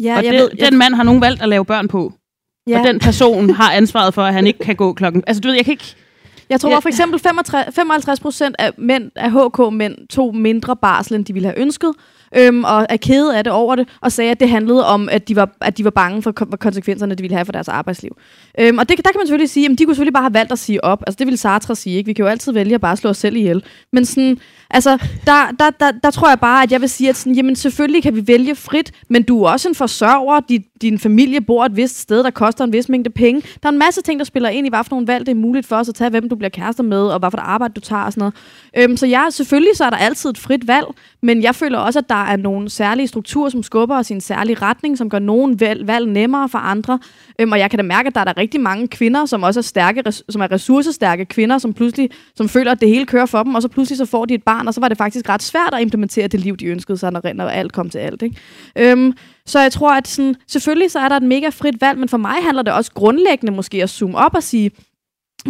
ja, 0.01 0.16
og 0.18 0.24
jeg 0.24 0.33
det, 0.33 0.40
ved, 0.40 0.51
jeg, 0.59 0.70
den 0.70 0.79
mand 0.79 0.94
har 0.94 1.03
nogen 1.03 1.20
valgt 1.20 1.42
at 1.42 1.48
lave 1.48 1.64
børn 1.64 1.88
på. 1.88 2.12
Ja. 2.68 2.78
Og 2.81 2.87
den 2.87 2.98
person 2.98 3.50
har 3.50 3.72
ansvaret 3.72 4.14
for, 4.14 4.22
at 4.22 4.33
han 4.33 4.46
ikke 4.46 4.59
kan 4.59 4.76
gå 4.76 4.92
klokken... 4.92 5.22
Altså, 5.26 5.40
du 5.40 5.48
ved, 5.48 5.54
jeg 5.54 5.64
kan 5.64 5.72
ikke... 5.72 5.94
Jeg 6.50 6.61
tror 6.61 6.70
Ja. 6.70 6.78
for 6.78 6.88
eksempel 6.88 7.20
65, 7.20 7.74
55 7.74 8.20
procent 8.20 8.57
af 8.59 8.70
mænd 8.78 9.11
af 9.16 9.31
HK-mænd 9.31 10.09
tog 10.09 10.37
mindre 10.37 10.76
barsel, 10.76 11.14
end 11.14 11.24
de 11.24 11.33
ville 11.33 11.48
have 11.48 11.59
ønsket, 11.59 11.92
øhm, 12.36 12.64
og 12.64 12.86
er 12.88 12.96
kede 12.96 13.36
af 13.36 13.44
det 13.44 13.52
over 13.52 13.74
det, 13.74 13.88
og 14.00 14.12
sagde, 14.12 14.30
at 14.30 14.40
det 14.40 14.48
handlede 14.48 14.86
om, 14.86 15.08
at 15.08 15.28
de 15.28 15.36
var, 15.36 15.50
at 15.60 15.78
de 15.78 15.84
var 15.84 15.90
bange 15.90 16.22
for 16.22 16.32
kon- 16.40 16.56
konsekvenserne, 16.56 17.14
det 17.14 17.22
ville 17.22 17.36
have 17.36 17.44
for 17.44 17.52
deres 17.52 17.68
arbejdsliv. 17.68 18.16
Øhm, 18.60 18.78
og 18.78 18.88
det, 18.88 18.96
der 18.96 19.02
kan 19.02 19.18
man 19.18 19.26
selvfølgelig 19.26 19.50
sige, 19.50 19.70
at 19.70 19.78
de 19.78 19.84
kunne 19.84 19.94
selvfølgelig 19.94 20.14
bare 20.14 20.22
have 20.22 20.34
valgt 20.34 20.52
at 20.52 20.58
sige 20.58 20.84
op. 20.84 21.02
Altså 21.06 21.16
det 21.18 21.26
ville 21.26 21.36
Sartre 21.36 21.76
sige, 21.76 21.96
ikke? 21.96 22.06
Vi 22.06 22.12
kan 22.12 22.24
jo 22.24 22.28
altid 22.30 22.52
vælge 22.52 22.74
at 22.74 22.80
bare 22.80 22.96
slå 22.96 23.10
os 23.10 23.16
selv 23.18 23.36
ihjel. 23.36 23.62
Men 23.92 24.04
sådan, 24.04 24.38
altså, 24.70 24.98
der, 25.26 25.54
der, 25.58 25.70
der, 25.70 25.90
der 25.90 26.10
tror 26.10 26.28
jeg 26.28 26.40
bare, 26.40 26.62
at 26.62 26.72
jeg 26.72 26.80
vil 26.80 26.88
sige, 26.88 27.10
at 27.10 27.16
sådan, 27.16 27.34
jamen 27.34 27.56
selvfølgelig 27.56 28.02
kan 28.02 28.16
vi 28.16 28.26
vælge 28.26 28.54
frit, 28.54 28.92
men 29.10 29.22
du 29.22 29.42
er 29.42 29.50
også 29.50 29.68
en 29.68 29.74
forsørger, 29.74 30.40
din, 30.48 30.64
din 30.82 30.98
familie 30.98 31.40
bor 31.40 31.64
et 31.64 31.76
vist 31.76 32.00
sted, 32.00 32.24
der 32.24 32.30
koster 32.30 32.64
en 32.64 32.72
vis 32.72 32.88
mængde 32.88 33.10
penge. 33.10 33.42
Der 33.62 33.68
er 33.68 33.72
en 33.72 33.78
masse 33.78 34.02
ting, 34.02 34.18
der 34.18 34.24
spiller 34.24 34.48
ind 34.48 34.66
i, 34.66 34.70
hvad 34.70 34.84
for 34.84 34.90
nogle 34.90 35.06
valg 35.06 35.26
det 35.26 35.32
er 35.32 35.36
muligt 35.36 35.66
for 35.66 35.76
os 35.76 35.88
at 35.88 35.94
tage, 35.94 36.10
hvem 36.10 36.28
du 36.28 36.36
bliver 36.36 36.50
kærester 36.50 36.82
med, 36.82 37.02
og 37.02 37.18
hvad 37.18 37.30
for 37.30 37.38
et 37.38 37.44
arbejde 37.44 37.74
du 37.74 37.80
tager 37.80 38.02
og 38.02 38.12
sådan 38.12 38.20
noget. 38.20 38.34
Øhm, 38.76 38.96
så 38.96 39.06
jeg, 39.06 39.26
selvfølgelig 39.30 39.76
så 39.76 39.84
er 39.84 39.90
der 39.90 39.96
altid 39.96 40.30
et 40.30 40.38
frit 40.38 40.66
valg, 40.66 40.86
men 41.22 41.42
jeg 41.42 41.54
føler 41.54 41.78
også, 41.78 41.98
at 41.98 42.08
der 42.08 42.17
er 42.24 42.37
nogle 42.37 42.70
særlige 42.70 43.07
strukturer, 43.07 43.48
som 43.48 43.62
skubber 43.62 43.98
os 43.98 44.11
i 44.11 44.14
en 44.14 44.20
særlig 44.20 44.62
retning, 44.62 44.98
som 44.98 45.11
gør 45.11 45.18
nogen 45.18 45.61
valg, 45.61 45.87
valg 45.87 46.09
nemmere 46.09 46.48
for 46.48 46.59
andre. 46.59 46.98
Øhm, 47.38 47.52
og 47.52 47.59
jeg 47.59 47.70
kan 47.70 47.78
da 47.78 47.83
mærke, 47.83 48.07
at 48.07 48.14
der 48.14 48.20
er 48.20 48.24
der 48.24 48.37
rigtig 48.37 48.61
mange 48.61 48.88
kvinder, 48.88 49.26
som 49.26 49.42
også 49.42 49.61
er 49.61 49.62
stærke, 49.62 50.02
som 50.28 50.40
er 50.42 50.52
ressourcestærke 50.52 51.24
kvinder, 51.24 51.59
som 51.59 51.72
pludselig 51.72 52.11
som 52.35 52.48
føler, 52.48 52.72
at 52.72 52.81
det 52.81 52.88
hele 52.88 53.07
kører 53.07 53.26
for 53.26 53.42
dem, 53.42 53.54
og 53.54 53.62
så 53.62 53.68
pludselig 53.68 53.98
så 53.98 54.04
får 54.04 54.24
de 54.24 54.35
et 54.35 54.42
barn, 54.42 54.68
og 54.68 54.74
så 54.74 54.81
var 54.81 54.88
det 54.88 54.98
faktisk 54.98 55.28
ret 55.28 55.42
svært 55.42 55.74
at 55.74 55.81
implementere 55.81 56.28
det 56.28 56.40
liv, 56.40 56.57
de 56.57 56.66
ønskede 56.66 56.98
sig, 56.98 57.12
når, 57.12 57.33
når 57.35 57.48
alt 57.48 57.72
kom 57.72 57.90
til 57.90 57.98
alt. 57.98 58.22
Ikke? 58.22 58.37
Øhm, 58.76 59.12
så 59.46 59.61
jeg 59.61 59.72
tror, 59.72 59.92
at 59.94 60.09
sådan, 60.09 60.35
selvfølgelig 60.46 60.90
så 60.90 60.98
er 60.98 61.09
der 61.09 61.16
et 61.16 61.22
mega 61.22 61.48
frit 61.48 61.81
valg, 61.81 61.98
men 61.98 62.09
for 62.09 62.16
mig 62.16 62.37
handler 62.42 62.62
det 62.62 62.72
også 62.72 62.92
grundlæggende 62.92 63.52
måske 63.52 63.83
at 63.83 63.90
zoome 63.90 64.18
op 64.18 64.35
og 64.35 64.42
sige, 64.42 64.70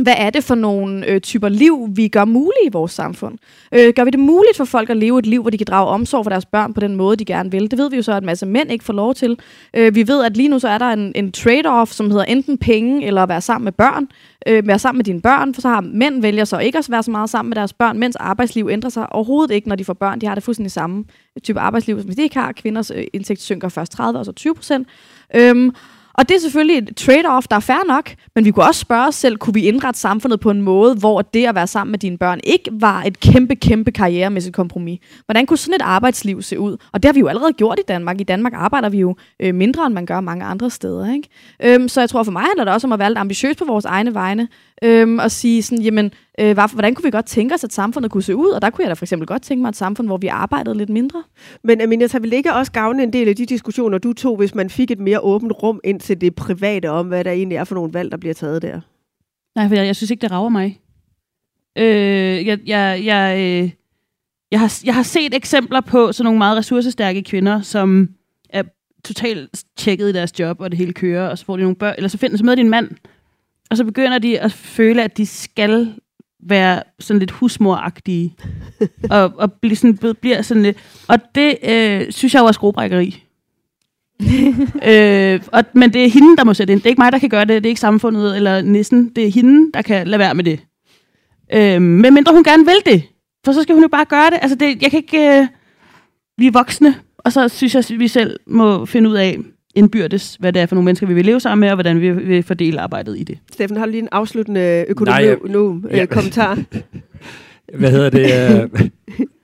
hvad 0.02 0.14
er 0.16 0.30
det 0.30 0.44
for 0.44 0.54
nogle 0.54 1.06
øh, 1.06 1.20
typer 1.20 1.48
liv, 1.48 1.88
vi 1.90 2.08
gør 2.08 2.24
mulige 2.24 2.66
i 2.66 2.68
vores 2.72 2.92
samfund? 2.92 3.38
Øh, 3.74 3.92
gør 3.96 4.04
vi 4.04 4.10
det 4.10 4.20
muligt 4.20 4.56
for 4.56 4.64
folk 4.64 4.90
at 4.90 4.96
leve 4.96 5.18
et 5.18 5.26
liv, 5.26 5.40
hvor 5.40 5.50
de 5.50 5.58
kan 5.58 5.66
drage 5.70 5.88
omsorg 5.88 6.24
for 6.24 6.30
deres 6.30 6.46
børn 6.46 6.74
på 6.74 6.80
den 6.80 6.96
måde, 6.96 7.16
de 7.16 7.24
gerne 7.24 7.50
vil? 7.50 7.70
Det 7.70 7.78
ved 7.78 7.90
vi 7.90 7.96
jo 7.96 8.02
så, 8.02 8.12
at 8.12 8.22
en 8.22 8.26
masse 8.26 8.46
mænd 8.46 8.72
ikke 8.72 8.84
får 8.84 8.92
lov 8.92 9.14
til. 9.14 9.38
Øh, 9.74 9.94
vi 9.94 10.08
ved, 10.08 10.24
at 10.24 10.36
lige 10.36 10.48
nu 10.48 10.58
så 10.58 10.68
er 10.68 10.78
der 10.78 10.90
en, 10.90 11.12
en 11.14 11.32
trade-off, 11.36 11.92
som 11.92 12.10
hedder 12.10 12.24
enten 12.24 12.58
penge 12.58 13.06
eller 13.06 13.22
at 13.22 13.28
være 13.28 13.40
sammen 13.40 13.64
med 13.64 13.72
børn. 13.72 14.08
Øh, 14.46 14.66
være 14.66 14.78
sammen 14.78 14.98
med 14.98 15.04
dine 15.04 15.20
børn, 15.20 15.54
for 15.54 15.60
så 15.60 15.68
har 15.68 15.80
mænd 15.80 16.22
vælger 16.22 16.44
så 16.44 16.58
ikke 16.58 16.78
at 16.78 16.90
være 16.90 17.02
så 17.02 17.10
meget 17.10 17.30
sammen 17.30 17.48
med 17.50 17.56
deres 17.56 17.72
børn, 17.72 17.98
mens 17.98 18.16
arbejdsliv 18.16 18.68
ændrer 18.70 18.90
sig 18.90 19.12
overhovedet 19.12 19.54
ikke, 19.54 19.68
når 19.68 19.76
de 19.76 19.84
får 19.84 19.94
børn. 19.94 20.20
De 20.20 20.26
har 20.26 20.34
det 20.34 20.44
fuldstændig 20.44 20.72
samme 20.72 21.04
type 21.42 21.60
arbejdsliv, 21.60 22.00
som 22.00 22.10
de 22.10 22.22
ikke 22.22 22.38
har. 22.38 22.52
Kvinders 22.52 22.90
øh, 22.90 23.04
indtægt 23.12 23.40
synker 23.40 23.68
først 23.68 23.92
30 23.92 24.18
og 24.18 24.24
så 24.24 24.32
20 24.32 24.54
procent. 24.54 24.88
Øhm, 25.34 25.74
og 26.18 26.28
det 26.28 26.34
er 26.34 26.40
selvfølgelig 26.40 26.78
et 26.78 27.00
trade-off, 27.00 27.46
der 27.50 27.56
er 27.56 27.60
fair 27.60 27.86
nok, 27.86 28.14
men 28.34 28.44
vi 28.44 28.50
kunne 28.50 28.66
også 28.66 28.80
spørge 28.80 29.06
os 29.06 29.14
selv, 29.14 29.36
kunne 29.36 29.54
vi 29.54 29.60
indrette 29.60 30.00
samfundet 30.00 30.40
på 30.40 30.50
en 30.50 30.62
måde, 30.62 30.94
hvor 30.94 31.22
det 31.22 31.46
at 31.46 31.54
være 31.54 31.66
sammen 31.66 31.90
med 31.90 31.98
dine 31.98 32.18
børn 32.18 32.40
ikke 32.44 32.70
var 32.72 33.02
et 33.02 33.20
kæmpe, 33.20 33.54
kæmpe 33.54 33.90
karrieremæssigt 33.90 34.54
kompromis? 34.54 35.00
Hvordan 35.24 35.46
kunne 35.46 35.56
sådan 35.56 35.74
et 35.74 35.82
arbejdsliv 35.82 36.42
se 36.42 36.58
ud? 36.58 36.76
Og 36.92 37.02
det 37.02 37.08
har 37.08 37.12
vi 37.12 37.20
jo 37.20 37.26
allerede 37.26 37.52
gjort 37.52 37.78
i 37.78 37.82
Danmark. 37.88 38.20
I 38.20 38.24
Danmark 38.24 38.52
arbejder 38.56 38.88
vi 38.88 38.98
jo 38.98 39.16
øh, 39.40 39.54
mindre, 39.54 39.86
end 39.86 39.94
man 39.94 40.06
gør 40.06 40.20
mange 40.20 40.44
andre 40.44 40.70
steder. 40.70 41.12
Ikke? 41.14 41.28
Øhm, 41.62 41.88
så 41.88 42.00
jeg 42.00 42.10
tror 42.10 42.22
for 42.22 42.32
mig 42.32 42.42
handler 42.42 42.64
det 42.64 42.74
også 42.74 42.86
om 42.86 42.92
at 42.92 42.98
være 42.98 43.10
lidt 43.10 43.18
ambitiøs 43.18 43.56
på 43.56 43.64
vores 43.64 43.84
egne 43.84 44.14
vegne, 44.14 44.48
øhm, 44.84 45.18
og 45.18 45.30
sige 45.30 45.62
sådan, 45.62 45.84
jamen, 45.84 46.10
øh, 46.40 46.52
hvad- 46.54 46.72
hvordan 46.72 46.94
kunne 46.94 47.02
vi 47.04 47.10
godt 47.10 47.26
tænke 47.26 47.54
os, 47.54 47.64
at 47.64 47.72
samfundet 47.72 48.12
kunne 48.12 48.22
se 48.22 48.36
ud? 48.36 48.48
Og 48.48 48.62
der 48.62 48.70
kunne 48.70 48.82
jeg 48.82 48.88
da 48.88 48.94
for 48.94 49.04
eksempel 49.04 49.26
godt 49.26 49.42
tænke 49.42 49.62
mig 49.62 49.68
et 49.68 49.76
samfund, 49.76 50.08
hvor 50.08 50.16
vi 50.16 50.26
arbejdede 50.26 50.74
lidt 50.78 50.90
mindre. 50.90 51.22
Men 51.64 51.80
Aminia, 51.80 52.06
så 52.06 52.18
vil 52.18 52.30
det 52.30 52.36
ikke 52.36 52.52
også 52.54 52.72
gavne 52.72 53.02
en 53.02 53.12
del 53.12 53.28
af 53.28 53.36
de 53.36 53.46
diskussioner, 53.46 53.98
du 53.98 54.12
tog, 54.12 54.36
hvis 54.36 54.54
man 54.54 54.70
fik 54.70 54.90
et 54.90 54.98
mere 55.00 55.20
åbent 55.20 55.52
rum 55.62 55.80
ind 55.84 56.00
til 56.00 56.20
det 56.20 56.34
private 56.34 56.90
om, 56.90 57.06
hvad 57.06 57.24
der 57.24 57.30
egentlig 57.30 57.56
er 57.56 57.64
for 57.64 57.74
nogle 57.74 57.94
valg, 57.94 58.10
der 58.10 58.16
bliver 58.16 58.34
taget 58.34 58.62
der? 58.62 58.80
Nej, 59.56 59.68
for 59.68 59.74
jeg, 59.74 59.86
jeg 59.86 59.96
synes 59.96 60.10
ikke, 60.10 60.20
det 60.22 60.30
rager 60.30 60.48
mig. 60.48 60.80
Øh, 61.78 62.46
jeg, 62.46 62.58
jeg, 62.66 63.00
jeg, 63.04 63.36
øh, 63.38 63.70
jeg, 64.52 64.60
har, 64.60 64.80
jeg 64.84 64.94
har 64.94 65.02
set 65.02 65.34
eksempler 65.34 65.80
på 65.80 66.12
sådan 66.12 66.24
nogle 66.24 66.38
meget 66.38 66.56
ressourcestærke 66.56 67.22
kvinder, 67.22 67.60
som 67.60 68.08
er 68.50 68.62
totalt 69.04 69.64
tjekket 69.76 70.08
i 70.08 70.12
deres 70.12 70.38
job, 70.40 70.60
og 70.60 70.70
det 70.70 70.78
hele 70.78 70.92
kører, 70.92 71.28
og 71.28 71.38
så 71.38 71.44
får 71.44 71.56
de 71.56 71.62
nogle 71.62 71.76
børn, 71.76 71.94
eller 71.96 72.08
så 72.08 72.18
finder 72.18 72.36
så 72.36 72.44
møder 72.44 72.54
de 72.54 72.60
en 72.60 72.70
mand, 72.70 72.90
og 73.70 73.76
så 73.76 73.84
begynder 73.84 74.18
de 74.18 74.40
at 74.40 74.52
føle, 74.52 75.02
at 75.02 75.16
de 75.16 75.26
skal 75.26 75.94
være 76.42 76.82
sådan 76.98 77.18
lidt 77.18 77.30
husmoragtige, 77.30 78.36
og, 79.10 79.32
og 79.36 79.52
blive 79.52 79.76
sådan, 79.76 80.14
bliver 80.20 80.42
sådan 80.42 80.62
lidt, 80.62 80.76
og 81.08 81.18
det 81.34 81.56
øh, 81.68 82.12
synes 82.12 82.34
jeg 82.34 82.40
jo 82.40 82.46
er 82.46 82.52
skruebrækkeri. 82.52 83.24
øh, 84.90 85.40
og, 85.52 85.64
men 85.72 85.92
det 85.92 86.04
er 86.04 86.08
hende, 86.08 86.36
der 86.36 86.44
må 86.44 86.54
sætte 86.54 86.72
ind. 86.72 86.80
Det 86.80 86.86
er 86.86 86.90
ikke 86.90 87.00
mig, 87.00 87.12
der 87.12 87.18
kan 87.18 87.28
gøre 87.28 87.44
det. 87.44 87.62
Det 87.62 87.66
er 87.66 87.70
ikke 87.70 87.80
samfundet 87.80 88.36
eller 88.36 88.62
nissen. 88.62 89.08
Det 89.08 89.26
er 89.26 89.30
hende, 89.30 89.72
der 89.74 89.82
kan 89.82 90.08
lade 90.08 90.18
være 90.18 90.34
med 90.34 90.44
det. 90.44 90.60
Øh, 91.52 91.82
men 91.82 92.14
mindre 92.14 92.32
hun 92.32 92.44
gerne 92.44 92.64
vil 92.64 92.94
det. 92.94 93.02
For 93.44 93.52
så 93.52 93.62
skal 93.62 93.74
hun 93.74 93.82
jo 93.82 93.88
bare 93.88 94.04
gøre 94.04 94.30
det. 94.30 94.38
Altså, 94.42 94.56
det, 94.56 94.82
jeg 94.82 94.90
kan 94.90 94.98
ikke... 94.98 95.40
Øh, 95.40 95.46
vi 96.38 96.46
er 96.46 96.50
voksne, 96.50 96.94
og 97.18 97.32
så 97.32 97.48
synes 97.48 97.74
jeg, 97.74 97.90
at 97.90 97.98
vi 97.98 98.08
selv 98.08 98.40
må 98.46 98.84
finde 98.84 99.10
ud 99.10 99.14
af 99.14 99.38
indbyrdes, 99.78 100.36
hvad 100.40 100.52
det 100.52 100.62
er 100.62 100.66
for 100.66 100.74
nogle 100.74 100.84
mennesker, 100.84 101.06
vi 101.06 101.14
vil 101.14 101.24
leve 101.24 101.40
sammen 101.40 101.60
med, 101.60 101.68
og 101.68 101.76
hvordan 101.76 102.00
vi 102.00 102.10
vil 102.10 102.42
fordele 102.42 102.80
arbejdet 102.80 103.18
i 103.18 103.24
det. 103.24 103.38
Steffen, 103.52 103.76
har 103.76 103.84
du 103.84 103.90
lige 103.90 104.02
en 104.02 104.08
afsluttende 104.12 104.84
øh, 104.88 104.94
ja. 105.90 106.06
kommentar? 106.06 106.58
Hvad 107.74 107.90
hedder 107.90 108.10
det? 108.10 108.60
Øh, 108.62 108.88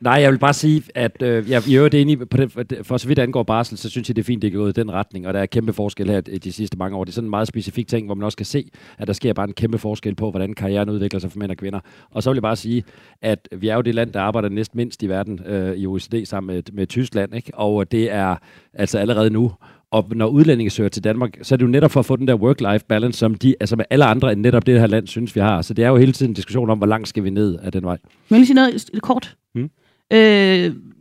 nej, 0.01 0.13
jeg 0.13 0.33
vil 0.33 0.39
bare 0.39 0.53
sige, 0.53 0.83
at 0.95 1.23
øh, 1.23 1.51
jeg 1.51 1.69
i 1.69 1.77
øvrigt 1.77 1.95
enig 1.95 2.29
på 2.29 2.37
det, 2.37 2.53
for, 2.53 2.63
for 2.83 2.97
så 2.97 3.09
vidt 3.09 3.19
angår 3.19 3.43
barsel, 3.43 3.79
så 3.79 3.91
synes 3.91 4.09
jeg, 4.09 4.17
det 4.17 4.23
er 4.23 4.27
fint, 4.27 4.43
det 4.43 4.49
er 4.49 4.57
gået 4.59 4.79
i 4.79 4.81
den 4.81 4.93
retning, 4.93 5.27
og 5.27 5.35
der 5.35 5.41
er 5.41 5.47
kæmpe 5.47 5.73
forskel 5.73 6.11
her 6.11 6.21
i 6.29 6.39
de 6.39 6.53
sidste 6.53 6.79
mange 6.79 6.97
år. 6.97 7.05
Det 7.05 7.11
er 7.11 7.15
sådan 7.15 7.27
en 7.27 7.31
meget 7.31 7.49
specifik 7.49 7.89
ting, 7.89 8.07
hvor 8.07 8.15
man 8.15 8.25
også 8.25 8.37
kan 8.37 8.47
se, 8.47 8.71
at 8.99 9.07
der 9.07 9.13
sker 9.13 9.33
bare 9.33 9.47
en 9.47 9.53
kæmpe 9.53 9.79
forskel 9.79 10.15
på, 10.15 10.31
hvordan 10.31 10.55
karrieren 10.55 10.91
udvikler 10.91 11.21
sig 11.21 11.33
for 11.33 11.39
mænd 11.39 11.51
og 11.51 11.57
kvinder. 11.57 11.81
Og 12.11 12.23
så 12.23 12.31
vil 12.31 12.37
jeg 12.37 12.43
bare 12.43 12.57
sige, 12.57 12.85
at 13.23 13.49
vi 13.53 13.69
er 13.69 13.75
jo 13.75 13.81
det 13.81 13.95
land, 13.95 14.13
der 14.13 14.21
arbejder 14.21 14.49
næst 14.49 14.75
mindst 14.75 15.03
i 15.03 15.09
verden 15.09 15.41
øh, 15.47 15.77
i 15.77 15.87
OECD 15.87 16.25
sammen 16.25 16.55
med, 16.55 16.63
med 16.73 16.87
Tyskland, 16.87 17.35
ikke? 17.35 17.51
og 17.55 17.93
det 17.93 18.13
er 18.13 18.37
altså 18.75 18.99
allerede 18.99 19.31
nu. 19.31 19.53
Og 19.95 20.07
når 20.11 20.27
udlændinge 20.27 20.71
søger 20.71 20.89
til 20.89 21.05
Danmark, 21.05 21.39
så 21.43 21.55
er 21.55 21.57
det 21.57 21.63
jo 21.63 21.71
netop 21.71 21.91
for 21.91 22.01
at 22.01 22.07
få 22.07 22.17
den 22.17 22.29
der 22.29 22.35
work-life 22.35 22.87
balance, 22.89 23.19
som, 23.19 23.35
de, 23.35 23.55
altså 23.61 23.77
med 23.77 23.85
alle 23.91 24.05
andre 24.05 24.33
end 24.33 24.41
netop 24.41 24.67
det 24.67 24.81
her 24.81 24.87
land 24.87 25.07
synes, 25.07 25.37
vi 25.37 25.41
har. 25.41 25.63
Så 25.63 25.75
det 25.75 25.85
er 25.85 25.89
jo 25.89 25.97
hele 25.97 26.13
tiden 26.13 26.31
en 26.31 26.35
diskussion 26.35 26.71
om, 26.71 26.79
hvor 26.79 26.87
langt 26.87 27.09
skal 27.09 27.25
vi 27.25 27.31
ned 27.31 27.59
af 27.63 27.73
den 27.73 27.85
vej. 27.85 27.99
Jeg 28.31 28.39
lige 28.39 28.47
sige 28.47 28.55
noget 28.55 28.91
kort? 29.03 29.37
Mm. 29.55 29.71
Øh, 30.13 30.19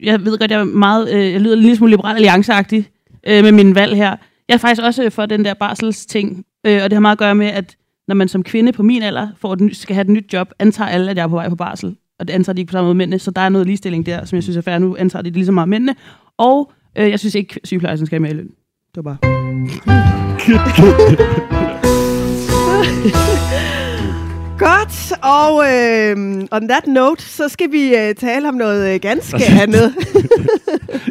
jeg 0.03 0.25
ved 0.25 0.37
godt, 0.37 0.51
jeg 0.51 0.59
er 0.59 0.63
meget, 0.63 1.13
øh, 1.13 1.31
jeg 1.31 1.41
lyder 1.41 1.55
en 1.55 1.61
lille 1.61 1.75
smule 1.75 1.91
liberal 1.91 2.15
allianceagtig 2.15 2.89
øh, 3.27 3.43
med 3.43 3.51
min 3.51 3.75
valg 3.75 3.95
her. 3.95 4.15
Jeg 4.47 4.53
er 4.53 4.57
faktisk 4.57 4.81
også 4.83 5.09
for 5.09 5.25
den 5.25 5.45
der 5.45 5.53
barselsting, 5.53 6.45
øh, 6.65 6.83
og 6.83 6.89
det 6.89 6.93
har 6.93 6.99
meget 6.99 7.15
at 7.15 7.19
gøre 7.19 7.35
med, 7.35 7.47
at 7.47 7.75
når 8.07 8.15
man 8.15 8.27
som 8.27 8.43
kvinde 8.43 8.71
på 8.71 8.83
min 8.83 9.03
alder 9.03 9.27
får 9.37 9.55
ny- 9.55 9.73
skal 9.73 9.93
have 9.93 10.01
et 10.03 10.09
nyt 10.09 10.33
job, 10.33 10.51
antager 10.59 10.89
alle, 10.89 11.11
at 11.11 11.17
jeg 11.17 11.23
er 11.23 11.27
på 11.27 11.35
vej 11.35 11.49
på 11.49 11.55
barsel. 11.55 11.95
Og 12.19 12.27
det 12.27 12.33
antager 12.33 12.53
de 12.53 12.61
ikke 12.61 12.69
på 12.69 12.73
samme 12.73 12.87
måde 12.87 12.95
mændene, 12.95 13.19
så 13.19 13.31
der 13.31 13.41
er 13.41 13.49
noget 13.49 13.67
ligestilling 13.67 14.05
der, 14.05 14.25
som 14.25 14.35
jeg 14.35 14.43
synes 14.43 14.57
er 14.57 14.61
fair. 14.61 14.77
Nu 14.77 14.95
antager 14.95 15.23
de 15.23 15.29
det 15.29 15.35
lige 15.35 15.45
så 15.45 15.51
meget 15.51 15.69
mændene. 15.69 15.95
Og 16.37 16.71
øh, 16.97 17.09
jeg 17.09 17.19
synes 17.19 17.35
ikke, 17.35 17.59
sygeplejersken 17.63 18.05
skal 18.05 18.15
have 18.15 18.21
mere 18.21 18.31
i 18.31 18.35
løn. 18.35 18.49
Det 18.95 19.05
var 19.05 19.11
bare... 19.11 19.17
Godt, 24.57 25.13
og 25.23 25.63
øh, 25.73 26.17
on 26.51 26.67
that 26.67 26.87
note, 26.87 27.23
så 27.23 27.49
skal 27.49 27.71
vi 27.71 27.95
øh, 27.95 28.15
tale 28.15 28.47
om 28.47 28.53
noget 28.53 28.93
øh, 28.93 28.99
ganske 28.99 29.43
andet. 29.61 29.93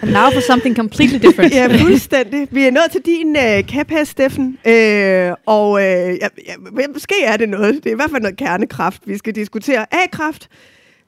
And 0.02 0.12
now 0.12 0.30
for 0.32 0.40
something 0.40 0.76
completely 0.76 1.18
different. 1.26 1.54
ja, 1.60 1.66
fuldstændig. 1.66 2.48
Vi 2.50 2.64
er 2.64 2.70
nået 2.70 2.90
til 2.92 3.00
din 3.00 3.36
øh, 3.36 3.62
kæphest, 3.64 4.10
Steffen. 4.10 4.58
Øh, 4.66 5.32
og 5.46 5.80
øh, 5.80 6.16
ja, 6.22 6.28
ja, 6.46 6.86
måske 6.92 7.14
er 7.24 7.36
det 7.36 7.48
noget. 7.48 7.74
Det 7.74 7.86
er 7.86 7.90
i 7.90 7.96
hvert 7.96 8.10
fald 8.10 8.22
noget 8.22 8.36
kernekraft, 8.36 9.02
vi 9.06 9.16
skal 9.16 9.34
diskutere. 9.34 9.86
A-kraft. 9.94 10.48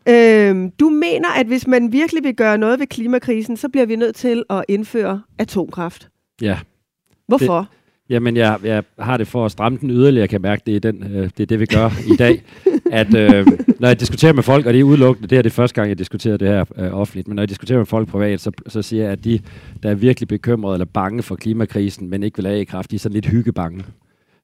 Øh, 0.09 0.71
du 0.81 0.89
mener, 0.89 1.29
at 1.29 1.47
hvis 1.47 1.67
man 1.67 1.93
virkelig 1.93 2.25
vil 2.25 2.37
gøre 2.37 2.59
noget 2.59 2.81
ved 2.81 2.87
klimakrisen, 2.87 3.57
så 3.57 3.69
bliver 3.69 3.87
vi 3.87 3.97
nødt 3.97 4.17
til 4.17 4.43
at 4.51 4.65
indføre 4.69 5.23
atomkraft. 5.39 6.09
Ja. 6.43 6.59
Hvorfor? 7.29 7.69
Jamen, 8.09 8.37
jeg, 8.37 8.59
jeg 8.65 8.83
har 8.99 9.17
det 9.17 9.27
for 9.27 9.45
at 9.45 9.53
stramme 9.53 9.79
den 9.79 9.91
yderligere. 9.91 10.21
Jeg 10.21 10.29
kan 10.29 10.43
mærke, 10.43 10.63
det 10.67 10.77
er, 10.77 10.81
den, 10.81 11.03
øh, 11.03 11.31
det, 11.37 11.41
er 11.41 11.47
det, 11.47 11.61
vi 11.61 11.67
gør 11.67 11.91
i 12.13 12.17
dag. 12.17 12.43
At 12.93 13.15
øh, 13.15 13.47
når 13.81 13.89
jeg 13.89 14.01
diskuterer 14.01 14.33
med 14.33 14.43
folk, 14.43 14.67
og 14.67 14.73
det 14.73 14.81
er 14.81 14.85
udelukkende, 14.85 15.29
det 15.29 15.39
er 15.39 15.43
det 15.43 15.53
første 15.53 15.75
gang, 15.75 15.89
jeg 15.89 15.99
diskuterer 15.99 16.37
det 16.37 16.49
her 16.49 16.65
øh, 16.77 16.95
offentligt, 16.95 17.29
men 17.29 17.35
når 17.35 17.43
jeg 17.43 17.49
diskuterer 17.49 17.79
med 17.79 17.87
folk 17.87 18.09
privat, 18.09 18.41
så, 18.41 18.51
så 18.67 18.83
siger 18.83 19.03
jeg, 19.03 19.13
at 19.13 19.25
de, 19.25 19.41
der 19.83 19.91
er 19.91 19.95
virkelig 19.95 20.29
bekymrede 20.29 20.75
eller 20.75 20.85
bange 20.85 21.23
for 21.23 21.37
klimakrisen, 21.37 22.11
men 22.11 22.23
ikke 22.23 22.37
vil 22.37 22.47
have 22.47 22.61
i 22.61 22.65
kraft, 22.65 22.91
de 22.91 22.97
er 22.97 23.01
sådan 23.01 23.15
lidt 23.15 23.27
hyggebange. 23.27 23.85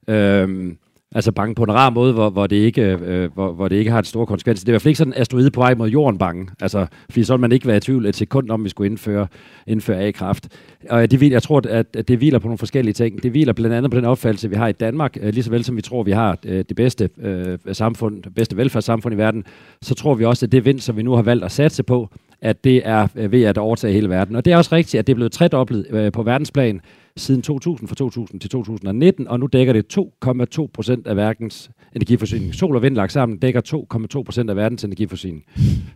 Øhm, 0.09 0.79
altså 1.15 1.33
bange 1.33 1.55
på 1.55 1.63
en 1.63 1.75
rar 1.75 1.91
måde, 1.91 2.13
hvor, 2.13 2.31
hvor, 2.31 2.47
det 2.47 2.57
ikke, 2.57 2.83
øh, 2.83 3.33
hvor, 3.35 3.53
hvor 3.53 3.69
det 3.69 3.77
ikke 3.77 3.91
har 3.91 3.99
et 3.99 4.07
stor 4.07 4.25
konsekvens. 4.25 4.61
Det 4.61 4.69
er 4.69 4.71
i 4.71 4.73
hvert 4.73 4.83
fald 4.83 4.91
ikke 4.91 4.99
sådan 4.99 5.13
en 5.13 5.21
asteroide 5.21 5.51
på 5.51 5.61
vej 5.61 5.75
mod 5.75 5.89
jorden 5.89 6.19
bange. 6.19 6.49
Altså, 6.61 6.87
fordi 7.11 7.25
så 7.25 7.37
man 7.37 7.53
ikke 7.53 7.67
være 7.67 7.77
i 7.77 7.81
tvivl 7.81 8.07
et 8.07 8.17
sekund 8.17 8.51
om, 8.51 8.65
vi 8.65 8.69
skulle 8.69 8.91
indføre, 8.91 9.27
indføre 9.67 10.01
A-kraft. 10.01 10.49
Og 10.91 11.11
det, 11.11 11.31
jeg 11.31 11.43
tror, 11.43 11.63
at, 11.69 11.87
at 11.97 12.09
det 12.09 12.19
hviler 12.19 12.39
på 12.39 12.47
nogle 12.47 12.59
forskellige 12.59 12.95
ting. 12.95 13.23
Det 13.23 13.31
hviler 13.31 13.53
blandt 13.53 13.77
andet 13.77 13.91
på 13.91 13.97
den 13.97 14.05
opfattelse, 14.05 14.51
vi 14.51 14.57
har 14.57 14.69
i 14.69 14.73
Danmark, 14.73 15.17
øh, 15.21 15.33
lige 15.33 15.43
så 15.43 15.51
vel 15.51 15.65
som 15.65 15.77
vi 15.77 15.83
tror, 15.83 16.03
vi 16.03 16.13
har 16.13 16.39
øh, 16.47 16.65
det 16.69 16.77
bedste 16.77 17.09
øh, 17.21 17.59
samfund, 17.73 18.23
det 18.23 18.35
bedste 18.35 18.57
velfærdssamfund 18.57 19.15
i 19.15 19.19
verden, 19.19 19.45
så 19.83 19.95
tror 19.95 20.15
vi 20.15 20.25
også, 20.25 20.47
at 20.47 20.53
det 20.53 20.65
vind, 20.65 20.81
som 20.81 20.97
vi 20.97 21.03
nu 21.03 21.13
har 21.13 21.23
valgt 21.23 21.45
at 21.45 21.53
satse 21.53 21.83
på, 21.83 22.09
at 22.43 22.65
det 22.65 22.83
er 22.85 23.09
øh, 23.17 23.33
ved 23.33 23.43
at 23.43 23.59
overtage 23.59 23.93
hele 23.93 24.09
verden. 24.09 24.37
Og 24.37 24.45
det 24.45 24.53
er 24.53 24.57
også 24.57 24.75
rigtigt, 24.75 24.99
at 24.99 25.07
det 25.07 25.13
er 25.13 25.15
blevet 25.15 25.33
tredoblet 25.33 25.87
øh, 25.91 26.13
på 26.13 26.23
verdensplan 26.23 26.81
siden 27.17 27.43
2000, 27.43 27.89
fra 27.89 27.95
2000 27.95 28.41
til 28.41 28.51
2019, 28.51 29.29
og 29.29 29.41
nu 29.41 29.47
dækker 29.47 29.73
det 29.73 29.99
2,2 30.59 30.67
procent 30.75 31.07
af 31.07 31.17
verdens 31.17 31.71
energiforsyning. 31.97 32.55
Sol 32.55 32.77
og 32.77 32.83
vind 32.83 32.95
lagt 32.95 33.13
sammen 33.13 33.39
dækker 33.39 33.87
2,2 34.17 34.23
procent 34.23 34.51
af 34.51 34.57
verdens 34.57 34.85
energiforsyning. 34.85 35.45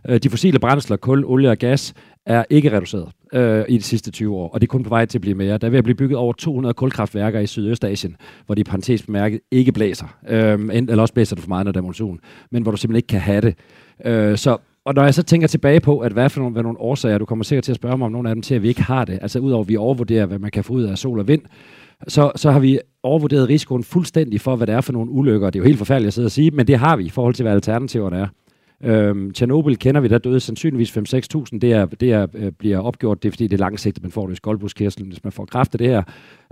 Øh, 0.09 0.19
de 0.19 0.29
fossile 0.29 0.59
brændsler, 0.59 0.97
kul, 0.97 1.25
olie 1.25 1.49
og 1.49 1.57
gas, 1.57 1.93
er 2.25 2.43
ikke 2.49 2.71
reduceret 2.71 3.09
øh, 3.33 3.65
i 3.69 3.77
de 3.77 3.83
sidste 3.83 4.11
20 4.11 4.35
år, 4.35 4.49
og 4.49 4.61
det 4.61 4.67
er 4.67 4.71
kun 4.71 4.83
på 4.83 4.89
vej 4.89 5.05
til 5.05 5.17
at 5.17 5.21
blive 5.21 5.35
mere. 5.35 5.57
Der 5.57 5.67
er 5.67 5.71
ved 5.71 5.77
at 5.77 5.83
blive 5.83 5.95
bygget 5.95 6.17
over 6.17 6.33
200 6.33 6.73
kulkraftværker 6.73 7.39
i 7.39 7.47
Sydøstasien, 7.47 8.15
hvor 8.45 8.55
de 8.55 8.61
i 8.61 8.63
parentes 8.63 9.03
bemærket 9.03 9.39
ikke 9.51 9.71
blæser. 9.71 10.17
Øh, 10.29 10.59
eller 10.73 11.01
også 11.01 11.13
blæser 11.13 11.35
det 11.35 11.43
for 11.43 11.49
meget, 11.49 11.65
når 11.65 11.71
der 11.71 11.79
er 11.79 11.83
monsun, 11.83 12.19
men 12.51 12.63
hvor 12.63 12.71
du 12.71 12.77
simpelthen 12.77 12.97
ikke 12.97 13.07
kan 13.07 13.19
have 13.19 13.41
det. 13.41 13.55
Øh, 14.05 14.37
så 14.37 14.57
og 14.85 14.93
når 14.93 15.03
jeg 15.03 15.13
så 15.13 15.23
tænker 15.23 15.47
tilbage 15.47 15.79
på, 15.79 15.99
at 15.99 16.11
hvad 16.11 16.29
for 16.29 16.39
nogle, 16.39 16.53
hvad 16.53 16.63
nogle 16.63 16.79
årsager, 16.79 17.17
du 17.17 17.25
kommer 17.25 17.43
sikkert 17.43 17.63
til 17.63 17.71
at 17.71 17.75
spørge 17.75 17.97
mig 17.97 18.05
om 18.05 18.11
nogle 18.11 18.29
af 18.29 18.35
dem, 18.35 18.41
til 18.41 18.55
at 18.55 18.63
vi 18.63 18.67
ikke 18.67 18.81
har 18.81 19.05
det, 19.05 19.19
altså 19.21 19.39
udover 19.39 19.63
at 19.63 19.69
vi 19.69 19.77
overvurderer, 19.77 20.25
hvad 20.25 20.39
man 20.39 20.51
kan 20.51 20.63
få 20.63 20.73
ud 20.73 20.83
af 20.83 20.97
sol 20.97 21.19
og 21.19 21.27
vind, 21.27 21.41
så, 22.07 22.31
så 22.35 22.51
har 22.51 22.59
vi 22.59 22.79
overvurderet 23.03 23.49
risikoen 23.49 23.83
fuldstændig 23.83 24.41
for, 24.41 24.55
hvad 24.55 24.67
det 24.67 24.75
er 24.75 24.81
for 24.81 24.93
nogle 24.93 25.11
ulykker. 25.11 25.49
Det 25.49 25.59
er 25.59 25.63
jo 25.63 25.67
helt 25.67 25.77
forfærdeligt 25.77 26.07
at 26.07 26.13
sidde 26.13 26.25
og 26.25 26.31
sige, 26.31 26.51
men 26.51 26.67
det 26.67 26.77
har 26.77 26.95
vi 26.95 27.03
i 27.03 27.09
forhold 27.09 27.33
til, 27.33 27.43
hvad 27.43 27.53
alternativerne 27.53 28.17
er. 28.17 28.27
Øhm, 28.83 29.31
Tjernobyl 29.31 29.75
kender 29.75 30.01
vi, 30.01 30.07
der 30.07 30.17
døde 30.17 30.39
sandsynligvis 30.39 30.97
5-6.000. 30.97 31.59
Det, 31.59 31.63
er, 31.63 31.85
det 31.85 32.11
er, 32.11 32.27
øh, 32.33 32.51
bliver 32.51 32.79
opgjort, 32.79 33.23
det 33.23 33.29
er 33.29 33.31
fordi, 33.31 33.47
det 33.47 33.53
er 33.53 33.57
langsigtet, 33.57 34.03
man 34.03 34.11
får 34.11 34.25
det 34.27 34.33
i 34.33 34.35
skoldbuskirtlen, 34.35 35.07
hvis 35.07 35.23
man 35.23 35.33
får 35.33 35.45
kraft 35.45 35.75
af 35.75 35.77
det 35.77 35.87
her. 35.87 36.03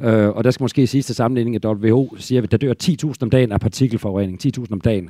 Øh, 0.02 0.30
og 0.30 0.44
der 0.44 0.52
skal 0.52 0.64
måske 0.64 0.88
siges 0.88 1.06
til 1.06 1.16
sammenligning, 1.16 1.56
at 1.56 1.66
WHO 1.66 2.16
siger, 2.18 2.42
at 2.42 2.52
der 2.52 2.58
dør 2.58 2.74
10.000 2.84 3.14
om 3.22 3.30
dagen 3.30 3.52
af 3.52 3.60
partikelforurening. 3.60 4.40
10.000 4.58 4.66
om 4.72 4.82
dagen. 4.82 5.10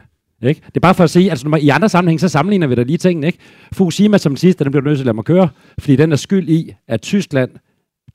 Ikke? 0.50 0.62
Det 0.66 0.76
er 0.76 0.80
bare 0.80 0.94
for 0.94 1.04
at 1.04 1.10
sige, 1.10 1.30
altså 1.30 1.46
når 1.46 1.50
man, 1.50 1.62
i 1.62 1.70
andre 1.70 1.89
sammenhæng, 1.89 2.20
så 2.20 2.30
sammenligner 2.30 2.68
vi 2.68 2.76
da 2.76 2.84
lige 2.84 2.98
tingene. 2.98 3.28
Ikke? 3.28 3.39
Fukushima 3.74 4.18
som 4.18 4.36
sidste, 4.36 4.64
den 4.64 4.72
bliver 4.72 4.84
nødt 4.84 4.98
til 4.98 5.02
at 5.02 5.06
lade 5.06 5.16
mig 5.16 5.26
køre, 5.26 5.50
fordi 5.80 5.96
den 5.96 6.12
er 6.12 6.16
skyld 6.16 6.50
i, 6.50 6.74
at 6.88 7.02
Tyskland, 7.02 7.52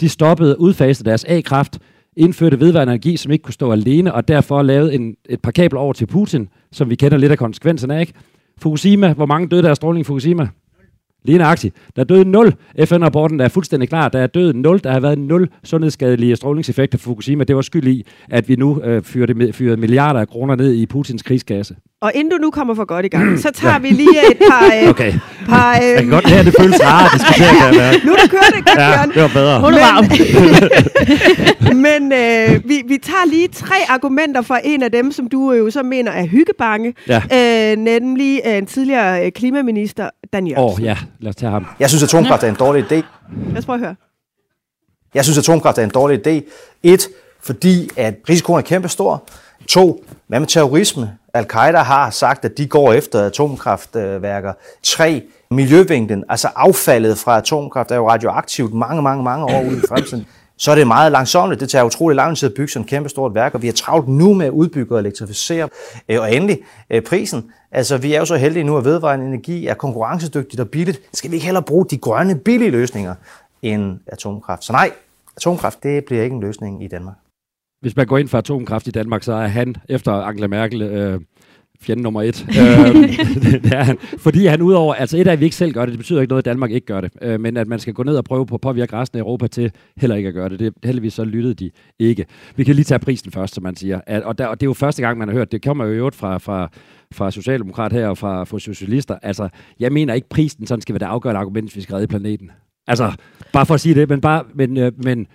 de 0.01 0.09
stoppede 0.09 0.61
udfaset 0.61 1.07
deres 1.07 1.24
A-kraft, 1.24 1.79
indførte 2.16 2.61
vedvarende 2.61 2.93
energi, 2.93 3.16
som 3.16 3.33
ikke 3.33 3.43
kunne 3.43 3.55
stå 3.55 3.72
alene, 3.72 4.14
og 4.14 4.29
derfor 4.29 4.62
lavede 4.62 4.95
en, 4.95 5.14
et 5.29 5.41
par 5.41 5.51
kabler 5.51 5.81
over 5.81 5.93
til 5.93 6.07
Putin, 6.07 6.49
som 6.72 6.91
vi 6.91 6.95
kender 6.95 7.16
lidt 7.16 7.33
af 7.33 7.39
konsekvenserne 7.39 7.97
af. 7.97 8.01
Ikke? 8.01 8.12
Fukushima, 8.59 9.12
hvor 9.12 9.26
mange 9.26 9.49
døde 9.49 9.62
der 9.62 9.70
af 9.70 9.76
stråling 9.76 10.01
i 10.01 10.05
Fukushima? 10.05 10.49
Lige 11.24 11.39
nøjagtigt. 11.39 11.74
Der 11.97 12.03
er 12.03 12.07
døde 12.07 12.24
0. 12.24 12.55
FN-rapporten 12.85 13.39
der 13.39 13.45
er 13.45 13.49
fuldstændig 13.49 13.89
klar. 13.89 14.09
Der 14.09 14.18
er 14.18 14.26
døde 14.26 14.61
0. 14.61 14.81
Der 14.85 14.93
har 14.93 15.01
været 15.01 15.18
0 15.18 15.49
sundhedsskadelige 15.64 16.37
strålingseffekter 16.37 16.99
for 16.99 17.05
Fukushima. 17.11 17.45
Det 17.45 17.57
var 17.57 17.62
skyld 17.62 17.87
i, 17.87 18.07
at 18.31 18.49
vi 18.49 18.57
nu 18.57 18.83
øh, 18.83 19.03
fyrede, 19.03 19.53
fyrede 19.53 19.76
milliarder 19.76 20.20
af 20.20 20.29
kroner 20.29 20.57
ned 20.57 20.74
i 20.74 20.87
Putins 20.87 21.22
krigskasse. 21.22 21.76
Og 22.01 22.12
inden 22.14 22.30
du 22.30 22.36
nu 22.36 22.51
kommer 22.51 22.74
for 22.74 22.84
godt 22.84 23.07
i 23.07 23.09
gang, 23.09 23.38
så 23.38 23.51
tager 23.55 23.78
vi 23.78 23.88
lige 23.88 24.30
et 24.30 24.38
par... 24.51 24.64
Øh, 24.82 24.88
Okay. 24.94 25.12
par 25.49 25.76
øh, 25.76 25.82
Jeg 25.84 25.96
kan 25.99 26.09
godt 26.11 26.28
høre, 26.30 26.38
at 26.40 26.46
det 26.46 26.55
føles 26.61 26.80
rart 26.84 27.05
at 27.14 27.20
diskutere, 27.20 27.64
jeg 27.64 27.74
mærke. 27.76 27.99
nu 28.07 28.12
er 28.12 28.16
der 28.16 28.28
kører 28.28 28.42
det 28.42 28.64
godt, 28.66 28.78
Ja, 28.78 28.96
Bjørn. 28.96 29.09
det 29.14 29.22
var 29.22 29.28
bedre. 29.28 29.61
Hun 29.61 29.74
er 29.74 29.78
varm. 29.78 30.05
Men 31.86 32.12
øh, 32.12 32.68
vi, 32.68 32.82
vi 32.88 32.99
tager 33.03 33.26
lige 33.30 33.49
tre 33.49 33.74
argumenter 33.88 34.42
fra 34.42 34.61
en 34.64 34.82
af 34.82 34.92
dem, 34.92 35.12
som 35.12 35.28
du 35.28 35.53
jo 35.53 35.70
så 35.70 35.82
mener 35.82 36.12
er 36.12 36.26
hyggebange. 36.26 36.94
Ja. 37.09 37.22
Øh, 37.72 37.78
nemlig 37.78 38.40
øh, 38.46 38.57
en 38.59 38.66
tidligere 38.66 39.26
øh, 39.26 39.32
klimaminister, 39.32 40.11
Dan 40.32 40.44
Åh, 40.44 40.51
Jørgensen. 40.51 40.82
oh, 40.82 40.86
ja. 40.86 40.96
Lad 41.20 41.28
os 41.30 41.36
tage 41.36 41.51
ham. 41.53 41.66
Jeg 41.80 41.88
synes, 41.90 42.03
atomkraft 42.03 42.42
er 42.42 42.49
en 42.49 42.55
dårlig 42.55 42.84
idé. 42.92 42.94
Lad 43.49 43.59
os 43.59 43.64
prøve 43.66 43.74
at 43.76 43.80
høre. 43.80 43.94
Jeg 45.14 45.24
synes, 45.24 45.38
atomkraft 45.38 45.78
er 45.78 45.84
en 45.84 45.90
dårlig 45.90 46.26
idé. 46.26 46.40
Et, 46.82 47.09
fordi 47.42 47.90
at 47.96 48.14
risikoen 48.28 48.59
er 48.59 48.62
kæmpestor. 48.62 49.22
To, 49.68 50.05
hvad 50.28 50.40
med 50.40 50.49
terrorisme? 50.49 51.11
Al-Qaida 51.35 51.79
har 51.79 52.11
sagt, 52.11 52.45
at 52.45 52.59
de 52.59 52.66
går 52.66 52.93
efter 52.93 53.26
atomkraftværker. 53.26 54.53
Tre, 54.83 55.22
miljøvinklen, 55.51 56.24
altså 56.29 56.49
affaldet 56.57 57.18
fra 57.18 57.39
atomkraft 57.39 57.91
er 57.91 57.97
jo 57.97 58.09
radioaktivt 58.11 58.74
mange, 58.74 59.03
mange, 59.03 59.24
mange 59.24 59.45
år 59.45 59.62
ude 59.62 59.76
i 59.76 59.87
fremtiden. 59.89 60.26
Så 60.57 60.70
er 60.70 60.74
det 60.74 60.87
meget 60.87 61.12
langsomt. 61.12 61.61
Det 61.61 61.68
tager 61.68 61.85
utrolig 61.85 62.16
lang 62.16 62.37
tid 62.37 62.49
at 62.49 62.55
bygge 62.55 62.72
sådan 62.72 62.85
et 62.85 62.91
kæmpe 62.91 63.09
stort 63.09 63.35
værk, 63.35 63.55
og 63.55 63.62
vi 63.62 63.66
har 63.66 63.72
travlt 63.72 64.09
nu 64.09 64.35
med 64.35 64.47
at 64.47 64.53
udbygge 64.53 64.95
og 64.95 65.01
elektrificere. 65.01 65.68
Øh, 66.09 66.20
og 66.20 66.35
endelig 66.35 66.59
øh, 66.91 67.03
prisen. 67.03 67.53
Altså, 67.72 67.97
vi 67.97 68.14
er 68.14 68.18
jo 68.18 68.24
så 68.24 68.37
heldige 68.37 68.64
nu, 68.64 68.76
at 68.76 68.85
vedvarende 68.85 69.26
energi 69.26 69.66
er 69.66 69.74
konkurrencedygtigt 69.74 70.61
og 70.61 70.68
billigt. 70.68 71.01
Skal 71.14 71.31
vi 71.31 71.37
ikke 71.37 71.47
hellere 71.47 71.62
bruge 71.62 71.87
de 71.91 71.99
grønne, 71.99 72.35
billige 72.35 72.70
løsninger 72.70 73.14
end 73.62 73.99
atomkraft? 74.07 74.64
Så 74.64 74.72
nej, 74.72 74.91
atomkraft, 75.37 75.83
det 75.83 76.05
bliver 76.05 76.22
ikke 76.22 76.35
en 76.35 76.41
løsning 76.41 76.85
i 76.85 76.89
Danmark. 76.89 77.14
Hvis 77.81 77.97
man 77.97 78.07
går 78.07 78.18
ind 78.18 78.29
for 78.29 78.39
atomkraft 78.39 78.87
i 78.87 78.91
Danmark, 78.91 79.22
så 79.22 79.33
er 79.33 79.47
han, 79.47 79.74
efter 79.89 80.12
Angela 80.12 80.47
Merkel, 80.47 80.83
øh, 80.83 81.20
fjende 81.81 82.03
nummer 82.03 82.22
et. 82.22 82.47
øh, 82.49 82.95
det 83.62 83.72
er 83.74 83.83
han. 83.83 83.99
Fordi 83.99 84.47
han 84.47 84.62
udover, 84.62 84.95
altså 84.95 85.18
et 85.18 85.26
af, 85.26 85.33
at 85.33 85.41
vi 85.41 85.45
ikke 85.45 85.57
selv 85.57 85.72
gør 85.72 85.81
det, 85.81 85.93
det 85.93 85.99
betyder 85.99 86.20
ikke 86.20 86.31
noget, 86.31 86.41
at 86.41 86.45
Danmark 86.45 86.70
ikke 86.70 86.87
gør 86.87 87.01
det, 87.01 87.12
øh, 87.22 87.41
men 87.41 87.57
at 87.57 87.68
man 87.68 87.79
skal 87.79 87.95
gå 87.95 88.03
ned 88.03 88.16
og 88.16 88.24
prøve 88.24 88.47
på 88.47 88.55
at 88.55 88.61
påvirke 88.61 88.97
resten 88.97 89.18
af 89.18 89.22
Europa 89.22 89.47
til 89.47 89.72
heller 89.97 90.16
ikke 90.16 90.29
at 90.29 90.35
gøre 90.35 90.49
det. 90.49 90.59
det 90.59 90.74
heldigvis 90.85 91.14
så 91.14 91.24
lyttede 91.24 91.55
de 91.55 91.70
ikke. 91.99 92.26
Vi 92.57 92.64
kan 92.64 92.74
lige 92.74 92.85
tage 92.85 92.99
prisen 92.99 93.33
først, 93.33 93.55
som 93.55 93.62
man 93.62 93.76
siger. 93.76 94.01
At, 94.07 94.22
og, 94.22 94.39
der, 94.39 94.47
og 94.47 94.61
det 94.61 94.66
er 94.66 94.70
jo 94.70 94.74
første 94.74 95.03
gang, 95.03 95.18
man 95.18 95.29
har 95.29 95.35
hørt, 95.35 95.53
det 95.53 95.62
kommer 95.62 95.85
jo 95.85 95.93
i 95.93 95.97
øvrigt 95.97 96.16
fra, 96.16 96.39
fra, 96.39 96.70
fra 97.12 97.31
Socialdemokrat 97.31 97.93
her 97.93 98.09
og 98.09 98.18
fra, 98.18 98.45
fra 98.45 98.59
Socialister. 98.59 99.18
Altså, 99.22 99.49
jeg 99.81 99.93
mener 99.93 100.14
ikke, 100.14 100.29
prisen 100.29 100.66
sådan 100.66 100.83
skal 100.83 100.93
være 100.93 100.99
det 100.99 101.07
afgørende 101.07 101.41
argument, 101.41 101.66
hvis 101.66 101.76
vi 101.76 101.81
skal 101.83 101.95
redde 101.95 102.07
planeten. 102.07 102.51
Altså, 102.87 103.12
bare 103.53 103.66
for 103.66 103.74
at 103.74 103.81
sige 103.81 103.95
det, 103.95 104.09
men 104.09 104.20
bare, 104.20 104.45
men, 104.55 104.76
øh, 104.76 104.93
men 105.05 105.26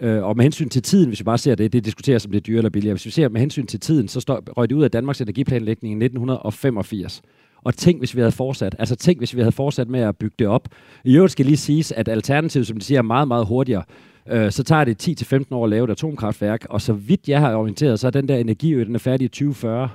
Øh, 0.00 0.24
og 0.24 0.36
med 0.36 0.44
hensyn 0.44 0.68
til 0.68 0.82
tiden, 0.82 1.08
hvis 1.08 1.20
vi 1.20 1.24
bare 1.24 1.38
ser 1.38 1.54
det, 1.54 1.72
det 1.72 1.84
diskuteres 1.84 2.24
om 2.24 2.30
det 2.30 2.38
er 2.38 2.42
dyre 2.42 2.58
eller 2.58 2.70
billigere. 2.70 2.94
Hvis 2.94 3.06
vi 3.06 3.10
ser 3.10 3.28
med 3.28 3.40
hensyn 3.40 3.66
til 3.66 3.80
tiden, 3.80 4.08
så 4.08 4.20
står, 4.20 4.42
røg 4.56 4.70
det 4.70 4.76
ud 4.76 4.82
af 4.82 4.90
Danmarks 4.90 5.20
energiplanlægning 5.20 5.92
i 5.92 6.04
1985. 6.04 7.22
Og 7.62 7.74
tænk, 7.74 7.98
hvis 7.98 8.14
vi 8.16 8.20
havde 8.20 8.32
fortsat. 8.32 8.76
Altså 8.78 8.96
tænk, 8.96 9.18
hvis 9.18 9.36
vi 9.36 9.40
havde 9.40 9.52
fortsat 9.52 9.88
med 9.88 10.00
at 10.00 10.16
bygge 10.16 10.34
det 10.38 10.46
op. 10.46 10.68
I 11.04 11.16
øvrigt 11.16 11.32
skal 11.32 11.46
lige 11.46 11.56
siges, 11.56 11.92
at 11.92 12.08
alternativet, 12.08 12.66
som 12.66 12.76
de 12.76 12.84
siger, 12.84 12.98
er 12.98 13.02
meget, 13.02 13.28
meget 13.28 13.46
hurtigere. 13.46 13.82
Øh, 14.28 14.50
så 14.50 14.62
tager 14.62 14.84
det 14.84 15.22
10-15 15.32 15.54
år 15.54 15.64
at 15.64 15.70
lave 15.70 15.84
et 15.84 15.90
atomkraftværk, 15.90 16.66
og 16.70 16.80
så 16.80 16.92
vidt 16.92 17.28
jeg 17.28 17.40
har 17.40 17.54
orienteret, 17.54 18.00
så 18.00 18.06
er 18.06 18.10
den 18.10 18.28
der 18.28 18.36
energiø, 18.36 18.84
den 18.84 18.94
er 18.94 18.98
færdig 18.98 19.24
i 19.24 19.28
2040. 19.28 19.88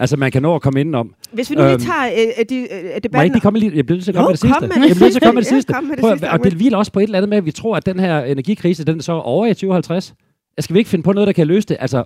Altså 0.00 0.16
man 0.16 0.30
kan 0.30 0.42
nå 0.42 0.54
at 0.54 0.62
komme 0.62 0.80
indenom. 0.80 1.14
Hvis 1.32 1.50
vi 1.50 1.54
nu 1.54 1.62
lige 1.62 1.72
Øhm, 1.72 1.80
tager 1.80 2.06
øh, 2.06 2.26
øh, 2.38 2.44
de, 2.48 2.56
øh, 2.56 2.68
Må 2.70 2.76
jeg 2.76 2.84
ikke 2.94 3.00
debatten... 3.08 3.32
lige 3.32 3.40
komme 3.40 3.58
lige? 3.58 3.72
Jeg 3.76 3.86
bliver 3.86 3.96
nødt 3.96 4.04
til 4.04 4.10
at 4.10 4.14
komme 4.14 4.24
Jo, 4.24 4.28
med 4.28 4.32
det 4.32 4.40
sidste. 4.40 4.58
kom 4.60 4.68
med 4.68 4.82
det 4.82 4.88
jeg 4.88 4.96
bliver 4.96 5.04
nødt 5.04 5.12
til 5.12 5.18
at 5.18 5.22
komme 5.22 5.34
med 5.34 5.42
det 5.42 5.48
sidste. 5.54 5.56
sidste. 5.56 5.72
Ja, 5.72 5.78
kom 5.80 5.84
med 5.84 5.96
det 5.96 6.00
Prøv, 6.02 6.12
sidste 6.12 6.26
at- 6.28 6.32
og 6.38 6.44
det 6.44 6.52
hviler 6.52 6.78
også 6.78 6.92
på 6.92 6.98
et 7.00 7.04
eller 7.04 7.18
andet 7.18 7.28
med, 7.28 7.38
at 7.38 7.44
vi 7.46 7.50
tror, 7.50 7.76
at 7.76 7.86
den 7.86 8.00
her 8.00 8.20
energikrise, 8.24 8.84
den 8.84 8.98
er 8.98 9.02
så 9.02 9.12
over 9.12 9.46
i 9.46 9.54
2050. 9.54 10.14
Skal 10.58 10.74
vi 10.74 10.78
ikke 10.78 10.90
finde 10.90 11.02
på 11.02 11.12
noget, 11.12 11.26
der 11.26 11.32
kan 11.32 11.46
løse 11.46 11.66
det? 11.68 11.76
Altså, 11.80 12.04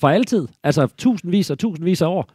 for 0.00 0.08
altid. 0.08 0.48
Altså, 0.64 0.86
tusindvis 0.98 1.50
og 1.50 1.58
tusindvis 1.58 2.02
af 2.02 2.06
år. 2.06 2.30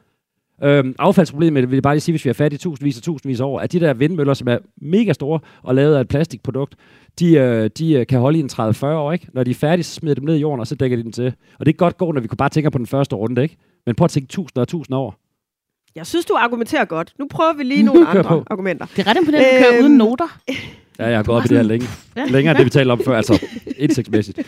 Øhm, 0.64 0.96
affaldsproblemet, 1.00 1.70
vil 1.70 1.76
jeg 1.76 1.84
bare 1.84 1.96
lige 1.96 2.02
sige, 2.02 2.14
hvis 2.14 2.26
vi 2.26 2.30
er 2.30 2.34
fat 2.34 2.54
i 2.54 2.58
tusindvis 2.58 2.98
og 2.98 3.04
tusindvis 3.04 3.40
af 3.42 3.46
år, 3.46 3.60
at 3.60 3.72
de 3.72 3.80
der 3.80 3.94
vindmøller, 3.94 4.34
som 4.34 4.48
er 4.48 4.58
mega 4.82 5.14
store 5.14 5.40
og 5.64 5.76
lavet 5.76 5.96
af 5.96 6.02
et 6.02 6.08
plastikprodukt, 6.08 6.76
de, 7.20 7.34
øh, 7.36 7.70
de 7.78 7.94
øh, 7.94 8.08
kan 8.08 8.20
holde 8.20 8.38
i 8.40 8.42
en 8.42 8.50
30-40 8.54 8.86
år, 8.86 9.12
ikke? 9.12 9.28
Når 9.34 9.44
de 9.44 9.52
er 9.52 9.56
færdige, 9.56 9.84
så 9.84 9.94
smider 9.94 10.16
de 10.16 10.20
dem 10.22 10.28
ned 10.28 10.36
i 10.36 10.40
jorden, 10.40 10.60
og 10.60 10.68
så 10.68 10.76
dækker 10.76 10.98
de 10.98 11.04
den 11.04 11.12
til. 11.12 11.34
Og 11.60 11.66
det 11.66 11.74
kan 11.74 11.78
godt 11.86 11.98
gå, 11.98 12.12
når 12.12 12.22
vi 12.22 12.28
bare 12.38 12.50
tænker 12.50 12.70
på 12.70 12.78
den 12.78 12.88
første 12.88 13.16
runde, 13.16 13.44
ikke? 13.44 13.58
Men 13.88 13.96
prøv 13.96 14.06
at 14.06 14.12
tænke 14.12 14.28
tusinder 14.28 14.62
og 14.62 14.68
tusinder 14.68 14.98
år. 15.00 15.16
Jeg 15.96 16.08
synes, 16.08 16.26
du 16.26 16.34
argumenterer 16.34 16.86
godt. 16.86 17.14
Nu 17.20 17.28
prøver 17.32 17.54
vi 17.54 17.64
lige 17.64 17.84
nogle 17.90 18.08
andre 18.08 18.24
på. 18.24 18.44
argumenter. 18.50 18.86
Det 18.96 19.00
er 19.08 19.10
ret 19.10 19.18
imponerende, 19.18 19.50
at 19.50 19.58
du 19.60 19.64
kører 19.64 19.76
Øhm, 19.78 19.84
uden 19.86 19.98
noter. 19.98 20.40
Ja, 21.00 21.08
jeg 21.08 21.18
har 21.18 21.24
gået 21.24 21.38
op 21.38 21.46
i 21.46 21.48
det 21.48 21.58
her 21.58 21.64
længe. 21.64 21.88
Længere 22.16 22.52
end 22.52 22.58
det, 22.58 22.66
vi 22.66 22.70
talte 22.70 22.92
om 22.92 23.02
før, 23.06 23.18
altså 23.18 23.46
indsigtsmæssigt. 23.78 24.40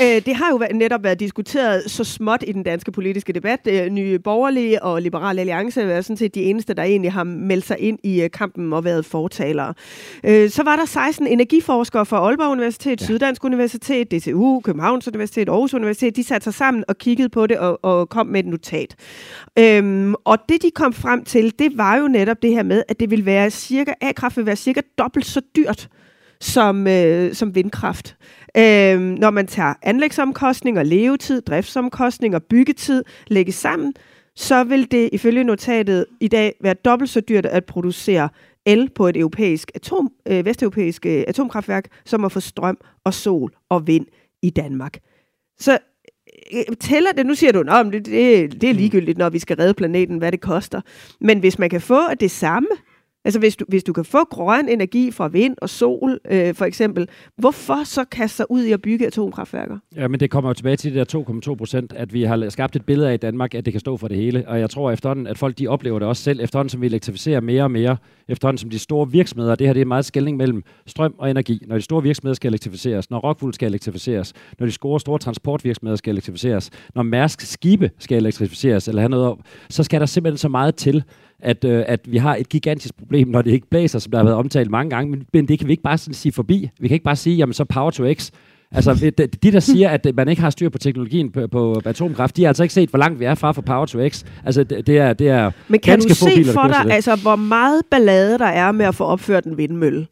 Øh, 0.00 0.22
det 0.26 0.36
har 0.36 0.50
jo 0.50 0.62
netop 0.74 1.04
været 1.04 1.20
diskuteret 1.20 1.90
så 1.90 2.04
småt 2.04 2.44
i 2.46 2.52
den 2.52 2.62
danske 2.62 2.92
politiske 2.92 3.32
debat. 3.32 3.60
Øh, 3.66 3.86
Nye 3.86 4.18
Borgerlige 4.18 4.82
og 4.82 5.02
Liberale 5.02 5.40
Alliance 5.40 5.82
er 5.82 6.00
sådan 6.00 6.16
set 6.16 6.34
de 6.34 6.42
eneste, 6.42 6.74
der 6.74 6.82
egentlig 6.82 7.12
har 7.12 7.24
meldt 7.24 7.66
sig 7.66 7.80
ind 7.80 7.98
i 8.02 8.22
øh, 8.22 8.30
kampen 8.30 8.72
og 8.72 8.84
været 8.84 9.04
fortalere. 9.04 9.74
Øh, 10.24 10.50
så 10.50 10.62
var 10.62 10.76
der 10.76 10.84
16 10.84 11.26
energiforskere 11.26 12.06
fra 12.06 12.16
Aalborg 12.16 12.48
Universitet, 12.48 13.00
ja. 13.00 13.06
Syddansk 13.06 13.44
Universitet, 13.44 14.12
DTU, 14.12 14.60
Københavns 14.60 15.08
Universitet, 15.08 15.48
Aarhus 15.48 15.74
Universitet. 15.74 16.16
De 16.16 16.24
satte 16.24 16.44
sig 16.44 16.54
sammen 16.54 16.84
og 16.88 16.98
kiggede 16.98 17.28
på 17.28 17.46
det 17.46 17.58
og, 17.58 17.84
og 17.84 18.08
kom 18.08 18.26
med 18.26 18.40
et 18.40 18.46
notat. 18.46 18.96
Øhm, 19.58 20.14
og 20.24 20.38
det, 20.48 20.62
de 20.62 20.70
kom 20.74 20.92
frem 20.92 21.24
til, 21.24 21.58
det 21.58 21.78
var 21.78 21.96
jo 21.96 22.08
netop 22.08 22.42
det 22.42 22.50
her 22.50 22.62
med, 22.62 22.82
at 22.88 23.00
det 23.00 23.10
vil 23.10 23.26
være 23.26 23.50
cirka, 23.50 23.92
A-kraft 24.00 24.36
vil 24.36 24.46
være 24.46 24.56
cirka 24.56 24.80
dobbelt 24.98 25.26
så 25.26 25.40
dyrt 25.56 25.88
som, 26.42 26.86
øh, 26.86 27.34
som 27.34 27.54
vindkraft. 27.54 28.16
Øhm, 28.56 29.02
når 29.02 29.30
man 29.30 29.46
tager 29.46 29.74
anlægsomkostninger, 29.82 30.82
levetid, 30.82 31.40
driftsomkostninger, 31.40 32.38
byggetid, 32.38 33.04
lægge 33.26 33.52
sammen, 33.52 33.94
så 34.36 34.64
vil 34.64 34.90
det 34.90 35.10
ifølge 35.12 35.44
notatet 35.44 36.06
i 36.20 36.28
dag 36.28 36.54
være 36.60 36.74
dobbelt 36.74 37.10
så 37.10 37.20
dyrt 37.20 37.46
at 37.46 37.64
producere 37.64 38.28
el 38.66 38.90
på 38.94 39.08
et 39.08 39.16
europæisk 39.16 39.70
atom, 39.74 40.12
øh, 40.28 40.44
vesteuropæisk 40.44 41.06
øh, 41.06 41.24
atomkraftværk, 41.28 41.88
som 42.04 42.24
at 42.24 42.32
få 42.32 42.40
strøm 42.40 42.78
og 43.04 43.14
sol 43.14 43.52
og 43.68 43.86
vind 43.86 44.06
i 44.42 44.50
Danmark. 44.50 44.98
Så 45.60 45.78
øh, 46.54 46.76
tæller 46.80 47.12
det, 47.12 47.26
nu 47.26 47.34
siger 47.34 47.52
du, 47.52 47.60
at 47.60 47.86
det, 47.92 48.06
det, 48.06 48.60
det 48.62 48.70
er 48.70 48.74
ligegyldigt, 48.74 49.18
når 49.18 49.30
vi 49.30 49.38
skal 49.38 49.56
redde 49.56 49.74
planeten, 49.74 50.18
hvad 50.18 50.32
det 50.32 50.40
koster. 50.40 50.80
Men 51.20 51.38
hvis 51.38 51.58
man 51.58 51.70
kan 51.70 51.80
få 51.80 52.14
det 52.20 52.30
samme, 52.30 52.68
altså 53.24 53.38
hvis 53.38 53.56
du, 53.56 53.64
hvis 53.68 53.84
du 53.84 53.92
kan 53.92 54.04
få 54.04 54.24
grøn 54.24 54.68
energi 54.68 55.10
fra 55.10 55.28
vind 55.28 55.56
og 55.62 55.68
sol, 55.68 56.18
øh, 56.30 56.54
for 56.54 56.64
eksempel, 56.64 57.08
hvorfor 57.36 57.84
så 57.84 58.04
kaste 58.04 58.36
sig 58.36 58.50
ud 58.50 58.62
i 58.62 58.72
at 58.72 58.82
bygge 58.82 59.06
atomkraftværker? 59.06 59.78
Ja, 59.96 60.08
men 60.08 60.20
det 60.20 60.30
kommer 60.30 60.50
jo 60.50 60.54
tilbage 60.54 60.76
til 60.76 60.94
det 60.94 61.12
der 61.12 61.50
2,2 61.50 61.54
procent, 61.54 61.92
at 61.92 62.12
vi 62.12 62.22
har 62.22 62.48
skabt 62.48 62.76
et 62.76 62.84
billede 62.84 63.10
af 63.10 63.14
i 63.14 63.16
Danmark, 63.16 63.54
at 63.54 63.64
det 63.64 63.72
kan 63.72 63.80
stå 63.80 63.96
for 63.96 64.08
det 64.08 64.16
hele. 64.16 64.48
Og 64.48 64.60
jeg 64.60 64.70
tror 64.70 64.90
efterhånden, 64.90 65.26
at 65.26 65.38
folk 65.38 65.58
de 65.58 65.68
oplever 65.68 65.98
det 65.98 66.08
også 66.08 66.22
selv, 66.22 66.40
efterhånden 66.40 66.68
som 66.68 66.80
vi 66.80 66.86
elektrificerer 66.86 67.40
mere 67.40 67.62
og 67.62 67.70
mere, 67.70 67.96
efterhånden 68.28 68.58
som 68.58 68.70
de 68.70 68.78
store 68.78 69.10
virksomheder, 69.10 69.54
det 69.54 69.66
her 69.66 69.74
det 69.74 69.80
er 69.80 69.86
meget 69.86 70.04
skældning 70.04 70.36
mellem 70.36 70.62
strøm 70.86 71.14
og 71.18 71.30
energi. 71.30 71.64
Når 71.66 71.76
de 71.76 71.82
store 71.82 72.02
virksomheder 72.02 72.34
skal 72.34 72.48
elektrificeres, 72.48 73.10
når 73.10 73.18
Rockwool 73.18 73.54
skal 73.54 73.68
elektrificeres, 73.68 74.32
når 74.58 74.66
de 74.66 74.72
store, 74.72 75.00
store 75.00 75.18
transportvirksomheder 75.18 75.96
skal 75.96 76.12
elektrificeres, 76.12 76.70
når 76.94 77.02
Mærsk 77.02 77.40
skibe 77.40 77.90
skal 77.98 78.16
elektrificeres, 78.16 78.88
eller 78.88 79.00
have 79.00 79.10
noget 79.10 79.26
op, 79.26 79.38
så 79.70 79.82
skal 79.82 80.00
der 80.00 80.06
simpelthen 80.06 80.38
så 80.38 80.48
meget 80.48 80.74
til, 80.74 81.04
at, 81.42 81.64
øh, 81.64 81.84
at 81.88 82.00
vi 82.06 82.16
har 82.16 82.36
et 82.36 82.48
gigantisk 82.48 82.96
problem, 82.96 83.28
når 83.28 83.42
det 83.42 83.50
ikke 83.50 83.66
blæser, 83.70 83.98
som 83.98 84.10
der 84.10 84.18
har 84.18 84.24
været 84.24 84.36
omtalt 84.36 84.70
mange 84.70 84.90
gange, 84.90 85.10
men, 85.10 85.26
men 85.32 85.48
det 85.48 85.58
kan 85.58 85.68
vi 85.68 85.72
ikke 85.72 85.82
bare 85.82 85.98
sådan 85.98 86.14
sige 86.14 86.32
forbi. 86.32 86.70
Vi 86.80 86.88
kan 86.88 86.94
ikke 86.94 87.04
bare 87.04 87.16
sige, 87.16 87.36
jamen 87.36 87.52
så 87.52 87.64
power 87.64 87.90
to 87.90 88.14
X. 88.14 88.30
Altså, 88.72 88.94
de, 89.18 89.26
de 89.26 89.52
der 89.52 89.60
siger, 89.60 89.88
at 89.88 90.06
man 90.14 90.28
ikke 90.28 90.42
har 90.42 90.50
styr 90.50 90.68
på 90.68 90.78
teknologien 90.78 91.30
på, 91.30 91.46
på 91.46 91.80
atomkraft, 91.84 92.36
de 92.36 92.42
har 92.42 92.48
altså 92.48 92.62
ikke 92.62 92.74
set, 92.74 92.90
hvor 92.90 92.98
langt 92.98 93.20
vi 93.20 93.24
er 93.24 93.34
fra 93.34 93.52
for 93.52 93.62
Power 93.62 93.86
to 93.86 94.08
X. 94.08 94.24
Altså, 94.44 94.64
det, 94.64 94.86
det 94.86 94.98
er, 94.98 95.12
det 95.12 95.28
er 95.28 95.50
Men 95.68 95.80
kan 95.80 96.00
du 96.00 96.14
se 96.14 96.24
biler, 96.24 96.44
der 96.44 96.52
for 96.52 96.68
dig, 96.68 96.92
altså, 96.92 97.16
hvor 97.16 97.36
meget 97.36 97.82
ballade 97.90 98.38
der 98.38 98.46
er 98.46 98.72
med 98.72 98.86
at 98.86 98.94
få 98.94 99.04
opført 99.04 99.44
en 99.44 99.56
vindmølle? 99.56 100.06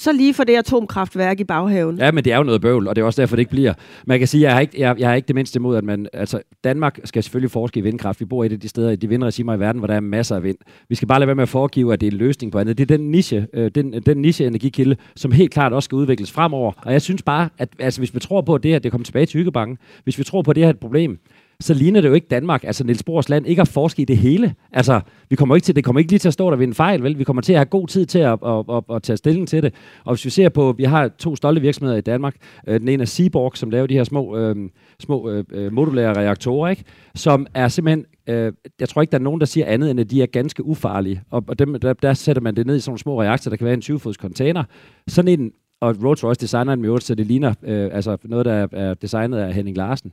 Så 0.00 0.12
lige 0.12 0.34
for 0.34 0.44
det 0.44 0.56
atomkraftværk 0.56 1.40
i 1.40 1.44
baghaven. 1.44 1.98
Ja, 1.98 2.12
men 2.12 2.24
det 2.24 2.32
er 2.32 2.36
jo 2.36 2.42
noget 2.42 2.60
bøvl, 2.60 2.88
og 2.88 2.96
det 2.96 3.02
er 3.02 3.06
også 3.06 3.22
derfor, 3.22 3.36
det 3.36 3.40
ikke 3.40 3.50
bliver. 3.50 3.74
Man 4.06 4.18
kan 4.18 4.28
sige, 4.28 4.42
jeg 4.42 4.52
har 4.52 4.60
ikke, 4.60 4.80
jeg, 4.80 4.96
jeg 4.98 5.08
har 5.08 5.14
ikke 5.14 5.26
det 5.26 5.34
mindste 5.34 5.56
imod, 5.56 5.76
at 5.76 5.84
man... 5.84 6.06
Altså, 6.12 6.40
Danmark 6.64 6.98
skal 7.04 7.22
selvfølgelig 7.22 7.50
forske 7.50 7.78
i 7.78 7.82
vindkraft. 7.82 8.20
Vi 8.20 8.24
bor 8.24 8.42
i 8.42 8.46
et 8.46 8.52
af 8.52 8.60
de 8.60 8.68
steder, 8.68 8.90
i 8.90 8.96
de 8.96 9.08
vindregimer 9.08 9.54
i 9.54 9.60
verden, 9.60 9.78
hvor 9.78 9.86
der 9.86 9.94
er 9.94 10.00
masser 10.00 10.36
af 10.36 10.42
vind. 10.42 10.56
Vi 10.88 10.94
skal 10.94 11.08
bare 11.08 11.20
lade 11.20 11.26
være 11.26 11.34
med 11.34 11.42
at 11.42 11.48
foregive, 11.48 11.92
at 11.92 12.00
det 12.00 12.06
er 12.06 12.10
en 12.10 12.16
løsning 12.16 12.52
på 12.52 12.58
andet. 12.58 12.78
Det 12.78 12.90
er 12.90 12.96
den 12.96 13.10
niche, 13.10 13.46
øh, 13.54 13.70
den, 13.74 13.92
den 13.92 14.16
niche 14.18 14.46
energikilde, 14.46 14.96
som 15.16 15.32
helt 15.32 15.52
klart 15.52 15.72
også 15.72 15.84
skal 15.84 15.96
udvikles 15.96 16.32
fremover. 16.32 16.72
Og 16.82 16.92
jeg 16.92 17.02
synes 17.02 17.22
bare, 17.22 17.48
at 17.58 17.68
altså, 17.78 18.00
hvis 18.00 18.14
vi 18.14 18.20
tror 18.20 18.40
på, 18.40 18.54
at 18.54 18.62
det 18.62 18.70
her, 18.70 18.78
det 18.78 18.90
kommer 18.90 19.04
tilbage 19.04 19.26
til 19.26 19.38
hyggebanken, 19.38 19.78
hvis 20.04 20.18
vi 20.18 20.24
tror 20.24 20.42
på, 20.42 20.50
at 20.50 20.54
det 20.54 20.62
her 20.62 20.68
er 20.68 20.72
et 20.72 20.80
problem, 20.80 21.18
så 21.60 21.74
ligner 21.74 22.00
det 22.00 22.08
jo 22.08 22.14
ikke 22.14 22.26
Danmark, 22.30 22.64
altså 22.64 22.84
Niels 22.84 23.02
Bohrs 23.02 23.28
land, 23.28 23.46
ikke 23.46 23.62
at 23.62 23.68
forske 23.68 24.02
i 24.02 24.04
det 24.04 24.16
hele. 24.16 24.54
Altså, 24.72 25.00
vi 25.28 25.36
kommer 25.36 25.54
ikke 25.54 25.64
til, 25.64 25.76
det 25.76 25.84
kommer 25.84 26.00
ikke 26.00 26.12
lige 26.12 26.18
til 26.18 26.28
at 26.28 26.34
stå 26.34 26.50
der 26.50 26.56
ved 26.56 26.66
en 26.66 26.74
fejl, 26.74 27.02
vel? 27.02 27.18
Vi 27.18 27.24
kommer 27.24 27.42
til 27.42 27.52
at 27.52 27.58
have 27.58 27.66
god 27.66 27.88
tid 27.88 28.06
til 28.06 28.18
at, 28.18 28.38
at, 28.46 28.64
at, 28.72 28.84
at 28.96 29.02
tage 29.02 29.16
stilling 29.16 29.48
til 29.48 29.62
det. 29.62 29.74
Og 30.04 30.14
hvis 30.14 30.24
vi 30.24 30.30
ser 30.30 30.48
på, 30.48 30.72
vi 30.72 30.84
har 30.84 31.08
to 31.08 31.36
stolte 31.36 31.60
virksomheder 31.60 31.98
i 31.98 32.00
Danmark. 32.00 32.36
Øh, 32.66 32.80
den 32.80 32.88
ene 32.88 33.02
er 33.02 33.06
Seaborg, 33.06 33.56
som 33.56 33.70
laver 33.70 33.86
de 33.86 33.94
her 33.94 34.04
små, 34.04 34.36
øh, 34.36 34.56
små 35.00 35.30
øh, 35.30 35.44
øh, 35.52 35.72
modulære 35.72 36.16
reaktorer, 36.16 36.70
ikke? 36.70 36.84
som 37.14 37.46
er 37.54 37.68
simpelthen, 37.68 38.04
øh, 38.26 38.52
jeg 38.80 38.88
tror 38.88 39.02
ikke, 39.02 39.10
der 39.12 39.18
er 39.18 39.22
nogen, 39.22 39.40
der 39.40 39.46
siger 39.46 39.66
andet, 39.66 39.90
end 39.90 40.00
at 40.00 40.10
de 40.10 40.22
er 40.22 40.26
ganske 40.26 40.64
ufarlige. 40.64 41.22
Og, 41.30 41.44
og 41.48 41.58
dem, 41.58 41.80
der, 41.80 41.92
der 41.92 42.14
sætter 42.14 42.42
man 42.42 42.56
det 42.56 42.66
ned 42.66 42.76
i 42.76 42.80
sådan 42.80 42.90
nogle 42.90 42.98
små 42.98 43.22
reaktorer, 43.22 43.50
der 43.50 43.56
kan 43.56 43.64
være 43.64 43.74
en 43.74 43.82
20-fods 43.96 44.16
container. 44.16 44.64
Sådan 45.08 45.40
en, 45.40 45.52
og 45.80 45.96
Rolls 46.04 46.24
Royce 46.24 46.40
designer 46.40 46.74
den 46.74 46.80
med 46.80 46.88
øvrigt, 46.88 47.04
så 47.04 47.14
det 47.14 47.26
ligner 47.26 47.54
øh, 47.62 47.90
altså 47.92 48.16
noget, 48.24 48.46
der 48.46 48.68
er 48.72 48.94
designet 48.94 49.38
af 49.38 49.54
Henning 49.54 49.76
Larsen 49.76 50.12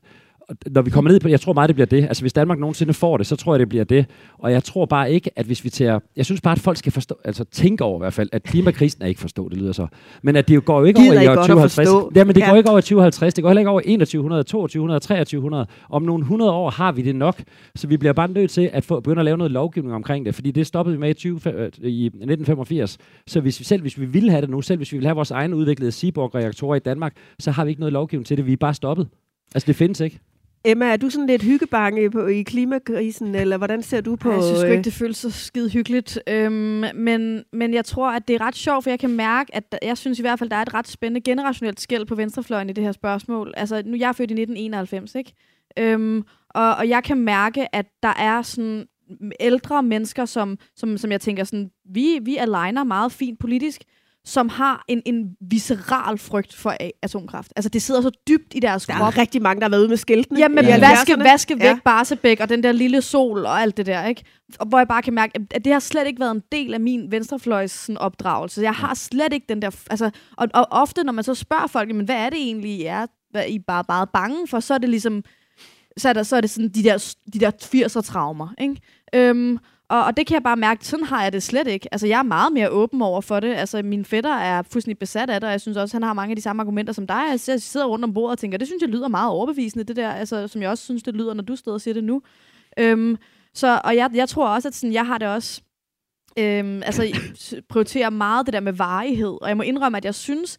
når 0.72 0.82
vi 0.82 0.89
kommer 0.89 1.12
ned 1.12 1.20
på 1.20 1.28
jeg 1.28 1.41
tror 1.41 1.54
meget, 1.54 1.68
det 1.68 1.76
bliver 1.76 1.86
det. 1.86 2.04
Altså, 2.04 2.24
hvis 2.24 2.34
Danmark 2.34 2.60
nogensinde 2.60 2.93
får 2.93 3.18
det, 3.18 3.28
så 3.28 3.36
tror 3.36 3.54
jeg, 3.54 3.60
det 3.60 3.70
bliver 3.70 3.84
det. 3.84 4.06
Og 4.38 4.52
jeg 4.52 4.64
tror 4.64 4.86
bare 4.86 5.12
ikke, 5.12 5.32
at 5.36 5.45
hvis 5.45 5.64
vi 5.64 5.70
tager... 5.70 6.00
Jeg 6.16 6.26
synes 6.26 6.41
bare, 6.41 6.52
at 6.52 6.60
folk 6.60 6.78
skal 6.78 6.91
forstå, 6.91 7.16
altså 7.26 7.43
tænke 7.43 7.84
over 7.84 7.98
i 8.00 8.02
hvert 8.02 8.14
fald, 8.14 8.30
at 8.32 8.43
klimakrisen 8.43 9.02
er 9.04 9.08
ikke 9.08 9.22
forstå, 9.22 9.50
det 9.50 9.58
lyder 9.58 9.72
så. 9.72 9.88
Men 10.24 10.36
at 10.36 10.48
det 10.48 10.56
jo 10.56 10.62
går 10.66 10.80
jo 10.80 10.86
ikke 10.86 11.00
Gider 11.00 11.12
over 11.12 11.22
i 11.22 11.26
I 11.26 11.28
år 11.28 11.36
godt 11.36 11.39
at 11.39 11.48
2050. 11.48 11.76
forstå? 11.89 12.12
Jamen, 12.16 12.36
det 12.36 12.41
Ja. 12.41 12.50
går 12.50 12.58
ikke 12.58 12.70
over 12.70 12.80
i 12.80 12.82
2050, 12.82 13.34
det 13.34 13.41
går 13.41 13.50
heller 13.50 13.60
ikke 13.62 13.70
over 13.70 13.82
i 13.82 13.84
2100, 13.98 14.43
2200, 14.43 15.00
2300. 15.00 15.68
Om 15.89 16.02
nogle 16.02 16.22
100 16.22 16.52
år 16.52 16.70
har 16.70 16.91
vi 16.91 17.02
det 17.02 17.16
nok, 17.16 17.41
så 17.76 17.88
vi 17.88 17.98
bliver 17.98 18.14
bare 18.14 18.28
nødt 18.32 18.52
til 18.52 18.70
at 18.74 18.84
få, 18.86 19.00
begynde 19.00 19.20
at 19.20 19.26
lave 19.26 19.38
noget 19.38 19.52
lovgivning 19.52 19.95
omkring 19.95 20.26
det, 20.26 20.36
fordi 20.36 20.52
det 20.52 20.68
stoppede 20.68 20.95
vi 20.95 21.00
med 21.00 21.10
i, 21.10 21.14
20, 21.14 21.39
øh, 21.45 21.72
i 21.84 22.06
1985. 22.06 22.98
Så 23.28 23.39
hvis, 23.41 23.60
vi- 23.60 23.64
selv 23.66 23.82
hvis 23.82 24.00
vi 24.00 24.06
ville 24.06 24.32
have 24.32 24.41
det 24.41 24.50
nu, 24.50 24.62
selv 24.62 24.78
hvis 24.78 24.91
vi 24.91 24.98
ville 24.98 25.08
have 25.08 25.16
vores 25.16 25.32
egne 25.32 25.56
udviklede 25.56 25.91
Seaborg-reaktorer 25.91 26.76
i 26.76 26.80
Danmark, 26.80 27.14
så 27.39 27.52
har 27.52 27.64
vi 27.66 27.70
ikke 27.70 27.80
noget 27.82 27.93
lovgivning 27.93 28.26
til 28.26 28.38
det. 28.38 28.45
Vi 28.45 28.54
er 28.54 28.58
bare 28.58 28.74
stoppet. 28.74 29.08
Altså, 29.56 29.68
det 29.68 29.76
findes 29.76 30.00
ikke. 30.00 30.20
Emma, 30.68 30.86
er 30.86 30.97
du 30.97 31.09
sådan 31.09 31.28
lidt 31.28 31.43
hyggebange 31.43 32.09
på, 32.11 32.26
i 32.28 32.41
klimakrisen, 32.41 33.36
eller 33.36 33.57
hvordan 33.57 33.84
ser 33.84 34.01
du 34.01 34.15
på... 34.15 34.30
Ej, 34.30 34.36
jeg 34.36 34.43
synes 34.43 34.59
sgu 34.59 34.65
øh, 34.68 34.72
ikke, 34.72 34.84
det 34.84 34.93
føles 34.93 35.18
så 35.18 35.32
skide 35.32 35.70
hyggeligt. 35.70 36.20
Øhm, 36.30 36.84
men, 36.95 37.43
men 37.53 37.74
jeg 37.74 37.86
tror, 37.86 38.11
at 38.11 38.28
det 38.28 38.34
er 38.36 38.41
ret 38.41 38.55
sjovt, 38.55 38.84
for 38.84 38.89
jeg 38.89 38.99
kan 38.99 39.09
mærke, 39.09 39.55
at 39.55 39.72
der- 39.72 39.78
jeg 39.82 39.97
synes 39.97 40.20
i 40.20 40.22
hvert 40.22 40.39
fald, 40.39 40.49
der 40.49 40.55
er 40.55 40.61
et 40.61 40.74
ret 40.74 40.88
spændende 40.88 41.22
generationelt 41.32 41.82
skæld 41.82 42.05
på 42.05 42.15
venstrefløjen 42.15 42.70
i 42.70 42.74
det 42.74 42.84
her 42.84 42.91
spørgsmål. 42.91 43.53
Altså, 43.57 43.82
nu 43.86 43.97
jeg 43.97 44.07
er 44.09 44.13
født 44.13 44.32
i 44.32 44.34
1991, 44.34 45.15
ikke? 45.15 45.34
Øhm, 45.80 46.24
og, 46.49 46.76
og 46.76 46.89
jeg 46.89 47.03
kan 47.03 47.18
mærke, 47.18 47.76
at 47.76 47.86
der 48.03 48.13
er 48.20 48.41
sådan 48.41 48.86
ældre 49.39 49.84
mennesker, 49.84 50.26
som, 50.26 50.57
som, 50.76 50.97
som 50.97 51.11
jeg 51.11 51.22
tænker 51.22 51.43
sådan, 51.43 51.70
vi, 51.93 52.20
vi 52.22 52.38
aligner 52.38 52.84
meget 52.84 53.11
fint 53.11 53.39
politisk, 53.39 53.82
som 54.28 54.49
har 54.49 54.86
en, 54.88 55.01
en 55.05 55.36
visceral 55.41 56.17
frygt 56.17 56.55
for 56.55 56.75
atomkraft. 57.01 57.53
Altså, 57.55 57.69
det 57.69 57.82
sidder 57.82 58.01
så 58.01 58.11
dybt 58.28 58.53
i 58.55 58.59
deres 58.59 58.86
Der 58.86 58.93
krop. 58.93 59.13
er 59.13 59.17
rigtig 59.17 59.41
mange, 59.41 59.59
der 59.59 59.65
har 59.65 59.69
været 59.69 59.80
ude 59.82 59.89
med 59.89 59.97
skiltene. 59.97 60.39
Jamen, 60.39 60.65
ja. 60.65 60.80
vaske, 60.80 61.13
70'erne. 61.13 61.23
vaske 61.23 61.55
væk 61.59 61.63
Ja. 61.63 61.78
Barsebæk 61.86 62.39
og 62.39 62.49
den 62.49 62.63
der 62.63 62.71
lille 62.71 63.01
sol 63.01 63.45
og 63.45 63.61
alt 63.61 63.78
det 63.78 63.86
der, 63.86 64.05
ikke? 64.05 64.23
Og 64.59 64.67
hvor 64.67 64.78
jeg 64.78 64.88
bare 64.88 65.01
kan 65.01 65.13
mærke, 65.13 65.34
at 65.51 65.65
det 65.65 65.73
har 65.73 65.80
slet 65.80 66.07
ikke 66.07 66.19
været 66.19 66.32
en 66.36 66.41
del 66.51 66.73
af 66.73 66.80
min 66.80 67.11
venstrefløjs 67.11 67.71
sådan, 67.71 67.97
opdragelse. 67.97 68.61
Jeg 68.61 68.73
har 68.73 68.93
slet 68.93 69.34
ikke 69.34 69.45
den 69.49 69.61
der... 69.61 69.69
Altså, 69.89 70.09
og, 70.38 70.47
og 70.53 70.67
ofte, 70.71 71.03
når 71.03 71.13
man 71.13 71.23
så 71.23 71.36
spørger 71.36 71.67
folk, 71.67 71.95
men 71.95 72.05
hvad 72.05 72.15
er 72.15 72.30
det 72.30 72.39
egentlig, 72.39 72.71
I 72.71 72.84
er, 72.84 73.05
hvad 73.32 73.43
I 73.47 73.59
bare, 73.59 73.84
bare 73.84 74.07
bange 74.07 74.47
for, 74.47 74.59
så 74.59 74.73
er 74.73 74.78
det 74.78 74.89
ligesom... 74.89 75.23
Så 75.97 76.09
er, 76.09 76.13
der, 76.13 76.23
så 76.23 76.36
er 76.36 76.41
det 76.41 76.49
sådan 76.49 76.69
de 76.69 76.84
der, 76.84 77.13
de 77.34 77.39
der 77.39 77.51
80'er-traumer, 77.51 78.47
ikke? 78.61 78.82
Øhm, 79.15 79.57
og, 79.89 80.03
og 80.03 80.17
det 80.17 80.27
kan 80.27 80.33
jeg 80.33 80.43
bare 80.43 80.55
mærke, 80.57 80.85
sådan 80.88 81.05
har 81.05 81.23
jeg 81.23 81.33
det 81.33 81.43
slet 81.43 81.67
ikke. 81.67 81.88
Altså, 81.91 82.07
jeg 82.07 82.19
er 82.19 82.23
meget 82.23 82.53
mere 82.53 82.69
åben 82.69 83.01
over 83.01 83.21
for 83.21 83.39
det. 83.39 83.53
Altså, 83.53 83.81
min 83.83 84.05
fætter 84.05 84.33
er 84.33 84.61
fuldstændig 84.61 84.99
besat 84.99 85.29
af 85.29 85.39
det, 85.41 85.47
og 85.47 85.51
jeg 85.51 85.61
synes 85.61 85.77
også, 85.77 85.95
han 85.95 86.03
har 86.03 86.13
mange 86.13 86.31
af 86.31 86.35
de 86.35 86.41
samme 86.41 86.61
argumenter 86.61 86.93
som 86.93 87.07
dig. 87.07 87.29
Altså, 87.31 87.51
jeg 87.51 87.61
sidder- 87.61 87.85
rundt 87.88 88.05
om 88.05 88.13
bordet 88.13 88.31
og 88.31 88.38
tænker, 88.38 88.57
det 88.57 88.67
synes 88.67 88.81
jeg 88.81 88.89
lyder 88.89 89.07
meget 89.07 89.29
overbevisende, 89.31 89.83
det 89.85 89.95
der, 89.95 90.09
altså, 90.11 90.47
som 90.47 90.61
jeg 90.61 90.69
også 90.69 90.83
synes, 90.83 91.03
det 91.03 91.13
lyder, 91.15 91.33
når 91.33 91.43
du 91.43 91.55
står 91.55 91.73
og 91.73 91.81
siger 91.81 91.93
det 91.93 92.03
nu. 92.03 92.21
Øhm, 92.79 93.17
så, 93.53 93.81
og 93.83 93.95
jeg, 93.95 94.09
jeg 94.13 94.29
tror 94.29 94.47
også, 94.47 94.67
at 94.67 94.75
sådan, 94.75 94.93
jeg 94.93 95.05
har 95.05 95.17
det 95.17 95.27
også, 95.27 95.61
øhm, 96.39 96.83
altså, 96.85 97.19
prioriterer 97.69 98.09
meget 98.09 98.45
det 98.45 98.53
der 98.53 98.59
med 98.59 98.73
varighed, 98.73 99.38
og 99.41 99.47
jeg 99.49 99.57
må 99.57 99.63
indrømme, 99.63 99.97
at 99.97 100.05
jeg 100.05 100.15
synes, 100.15 100.57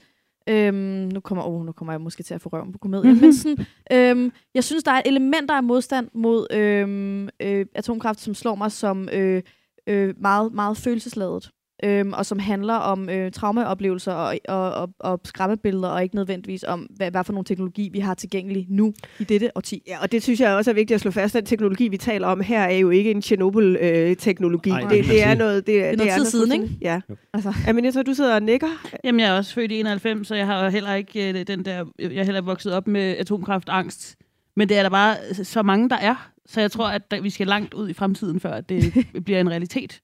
Øhm, 0.49 0.75
nu, 1.13 1.21
kommer, 1.21 1.45
oh, 1.45 1.67
nu 1.67 1.73
kommer 1.73 1.93
jeg 1.93 2.01
måske 2.01 2.23
til 2.23 2.35
at 2.35 2.41
få 2.41 2.49
røven 2.49 2.73
på 2.73 2.79
komedien, 2.79 3.21
men 3.21 3.35
sådan, 3.39 3.67
øhm, 3.93 4.33
jeg 4.55 4.65
synes, 4.65 4.85
der 4.85 4.93
er 4.93 5.03
elementer 5.05 5.55
af 5.55 5.63
modstand 5.63 6.09
mod 6.15 6.47
øhm, 6.53 7.29
øh, 7.41 7.67
atomkraft, 7.75 8.21
som 8.21 8.35
slår 8.35 8.55
mig 8.55 8.73
som 8.73 9.09
øh, 9.13 9.43
øh, 9.87 10.15
meget, 10.19 10.53
meget 10.53 10.77
følelsesladet. 10.77 11.51
Øhm, 11.85 12.13
og 12.13 12.27
som 12.27 12.39
handler 12.39 12.75
om 12.75 13.09
øh, 13.11 13.33
traumeoplevelser 13.33 14.13
og, 14.13 14.39
og, 14.49 14.73
og, 14.73 14.91
og 14.99 15.21
skræmmebilleder, 15.25 15.89
og 15.89 16.03
ikke 16.03 16.15
nødvendigvis 16.15 16.65
om, 16.65 16.81
hvad, 16.81 17.11
hvad 17.11 17.25
for 17.25 17.33
nogle 17.33 17.45
teknologi, 17.45 17.89
vi 17.93 17.99
har 17.99 18.15
tilgængelig 18.15 18.67
nu 18.69 18.95
i 19.19 19.25
dette 19.25 19.51
årti. 19.55 19.83
Ja, 19.89 20.03
og 20.03 20.13
det 20.13 20.23
synes 20.23 20.41
jeg 20.41 20.55
også 20.55 20.71
er 20.71 20.75
vigtigt 20.75 20.95
at 20.95 21.01
slå 21.01 21.11
fast. 21.11 21.35
Den 21.35 21.45
teknologi, 21.47 21.89
vi 21.89 21.97
taler 21.97 22.27
om 22.29 22.41
her, 22.41 22.61
er 22.63 22.77
jo 22.77 22.91
ikke 22.91 23.11
en 23.11 23.23
Chernobyl-teknologi. 23.23 24.71
Nej, 24.71 24.81
det, 24.81 24.91
det 24.91 25.05
det 25.07 25.23
er 25.23 25.35
noget... 25.35 25.67
Det, 25.67 25.85
er, 25.85 25.87
er 25.87 25.97
noget 25.97 26.13
tid 26.13 26.25
siden, 26.25 26.49
fuldstændig- 26.51 26.79
Ja. 26.83 27.01
Altså. 27.35 27.55
Aminata, 27.69 28.03
du 28.03 28.15
sidder 28.15 28.35
og 28.35 28.43
nikker. 28.43 28.69
Jamen, 29.05 29.21
jeg 29.21 29.29
er 29.29 29.37
også 29.37 29.55
født 29.55 29.73
i 29.73 29.81
91, 29.81 30.29
så 30.29 30.35
jeg 30.35 30.47
har 30.47 30.69
heller 30.71 30.95
ikke 30.95 31.29
øh, 31.41 31.47
den 31.47 31.65
der... 31.65 31.85
Jeg 31.99 32.13
er 32.17 32.25
heller 32.25 32.41
vokset 32.41 32.73
op 32.75 32.89
med 32.89 33.17
atomkraftangst. 33.17 34.17
Men 34.57 34.69
det 34.69 34.79
er 34.79 34.83
der 34.83 34.91
bare 34.91 35.17
så 35.35 35.63
mange, 35.63 35.89
der 35.91 35.97
er. 35.97 36.31
Så 36.47 36.61
jeg 36.61 36.71
tror, 36.71 36.89
at 36.89 37.11
der, 37.11 37.21
vi 37.21 37.31
skal 37.31 37.47
langt 37.47 37.75
ud 37.75 37.89
i 37.89 37.93
fremtiden, 37.93 38.41
før 38.41 38.51
at 38.53 38.69
det 38.69 38.95
bliver 39.25 39.41
en 39.41 39.51
realitet. 39.51 40.01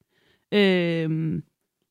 Øhm, 0.55 1.43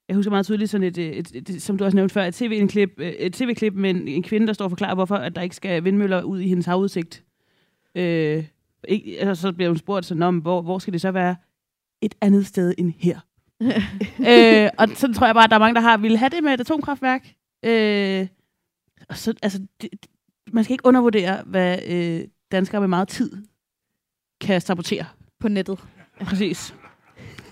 jeg 0.08 0.16
husker 0.16 0.30
meget 0.30 0.46
tydeligt 0.46 0.70
sådan 0.70 0.88
et, 0.88 0.98
et, 0.98 1.32
et, 1.36 1.50
et 1.50 1.62
som 1.62 1.78
du 1.78 1.86
også 1.86 1.96
nævnte 1.96 2.14
før, 2.14 2.24
et 2.24 2.36
tv-klip, 2.36 3.00
et 3.00 3.34
TV-klip 3.34 3.74
med 3.74 3.90
en, 3.90 4.08
en 4.08 4.24
kvinde, 4.24 4.48
der 4.48 4.54
står 4.54 4.66
og 4.66 4.72
forklarer, 4.72 4.96
hvorfor 4.96 5.16
at 5.16 5.36
der 5.36 5.42
ikke 5.42 5.56
skal 5.56 5.84
vindmøller 5.84 6.24
ud 6.24 6.40
i 6.40 6.48
hendes 6.48 6.66
havudsigt. 6.66 7.24
Øh, 7.96 8.46
ikke, 8.88 9.20
altså, 9.20 9.42
så 9.42 9.52
bliver 9.52 9.70
hun 9.70 9.78
spurgt 9.78 10.06
sådan 10.06 10.24
om, 10.24 10.38
hvor, 10.38 10.62
hvor 10.62 10.80
skal 10.80 10.94
det 10.94 11.02
så 11.02 11.12
være 11.12 11.36
et 12.02 12.16
andet 12.22 12.46
sted 12.46 12.74
end 12.78 12.94
her? 12.98 13.20
øh, 14.30 14.70
og 14.78 14.88
sådan 14.96 15.14
tror 15.14 15.26
jeg 15.26 15.36
bare, 15.36 15.44
at 15.44 15.50
der 15.50 15.56
er 15.56 15.60
mange, 15.60 15.76
der 15.76 15.82
har 15.82 15.98
ville 15.98 16.18
have 16.18 16.30
det 16.30 16.44
med 16.44 16.54
et 16.54 16.60
atomkraftværk. 16.60 17.34
Øh, 17.66 18.28
og 19.10 19.18
så, 19.18 19.34
altså, 19.42 19.66
det, 19.82 19.90
man 20.52 20.64
skal 20.64 20.74
ikke 20.74 20.86
undervurdere, 20.86 21.44
hvad 21.46 21.80
øh, 21.88 22.28
danskere 22.52 22.82
med 22.82 22.88
meget 22.88 23.08
tid 23.08 23.32
kan 24.42 24.62
sabotere. 24.62 25.06
På 25.40 25.48
nettet. 25.48 25.80
Præcis. 26.22 26.76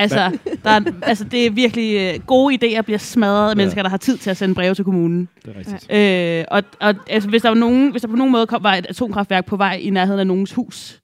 Altså, 0.02 0.38
der 0.64 0.70
er, 0.70 0.82
altså, 1.02 1.24
det 1.24 1.46
er 1.46 1.50
virkelig 1.50 1.96
øh, 1.96 2.26
gode 2.26 2.56
idéer 2.56 2.82
bliver 2.82 2.98
smadret 2.98 3.50
af 3.50 3.56
mennesker, 3.56 3.84
der 3.84 3.90
har 3.90 3.98
tid 3.98 4.18
til 4.18 4.30
at 4.30 4.38
sende 4.38 4.56
breve 4.56 4.76
til 4.76 4.86
kommunen. 4.86 5.30
Det 5.46 5.56
er 5.56 5.60
rigtigt. 5.60 5.92
Øh, 5.92 6.46
og 6.52 6.64
og 6.80 6.96
altså, 7.10 7.30
hvis, 7.30 7.42
der 7.42 7.50
var 7.50 7.56
nogen, 7.56 7.92
hvis 7.92 8.02
der 8.02 8.08
på 8.08 8.16
nogen 8.16 8.32
måde 8.32 8.48
kom, 8.48 8.64
var 8.64 8.76
et 8.76 8.86
atomkraftværk 8.86 9.46
på 9.46 9.58
vej 9.58 9.80
i 9.82 9.90
nærheden 9.90 10.20
af 10.20 10.28
nogens 10.28 10.54
hus, 10.54 11.02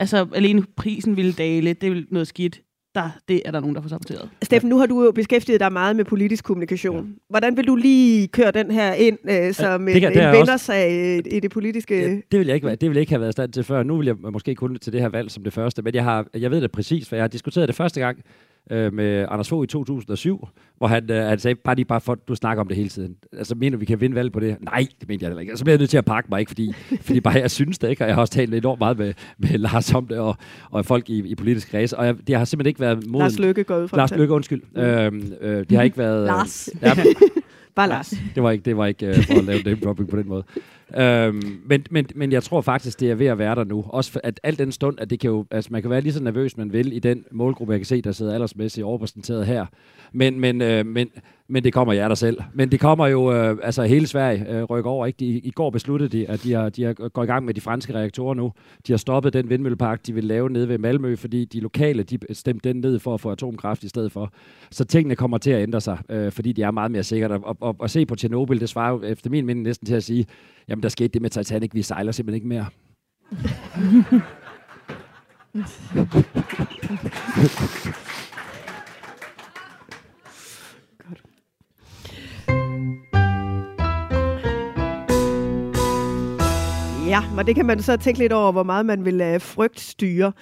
altså 0.00 0.26
alene 0.34 0.62
prisen 0.76 1.16
ville 1.16 1.32
dale, 1.32 1.72
det 1.72 1.92
er 1.92 2.02
noget 2.10 2.28
skidt. 2.28 2.60
Der, 2.94 3.10
det 3.28 3.42
er 3.44 3.50
der 3.50 3.60
nogen, 3.60 3.74
der 3.76 3.82
får 3.82 3.88
saboteret. 3.88 4.28
Steffen, 4.42 4.70
nu 4.70 4.78
har 4.78 4.86
du 4.86 5.04
jo 5.04 5.10
beskæftiget 5.12 5.60
dig 5.60 5.72
meget 5.72 5.96
med 5.96 6.04
politisk 6.04 6.44
kommunikation. 6.44 7.06
Ja. 7.06 7.12
Hvordan 7.28 7.56
vil 7.56 7.66
du 7.66 7.76
lige 7.76 8.28
køre 8.28 8.50
den 8.50 8.70
her 8.70 8.92
ind 8.94 9.18
øh, 9.30 9.54
som 9.54 9.86
det 9.86 10.00
kan- 10.00 10.12
det 10.12 10.22
er 10.22 10.28
en 10.32 10.36
også- 10.36 10.38
vindersag 10.38 10.92
i- 11.26 11.36
i 11.36 11.40
det 11.40 11.50
politiske... 11.50 12.00
Ja, 12.00 12.08
det 12.32 12.38
vil 12.38 12.46
jeg 12.46 12.54
ikke 12.54 12.66
være. 12.66 12.76
Det 12.76 12.88
vil 12.88 12.94
jeg 12.96 13.00
ikke 13.00 13.12
have 13.12 13.20
været 13.20 13.30
i 13.30 13.32
stand 13.32 13.52
til 13.52 13.64
før. 13.64 13.82
Nu 13.82 13.96
vil 13.96 14.06
jeg 14.06 14.16
måske 14.32 14.54
kun 14.54 14.76
til 14.78 14.92
det 14.92 15.00
her 15.00 15.08
valg 15.08 15.30
som 15.30 15.44
det 15.44 15.52
første, 15.52 15.82
men 15.82 15.94
jeg, 15.94 16.04
har, 16.04 16.26
jeg 16.34 16.50
ved 16.50 16.60
det 16.60 16.72
præcis, 16.72 17.08
for 17.08 17.16
jeg 17.16 17.22
har 17.22 17.28
diskuteret 17.28 17.68
det 17.68 17.76
første 17.76 18.00
gang 18.00 18.18
øh, 18.70 18.92
med 18.92 19.26
Anders 19.28 19.48
Fogh 19.48 19.64
i 19.64 19.66
2007, 19.66 20.48
hvor 20.78 20.86
han, 20.86 21.10
øh, 21.10 21.24
han 21.24 21.38
sagde, 21.38 21.54
bare 21.54 21.74
lige 21.74 21.84
bare 21.84 22.00
for, 22.00 22.14
du 22.14 22.34
snakker 22.34 22.60
om 22.60 22.68
det 22.68 22.76
hele 22.76 22.88
tiden. 22.88 23.16
Altså, 23.32 23.54
mener 23.54 23.76
vi 23.78 23.84
kan 23.84 24.00
vinde 24.00 24.16
valg 24.16 24.32
på 24.32 24.40
det? 24.40 24.56
Nej, 24.60 24.86
det 25.00 25.08
mener 25.08 25.18
jeg 25.20 25.28
heller 25.28 25.40
ikke. 25.40 25.56
Så 25.56 25.64
bliver 25.64 25.74
jeg 25.74 25.78
nødt 25.78 25.90
til 25.90 25.98
at 25.98 26.04
pakke 26.04 26.28
mig, 26.30 26.40
ikke? 26.40 26.50
Fordi, 26.50 26.72
fordi 27.06 27.20
bare 27.20 27.34
jeg 27.34 27.50
synes 27.50 27.78
det, 27.78 27.90
ikke? 27.90 28.04
Og 28.04 28.08
jeg 28.08 28.16
har 28.16 28.20
også 28.20 28.32
talt 28.32 28.54
enormt 28.54 28.78
meget 28.78 28.98
med, 28.98 29.14
med 29.38 29.58
Lars 29.58 29.94
om 29.94 30.06
det, 30.06 30.18
og, 30.18 30.36
og 30.70 30.86
folk 30.86 31.10
i, 31.10 31.18
i 31.18 31.34
politisk 31.34 31.70
kreds, 31.70 31.92
og 31.92 32.06
jeg, 32.06 32.16
det 32.26 32.36
har 32.36 32.44
simpelthen 32.44 32.68
ikke 32.68 32.80
været 32.80 33.06
moden. 33.06 33.22
Lars 33.22 33.38
Løkke 33.38 33.64
går 33.64 33.78
ud 33.78 33.88
fra 33.88 33.96
Lars 33.96 34.10
det. 34.10 34.18
Løkke, 34.18 34.34
undskyld. 34.34 34.62
Øhm, 34.76 35.32
øh, 35.40 35.64
det 35.70 35.76
har 35.76 35.82
ikke 35.82 35.98
været... 35.98 36.26
Lars. 36.26 36.68
Ja, 36.82 36.92
Bare 37.74 37.88
Lars. 37.88 38.14
det 38.34 38.42
var 38.42 38.50
ikke, 38.50 38.64
det 38.64 38.76
var 38.76 38.86
ikke 38.86 39.08
uh, 39.08 39.14
for 39.24 39.38
at 39.38 39.44
lave 39.44 39.62
name 39.64 39.80
dropping 39.84 40.08
på 40.08 40.16
den 40.16 40.28
måde. 40.28 40.44
Øhm, 40.96 41.60
men, 41.66 41.84
men, 41.90 42.06
men 42.14 42.32
jeg 42.32 42.42
tror 42.42 42.60
faktisk, 42.60 43.00
det 43.00 43.10
er 43.10 43.14
ved 43.14 43.26
at 43.26 43.38
være 43.38 43.54
der 43.54 43.64
nu. 43.64 43.84
Også 43.88 44.12
for, 44.12 44.20
at 44.24 44.40
alt 44.42 44.58
den 44.58 44.72
stund, 44.72 45.00
at 45.00 45.10
det 45.10 45.20
kan 45.20 45.30
jo, 45.30 45.44
altså 45.50 45.68
man 45.72 45.82
kan 45.82 45.90
være 45.90 46.00
lige 46.00 46.12
så 46.12 46.22
nervøs, 46.22 46.56
man 46.56 46.72
vil, 46.72 46.92
i 46.92 46.98
den 46.98 47.24
målgruppe, 47.30 47.72
jeg 47.72 47.80
kan 47.80 47.86
se, 47.86 48.02
der 48.02 48.12
sidder 48.12 48.34
aldersmæssigt 48.34 48.84
overrepræsenteret 48.84 49.46
her. 49.46 49.66
Men, 50.12 50.40
men, 50.40 50.62
øh, 50.62 50.86
men, 50.86 51.08
men 51.48 51.64
det 51.64 51.72
kommer 51.72 51.94
jer 51.94 52.08
der 52.08 52.14
selv. 52.14 52.38
Men 52.54 52.70
det 52.70 52.80
kommer 52.80 53.06
jo, 53.06 53.32
øh, 53.32 53.58
altså 53.62 53.82
hele 53.82 54.06
Sverige 54.06 54.46
øh, 54.48 54.62
rykker 54.62 54.90
over. 54.90 55.06
Ikke? 55.06 55.16
De, 55.16 55.26
I 55.26 55.50
går 55.50 55.70
besluttede 55.70 56.18
de, 56.18 56.28
at 56.28 56.42
de, 56.42 56.52
har, 56.52 56.68
de 56.68 56.84
har 56.84 57.08
går 57.08 57.22
i 57.22 57.26
gang 57.26 57.44
med 57.44 57.54
de 57.54 57.60
franske 57.60 57.94
reaktorer 57.94 58.34
nu. 58.34 58.52
De 58.86 58.92
har 58.92 58.96
stoppet 58.96 59.32
den 59.32 59.50
vindmøllepark, 59.50 60.06
de 60.06 60.14
vil 60.14 60.24
lave 60.24 60.50
nede 60.50 60.68
ved 60.68 60.78
Malmø, 60.78 61.16
fordi 61.16 61.44
de 61.44 61.60
lokale, 61.60 62.02
de 62.02 62.18
stemte 62.32 62.68
den 62.68 62.80
ned 62.80 62.98
for 62.98 63.14
at 63.14 63.20
få 63.20 63.30
atomkraft 63.30 63.84
i 63.84 63.88
stedet 63.88 64.12
for. 64.12 64.32
Så 64.70 64.84
tingene 64.84 65.16
kommer 65.16 65.38
til 65.38 65.50
at 65.50 65.62
ændre 65.62 65.80
sig, 65.80 65.98
øh, 66.08 66.32
fordi 66.32 66.52
de 66.52 66.62
er 66.62 66.70
meget 66.70 66.90
mere 66.90 67.02
sikre. 67.02 67.28
Og, 67.28 67.56
og, 67.60 67.76
og 67.78 67.90
se 67.90 68.06
på 68.06 68.14
Tjernobyl, 68.14 68.60
det 68.60 68.68
svarer 68.68 68.92
jo 68.92 69.02
efter 69.02 69.30
min 69.30 69.46
mening 69.46 69.64
næsten 69.64 69.86
til 69.86 69.94
at 69.94 70.02
sige, 70.04 70.26
jamen 70.70 70.82
der 70.82 70.88
skete 70.88 71.08
det 71.08 71.22
med 71.22 71.30
Titanic, 71.30 71.70
vi 71.74 71.82
sejler 71.82 72.12
simpelthen 72.12 72.34
ikke 72.34 72.48
mere. 72.48 72.66
Ja, 87.06 87.20
og 87.38 87.46
det 87.46 87.54
kan 87.54 87.66
man 87.66 87.82
så 87.82 87.96
tænke 87.96 88.18
lidt 88.18 88.32
over, 88.32 88.52
hvor 88.52 88.62
meget 88.62 88.86
man 88.86 89.04
vil 89.04 89.20
øh, 89.20 89.34
uh, 89.34 89.40
frygt 89.40 89.80
styre. 89.80 90.32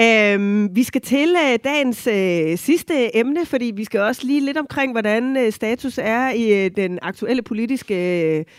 Øhm, 0.00 0.76
vi 0.76 0.82
skal 0.82 1.00
til 1.00 1.34
uh, 1.34 1.56
dagens 1.64 2.06
uh, 2.06 2.58
sidste 2.58 3.16
emne, 3.16 3.46
fordi 3.46 3.72
vi 3.76 3.84
skal 3.84 4.00
også 4.00 4.26
lige 4.26 4.40
lidt 4.40 4.56
omkring, 4.56 4.92
hvordan 4.92 5.36
uh, 5.36 5.52
status 5.52 5.98
er 6.02 6.30
i 6.30 6.66
uh, 6.66 6.70
den 6.76 6.98
aktuelle 7.02 7.42
politiske 7.42 7.94
uh, 8.38 8.52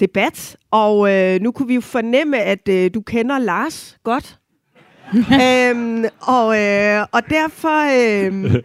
debat. 0.00 0.56
Og 0.70 0.98
uh, 0.98 1.42
nu 1.42 1.52
kunne 1.52 1.68
vi 1.68 1.74
jo 1.74 1.80
fornemme, 1.80 2.38
at 2.38 2.68
uh, 2.68 2.86
du 2.94 3.00
kender 3.00 3.38
Lars 3.38 3.98
godt. 4.04 4.38
øhm, 5.42 6.04
og, 6.20 6.60
øh, 6.60 7.06
og 7.12 7.22
derfor... 7.30 7.78
Øh, 7.98 8.62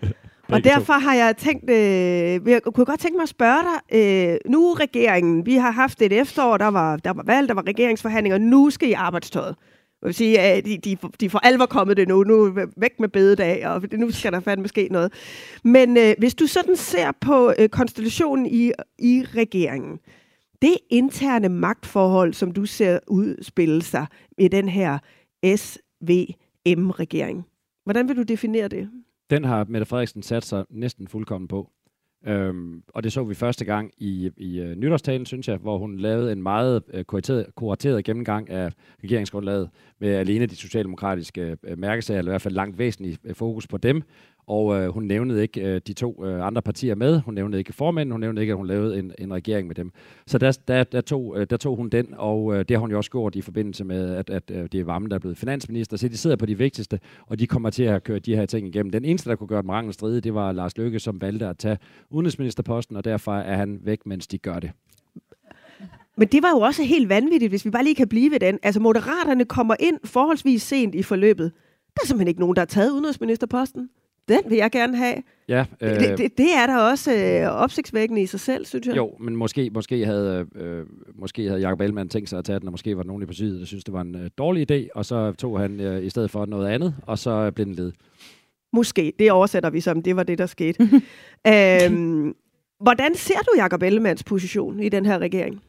og 0.48 0.64
derfor 0.64 0.94
har 0.94 1.14
jeg 1.14 1.38
tænkt, 1.38 1.70
øh, 1.70 2.52
jeg 2.52 2.62
kunne 2.74 2.86
godt 2.86 3.00
tænke 3.00 3.16
mig 3.16 3.24
at 3.24 3.30
spørge 3.30 3.60
dig, 3.64 3.98
øh, 4.00 4.52
nu 4.52 4.70
er 4.72 4.80
regeringen, 4.80 5.46
vi 5.46 5.56
har 5.56 5.72
haft 5.72 6.02
et 6.02 6.14
efterår, 6.14 6.58
der 6.58 6.68
var, 6.68 6.98
der 6.98 7.14
var 7.14 7.24
valg, 7.24 7.48
der 7.48 7.54
var 7.54 7.68
regeringsforhandlinger, 7.68 8.38
nu 8.38 8.70
skal 8.70 8.90
I 8.90 8.94
arbejdstøjet. 8.94 9.56
Jeg 10.02 10.08
vil 10.08 10.14
sige, 10.14 10.40
at 10.40 10.66
de, 10.66 10.78
de, 10.78 10.98
de 11.20 11.30
for 11.30 11.40
alvor 11.40 11.66
kommet 11.66 11.98
det 11.98 12.08
nu. 12.08 12.24
Nu 12.24 12.58
væk 12.78 13.00
med 13.00 13.10
bededag, 13.10 13.68
og 13.68 13.82
nu 13.92 14.12
skal 14.12 14.32
der 14.32 14.40
fandme 14.40 14.68
ske 14.68 14.88
noget. 14.92 15.14
Men 15.64 15.98
øh, 15.98 16.16
hvis 16.18 16.36
du 16.36 16.48
sådan 16.48 16.76
ser 16.76 17.12
på 17.22 17.54
øh, 17.60 17.70
konstellationen 17.70 18.46
i, 18.46 18.72
i 19.00 19.26
regeringen, 19.36 20.00
det 20.64 20.78
interne 20.90 21.50
magtforhold, 21.50 22.34
som 22.34 22.52
du 22.52 22.66
ser 22.66 23.00
udspille 23.08 23.82
sig 23.82 24.06
i 24.38 24.48
den 24.48 24.70
her 24.70 25.00
SVM-regering, 25.56 27.46
hvordan 27.84 28.08
vil 28.08 28.18
du 28.18 28.24
definere 28.24 28.68
det? 28.68 28.90
Den 29.30 29.44
har 29.44 29.66
Mette 29.70 29.86
Frederiksen 29.86 30.24
sat 30.24 30.46
sig 30.46 30.66
næsten 30.70 31.08
fuldkommen 31.08 31.48
på. 31.48 31.70
Øhm, 32.28 32.84
og 32.88 33.04
det 33.04 33.14
så 33.14 33.24
vi 33.24 33.34
første 33.34 33.66
gang 33.66 33.92
i, 33.98 34.30
i 34.38 34.62
uh, 34.62 34.68
nytårstalen, 34.68 35.26
synes 35.26 35.48
jeg, 35.48 35.58
hvor 35.58 35.78
hun 35.78 35.98
lavede 35.98 36.32
en 36.32 36.44
meget 36.44 36.84
uh, 36.94 37.02
kurateret, 37.02 37.46
kurateret 37.56 38.06
gennemgang 38.06 38.50
af 38.50 38.72
regeringsgrundlaget 39.04 39.70
med 40.00 40.10
alene 40.10 40.46
de 40.46 40.56
socialdemokratiske 40.56 41.58
uh, 41.72 41.80
mærkesager, 41.80 42.18
eller 42.18 42.32
i 42.32 42.34
hvert 42.34 42.42
fald 42.42 42.54
langt 42.54 42.78
væsentligt 42.78 43.20
uh, 43.26 43.36
fokus 43.36 43.68
på 43.68 43.78
dem, 43.78 44.02
og 44.48 44.76
øh, 44.76 44.90
hun 44.90 45.04
nævnede 45.04 45.42
ikke 45.42 45.62
øh, 45.62 45.82
de 45.88 45.94
to 45.94 46.26
øh, 46.26 46.48
andre 46.48 46.62
partier 46.62 46.96
med. 46.96 47.20
Hun 47.20 47.34
nævnede 47.34 47.60
ikke 47.60 47.74
formanden. 47.74 48.12
Hun 48.12 48.22
nævnede 48.22 48.42
ikke, 48.42 48.52
at 48.52 48.58
hun 48.58 48.68
lavede 48.68 49.00
en, 49.00 49.12
en 49.20 49.34
regering 49.34 49.68
med 49.68 49.76
dem. 49.76 49.92
Så 50.28 50.38
der, 50.38 50.58
der, 50.68 50.84
der, 50.84 51.02
tog, 51.02 51.36
øh, 51.38 51.48
der 51.50 51.58
tog 51.58 51.76
hun 51.76 51.90
den, 51.90 52.08
og 52.18 52.56
øh, 52.56 52.60
det 52.60 52.72
har 52.72 52.80
hun 52.80 52.92
jo 52.92 52.98
også 52.98 53.12
gjort 53.12 53.36
i 53.36 53.42
forbindelse 53.42 53.84
med, 53.84 54.16
at, 54.16 54.30
at 54.30 54.52
øh, 54.52 54.68
det 54.72 54.80
er 54.80 54.84
Vammen, 54.84 55.12
der 55.12 55.16
er 55.16 55.20
blevet 55.20 55.38
finansminister. 55.38 55.98
Så 55.98 56.08
de 56.08 56.18
sidder 56.18 56.36
på 56.36 56.46
de 56.46 56.58
vigtigste, 56.58 57.00
og 57.28 57.40
de 57.40 57.48
kommer 57.48 57.70
til 57.70 57.84
at 57.84 58.04
køre 58.04 58.20
de 58.20 58.36
her 58.36 58.46
ting 58.46 58.68
igennem. 58.68 58.92
Den 58.92 59.06
eneste, 59.06 59.30
der 59.30 59.36
kunne 59.36 59.48
gøre 59.48 59.62
dem 59.62 59.70
rangel 59.70 59.94
stride, 59.94 60.22
det 60.22 60.34
var 60.34 60.52
Lars 60.52 60.78
Løkke, 60.78 61.00
som 61.00 61.22
valgte 61.22 61.48
at 61.48 61.58
tage 61.58 61.78
udenrigsministerposten, 62.10 62.96
og 62.96 63.06
derfor 63.06 63.34
er 63.34 63.56
han 63.56 63.80
væk, 63.84 64.06
mens 64.06 64.28
de 64.28 64.38
gør 64.38 64.60
det. 64.60 64.72
Men 66.18 66.28
det 66.28 66.44
var 66.44 66.50
jo 66.50 66.60
også 66.60 66.84
helt 66.84 67.10
vanvittigt, 67.10 67.52
hvis 67.52 67.66
vi 67.66 67.70
bare 67.70 67.84
lige 67.84 67.96
kan 67.96 68.08
blive 68.08 68.32
ved 68.32 68.40
den. 68.40 68.60
Altså, 68.64 68.80
moderaterne 68.80 69.46
kommer 69.46 69.76
ind 69.80 70.00
forholdsvis 70.04 70.62
sent 70.62 70.96
i 70.96 71.04
forløbet. 71.04 71.52
Der 71.96 72.02
er 72.04 72.08
simpelthen 72.08 72.28
ikke 72.28 72.40
nogen, 72.40 72.56
der 72.56 72.62
har 72.62 72.66
taget 72.66 72.92
udenrigsministerposten. 72.92 73.90
Den 74.28 74.42
vil 74.50 74.58
jeg 74.58 74.72
gerne 74.72 74.98
have. 74.98 75.16
Ja, 75.48 75.66
øh, 75.82 75.90
det, 75.90 76.18
det, 76.18 76.38
det 76.38 76.56
er 76.56 76.68
der 76.68 76.78
også 76.78 77.14
øh, 77.14 77.52
opsigtsvækkende 77.52 78.22
i 78.22 78.26
sig 78.26 78.40
selv, 78.40 78.66
synes 78.66 78.88
jeg. 78.88 78.98
Jo, 78.98 79.16
men 79.20 79.36
måske, 79.36 79.70
måske 79.74 80.06
havde, 80.06 80.46
øh, 80.56 80.86
måske 81.16 81.48
havde 81.48 81.62
Jacob 81.62 81.82
Ellemann 81.82 82.10
tænkt 82.10 82.30
sig 82.30 82.40
at 82.40 82.46
tage 82.46 82.60
den, 82.60 82.68
og 82.68 82.72
måske 82.72 82.98
var 82.98 83.04
der 83.04 83.08
nogen 83.08 83.24
i 83.24 83.26
partiet, 83.26 83.60
der 83.60 83.66
synes 83.66 83.84
det 83.84 83.94
var 83.94 84.02
en 84.02 84.16
øh, 84.16 84.30
dårlig 84.38 84.72
idé, 84.72 84.88
og 84.96 85.06
så 85.06 85.32
tog 85.32 85.60
han 85.60 85.80
øh, 85.80 86.04
i 86.04 86.10
stedet 86.10 86.32
for 86.32 86.46
noget 86.46 86.68
andet, 86.68 86.96
og 87.02 87.20
så 87.20 87.52
blev 87.52 87.66
den 87.66 87.76
led. 87.76 87.92
Måske, 88.74 89.14
det 89.20 89.32
oversætter 89.32 89.70
vi 89.70 89.82
som, 89.82 90.02
det 90.02 90.16
var 90.16 90.24
det, 90.24 90.38
der 90.38 90.46
skete. 90.46 90.84
øhm, 91.48 92.36
hvordan 92.80 93.16
ser 93.16 93.40
du 93.40 93.52
Jacob 93.58 93.84
Ellemanns 93.84 94.24
position 94.24 94.80
i 94.80 94.90
den 94.90 95.06
her 95.06 95.20
regering? 95.20 95.62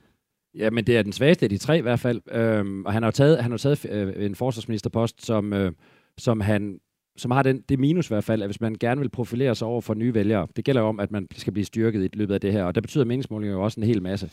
Ja, 0.58 0.70
men 0.70 0.84
det 0.84 0.96
er 0.96 1.02
den 1.02 1.12
svageste 1.12 1.46
af 1.46 1.50
de 1.50 1.58
tre 1.58 1.78
i 1.78 1.80
hvert 1.80 2.00
fald. 2.00 2.20
Øhm, 2.32 2.84
og 2.84 2.92
han 2.92 3.02
har 3.02 3.08
jo 3.08 3.12
taget, 3.12 3.42
han 3.42 3.50
har 3.50 3.58
taget 3.58 3.86
øh, 3.90 4.26
en 4.26 4.34
forsvarsministerpost, 4.34 5.26
som, 5.26 5.52
øh, 5.52 5.72
som 6.18 6.40
han 6.40 6.80
som 7.16 7.30
har 7.30 7.42
den, 7.42 7.60
det 7.68 7.78
minus 7.78 8.06
i 8.06 8.14
hvert 8.14 8.24
fald, 8.24 8.42
at 8.42 8.48
hvis 8.48 8.60
man 8.60 8.76
gerne 8.80 9.00
vil 9.00 9.08
profilere 9.08 9.54
sig 9.54 9.68
over 9.68 9.80
for 9.80 9.94
nye 9.94 10.14
vælgere, 10.14 10.46
det 10.56 10.64
gælder 10.64 10.80
jo 10.80 10.86
om, 10.88 11.00
at 11.00 11.10
man 11.10 11.28
skal 11.36 11.52
blive 11.52 11.64
styrket 11.64 12.04
i 12.04 12.08
løbet 12.12 12.34
af 12.34 12.40
det 12.40 12.52
her, 12.52 12.64
og 12.64 12.74
der 12.74 12.80
betyder 12.80 13.04
meningsmålinger 13.04 13.56
jo 13.56 13.62
også 13.62 13.80
en 13.80 13.86
hel 13.86 14.02
masse. 14.02 14.30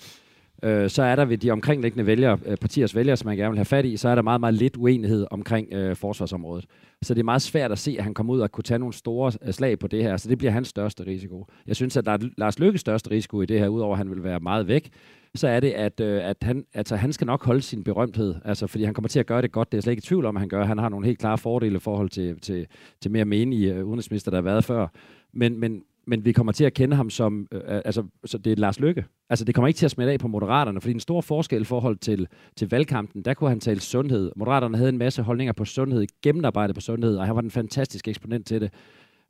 Øh, 0.64 0.90
så 0.90 1.04
er 1.04 1.16
der 1.16 1.26
ved 1.26 1.38
de 1.38 1.52
omkringliggende 1.52 2.06
vælgere, 2.06 2.38
øh, 2.46 2.58
partiers 2.58 2.96
vælgere, 2.96 3.18
som 3.18 3.28
man 3.28 3.38
gerne 3.38 3.52
vil 3.52 3.58
have 3.58 3.66
fat 3.66 3.86
i, 3.86 3.98
så 3.98 4.10
er 4.10 4.16
der 4.16 4.22
meget, 4.22 4.40
meget 4.40 4.54
lidt 4.54 4.78
uenighed 4.78 5.26
omkring 5.32 5.74
øh, 5.74 5.96
forsvarsområdet. 5.96 6.66
Så 7.02 7.14
det 7.14 7.20
er 7.20 7.24
meget 7.24 7.42
svært 7.42 7.72
at 7.72 7.80
se, 7.80 7.96
at 7.98 8.04
han 8.04 8.14
kommer 8.14 8.34
ud 8.34 8.40
og 8.40 8.52
kunne 8.52 8.64
tage 8.64 8.80
nogle 8.80 8.94
store 8.94 9.32
øh, 9.42 9.54
slag 9.54 9.80
på 9.80 9.88
det 9.88 10.04
her, 10.04 10.18
så 10.18 10.30
det 10.30 10.38
bliver 10.38 10.52
hans 10.52 10.68
største 10.68 11.06
risiko. 11.06 11.46
Jeg 11.68 11.76
synes, 11.76 11.98
at 11.98 12.06
der 12.06 12.12
er 12.12 12.18
Lars 12.38 12.60
Lykkes 12.60 12.82
største 12.82 13.12
risiko 13.12 13.42
i 13.42 13.46
det 13.46 13.60
her, 13.60 13.68
udover 13.68 13.94
at 13.94 13.98
han 13.98 14.10
vil 14.10 14.24
være 14.24 14.40
meget 14.40 14.68
væk, 14.68 14.90
så 15.36 15.48
er 15.48 15.60
det, 15.60 15.72
at, 15.72 16.00
øh, 16.00 16.30
at 16.30 16.38
han, 16.42 16.66
altså, 16.74 16.96
han 16.96 17.14
skal 17.14 17.28
nok 17.28 17.46
holde 17.46 17.62
sin 17.62 17.84
berømthed, 17.84 18.36
altså, 18.46 18.68
fordi 18.68 18.84
han 18.84 18.94
kommer 18.94 19.10
til 19.10 19.20
at 19.20 19.26
gøre 19.26 19.42
det 19.42 19.52
godt. 19.52 19.72
Det 19.72 19.78
er 19.78 19.82
slet 19.82 19.92
ikke 19.92 20.02
i 20.02 20.08
tvivl 20.08 20.26
om, 20.26 20.38
at 20.38 20.42
han 20.42 20.50
gør. 20.50 20.66
Han 20.66 20.78
har 20.78 20.90
nogle 20.90 21.06
helt 21.06 21.20
klare 21.20 21.38
fordele 21.38 21.76
i 21.76 21.80
forhold 21.80 22.10
til, 22.10 22.40
til, 22.40 22.68
til 23.02 23.12
mere 23.12 23.26
menige 23.26 23.74
øh, 23.74 23.86
udenrigsminister, 23.86 24.32
der 24.32 24.38
har 24.38 24.42
været 24.42 24.66
før. 24.66 24.88
Men, 25.34 25.60
men, 25.60 25.84
men 26.12 26.26
vi 26.26 26.32
kommer 26.32 26.52
til 26.52 26.64
at 26.64 26.74
kende 26.74 26.96
ham 26.96 27.10
som, 27.10 27.48
øh, 27.52 27.62
altså, 27.66 28.04
så 28.26 28.38
det 28.38 28.52
er 28.52 28.56
Lars 28.56 28.80
Lykke. 28.80 29.06
Altså, 29.30 29.46
det 29.46 29.56
kommer 29.56 29.68
ikke 29.68 29.78
til 29.78 29.86
at 29.86 29.92
smitte 29.92 30.14
af 30.14 30.20
på 30.20 30.28
Moderaterne, 30.28 30.82
fordi 30.82 30.94
en 30.94 31.00
stor 31.00 31.22
forskel 31.22 31.62
i 31.62 31.64
forhold 31.64 31.98
til, 31.98 32.28
til 32.56 32.70
valgkampen, 32.70 33.22
der 33.22 33.34
kunne 33.34 33.50
han 33.50 33.60
tale 33.60 33.80
sundhed. 33.80 34.32
Moderaterne 34.36 34.78
havde 34.78 34.90
en 34.90 34.98
masse 34.98 35.22
holdninger 35.22 35.54
på 35.54 35.66
sundhed, 35.66 36.08
gennemarbejdet 36.24 36.76
på 36.76 36.82
sundhed, 36.82 37.18
og 37.18 37.26
han 37.26 37.36
var 37.36 37.42
den 37.42 37.52
fantastiske 37.52 38.10
eksponent 38.10 38.48
til 38.48 38.62
det. 38.62 38.74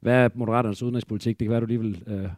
Hvad 0.02 0.14
er 0.14 0.30
Moderaternes 0.36 0.84
udenrigspolitik? 0.84 1.40
Det 1.40 1.46
kan 1.46 1.52
være, 1.52 1.62
du 1.62 1.66
lige 1.66 1.80
vil 1.80 2.04
øh, 2.08 2.30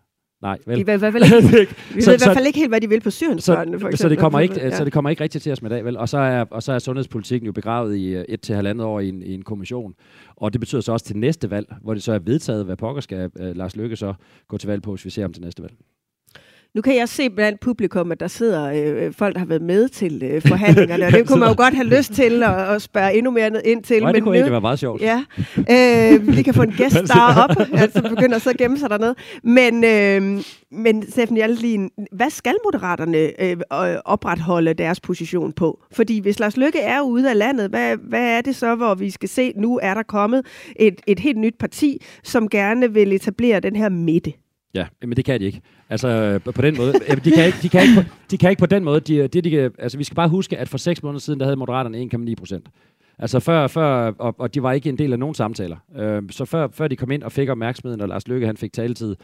Nej, 0.44 0.58
vel. 0.66 0.80
I 0.80 0.84
hvert 0.84 1.00
fald 1.00 1.14
ikke, 1.60 1.76
vi 1.96 2.02
så, 2.02 2.10
ved 2.10 2.18
i 2.18 2.24
hvert 2.26 2.36
fald 2.36 2.46
ikke 2.46 2.60
helt, 2.60 2.72
hvad 2.72 2.82
de 2.82 2.90
vil 2.90 3.02
på 3.02 3.10
Syriens 3.10 3.44
så, 3.44 3.56
for 3.56 3.62
eksempel. 3.62 3.98
Så 3.98 4.10
det, 4.10 4.18
kommer 4.18 4.40
ikke, 4.40 4.56
ja. 4.56 4.78
så 4.78 4.86
det 4.86 4.94
kommer 4.94 5.10
ikke 5.10 5.24
rigtig 5.24 5.42
til 5.42 5.50
at 5.50 5.58
smitte 5.58 5.78
af, 5.78 5.86
vel? 5.86 5.98
Og 5.98 6.10
så 6.10 6.18
er, 6.18 6.46
og 6.52 6.64
så 6.64 6.74
er 6.74 6.80
sundhedspolitikken 6.80 7.46
jo 7.46 7.52
begravet 7.52 7.98
i 7.98 8.08
øh, 8.08 8.26
et 8.30 8.42
til 8.42 8.56
halvandet 8.56 8.86
år 8.86 9.00
i 9.00 9.10
en, 9.10 9.24
i 9.24 9.34
en 9.34 9.42
kommission. 9.42 9.94
Og 10.36 10.54
det 10.54 10.60
betyder 10.60 10.82
så 10.82 10.92
også 10.92 11.06
til 11.06 11.18
næste 11.18 11.52
valg, 11.52 11.76
hvor 11.82 11.94
det 11.94 12.04
så 12.04 12.14
er 12.14 12.20
vedtaget, 12.20 12.66
hvad 12.66 12.76
pokker 12.76 13.02
skal 13.02 13.32
uh, 13.40 13.46
Lars 13.46 13.76
Løkke 13.76 13.96
så 13.96 14.14
gå 14.48 14.58
til 14.58 14.68
valg 14.68 14.82
på, 14.82 14.92
hvis 14.92 15.06
vi 15.06 15.10
ser 15.10 15.22
ham 15.22 15.34
til 15.34 15.44
næste 15.44 15.64
valg. 15.64 15.74
Nu 16.76 16.82
kan 16.82 16.96
jeg 16.96 17.10
se 17.10 17.30
blandt 17.30 17.60
publikum, 17.60 18.12
at 18.12 18.20
der 18.20 18.28
sidder 18.28 18.72
øh, 18.76 19.14
folk, 19.14 19.34
der 19.34 19.40
har 19.40 19.46
været 19.46 19.62
med 19.62 19.90
til 19.90 20.24
øh, 20.24 20.42
forhandlingerne, 20.48 21.06
og 21.06 21.12
det 21.12 21.28
kunne 21.28 21.40
man 21.40 21.50
jo 21.50 21.56
godt 21.64 21.74
have 21.74 21.88
lyst 21.88 22.14
til 22.14 22.44
at, 22.44 22.76
at 22.76 22.82
spørge 22.82 23.14
endnu 23.14 23.32
mere 23.32 23.68
ind 23.68 23.84
til. 23.84 24.02
Nej, 24.02 24.08
men 24.08 24.16
det 24.16 24.24
kunne 24.24 24.32
nu, 24.32 24.36
egentlig 24.36 24.52
være 24.52 24.62
meget 24.62 24.80
sjovt. 24.80 25.02
Ja, 25.02 25.24
øh, 25.58 26.36
vi 26.38 26.42
kan 26.42 26.54
få 26.54 26.62
en 26.62 26.74
gæst 26.78 26.96
der 26.96 27.44
op, 27.44 27.50
altså 27.74 28.02
begynder 28.02 28.40
så 28.40 28.50
at 28.50 28.58
gemme 28.58 28.78
sig 28.78 28.90
dernede. 28.90 29.16
Men, 29.44 29.84
øh, 29.84 30.44
men 30.72 31.12
Steffen 31.12 31.38
Hjaltelin, 31.38 31.90
hvad 32.12 32.30
skal 32.30 32.56
moderaterne 32.66 33.42
øh, 33.42 33.58
opretholde 34.06 34.74
deres 34.74 35.00
position 35.00 35.52
på? 35.52 35.84
Fordi 35.92 36.20
hvis 36.20 36.40
Lars 36.40 36.58
Lykke 36.58 36.80
er 36.80 37.02
ude 37.02 37.30
af 37.30 37.38
landet, 37.38 37.70
hvad, 37.70 37.98
hvad 37.98 38.38
er 38.38 38.42
det 38.42 38.56
så, 38.56 38.76
hvor 38.76 38.96
vi 38.96 39.10
skal 39.10 39.30
se, 39.30 39.54
nu 39.56 39.80
er 39.84 39.94
der 39.94 40.04
kommet 40.04 40.46
et, 40.76 41.02
et 41.08 41.20
helt 41.20 41.38
nyt 41.38 41.56
parti, 41.60 42.02
som 42.24 42.50
gerne 42.50 42.94
vil 42.94 43.14
etablere 43.14 43.60
den 43.60 43.76
her 43.76 43.90
midte? 43.90 44.34
Ja, 44.74 44.88
men 45.02 45.18
det 45.18 45.26
kan 45.26 45.40
de 45.40 45.46
ikke. 45.46 45.62
Altså 45.90 46.08
øh, 46.08 46.54
på 46.54 46.62
den 46.62 46.78
måde. 46.78 46.94
De 47.24 47.32
kan 47.32 47.46
ikke, 47.46 47.58
de 47.62 47.70
kan 47.70 47.82
ikke, 47.82 47.96
på, 47.96 48.02
de 48.32 48.38
kan 48.38 48.50
ikke 48.50 48.60
på 48.60 48.66
den 48.66 48.84
måde. 48.84 49.00
De, 49.00 49.28
de, 49.28 49.42
de, 49.42 49.72
altså, 49.80 49.98
vi 49.98 50.04
skal 50.04 50.16
bare 50.16 50.30
huske, 50.30 50.58
at 50.58 50.70
for 50.70 50.78
seks 50.78 51.04
måneder 51.04 51.20
siden, 51.20 51.40
der 51.40 51.46
havde 51.46 51.56
Moderaterne 51.56 52.10
1,9 52.30 52.36
procent. 52.36 52.68
Altså 53.20 53.40
før, 53.40 53.68
før 53.68 54.12
og, 54.20 54.36
og 54.38 54.54
de 54.54 54.64
var 54.64 54.72
ikke 54.72 54.90
en 54.90 54.98
del 54.98 55.14
af 55.14 55.20
nogen 55.20 55.36
samtaler. 55.36 55.78
Øh, 55.98 56.24
så 56.30 56.46
før, 56.46 56.68
før 56.72 56.88
de 56.88 56.96
kom 56.96 57.12
ind 57.12 57.24
og 57.24 57.32
fik 57.32 57.50
opmærksomheden, 57.50 58.02
og 58.02 58.08
Lars 58.08 58.28
Lykke 58.28 58.46
han 58.46 58.58
fik 58.58 58.74
taletid, 58.74 59.16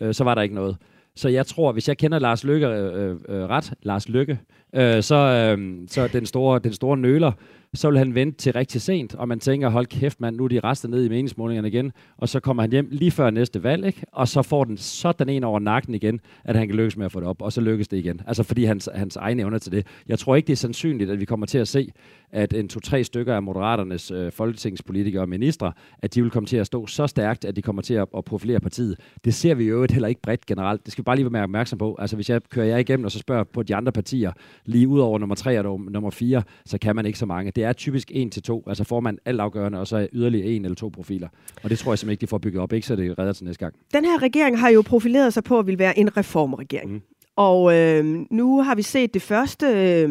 øh, 0.00 0.14
så 0.14 0.24
var 0.24 0.34
der 0.34 0.42
ikke 0.42 0.54
noget. 0.54 0.76
Så 1.16 1.28
jeg 1.28 1.46
tror, 1.46 1.72
hvis 1.72 1.88
jeg 1.88 1.98
kender 1.98 2.18
Lars 2.18 2.44
Lykke 2.44 2.66
øh, 2.66 3.16
øh, 3.28 3.44
ret, 3.44 3.72
Lars 3.82 4.08
Lykke, 4.08 4.38
øh, 4.74 5.02
så, 5.02 5.16
øh, 5.16 5.78
så 5.88 6.08
den 6.12 6.26
store, 6.26 6.58
den 6.58 6.72
store 6.72 6.96
nøler, 6.96 7.32
så 7.74 7.90
vil 7.90 7.98
han 7.98 8.14
vente 8.14 8.38
til 8.38 8.52
rigtig 8.52 8.80
sent, 8.80 9.14
og 9.14 9.28
man 9.28 9.40
tænker, 9.40 9.68
hold 9.68 9.86
kæft 9.86 10.20
mand, 10.20 10.36
nu 10.36 10.44
er 10.44 10.48
de 10.48 10.60
restet 10.60 10.90
ned 10.90 11.04
i 11.04 11.08
meningsmålingerne 11.08 11.68
igen, 11.68 11.92
og 12.16 12.28
så 12.28 12.40
kommer 12.40 12.62
han 12.62 12.70
hjem 12.70 12.88
lige 12.90 13.10
før 13.10 13.30
næste 13.30 13.62
valg, 13.62 13.86
ikke? 13.86 14.02
og 14.12 14.28
så 14.28 14.42
får 14.42 14.64
den 14.64 14.76
sådan 14.76 15.28
en 15.28 15.44
over 15.44 15.58
nakken 15.58 15.94
igen, 15.94 16.20
at 16.44 16.56
han 16.56 16.68
kan 16.68 16.76
lykkes 16.76 16.96
med 16.96 17.06
at 17.06 17.12
få 17.12 17.20
det 17.20 17.28
op, 17.28 17.42
og 17.42 17.52
så 17.52 17.60
lykkes 17.60 17.88
det 17.88 17.96
igen. 17.96 18.20
Altså 18.26 18.42
fordi 18.42 18.64
hans, 18.64 18.88
hans 18.94 19.16
egne 19.16 19.42
evner 19.42 19.58
til 19.58 19.72
det. 19.72 19.86
Jeg 20.08 20.18
tror 20.18 20.36
ikke, 20.36 20.46
det 20.46 20.52
er 20.52 20.56
sandsynligt, 20.56 21.10
at 21.10 21.20
vi 21.20 21.24
kommer 21.24 21.46
til 21.46 21.58
at 21.58 21.68
se, 21.68 21.92
at 22.30 22.52
en 22.52 22.68
to-tre 22.68 23.04
stykker 23.04 23.34
af 23.34 23.42
Moderaternes 23.42 24.10
øh, 24.10 24.32
folketingspolitikere 24.32 25.22
og 25.22 25.28
ministre, 25.28 25.72
at 25.98 26.14
de 26.14 26.22
vil 26.22 26.30
komme 26.30 26.46
til 26.46 26.56
at 26.56 26.66
stå 26.66 26.86
så 26.86 27.06
stærkt, 27.06 27.44
at 27.44 27.56
de 27.56 27.62
kommer 27.62 27.82
til 27.82 27.94
at, 27.94 28.08
at 28.16 28.24
profilere 28.24 28.60
partiet. 28.60 28.96
Det 29.24 29.34
ser 29.34 29.54
vi 29.54 29.64
jo 29.64 29.86
heller 29.90 30.08
ikke 30.08 30.20
bredt 30.22 30.46
generelt. 30.46 30.84
Det 30.84 30.92
skal 30.92 31.02
vi 31.02 31.04
bare 31.04 31.16
lige 31.16 31.32
være 31.32 31.42
opmærksom 31.42 31.78
på. 31.78 31.96
Altså 31.98 32.16
hvis 32.16 32.30
jeg 32.30 32.40
kører 32.50 32.66
jer 32.66 32.76
igennem, 32.76 33.04
og 33.04 33.10
så 33.10 33.18
spørger 33.18 33.44
på 33.44 33.62
de 33.62 33.76
andre 33.76 33.92
partier, 33.92 34.32
lige 34.64 34.88
ud 34.88 35.00
over 35.00 35.18
nummer 35.18 35.34
tre 35.34 35.58
og 35.58 35.80
nummer 35.80 36.10
fire, 36.10 36.42
så 36.66 36.78
kan 36.78 36.96
man 36.96 37.06
ikke 37.06 37.18
så 37.18 37.26
mange. 37.26 37.52
Det 37.58 37.64
er 37.64 37.72
typisk 37.72 38.10
en 38.14 38.30
til 38.30 38.42
to. 38.42 38.64
Altså 38.66 38.84
får 38.84 39.00
man 39.00 39.18
alt 39.24 39.40
afgørende, 39.40 39.80
og 39.80 39.86
så 39.86 40.08
yderligere 40.12 40.46
en 40.46 40.64
eller 40.64 40.74
to 40.74 40.88
profiler. 40.88 41.28
Og 41.62 41.70
det 41.70 41.78
tror 41.78 41.92
jeg 41.92 41.98
simpelthen 41.98 42.12
ikke, 42.12 42.20
de 42.20 42.26
får 42.26 42.38
bygget 42.38 42.62
op, 42.62 42.72
ikke 42.72 42.86
så 42.86 42.96
det 42.96 43.18
redder 43.18 43.32
til 43.32 43.44
næste 43.44 43.64
gang. 43.64 43.74
Den 43.94 44.04
her 44.04 44.22
regering 44.22 44.58
har 44.58 44.68
jo 44.68 44.82
profileret 44.82 45.34
sig 45.34 45.44
på 45.44 45.58
at 45.58 45.66
vil 45.66 45.78
være 45.78 45.98
en 45.98 46.16
reformregering. 46.16 46.92
Mm. 46.92 47.00
Og 47.36 47.76
øh, 47.76 48.04
nu 48.30 48.62
har 48.62 48.74
vi 48.74 48.82
set 48.82 49.14
det 49.14 49.22
første, 49.22 49.66
øh, 49.66 50.08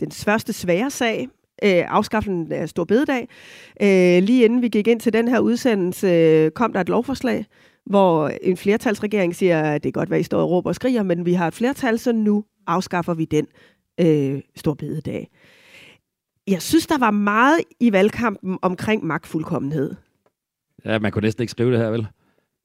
den 0.00 0.10
første 0.12 0.52
svære 0.52 0.90
sag, 0.90 1.28
øh, 1.64 1.84
afskaffelsen 1.88 2.52
af 2.52 2.68
Stor 2.68 2.84
Bededag. 2.84 3.28
Øh, 3.82 4.22
lige 4.22 4.44
inden 4.44 4.62
vi 4.62 4.68
gik 4.68 4.88
ind 4.88 5.00
til 5.00 5.12
den 5.12 5.28
her 5.28 5.38
udsendelse, 5.38 6.06
øh, 6.06 6.50
kom 6.50 6.72
der 6.72 6.80
et 6.80 6.88
lovforslag, 6.88 7.46
hvor 7.86 8.28
en 8.42 8.56
flertalsregering 8.56 9.36
siger, 9.36 9.62
at 9.62 9.82
det 9.82 9.88
er 9.88 9.92
godt, 9.92 10.08
hvad 10.08 10.20
I 10.20 10.22
står 10.22 10.42
og 10.42 10.50
råber 10.50 10.70
og 10.70 10.74
skriger, 10.74 11.02
men 11.02 11.26
vi 11.26 11.32
har 11.32 11.48
et 11.48 11.54
flertal, 11.54 11.98
så 11.98 12.12
nu 12.12 12.44
afskaffer 12.66 13.14
vi 13.14 13.24
den 13.24 13.46
øh, 14.00 14.40
Stor 14.56 14.74
Bededag. 14.74 15.28
Jeg 16.46 16.62
synes, 16.62 16.86
der 16.86 16.98
var 16.98 17.10
meget 17.10 17.60
i 17.80 17.92
valgkampen 17.92 18.58
omkring 18.62 19.04
magtfuldkommenhed. 19.04 19.94
Ja, 20.84 20.98
man 20.98 21.12
kunne 21.12 21.22
næsten 21.22 21.42
ikke 21.42 21.50
skrive 21.50 21.70
det 21.72 21.78
her, 21.78 21.90
vel? 21.90 22.06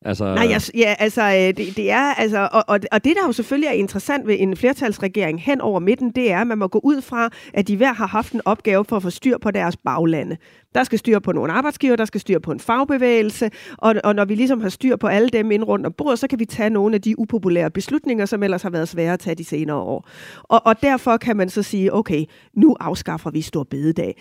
Altså... 0.06 0.36
Nej, 0.36 0.48
jeg, 0.50 0.62
ja, 0.76 0.96
altså, 1.00 1.22
øh, 1.22 1.66
det, 1.66 1.78
det 1.78 1.92
er, 1.92 2.14
altså, 2.14 2.50
og, 2.52 2.64
og, 2.68 2.80
og 2.92 3.04
det, 3.04 3.14
der 3.16 3.28
jo 3.28 3.32
selvfølgelig 3.32 3.68
er 3.68 3.72
interessant 3.72 4.28
ved 4.28 4.36
en 4.40 4.58
flertalsregering 4.58 5.42
hen 5.42 5.62
over 5.62 5.80
midten, 5.80 6.12
det 6.12 6.32
er, 6.32 6.42
at 6.42 6.48
man 6.48 6.58
må 6.58 6.68
gå 6.68 6.80
ud 6.84 7.02
fra, 7.02 7.30
at 7.54 7.68
de 7.68 7.78
hver 7.78 7.94
har 7.94 8.08
haft 8.08 8.34
en 8.34 8.42
opgave 8.46 8.86
for 8.86 8.96
at 8.96 9.04
få 9.04 9.10
styr 9.10 9.38
på 9.38 9.52
deres 9.52 9.78
baglande. 9.78 10.38
Der 10.76 10.84
skal 10.84 11.00
styr 11.00 11.20
på 11.20 11.32
nogle 11.32 11.54
arbejdsgiver, 11.54 11.96
der 11.96 12.06
skal 12.06 12.22
styr 12.22 12.40
på 12.40 12.52
en 12.52 12.60
fagbevægelse, 12.60 13.52
og, 13.78 13.96
og 14.04 14.16
når 14.16 14.26
vi 14.26 14.36
ligesom 14.36 14.62
har 14.62 14.70
styr 14.70 14.96
på 14.96 15.08
alle 15.08 15.30
dem 15.30 15.52
ind 15.52 15.64
rundt 15.64 15.86
om 15.86 15.94
bordet, 15.94 16.20
så 16.20 16.28
kan 16.28 16.40
vi 16.40 16.46
tage 16.46 16.70
nogle 16.70 16.96
af 16.96 17.02
de 17.02 17.20
upopulære 17.20 17.70
beslutninger, 17.72 18.26
som 18.26 18.44
ellers 18.44 18.64
har 18.64 18.70
været 18.70 18.90
svære 18.90 19.14
at 19.14 19.20
tage 19.20 19.36
de 19.36 19.44
senere 19.44 19.78
år. 19.78 20.10
Og, 20.44 20.62
og 20.66 20.82
derfor 20.82 21.18
kan 21.18 21.38
man 21.38 21.50
så 21.50 21.64
sige, 21.64 21.94
okay, 21.94 22.26
nu 22.54 22.76
afskaffer 22.80 23.32
vi 23.32 23.42
stor 23.42 23.64
bededag 23.64 24.16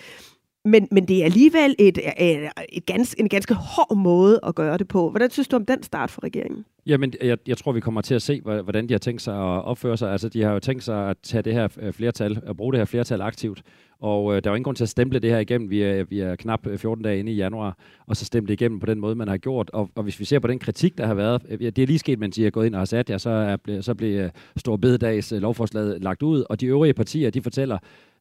men, 0.64 0.88
men 0.90 1.08
det 1.08 1.20
er 1.20 1.24
alligevel 1.24 1.74
et, 1.78 1.98
øh, 1.98 2.12
øh, 2.20 2.26
et, 2.26 2.50
et 2.68 2.86
ganske, 2.86 3.20
en 3.20 3.28
ganske 3.28 3.54
hård 3.54 3.96
måde 3.96 4.40
at 4.46 4.54
gøre 4.54 4.78
det 4.78 4.88
på. 4.88 5.10
Hvordan 5.10 5.30
synes 5.30 5.48
du 5.48 5.56
om 5.56 5.66
den 5.66 5.82
start 5.82 6.10
for 6.10 6.24
regeringen? 6.24 6.64
Jamen, 6.86 7.12
jeg, 7.22 7.38
jeg 7.46 7.58
tror, 7.58 7.72
vi 7.72 7.80
kommer 7.80 8.00
til 8.00 8.14
at 8.14 8.22
se, 8.22 8.40
hvordan 8.40 8.88
de 8.88 8.94
har 8.94 8.98
tænkt 8.98 9.22
sig 9.22 9.34
at 9.34 9.64
opføre 9.64 9.96
sig. 9.96 10.12
Altså, 10.12 10.28
de 10.28 10.42
har 10.42 10.52
jo 10.52 10.58
tænkt 10.58 10.84
sig 10.84 11.10
at 11.10 11.16
tage 11.22 11.42
det 11.42 11.52
her 11.52 11.68
øh, 11.80 11.92
flertal, 11.92 12.40
at 12.46 12.56
bruge 12.56 12.72
det 12.72 12.80
her 12.80 12.84
flertal 12.84 13.20
aktivt. 13.20 13.62
Og 14.00 14.36
øh, 14.36 14.44
der 14.44 14.50
er 14.50 14.52
jo 14.52 14.54
ingen 14.54 14.64
grund 14.64 14.76
til 14.76 14.84
at 14.84 14.88
stemple 14.88 15.18
det 15.18 15.30
her 15.30 15.38
igennem. 15.38 15.70
Vi 15.70 15.82
er, 15.82 16.04
vi 16.04 16.20
er 16.20 16.36
knap 16.36 16.66
14 16.76 17.04
dage 17.04 17.18
inde 17.18 17.32
i 17.32 17.34
januar, 17.34 17.78
og 18.06 18.16
så 18.16 18.24
stemple 18.24 18.48
det 18.48 18.60
igennem 18.60 18.80
på 18.80 18.86
den 18.86 19.00
måde, 19.00 19.14
man 19.14 19.28
har 19.28 19.36
gjort. 19.36 19.70
Og, 19.70 19.90
og 19.94 20.02
hvis 20.02 20.20
vi 20.20 20.24
ser 20.24 20.38
på 20.38 20.46
den 20.46 20.58
kritik, 20.58 20.98
der 20.98 21.06
har 21.06 21.14
været, 21.14 21.42
øh, 21.50 21.58
det 21.58 21.78
er 21.78 21.86
lige 21.86 21.98
sket, 21.98 22.18
mens 22.18 22.34
de 22.34 22.46
er 22.46 22.50
gået 22.50 22.66
ind 22.66 22.74
og 22.74 22.80
har 22.80 22.84
sat 22.84 23.10
jer, 23.10 23.18
så, 23.18 23.30
er, 23.30 23.80
så 23.80 23.94
blev 23.94 24.30
Stor 24.56 24.76
Bededags 24.76 25.32
lovforslag 25.32 26.00
lagt 26.00 26.22
ud, 26.22 26.44
og 26.50 26.60
de 26.60 26.66
øvrige 26.66 26.94
partier, 26.94 27.30
de 27.30 27.42
fortæller, 27.42 27.78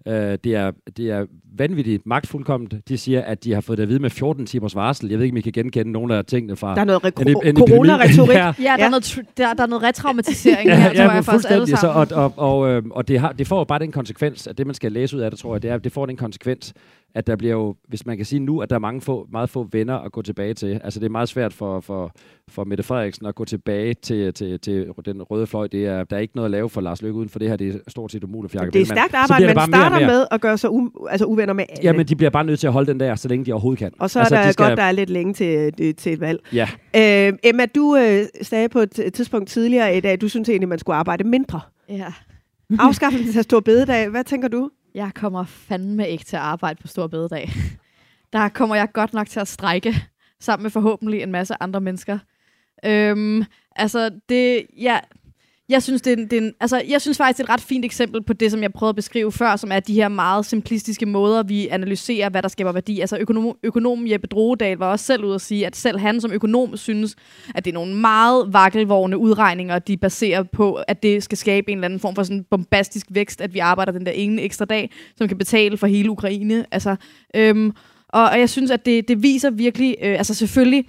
øh, 0.08 0.38
det, 0.44 0.46
er, 0.56 0.72
det 0.98 1.10
er 1.12 1.26
vanvittigt 1.58 2.06
magtfuldkomment. 2.06 2.74
De 2.90 2.98
siger, 2.98 3.22
at 3.22 3.44
de 3.44 3.54
har 3.54 3.62
fået 3.62 3.78
det 3.78 3.84
at 3.84 3.90
vide 3.90 4.00
med 4.00 4.10
14 4.10 4.46
timers 4.46 4.76
varsel. 4.76 5.10
Jeg 5.10 5.18
ved 5.20 5.26
ikke, 5.26 5.34
om 5.34 5.38
I 5.38 5.42
kan 5.42 5.52
genkende 5.54 5.92
nogle 5.92 6.16
af 6.16 6.26
tingene 6.26 6.56
fra... 6.56 6.76
Der 6.76 6.82
er 6.82 6.86
noget 6.86 7.04
re- 7.06 7.54
corona-retorik. 7.54 8.38
Ja. 8.38 8.46
Ja, 8.46 8.64
der, 8.64 8.76
Ja. 8.78 8.86
Er 8.86 8.90
noget, 8.90 9.20
der, 9.38 9.54
der 9.54 9.64
er 9.64 9.68
noget 9.68 9.84
retraumatisering 9.84 10.72
her, 10.78 10.94
tror 10.94 11.02
jeg 11.04 11.14
men 11.16 11.24
faktisk 11.24 11.52
alle 11.52 11.60
fuldstændig. 11.62 11.78
Så, 11.78 11.82
sammen. 11.82 12.14
og 12.18 12.34
og, 12.38 12.62
og, 12.64 12.70
øh, 12.70 12.84
og 12.92 13.08
det, 13.08 13.20
har, 13.20 13.32
det 13.32 13.48
får 13.48 13.58
jo 13.58 13.64
bare 13.64 13.80
den 13.80 13.92
konsekvens, 13.92 14.48
at 14.48 14.58
det, 14.58 14.66
man 14.68 14.76
skal 14.76 14.92
læse 14.92 15.18
ud 15.18 15.22
af 15.22 15.32
det, 15.32 15.40
tror 15.40 15.56
jeg, 15.56 15.62
det 15.62 15.70
er, 15.72 15.76
at 15.76 15.84
det 15.84 15.92
får 15.92 16.06
den 16.06 16.18
konsekvens, 16.18 16.74
at 17.16 17.28
der 17.28 17.36
bliver 17.36 17.54
jo, 17.54 17.76
hvis 17.88 18.06
man 18.06 18.18
kan 18.18 18.26
sige 18.26 18.40
nu, 18.40 18.60
at 18.62 18.70
der 18.70 18.76
er 18.76 18.80
mange 18.80 19.02
få, 19.02 19.28
meget 19.32 19.50
få 19.50 19.68
venner 19.72 19.96
at 19.98 20.12
gå 20.12 20.22
tilbage 20.22 20.54
til. 20.54 20.82
Altså 20.84 21.00
det 21.00 21.06
er 21.06 21.10
meget 21.10 21.30
svært 21.30 21.54
for, 21.54 21.80
for, 21.80 22.12
for 22.48 22.64
Mette 22.64 22.84
Frederiksen 22.84 23.26
at 23.26 23.36
gå 23.36 23.46
tilbage 23.46 23.94
til, 23.94 24.34
til, 24.34 24.60
til 24.60 24.88
den 25.06 25.22
røde 25.22 25.48
fløj. 25.48 25.68
Det 25.68 25.86
er, 25.86 26.04
der 26.04 26.16
er 26.16 26.20
ikke 26.20 26.36
noget 26.36 26.46
at 26.48 26.52
lave 26.52 26.70
for 26.70 26.82
Lars 26.82 27.02
Løkke 27.02 27.18
uden 27.20 27.30
for 27.30 27.40
det 27.40 27.50
her. 27.50 27.56
Det 27.56 27.68
er 27.76 27.80
stort 27.88 28.12
set 28.12 28.24
umuligt 28.24 28.52
for 28.52 28.60
Jacob 28.60 28.74
Det 28.74 28.82
er 28.82 28.86
stærkt 28.86 29.14
arbejde, 29.14 29.46
man 29.46 29.68
starter 29.68 29.98
mere. 30.00 30.08
med 30.08 30.26
at 30.32 30.42
gøre 30.42 30.58
sig 30.58 30.70
u- 30.70 31.08
altså 31.10 31.26
uvenner 31.26 31.54
med 31.54 31.66
alle. 31.70 31.84
Jamen, 31.84 32.06
de 32.08 32.16
bliver 32.16 32.30
bare 32.30 32.44
nødt 32.44 32.60
til 32.60 32.68
at 32.68 32.74
holde 32.74 32.92
den 32.92 33.00
der, 33.00 33.16
så 33.16 33.28
længe 33.28 33.46
de 33.46 33.52
overhovedet 33.52 33.80
kan. 33.80 33.92
og 34.00 34.10
så 34.10 34.20
altså, 34.20 34.36
er 34.36 34.40
de 34.40 34.46
der 34.46 34.52
skal- 34.52 34.68
godt, 34.68 34.78
der 34.78 34.84
er 34.84 34.92
lidt 34.92 35.10
længe 35.10 35.34
til, 35.34 35.72
øh, 35.82 35.94
til 35.94 36.14
et 36.14 36.20
valg. 36.20 36.40
Ja, 36.54 36.68
Øh, 36.96 37.34
Emma, 37.44 37.66
du 37.66 37.96
øh, 37.98 38.24
sagde 38.42 38.70
på 38.70 38.80
et 38.80 39.00
et 39.00 39.14
tidspunkt 39.14 39.50
tidligere 39.50 39.98
i 39.98 40.00
dag, 40.00 40.12
at 40.12 40.22
du 40.22 40.28
synes 40.30 40.50
egentlig, 40.50 40.70
man 40.70 40.80
skulle 40.80 40.96
arbejde 40.96 41.24
mindre. 41.24 41.60
Ja. 41.90 42.14
Afskaffelsen 42.80 43.38
af 43.38 43.44
stor 43.44 43.60
bededag, 43.60 44.10
hvad 44.10 44.24
tænker 44.24 44.48
du? 44.48 44.70
Jeg 44.94 45.12
kommer 45.14 45.46
fandme 45.46 46.10
ikke 46.10 46.24
til 46.24 46.36
at 46.36 46.42
arbejde 46.42 46.82
på 46.82 46.88
Stor 46.88 47.08
Bededag. 47.08 47.50
Der 48.34 48.50
kommer 48.50 48.76
jeg 48.76 48.92
godt 48.94 49.14
nok 49.14 49.28
til 49.28 49.40
at 49.40 49.48
strække, 49.48 49.96
sammen 50.40 50.64
med 50.64 50.72
forhåbentlig 50.72 51.22
en 51.22 51.32
masse 51.32 51.56
andre 51.60 51.82
mennesker. 51.82 52.20
Øhm, 52.86 53.44
altså, 53.76 54.20
det, 54.30 54.68
ja, 54.78 55.00
jeg 55.70 55.84
synes, 55.84 56.02
det 56.02 56.14
er, 56.14 56.18
en- 56.18 56.24
det 56.28 56.34
er 56.34 56.42
en, 56.42 56.54
altså, 56.60 56.82
jeg 56.90 57.02
synes 57.02 57.18
faktisk, 57.18 57.38
det 57.38 57.44
er 57.44 57.48
et 57.48 57.54
ret 57.54 57.62
fint 57.62 57.86
eksempel 57.86 58.24
på 58.24 58.34
det, 58.34 58.52
som 58.52 58.62
jeg 58.62 58.74
prøvede 58.74 58.90
at 58.90 58.96
beskrive 58.96 59.32
før, 59.32 59.56
som 59.56 59.72
er 59.72 59.80
de 59.80 59.94
her 59.94 60.08
meget 60.08 60.46
simplistiske 60.46 61.06
måder, 61.06 61.44
vi 61.44 61.68
analyserer, 61.68 62.30
hvad 62.30 62.42
der 62.42 62.48
skaber 62.48 62.72
værdi. 62.72 63.00
Altså, 63.00 63.18
økonom, 63.18 63.58
økonomen 63.64 64.12
Jeppe 64.12 64.28
Droedal 64.28 64.78
var 64.78 64.92
også 64.92 65.06
selv 65.06 65.24
ude 65.26 65.36
at 65.36 65.42
sige, 65.42 65.66
at 65.66 65.76
selv 65.76 65.98
han 66.00 66.22
som 66.22 66.32
økonom 66.32 66.78
synes, 66.78 67.16
at 67.56 67.66
det 67.66 67.72
er 67.72 67.74
nogle 67.74 67.96
meget 67.96 68.54
vakkelvorne 68.54 69.18
udregninger, 69.18 69.80
de 69.80 69.98
baserer 69.98 70.44
på, 70.44 70.74
at 70.74 71.04
det 71.04 71.24
skal 71.24 71.38
skabe 71.38 71.72
en 71.72 71.78
eller 71.78 71.86
anden 71.86 72.00
form 72.00 72.16
for 72.16 72.24
sådan 72.24 72.46
bombastisk 72.52 73.06
vækst, 73.10 73.42
at 73.42 73.54
vi 73.54 73.60
arbejder 73.60 73.92
den 73.92 74.06
der 74.06 74.12
ene 74.12 74.42
ekstra 74.42 74.66
dag, 74.66 74.92
som 75.18 75.28
kan 75.28 75.38
betale 75.38 75.78
for 75.78 75.88
hele 75.88 76.10
Ukraine. 76.10 76.66
Altså, 76.72 76.96
øhm, 77.36 77.72
og, 78.10 78.24
og 78.24 78.40
jeg 78.40 78.50
synes, 78.50 78.72
at 78.72 78.86
det, 78.86 79.08
det 79.08 79.24
viser 79.24 79.50
virkelig, 79.50 79.96
øh, 80.02 80.18
altså 80.18 80.34
selvfølgelig, 80.34 80.86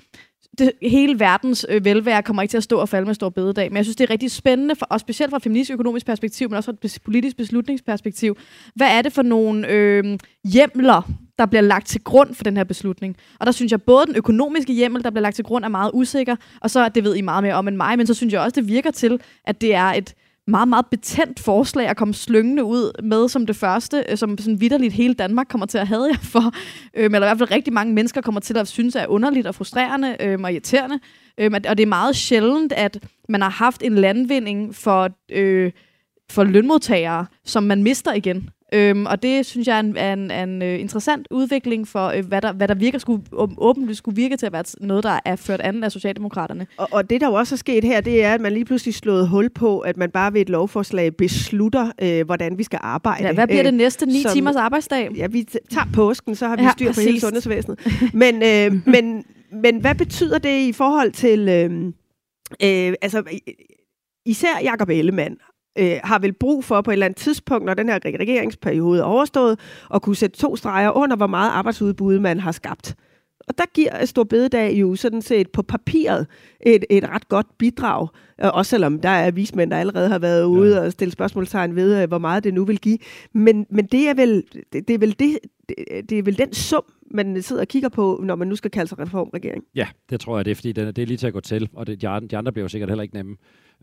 det, 0.59 0.73
hele 0.83 1.21
verdens 1.21 1.67
øh, 1.69 1.85
velvære 1.85 2.23
kommer 2.23 2.43
ikke 2.43 2.53
til 2.53 2.57
at 2.57 2.63
stå 2.63 2.79
og 2.79 2.89
falde 2.89 3.07
med 3.07 3.15
stor 3.15 3.29
bededag, 3.29 3.71
men 3.71 3.77
jeg 3.77 3.85
synes, 3.85 3.97
det 3.97 4.05
er 4.05 4.11
rigtig 4.11 4.31
spændende, 4.31 4.77
for, 4.77 4.87
og 4.87 5.01
specielt 5.01 5.31
fra 5.31 5.37
et 5.37 5.43
feministisk 5.43 5.75
økonomisk 5.75 6.07
perspektiv, 6.07 6.49
men 6.49 6.57
også 6.57 6.73
fra 6.73 6.77
et 6.85 6.99
politisk 7.05 7.37
beslutningsperspektiv. 7.37 8.37
Hvad 8.75 8.87
er 8.87 9.03
det 9.03 9.13
for 9.13 9.23
nogle 9.23 9.69
øh, 9.69 10.19
hjemler, 10.45 11.11
der 11.39 11.47
bliver 11.47 11.63
lagt 11.63 11.87
til 11.87 12.01
grund 12.01 12.35
for 12.35 12.45
den 12.45 12.57
her 12.57 12.65
beslutning? 12.65 13.17
Og 13.41 13.47
der 13.47 13.53
synes 13.53 13.73
jeg, 13.73 13.83
både 13.83 14.07
den 14.07 14.17
økonomiske 14.17 14.73
hjemmel, 14.73 15.05
der 15.05 15.11
bliver 15.11 15.23
lagt 15.23 15.37
til 15.37 15.45
grund, 15.45 15.65
er 15.65 15.69
meget 15.69 15.91
usikker, 15.95 16.37
og 16.61 16.71
så, 16.71 16.89
det 16.89 17.05
ved 17.05 17.17
I 17.17 17.21
meget 17.21 17.43
mere 17.43 17.55
om 17.55 17.69
end 17.69 17.77
mig, 17.77 17.99
men 17.99 18.07
så 18.07 18.15
synes 18.15 18.33
jeg 18.33 18.41
også, 18.41 18.61
det 18.61 18.69
virker 18.69 18.91
til, 18.91 19.21
at 19.45 19.61
det 19.61 19.75
er 19.75 19.85
et 19.85 20.15
meget, 20.47 20.69
meget 20.69 20.87
betændt 20.87 21.41
forslag 21.41 21.89
at 21.89 21.97
komme 21.97 22.15
slyngende 22.15 22.65
ud 22.65 23.03
med 23.03 23.29
som 23.29 23.47
det 23.47 23.57
første, 23.57 24.05
øh, 24.09 24.17
som 24.17 24.39
sådan 24.39 24.61
vidderligt 24.61 24.93
hele 24.93 25.15
Danmark 25.15 25.47
kommer 25.49 25.67
til 25.67 25.79
at 25.79 25.87
have 25.87 26.05
jer 26.05 26.19
for. 26.23 26.55
Øhm, 26.97 27.15
eller 27.15 27.27
i 27.27 27.29
hvert 27.29 27.39
fald 27.39 27.51
rigtig 27.51 27.73
mange 27.73 27.95
mennesker 27.95 28.21
kommer 28.21 28.41
til 28.41 28.59
at 28.59 28.69
synes 28.69 28.97
er 28.97 29.07
underligt 29.07 29.47
og 29.47 29.55
frustrerende 29.55 30.17
øhm, 30.21 30.45
og 30.45 30.53
irriterende. 30.53 31.01
Øhm, 31.39 31.55
og 31.55 31.79
det 31.79 31.83
er 31.83 31.87
meget 31.87 32.17
sjældent, 32.17 32.73
at 32.73 32.99
man 33.29 33.43
har 33.43 33.51
haft 33.51 33.83
en 33.83 33.95
landvinding 33.95 34.75
for, 34.75 35.11
øh, 35.33 35.73
for 36.31 36.45
lønmodtagere, 36.45 37.27
som 37.45 37.63
man 37.63 37.83
mister 37.83 38.13
igen. 38.13 38.51
Øhm, 38.75 39.07
og 39.07 39.23
det 39.23 39.47
synes 39.47 39.69
jeg 39.69 39.77
er 39.77 39.81
en, 39.81 39.97
er 39.97 40.13
en, 40.13 40.31
er 40.31 40.43
en 40.43 40.63
øh, 40.63 40.81
interessant 40.81 41.27
udvikling 41.31 41.89
for, 41.89 42.07
øh, 42.09 42.25
hvad, 42.27 42.43
der, 42.43 42.53
hvad 42.53 42.69
der 42.69 42.75
virker 42.75 42.99
skulle, 42.99 43.23
åb- 43.33 43.55
åbenlyst 43.59 43.99
skulle 43.99 44.17
virke 44.17 44.37
til 44.37 44.47
at 44.47 44.53
være 44.53 44.65
noget, 44.81 45.05
der 45.05 45.19
er 45.25 45.37
ført 45.37 45.61
an 45.61 45.85
af 45.85 45.93
Socialdemokraterne. 45.93 46.67
Og, 46.77 46.89
og 46.93 47.11
det, 47.11 47.21
der 47.21 47.27
jo 47.27 47.33
også 47.35 47.55
er 47.55 47.57
sket 47.57 47.85
her, 47.85 48.01
det 48.01 48.25
er, 48.25 48.35
at 48.35 48.41
man 48.41 48.53
lige 48.53 48.65
pludselig 48.65 48.95
slået 48.95 49.29
hul 49.29 49.51
på, 49.51 49.79
at 49.81 49.97
man 49.97 50.11
bare 50.11 50.33
ved 50.33 50.41
et 50.41 50.49
lovforslag 50.49 51.17
beslutter, 51.17 51.93
øh, 52.03 52.27
hvordan 52.27 52.59
vi 52.59 52.63
skal 52.63 52.79
arbejde. 52.83 53.27
Ja, 53.27 53.33
hvad 53.33 53.47
bliver 53.47 53.61
Øh, 53.61 53.65
det 53.67 53.75
næste 53.75 54.07
ni 54.07 54.23
som- 54.23 54.33
timers 54.33 54.57
arbejdsdag? 54.57 55.11
Ja, 55.17 55.27
vi 55.27 55.43
tager 55.71 55.87
påsken, 55.95 56.35
så 56.35 56.47
har 56.49 56.57
vi 56.57 56.63
Ja, 56.63 56.71
styr 56.73 56.93
på 56.93 57.01
hele 57.01 57.07
præcis. 57.11 57.23
sundhedsvæsenet. 57.23 57.79
Men, 58.15 58.35
øh, 58.35 58.81
men, 58.95 59.25
men 59.63 59.81
hvad 59.81 59.95
betyder 59.95 60.39
det 60.39 60.59
i 60.61 60.73
forhold 60.73 61.13
til... 61.13 61.49
Øh, 61.49 61.85
øh, 62.63 62.95
altså, 63.03 63.23
især 64.27 64.61
Jacob 64.63 64.89
Ellemann 64.89 65.37
øh, 65.79 65.97
har 66.05 66.19
vel 66.19 66.33
brug 66.33 66.65
for 66.65 66.81
på 66.81 66.91
et 66.91 66.93
eller 66.93 67.07
andet 67.07 67.17
tidspunkt, 67.19 67.67
når 67.67 67.75
den 67.75 67.89
her 67.89 67.99
regeringsperiode 68.05 69.01
er 69.01 69.05
overstået, 69.05 69.59
at 69.95 70.03
kunne 70.03 70.17
sætte 70.17 70.37
to 70.39 70.57
streger 70.57 70.91
under, 70.97 71.17
hvor 71.17 71.27
meget 71.27 71.51
arbejdsudbud 71.51 72.19
man 72.19 72.41
har 72.41 72.53
skabt. 72.53 72.95
Og 73.49 73.59
der 73.59 73.65
giver 73.75 74.05
Stor 74.05 74.25
Bededag 74.25 74.73
jo 74.75 74.95
sådan 74.97 75.23
set 75.23 75.51
på 75.51 75.63
papiret 75.63 76.27
et, 76.67 76.85
et 76.91 77.09
ret 77.09 77.29
godt 77.29 77.47
bidrag, 77.59 78.09
øh, 78.45 78.51
også 78.55 78.71
selvom 78.71 79.01
der 79.01 79.09
er 79.09 79.31
vismænd, 79.31 79.71
der 79.71 79.77
allerede 79.77 80.09
har 80.09 80.19
været 80.19 80.45
ude 80.45 80.81
og 80.83 80.93
stille 80.93 81.13
spørgsmålstegn 81.13 81.77
ved, 81.77 82.03
øh, 82.03 82.09
hvor 82.09 82.19
meget 82.19 82.45
det 82.45 82.55
nu 82.55 82.65
vil 82.65 82.79
give. 82.81 82.99
Men, 83.33 83.67
men 83.71 83.87
det, 83.87 84.09
er 84.09 84.15
vel, 84.15 84.45
det, 84.73 84.89
det, 84.89 84.95
er 84.95 84.99
vel 84.99 85.17
det, 85.19 85.39
det, 85.69 85.77
det 86.11 86.19
er 86.19 86.23
vel 86.23 86.39
den 86.39 86.53
sum, 86.55 86.83
man 87.11 87.43
sidder 87.43 87.63
og 87.63 87.69
kigger 87.69 87.89
på, 87.89 88.21
når 88.25 88.35
man 88.37 88.49
nu 88.49 88.57
skal 88.57 88.71
kalde 88.71 88.89
sig 88.89 88.99
reformregering. 88.99 89.65
Ja, 89.75 89.87
det 90.11 90.21
tror 90.21 90.39
jeg, 90.39 90.45
det 90.45 90.51
er, 90.51 90.55
fordi 90.55 90.73
den, 90.73 90.87
er- 90.87 90.93
det 90.93 91.03
er 91.03 91.07
lige 91.07 91.19
til 91.19 91.27
at 91.27 91.33
gå 91.33 91.41
til, 91.41 91.69
og 91.75 91.87
det, 91.87 92.01
de, 92.01 92.09
andre, 92.09 92.29
de 92.29 92.37
andre 92.37 92.53
bliver 92.53 92.65
jo 92.65 92.69
sikkert 92.69 92.91
heller 92.91 93.03
ikke 93.03 93.15
nemme. 93.15 93.37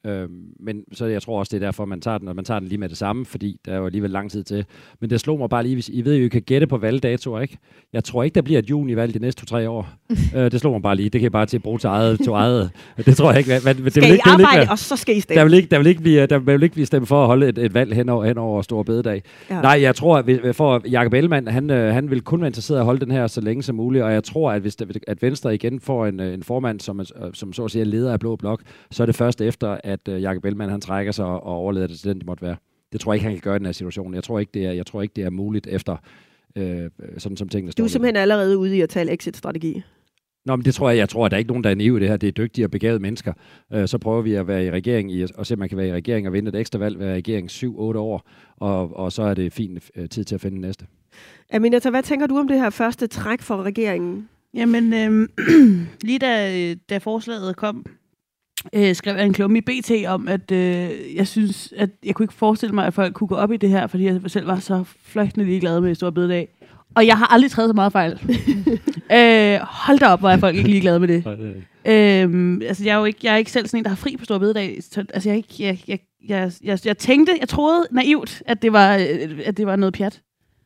Øhm, 0.06 0.30
men 0.60 0.84
så 0.94 1.06
jeg 1.06 1.22
tror 1.22 1.40
også, 1.40 1.50
det 1.58 1.64
er 1.64 1.68
derfor, 1.68 1.86
man 1.86 2.02
tager 2.02 2.18
den, 2.18 2.28
og 2.28 2.36
man 2.36 2.46
tager 2.46 2.60
den 2.60 2.68
lige 2.70 2.78
med 2.80 2.90
det 2.90 2.98
samme, 2.98 3.26
fordi 3.26 3.58
der 3.66 3.74
er 3.74 3.78
jo 3.78 3.86
alligevel 3.86 4.10
lang 4.12 4.32
tid 4.32 4.44
til. 4.44 4.66
Men 5.02 5.10
det 5.10 5.20
slog 5.20 5.40
mig 5.40 5.50
bare 5.50 5.64
lige, 5.64 5.76
hvis 5.76 5.90
I 5.90 6.06
ved 6.06 6.16
jo, 6.16 6.26
I 6.26 6.28
kan 6.28 6.42
gætte 6.42 6.68
på 6.68 6.78
valgdatoer, 6.78 7.40
ikke? 7.42 7.58
Jeg 7.94 8.04
tror 8.04 8.24
ikke, 8.24 8.36
der 8.36 8.42
bliver 8.42 8.60
et 8.60 8.70
junivalg 8.70 9.14
de 9.14 9.20
næste 9.20 9.42
to-tre 9.42 9.70
år. 9.70 9.90
øh, 10.36 10.52
det 10.52 10.60
slog 10.60 10.74
mig 10.74 10.82
bare 10.82 10.96
lige. 10.96 11.10
Det 11.10 11.22
kan 11.22 11.24
jeg 11.24 11.32
bare 11.32 11.46
til 11.46 11.58
at 11.58 11.64
bruge 11.64 11.80
til 11.80 11.88
eget. 11.88 12.20
Til 12.20 12.30
eget. 12.32 12.72
Det 13.06 13.18
tror 13.18 13.30
jeg 13.32 13.38
ikke. 13.40 13.60
Hvad, 13.64 13.76
det 13.76 13.92
Skal 13.94 14.02
vil 14.04 14.10
I 14.10 14.12
ikke, 14.12 14.14
ikke 14.14 14.30
arbejde, 14.30 14.58
være- 14.58 14.72
og 14.72 14.80
så 14.80 14.96
skal 14.96 15.14
I 15.16 15.18
der 15.18 15.22
stemme? 15.22 15.44
vil, 15.44 15.54
ikke, 15.54 15.68
der, 15.72 15.78
vil 15.78 15.88
ikke 15.88 16.02
blive, 16.02 16.26
der 16.26 16.40
vil 16.40 16.64
ikke 16.64 16.74
blive 16.74 16.86
stemt 16.86 17.08
for 17.08 17.22
at 17.22 17.28
holde 17.28 17.48
et, 17.50 17.58
et 17.58 17.74
valg 17.74 17.94
hen 17.96 18.10
over, 18.10 18.26
hen 18.26 18.38
over 18.38 18.62
Store 18.62 18.86
Bededag. 18.86 19.22
Ja. 19.50 19.62
Nej, 19.62 19.80
jeg 19.82 19.96
tror, 19.96 20.18
at 20.18 20.28
vi- 20.28 20.54
for 20.54 20.82
Jacob 20.92 21.14
Ellemann, 21.14 21.48
han, 21.48 21.70
øh, 21.70 21.94
han 21.94 22.10
vil 22.12 22.22
kun 22.22 22.42
være 22.42 22.48
interesseret 22.48 22.78
i 22.78 22.80
at 22.80 22.86
holde 22.86 23.06
den 23.06 23.12
her 23.12 23.28
så 23.28 23.42
længe 23.42 23.64
som 23.64 23.76
muligt, 23.76 24.04
og 24.04 24.14
jeg 24.14 24.24
tror, 24.24 24.52
at 24.52 24.62
hvis 24.62 24.76
der, 24.76 24.86
at 25.08 25.22
Venstre 25.22 25.56
igen 25.56 25.80
får 25.80 26.06
en, 26.06 26.20
øh, 26.20 26.34
en 26.34 26.44
formand, 26.44 26.80
som, 26.80 27.00
øh, 27.00 27.06
som 27.34 27.54
så 27.54 27.64
at 27.66 27.72
sige 27.72 27.82
er 27.82 27.86
leder 27.86 28.14
af 28.14 28.20
Blå 28.20 28.36
Blok, 28.36 28.62
så 28.92 29.04
er 29.04 29.06
det 29.06 29.16
først 29.16 29.42
efter, 29.42 29.78
at 29.92 30.08
øh, 30.08 30.22
Jacob 30.22 30.46
Ellemann 30.46 30.72
han 30.72 30.82
trækker 30.82 31.12
sig 31.12 31.26
og, 31.26 31.44
og 31.44 31.54
overlader 31.54 31.88
det 31.88 32.00
til 32.00 32.10
den, 32.10 32.18
det 32.18 32.26
måtte 32.26 32.44
være. 32.44 32.56
Det 32.92 33.02
tror 33.02 33.14
jeg 33.14 33.16
ikke, 33.16 33.24
han 33.24 33.34
kan 33.34 33.42
gøre 33.42 33.56
i 33.56 33.60
den 33.60 33.66
her 33.66 33.74
situation. 33.74 34.14
Jeg 34.14 34.24
tror 34.24 34.40
ikke, 34.40 34.52
det 34.54 34.66
er, 34.66 34.72
jeg 34.72 34.86
tror 34.86 35.02
ikke, 35.02 35.14
det 35.16 35.24
er 35.24 35.30
muligt 35.30 35.68
efter, 35.68 35.98
øh, 36.56 36.90
sådan 37.18 37.38
som 37.38 37.50
tingene 37.50 37.72
står. 37.72 37.82
Du 37.82 37.86
er 37.86 37.90
simpelthen 37.90 38.16
allerede 38.16 38.58
ude 38.58 38.78
i 38.78 38.82
at 38.82 38.90
tale 38.90 39.12
exit-strategi. 39.12 39.84
Nå, 40.46 40.56
men 40.56 40.66
det 40.66 40.76
tror 40.76 40.90
jeg, 40.90 40.98
jeg 40.98 41.10
tror, 41.10 41.26
at 41.26 41.32
der 41.32 41.38
er 41.38 41.40
ikke 41.40 41.52
nogen, 41.52 41.64
der 41.64 41.70
er 41.70 41.76
naive 41.76 41.98
i 41.98 42.00
det 42.00 42.10
her. 42.10 42.18
Det 42.18 42.28
er 42.28 42.32
dygtige 42.32 42.66
og 42.66 42.72
begavede 42.72 43.00
mennesker. 43.00 43.34
Øh, 43.74 43.88
så 43.88 43.98
prøver 43.98 44.22
vi 44.22 44.34
at 44.34 44.48
være 44.48 44.66
i 44.66 44.72
regering, 44.72 45.12
i, 45.12 45.26
og 45.36 45.46
se, 45.46 45.54
om 45.54 45.60
man 45.60 45.70
kan 45.70 45.78
være 45.78 45.88
i 45.88 45.94
regering 45.94 46.28
og 46.28 46.34
vinde 46.34 46.50
et 46.50 46.56
ekstra 46.56 46.80
valg, 46.80 47.00
være 47.00 47.12
i 47.12 47.18
regering 47.18 47.52
7-8 47.52 47.68
år, 47.68 48.30
og, 48.58 48.98
og 48.98 49.12
så 49.12 49.24
er 49.24 49.34
det 49.34 49.54
fint 49.54 49.92
øh, 49.96 50.10
tid 50.10 50.24
til 50.24 50.36
at 50.36 50.42
finde 50.42 50.62
næste. 50.62 50.86
Aminata, 51.54 51.90
hvad 51.90 52.04
tænker 52.04 52.28
du 52.28 52.38
om 52.38 52.48
det 52.48 52.60
her 52.60 52.70
første 52.70 53.08
træk 53.08 53.42
for 53.42 53.64
regeringen? 53.64 54.30
Jamen, 54.54 54.94
øhm, 54.94 55.30
lige 56.08 56.20
da, 56.20 56.74
da 56.74 56.98
forslaget 56.98 57.56
kom, 57.56 57.86
øh, 58.74 58.96
skrev 58.96 59.16
jeg 59.16 59.26
en 59.26 59.34
klumme 59.34 59.58
i 59.58 59.62
BT 59.62 59.92
om, 60.08 60.28
at 60.28 60.52
øh, 60.52 60.90
jeg 61.16 61.28
synes, 61.28 61.74
at 61.78 61.90
jeg 62.04 62.16
kunne 62.16 62.24
ikke 62.24 62.34
forestille 62.34 62.76
mig, 62.76 62.86
at 62.88 62.94
folk 62.94 63.14
kunne 63.14 63.28
gå 63.28 63.36
op 63.36 63.52
i 63.52 63.58
det 63.58 63.70
her, 63.70 63.88
fordi 63.88 64.06
jeg 64.06 64.22
selv 64.28 64.48
var 64.48 64.60
så 64.60 64.84
fløjtende 65.04 65.46
ligeglad 65.46 65.82
med 65.82 65.96
Stor 65.96 66.10
Bededag. 66.10 66.48
Og 66.96 67.08
jeg 67.08 67.18
har 67.18 67.26
aldrig 67.28 67.52
taget 67.52 67.70
så 67.70 67.74
meget 67.74 67.92
fejl. 67.92 68.12
øh, 69.18 69.60
hold 69.62 70.00
da 70.00 70.06
op, 70.06 70.20
hvor 70.20 70.30
er 70.30 70.38
folk 70.38 70.56
ikke 70.56 70.70
ligeglade 70.70 71.00
med 71.00 71.08
det. 71.08 71.24
Øhm, 71.86 72.62
altså, 72.62 72.84
jeg 72.84 72.94
er 72.94 72.98
jo 72.98 73.06
ikke, 73.06 73.20
jeg 73.24 73.34
er 73.34 73.38
ikke 73.38 73.52
selv 73.52 73.68
sådan 73.68 73.78
en, 73.78 73.84
der 73.84 73.90
har 73.90 73.96
fri 73.96 74.18
på 74.18 74.26
Stor 74.26 74.38
Bededag. 74.38 74.78
Så, 74.82 75.06
altså, 75.14 75.30
jeg, 75.30 75.38
ikke, 75.38 75.56
jeg, 75.60 75.80
jeg, 75.88 76.00
jeg, 76.30 76.52
jeg, 76.64 76.80
jeg 76.86 76.98
tænkte, 76.98 77.38
jeg 77.40 77.50
troede 77.50 77.88
naivt, 77.92 78.44
at 78.46 78.62
det 78.62 78.74
var, 78.74 78.96
øh, 78.98 79.40
at 79.46 79.58
det 79.58 79.68
var 79.68 79.76
noget 79.76 79.94
pjat. 79.94 80.22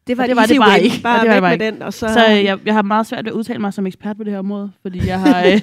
Det 0.07 0.17
var, 0.17 0.23
Og 0.23 0.29
det 0.29 0.35
var 0.35 0.45
det 0.45 0.57
bare 0.59 0.81
ikke. 0.81 1.01
Bare 1.03 1.19
Og 1.19 1.25
det 1.25 1.29
var 1.29 1.33
væk 1.33 1.35
det 1.35 1.41
bare 1.41 1.57
med 1.57 1.65
ikke. 1.67 1.75
den, 1.75 1.81
og 1.81 1.93
så... 1.93 2.07
Så 2.13 2.25
jeg, 2.25 2.57
jeg 2.65 2.73
har 2.73 2.81
meget 2.81 3.07
svært 3.07 3.25
ved 3.25 3.31
at 3.31 3.35
udtale 3.35 3.59
mig 3.59 3.73
som 3.73 3.87
ekspert 3.87 4.17
på 4.17 4.23
det 4.23 4.31
her 4.31 4.39
område, 4.39 4.71
fordi 4.81 5.07
jeg 5.07 5.19
har 5.19 5.43
øh, 5.45 5.61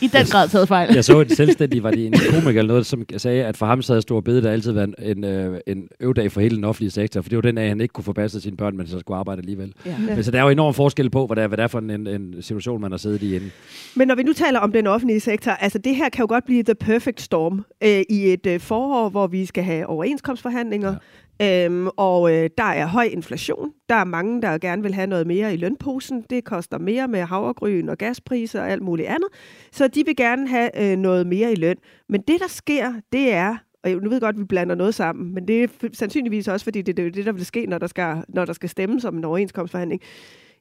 i 0.00 0.06
den 0.06 0.26
grad 0.30 0.48
taget 0.48 0.68
fejl. 0.68 0.94
Jeg 0.94 1.04
så 1.04 1.20
en 1.20 1.28
selvstændig, 1.28 1.82
var 1.82 1.90
det 1.90 2.06
en 2.06 2.14
komiker 2.30 2.48
eller 2.48 2.62
noget, 2.62 2.86
som 2.86 3.04
sagde, 3.16 3.44
at 3.44 3.56
for 3.56 3.66
ham 3.66 3.82
så 3.82 3.92
havde 3.92 4.02
Stor 4.02 4.20
Bede 4.20 4.42
der 4.42 4.50
altid 4.50 4.72
været 4.72 4.94
en, 4.98 5.18
en, 5.18 5.24
øh, 5.24 5.60
en 5.66 5.88
øvdag 6.00 6.32
for 6.32 6.40
hele 6.40 6.56
den 6.56 6.64
offentlige 6.64 6.90
sektor, 6.90 7.22
for 7.22 7.28
det 7.28 7.36
var 7.36 7.42
den 7.42 7.58
af, 7.58 7.62
at 7.62 7.68
han 7.68 7.80
ikke 7.80 7.92
kunne 7.92 8.04
få 8.04 8.12
passet 8.12 8.42
sine 8.42 8.56
børn, 8.56 8.76
men 8.76 8.86
så 8.86 8.98
skulle 8.98 9.18
arbejde 9.18 9.38
alligevel. 9.38 9.72
Ja. 9.86 9.94
Men 9.98 10.24
så 10.24 10.30
der 10.30 10.38
er 10.38 10.42
jo 10.42 10.48
enorm 10.48 10.74
forskel 10.74 11.10
på, 11.10 11.26
hvad 11.26 11.36
det 11.36 11.42
er, 11.44 11.48
hvad 11.48 11.56
det 11.56 11.62
er 11.62 11.68
for 11.68 11.78
en, 11.78 11.90
en, 11.90 12.06
en 12.06 12.34
situation, 12.40 12.80
man 12.80 12.90
har 12.90 12.98
siddet 12.98 13.22
i 13.22 13.34
inden. 13.34 13.52
Men 13.94 14.08
når 14.08 14.14
vi 14.14 14.22
nu 14.22 14.32
taler 14.32 14.58
om 14.58 14.72
den 14.72 14.86
offentlige 14.86 15.20
sektor, 15.20 15.50
altså 15.52 15.78
det 15.78 15.96
her 15.96 16.08
kan 16.08 16.22
jo 16.22 16.26
godt 16.28 16.44
blive 16.44 16.62
the 16.62 16.74
perfect 16.74 17.20
storm 17.20 17.64
øh, 17.84 18.02
i 18.10 18.32
et 18.32 18.46
øh, 18.46 18.60
forår, 18.60 19.08
hvor 19.08 19.26
vi 19.26 19.46
skal 19.46 19.64
have 19.64 19.86
overenskomstforhandlinger, 19.86 20.90
ja 20.90 20.96
øhm, 21.42 21.88
og 21.96 22.34
øh, 22.34 22.50
der 22.58 22.64
er 22.64 22.86
høj 22.86 23.04
inflation. 23.04 23.72
Der 23.88 23.94
er 23.94 24.04
mange, 24.04 24.42
der 24.42 24.58
gerne 24.58 24.82
vil 24.82 24.94
have 24.94 25.06
noget 25.06 25.26
mere 25.26 25.54
i 25.54 25.56
lønposen. 25.56 26.24
Det 26.30 26.44
koster 26.44 26.78
mere 26.78 27.08
med 27.08 27.20
havregryn 27.20 27.88
og 27.88 27.98
gaspriser 27.98 28.60
og 28.60 28.70
alt 28.70 28.82
muligt 28.82 29.08
andet. 29.08 29.28
Så 29.72 29.88
de 29.88 30.02
vil 30.06 30.16
gerne 30.16 30.48
have 30.48 30.92
øh, 30.92 30.98
noget 30.98 31.26
mere 31.26 31.52
i 31.52 31.54
løn. 31.54 31.76
Men 32.08 32.20
det, 32.20 32.40
der 32.40 32.48
sker, 32.48 32.92
det 33.12 33.32
er, 33.32 33.56
og 33.84 33.90
nu 33.90 34.00
ved 34.00 34.12
jeg 34.12 34.20
godt, 34.20 34.34
at 34.34 34.40
vi 34.40 34.44
blander 34.44 34.74
noget 34.74 34.94
sammen, 34.94 35.34
men 35.34 35.48
det 35.48 35.64
er 35.64 35.68
f- 35.68 35.88
sandsynligvis 35.92 36.48
også, 36.48 36.64
fordi 36.64 36.82
det, 36.82 36.96
det 36.96 37.06
er 37.06 37.10
det, 37.10 37.26
der 37.26 37.32
vil 37.32 37.46
ske, 37.46 37.66
når 37.66 37.78
der 37.78 37.86
skal, 37.86 38.24
når 38.28 38.44
der 38.44 38.52
skal 38.52 38.68
stemmes 38.68 39.04
om 39.04 39.16
en 39.16 39.24
overenskomstforhandling. 39.24 40.00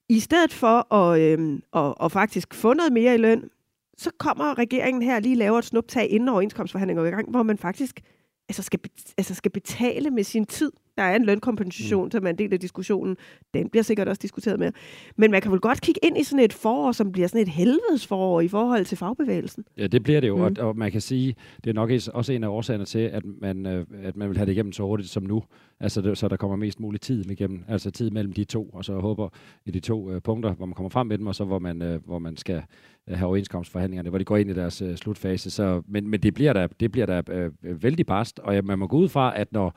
I 0.09 0.19
stedet 0.19 0.53
for 0.53 0.93
at, 0.93 1.19
øh, 1.19 1.59
at, 1.73 1.93
at 2.03 2.11
faktisk 2.11 2.53
få 2.53 2.73
noget 2.73 2.93
mere 2.93 3.13
i 3.13 3.17
løn, 3.17 3.43
så 3.97 4.09
kommer 4.19 4.57
regeringen 4.57 5.03
her 5.03 5.19
lige 5.19 5.35
laver 5.35 5.57
et 5.57 5.65
snuptag 5.65 6.09
inden 6.09 6.29
overenskomstforhandlinger 6.29 7.03
er 7.03 7.07
i 7.07 7.11
gang, 7.11 7.29
hvor 7.29 7.43
man 7.43 7.57
faktisk 7.57 7.99
altså 8.51 8.63
skal, 8.63 8.79
altså 9.17 9.35
skal 9.35 9.51
betale 9.51 10.11
med 10.11 10.23
sin 10.23 10.45
tid. 10.45 10.71
Der 11.01 11.07
er 11.07 11.15
en 11.15 11.25
lønkompensation, 11.25 12.03
mm. 12.05 12.11
som 12.11 12.25
er 12.25 12.29
en 12.29 12.37
del 12.37 12.53
af 12.53 12.59
diskussionen. 12.59 13.17
Den 13.53 13.69
bliver 13.69 13.83
sikkert 13.83 14.07
også 14.07 14.19
diskuteret 14.21 14.59
mere. 14.59 14.71
Men 15.15 15.31
man 15.31 15.41
kan 15.41 15.51
vel 15.51 15.59
godt 15.59 15.81
kigge 15.81 15.99
ind 16.03 16.17
i 16.17 16.23
sådan 16.23 16.45
et 16.45 16.53
forår, 16.53 16.91
som 16.91 17.11
bliver 17.11 17.27
sådan 17.27 17.41
et 17.41 17.47
helvedes 17.47 18.07
forår 18.07 18.41
i 18.41 18.47
forhold 18.47 18.85
til 18.85 18.97
fagbevægelsen. 18.97 19.63
Ja, 19.77 19.87
det 19.87 20.03
bliver 20.03 20.19
det 20.19 20.27
jo, 20.27 20.35
Mm. 20.37 20.41
og, 20.43 20.51
og 20.59 20.77
man 20.77 20.91
kan 20.91 21.01
sige, 21.01 21.35
det 21.63 21.69
er 21.69 21.73
nok 21.73 21.89
også 22.13 22.33
en 22.33 22.43
af 22.43 22.47
årsagerne 22.47 22.85
til, 22.85 22.99
at 22.99 23.23
man, 23.41 23.65
øh, 23.65 23.85
at 24.03 24.15
man 24.17 24.29
vil 24.29 24.37
have 24.37 24.45
det 24.45 24.51
igennem 24.51 24.71
så 24.71 24.83
hurtigt 24.83 25.09
som 25.09 25.23
nu. 25.23 25.43
Altså, 25.79 26.01
det, 26.01 26.17
så 26.17 26.27
der 26.27 26.37
kommer 26.37 26.55
mest 26.57 26.79
mulig 26.79 27.01
tid 27.01 27.31
igennem, 27.31 27.63
altså 27.67 27.91
tid 27.91 28.11
mellem 28.11 28.33
de 28.33 28.43
to, 28.43 28.69
og 28.73 28.85
så 28.85 28.99
håber 28.99 29.29
i 29.65 29.71
de 29.71 29.79
to 29.79 30.11
øh, 30.11 30.21
punkter, 30.21 30.53
hvor 30.53 30.65
man 30.65 30.73
kommer 30.73 30.89
frem 30.89 31.07
med 31.07 31.17
dem, 31.17 31.27
og 31.27 31.35
så 31.35 31.43
hvor 31.45 31.59
man, 31.59 31.81
øh, 31.81 32.05
hvor 32.05 32.19
man 32.19 32.37
skal 32.37 32.63
have 33.07 33.27
overenskomstforhandlingerne, 33.27 34.09
hvor 34.09 34.17
de 34.17 34.25
går 34.25 34.37
ind 34.37 34.49
i 34.49 34.53
deres 34.53 34.81
øh, 34.81 34.95
slutfase. 34.95 35.49
Så, 35.49 35.81
men, 35.87 36.07
men 36.09 36.19
det 36.19 36.33
bliver 36.33 36.53
da, 36.53 36.67
det 36.79 36.91
bliver 36.91 37.05
da 37.05 37.21
øh, 37.29 37.51
øh, 37.63 37.83
vældig 37.83 38.05
barst, 38.05 38.39
og 38.39 38.55
ja, 38.55 38.61
man 38.61 38.79
må 38.79 38.87
gå 38.87 38.97
ud 38.97 39.09
fra, 39.09 39.39
at 39.39 39.53
når 39.53 39.73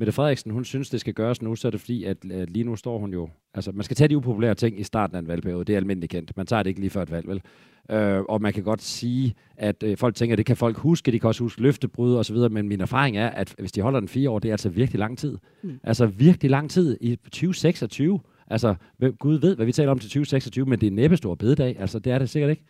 Mette 0.00 0.12
Frederiksen, 0.12 0.50
hun 0.50 0.64
synes, 0.64 0.90
det 0.90 1.00
skal 1.00 1.14
gøres 1.14 1.42
nu, 1.42 1.56
så 1.56 1.68
er 1.68 1.70
det 1.70 1.80
fordi, 1.80 2.04
at 2.04 2.16
øh, 2.24 2.46
lige 2.48 2.64
nu 2.64 2.76
står 2.76 2.98
hun 2.98 3.12
jo... 3.12 3.28
Altså, 3.54 3.72
man 3.72 3.84
skal 3.84 3.96
tage 3.96 4.08
de 4.08 4.16
upopulære 4.16 4.54
ting 4.54 4.80
i 4.80 4.82
starten 4.82 5.16
af 5.16 5.20
en 5.20 5.28
valgperiode. 5.28 5.64
Det 5.64 5.72
er 5.72 5.76
almindeligt 5.76 6.10
kendt. 6.10 6.36
Man 6.36 6.46
tager 6.46 6.62
det 6.62 6.70
ikke 6.70 6.80
lige 6.80 6.90
før 6.90 7.02
et 7.02 7.10
valg, 7.10 7.28
vel? 7.28 7.42
Øh, 7.90 8.22
og 8.28 8.42
man 8.42 8.52
kan 8.52 8.62
godt 8.62 8.82
sige, 8.82 9.34
at 9.56 9.82
øh, 9.82 9.96
folk 9.96 10.14
tænker, 10.14 10.34
at 10.34 10.38
det 10.38 10.46
kan 10.46 10.56
folk 10.56 10.76
huske. 10.76 11.12
De 11.12 11.18
kan 11.18 11.28
også 11.28 11.44
huske 11.44 11.62
løftebrud 11.62 12.14
og 12.14 12.24
så 12.24 12.32
videre. 12.32 12.48
Men 12.48 12.68
min 12.68 12.80
erfaring 12.80 13.16
er, 13.16 13.28
at 13.28 13.54
hvis 13.58 13.72
de 13.72 13.80
holder 13.80 14.00
den 14.00 14.08
fire 14.08 14.30
år, 14.30 14.38
det 14.38 14.48
er 14.48 14.52
altså 14.52 14.68
virkelig 14.68 14.98
lang 14.98 15.18
tid. 15.18 15.38
Mm. 15.62 15.80
Altså 15.84 16.06
virkelig 16.06 16.50
lang 16.50 16.70
tid 16.70 16.96
i 17.00 17.16
2026. 17.16 18.20
Altså, 18.46 18.74
Gud 19.18 19.38
ved, 19.38 19.56
hvad 19.56 19.66
vi 19.66 19.72
taler 19.72 19.90
om 19.90 19.98
til 19.98 20.08
2026, 20.08 20.66
men 20.66 20.80
det 20.80 20.86
er 20.86 20.90
næppe 20.90 21.16
stor 21.16 21.34
bededag. 21.34 21.76
Altså, 21.78 21.98
det 21.98 22.12
er 22.12 22.18
det 22.18 22.30
sikkert 22.30 22.50
ikke. 22.50 22.64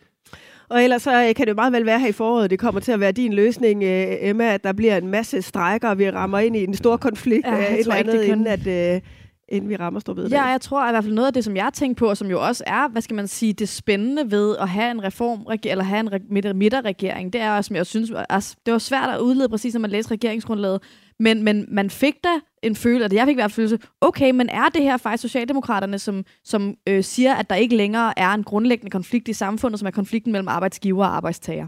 Og 0.71 0.83
ellers 0.83 1.01
så 1.01 1.11
øh, 1.27 1.35
kan 1.35 1.45
det 1.45 1.49
jo 1.49 1.55
meget 1.55 1.73
vel 1.73 1.85
være 1.85 1.99
her 1.99 2.07
i 2.07 2.11
foråret, 2.11 2.49
det 2.49 2.59
kommer 2.59 2.81
til 2.81 2.91
at 2.91 2.99
være 2.99 3.11
din 3.11 3.33
løsning, 3.33 3.83
øh, 3.83 4.07
Emma, 4.21 4.53
at 4.53 4.63
der 4.63 4.73
bliver 4.73 4.97
en 4.97 5.07
masse 5.07 5.41
strækker, 5.41 5.89
og 5.89 5.99
vi 5.99 6.09
rammer 6.11 6.39
ind 6.39 6.55
i 6.55 6.63
en 6.63 6.73
stor 6.73 6.97
konflikt, 6.97 7.47
Ja, 7.47 7.53
jeg 7.55 7.73
et 7.73 7.79
eller 7.79 7.95
ikke, 7.95 8.09
andet, 8.09 8.25
det 8.25 8.31
inden, 8.31 8.47
at, 8.47 8.95
øh, 8.95 9.01
inden 9.49 9.69
vi 9.69 9.75
rammer 9.75 9.99
stor 9.99 10.13
bededag. 10.13 10.31
Ja, 10.37 10.43
jeg 10.43 10.61
tror 10.61 10.87
i 10.87 10.91
hvert 10.91 11.03
fald 11.03 11.13
noget 11.13 11.27
af 11.27 11.33
det, 11.33 11.43
som 11.43 11.55
jeg 11.55 11.69
tænkt 11.73 11.97
på, 11.97 12.05
og 12.09 12.17
som 12.17 12.29
jo 12.29 12.41
også 12.47 12.63
er, 12.67 12.87
hvad 12.87 13.01
skal 13.01 13.15
man 13.15 13.27
sige, 13.27 13.53
det 13.53 13.69
spændende 13.69 14.31
ved 14.31 14.55
at 14.59 14.69
have 14.69 14.91
en 14.91 15.03
reform, 15.03 15.45
eller 15.63 15.83
have 15.83 15.99
en 15.99 16.13
re- 16.13 16.33
midter- 16.33 16.53
midterregering, 16.53 17.33
det 17.33 17.41
er 17.41 17.51
også, 17.51 17.67
som 17.67 17.75
jeg 17.75 17.85
synes, 17.85 18.11
altså, 18.29 18.55
det 18.65 18.71
var 18.71 18.77
svært 18.77 19.09
at 19.09 19.19
udlede 19.19 19.49
præcis, 19.49 19.73
når 19.73 19.81
man 19.81 19.89
læste 19.89 20.11
regeringsgrundlaget, 20.11 20.81
men, 21.19 21.43
men 21.43 21.65
man 21.71 21.89
fik 21.89 22.13
da 22.23 22.29
en 22.63 22.75
følelse, 22.75 23.03
eller 23.03 23.17
jeg 23.17 23.27
fik 23.27 23.33
i 23.33 23.35
hvert 23.35 23.51
fald 23.51 23.55
følelse, 23.55 23.87
okay, 24.01 24.31
men 24.31 24.49
er 24.49 24.69
det 24.69 24.83
her 24.83 24.97
faktisk 24.97 25.21
Socialdemokraterne, 25.21 25.99
som, 25.99 26.25
som 26.43 26.75
øh, 26.87 27.03
siger, 27.03 27.33
at 27.33 27.49
der 27.49 27.55
ikke 27.55 27.75
længere 27.75 28.19
er 28.19 28.29
en 28.29 28.43
grundlæggende 28.43 28.91
konflikt 28.91 29.27
i 29.27 29.33
samfundet, 29.33 29.79
som 29.79 29.87
er 29.87 29.91
konflikten 29.91 30.31
mellem 30.31 30.47
arbejdsgiver 30.47 31.05
og 31.05 31.15
arbejdstager. 31.15 31.67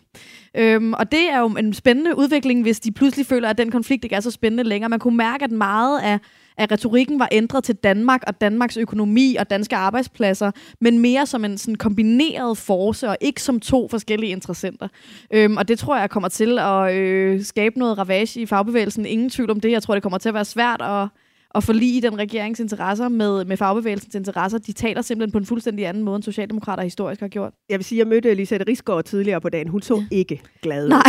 Øhm, 0.58 0.94
og 0.94 1.12
det 1.12 1.30
er 1.30 1.40
jo 1.40 1.48
en 1.48 1.74
spændende 1.74 2.18
udvikling, 2.18 2.62
hvis 2.62 2.80
de 2.80 2.92
pludselig 2.92 3.26
føler, 3.26 3.50
at 3.50 3.58
den 3.58 3.72
konflikt 3.72 4.04
ikke 4.04 4.16
er 4.16 4.20
så 4.20 4.32
spændende 4.32 4.64
længere. 4.64 4.90
Man 4.90 5.00
kunne 5.00 5.18
mærke, 5.18 5.44
at 5.44 5.52
meget 5.52 6.00
af, 6.00 6.20
at 6.58 6.72
retorikken 6.72 7.20
var 7.20 7.30
ændret 7.32 7.64
til 7.64 7.76
Danmark 7.76 8.24
og 8.28 8.42
Danmarks 8.42 8.78
økonomi 8.78 9.36
og 9.40 9.50
danske 9.50 9.76
arbejdspladser, 9.76 10.52
men 10.80 11.00
mere 11.00 11.26
som 11.26 11.46
en 11.46 11.58
sådan 11.58 11.76
kombineret 11.76 12.58
force, 12.58 13.10
og 13.10 13.18
ikke 13.22 13.42
som 13.42 13.60
to 13.60 13.88
forskellige 13.88 14.32
interessenter. 14.32 14.88
Øhm, 15.32 15.58
og 15.58 15.68
det 15.68 15.80
tror 15.80 15.98
jeg 15.98 16.10
kommer 16.10 16.30
til 16.30 16.60
at 16.60 16.96
øh, 16.96 17.44
skabe 17.44 17.80
noget 17.80 17.98
ravage 17.98 18.42
i 18.42 18.46
fagbevægelsen. 18.46 19.06
Ingen 19.06 19.30
tvivl 19.30 19.52
om 19.52 19.60
det. 19.60 19.72
Jeg 19.72 19.84
tror, 19.84 19.94
det 19.94 20.04
kommer 20.04 20.18
til 20.18 20.30
at 20.30 20.36
være 20.36 20.46
svært 20.46 20.82
at, 20.82 21.08
at 21.56 21.64
forlige 21.64 22.02
den 22.02 22.20
regerings 22.20 22.60
interesser 22.60 23.10
med, 23.10 23.46
med 23.46 23.58
fagbevægelsens 23.58 24.16
interesser. 24.16 24.58
De 24.58 24.72
taler 24.72 25.02
simpelthen 25.02 25.32
på 25.32 25.38
en 25.38 25.46
fuldstændig 25.46 25.88
anden 25.88 26.04
måde, 26.04 26.16
end 26.16 26.24
Socialdemokrater 26.24 26.84
historisk 26.84 27.22
har 27.22 27.28
gjort. 27.28 27.54
Jeg 27.70 27.80
vil 27.80 27.86
sige, 27.86 28.00
jeg 28.00 28.08
mødte 28.08 28.30
Elisabeth 28.30 28.70
Risgaard 28.70 29.04
tidligere 29.04 29.42
på 29.42 29.50
dagen. 29.50 29.68
Hun 29.68 29.82
så 29.82 30.04
ikke 30.12 30.42
glad 30.62 30.84
ud. 30.86 30.90
Nej. 30.90 31.04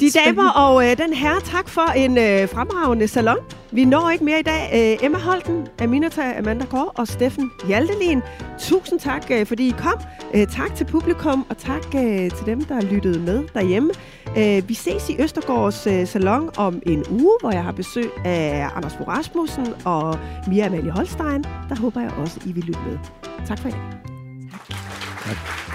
De 0.00 0.10
damer 0.24 0.50
og 0.50 0.90
øh, 0.90 0.98
den 0.98 1.12
her, 1.12 1.40
tak 1.44 1.68
for 1.68 1.90
en 1.92 2.18
øh, 2.18 2.48
fremragende 2.48 3.08
salon. 3.08 3.36
Vi 3.72 3.84
når 3.84 4.10
ikke 4.10 4.24
mere 4.24 4.40
i 4.40 4.42
dag. 4.42 4.70
Øh, 4.74 5.06
Emma 5.06 5.18
Holten, 5.18 5.66
Aminata 5.78 6.38
Amanda 6.38 6.64
Kåre 6.64 6.88
og 6.88 7.08
Steffen 7.08 7.50
Hjaltelin. 7.68 8.20
Tusind 8.58 9.00
tak, 9.00 9.30
øh, 9.30 9.46
fordi 9.46 9.68
I 9.68 9.74
kom. 9.78 10.00
Øh, 10.34 10.46
tak 10.46 10.74
til 10.74 10.84
publikum, 10.84 11.46
og 11.48 11.58
tak 11.58 11.86
øh, 11.94 12.30
til 12.30 12.46
dem, 12.46 12.64
der 12.64 12.80
lyttede 12.80 13.18
med 13.18 13.44
derhjemme. 13.54 13.90
Øh, 14.38 14.68
vi 14.68 14.74
ses 14.74 15.08
i 15.08 15.16
Østergaards 15.22 15.86
øh, 15.86 16.06
salon 16.06 16.50
om 16.56 16.82
en 16.86 17.04
uge, 17.10 17.36
hvor 17.40 17.52
jeg 17.52 17.64
har 17.64 17.72
besøg 17.72 18.10
af 18.24 18.68
Anders 18.76 18.94
Fogh 18.96 19.08
Rasmussen 19.08 19.66
og 19.84 20.18
Mia 20.48 20.66
Amalie 20.66 20.90
Holstein. 20.90 21.44
Der 21.44 21.80
håber 21.80 22.00
jeg 22.00 22.12
også, 22.12 22.40
I 22.46 22.52
vil 22.52 22.64
lytte 22.64 22.80
med. 22.86 22.98
Tak 23.46 23.58
for 23.58 23.68
i 23.68 23.70
dag. 23.70 23.80
Tak. 25.26 25.69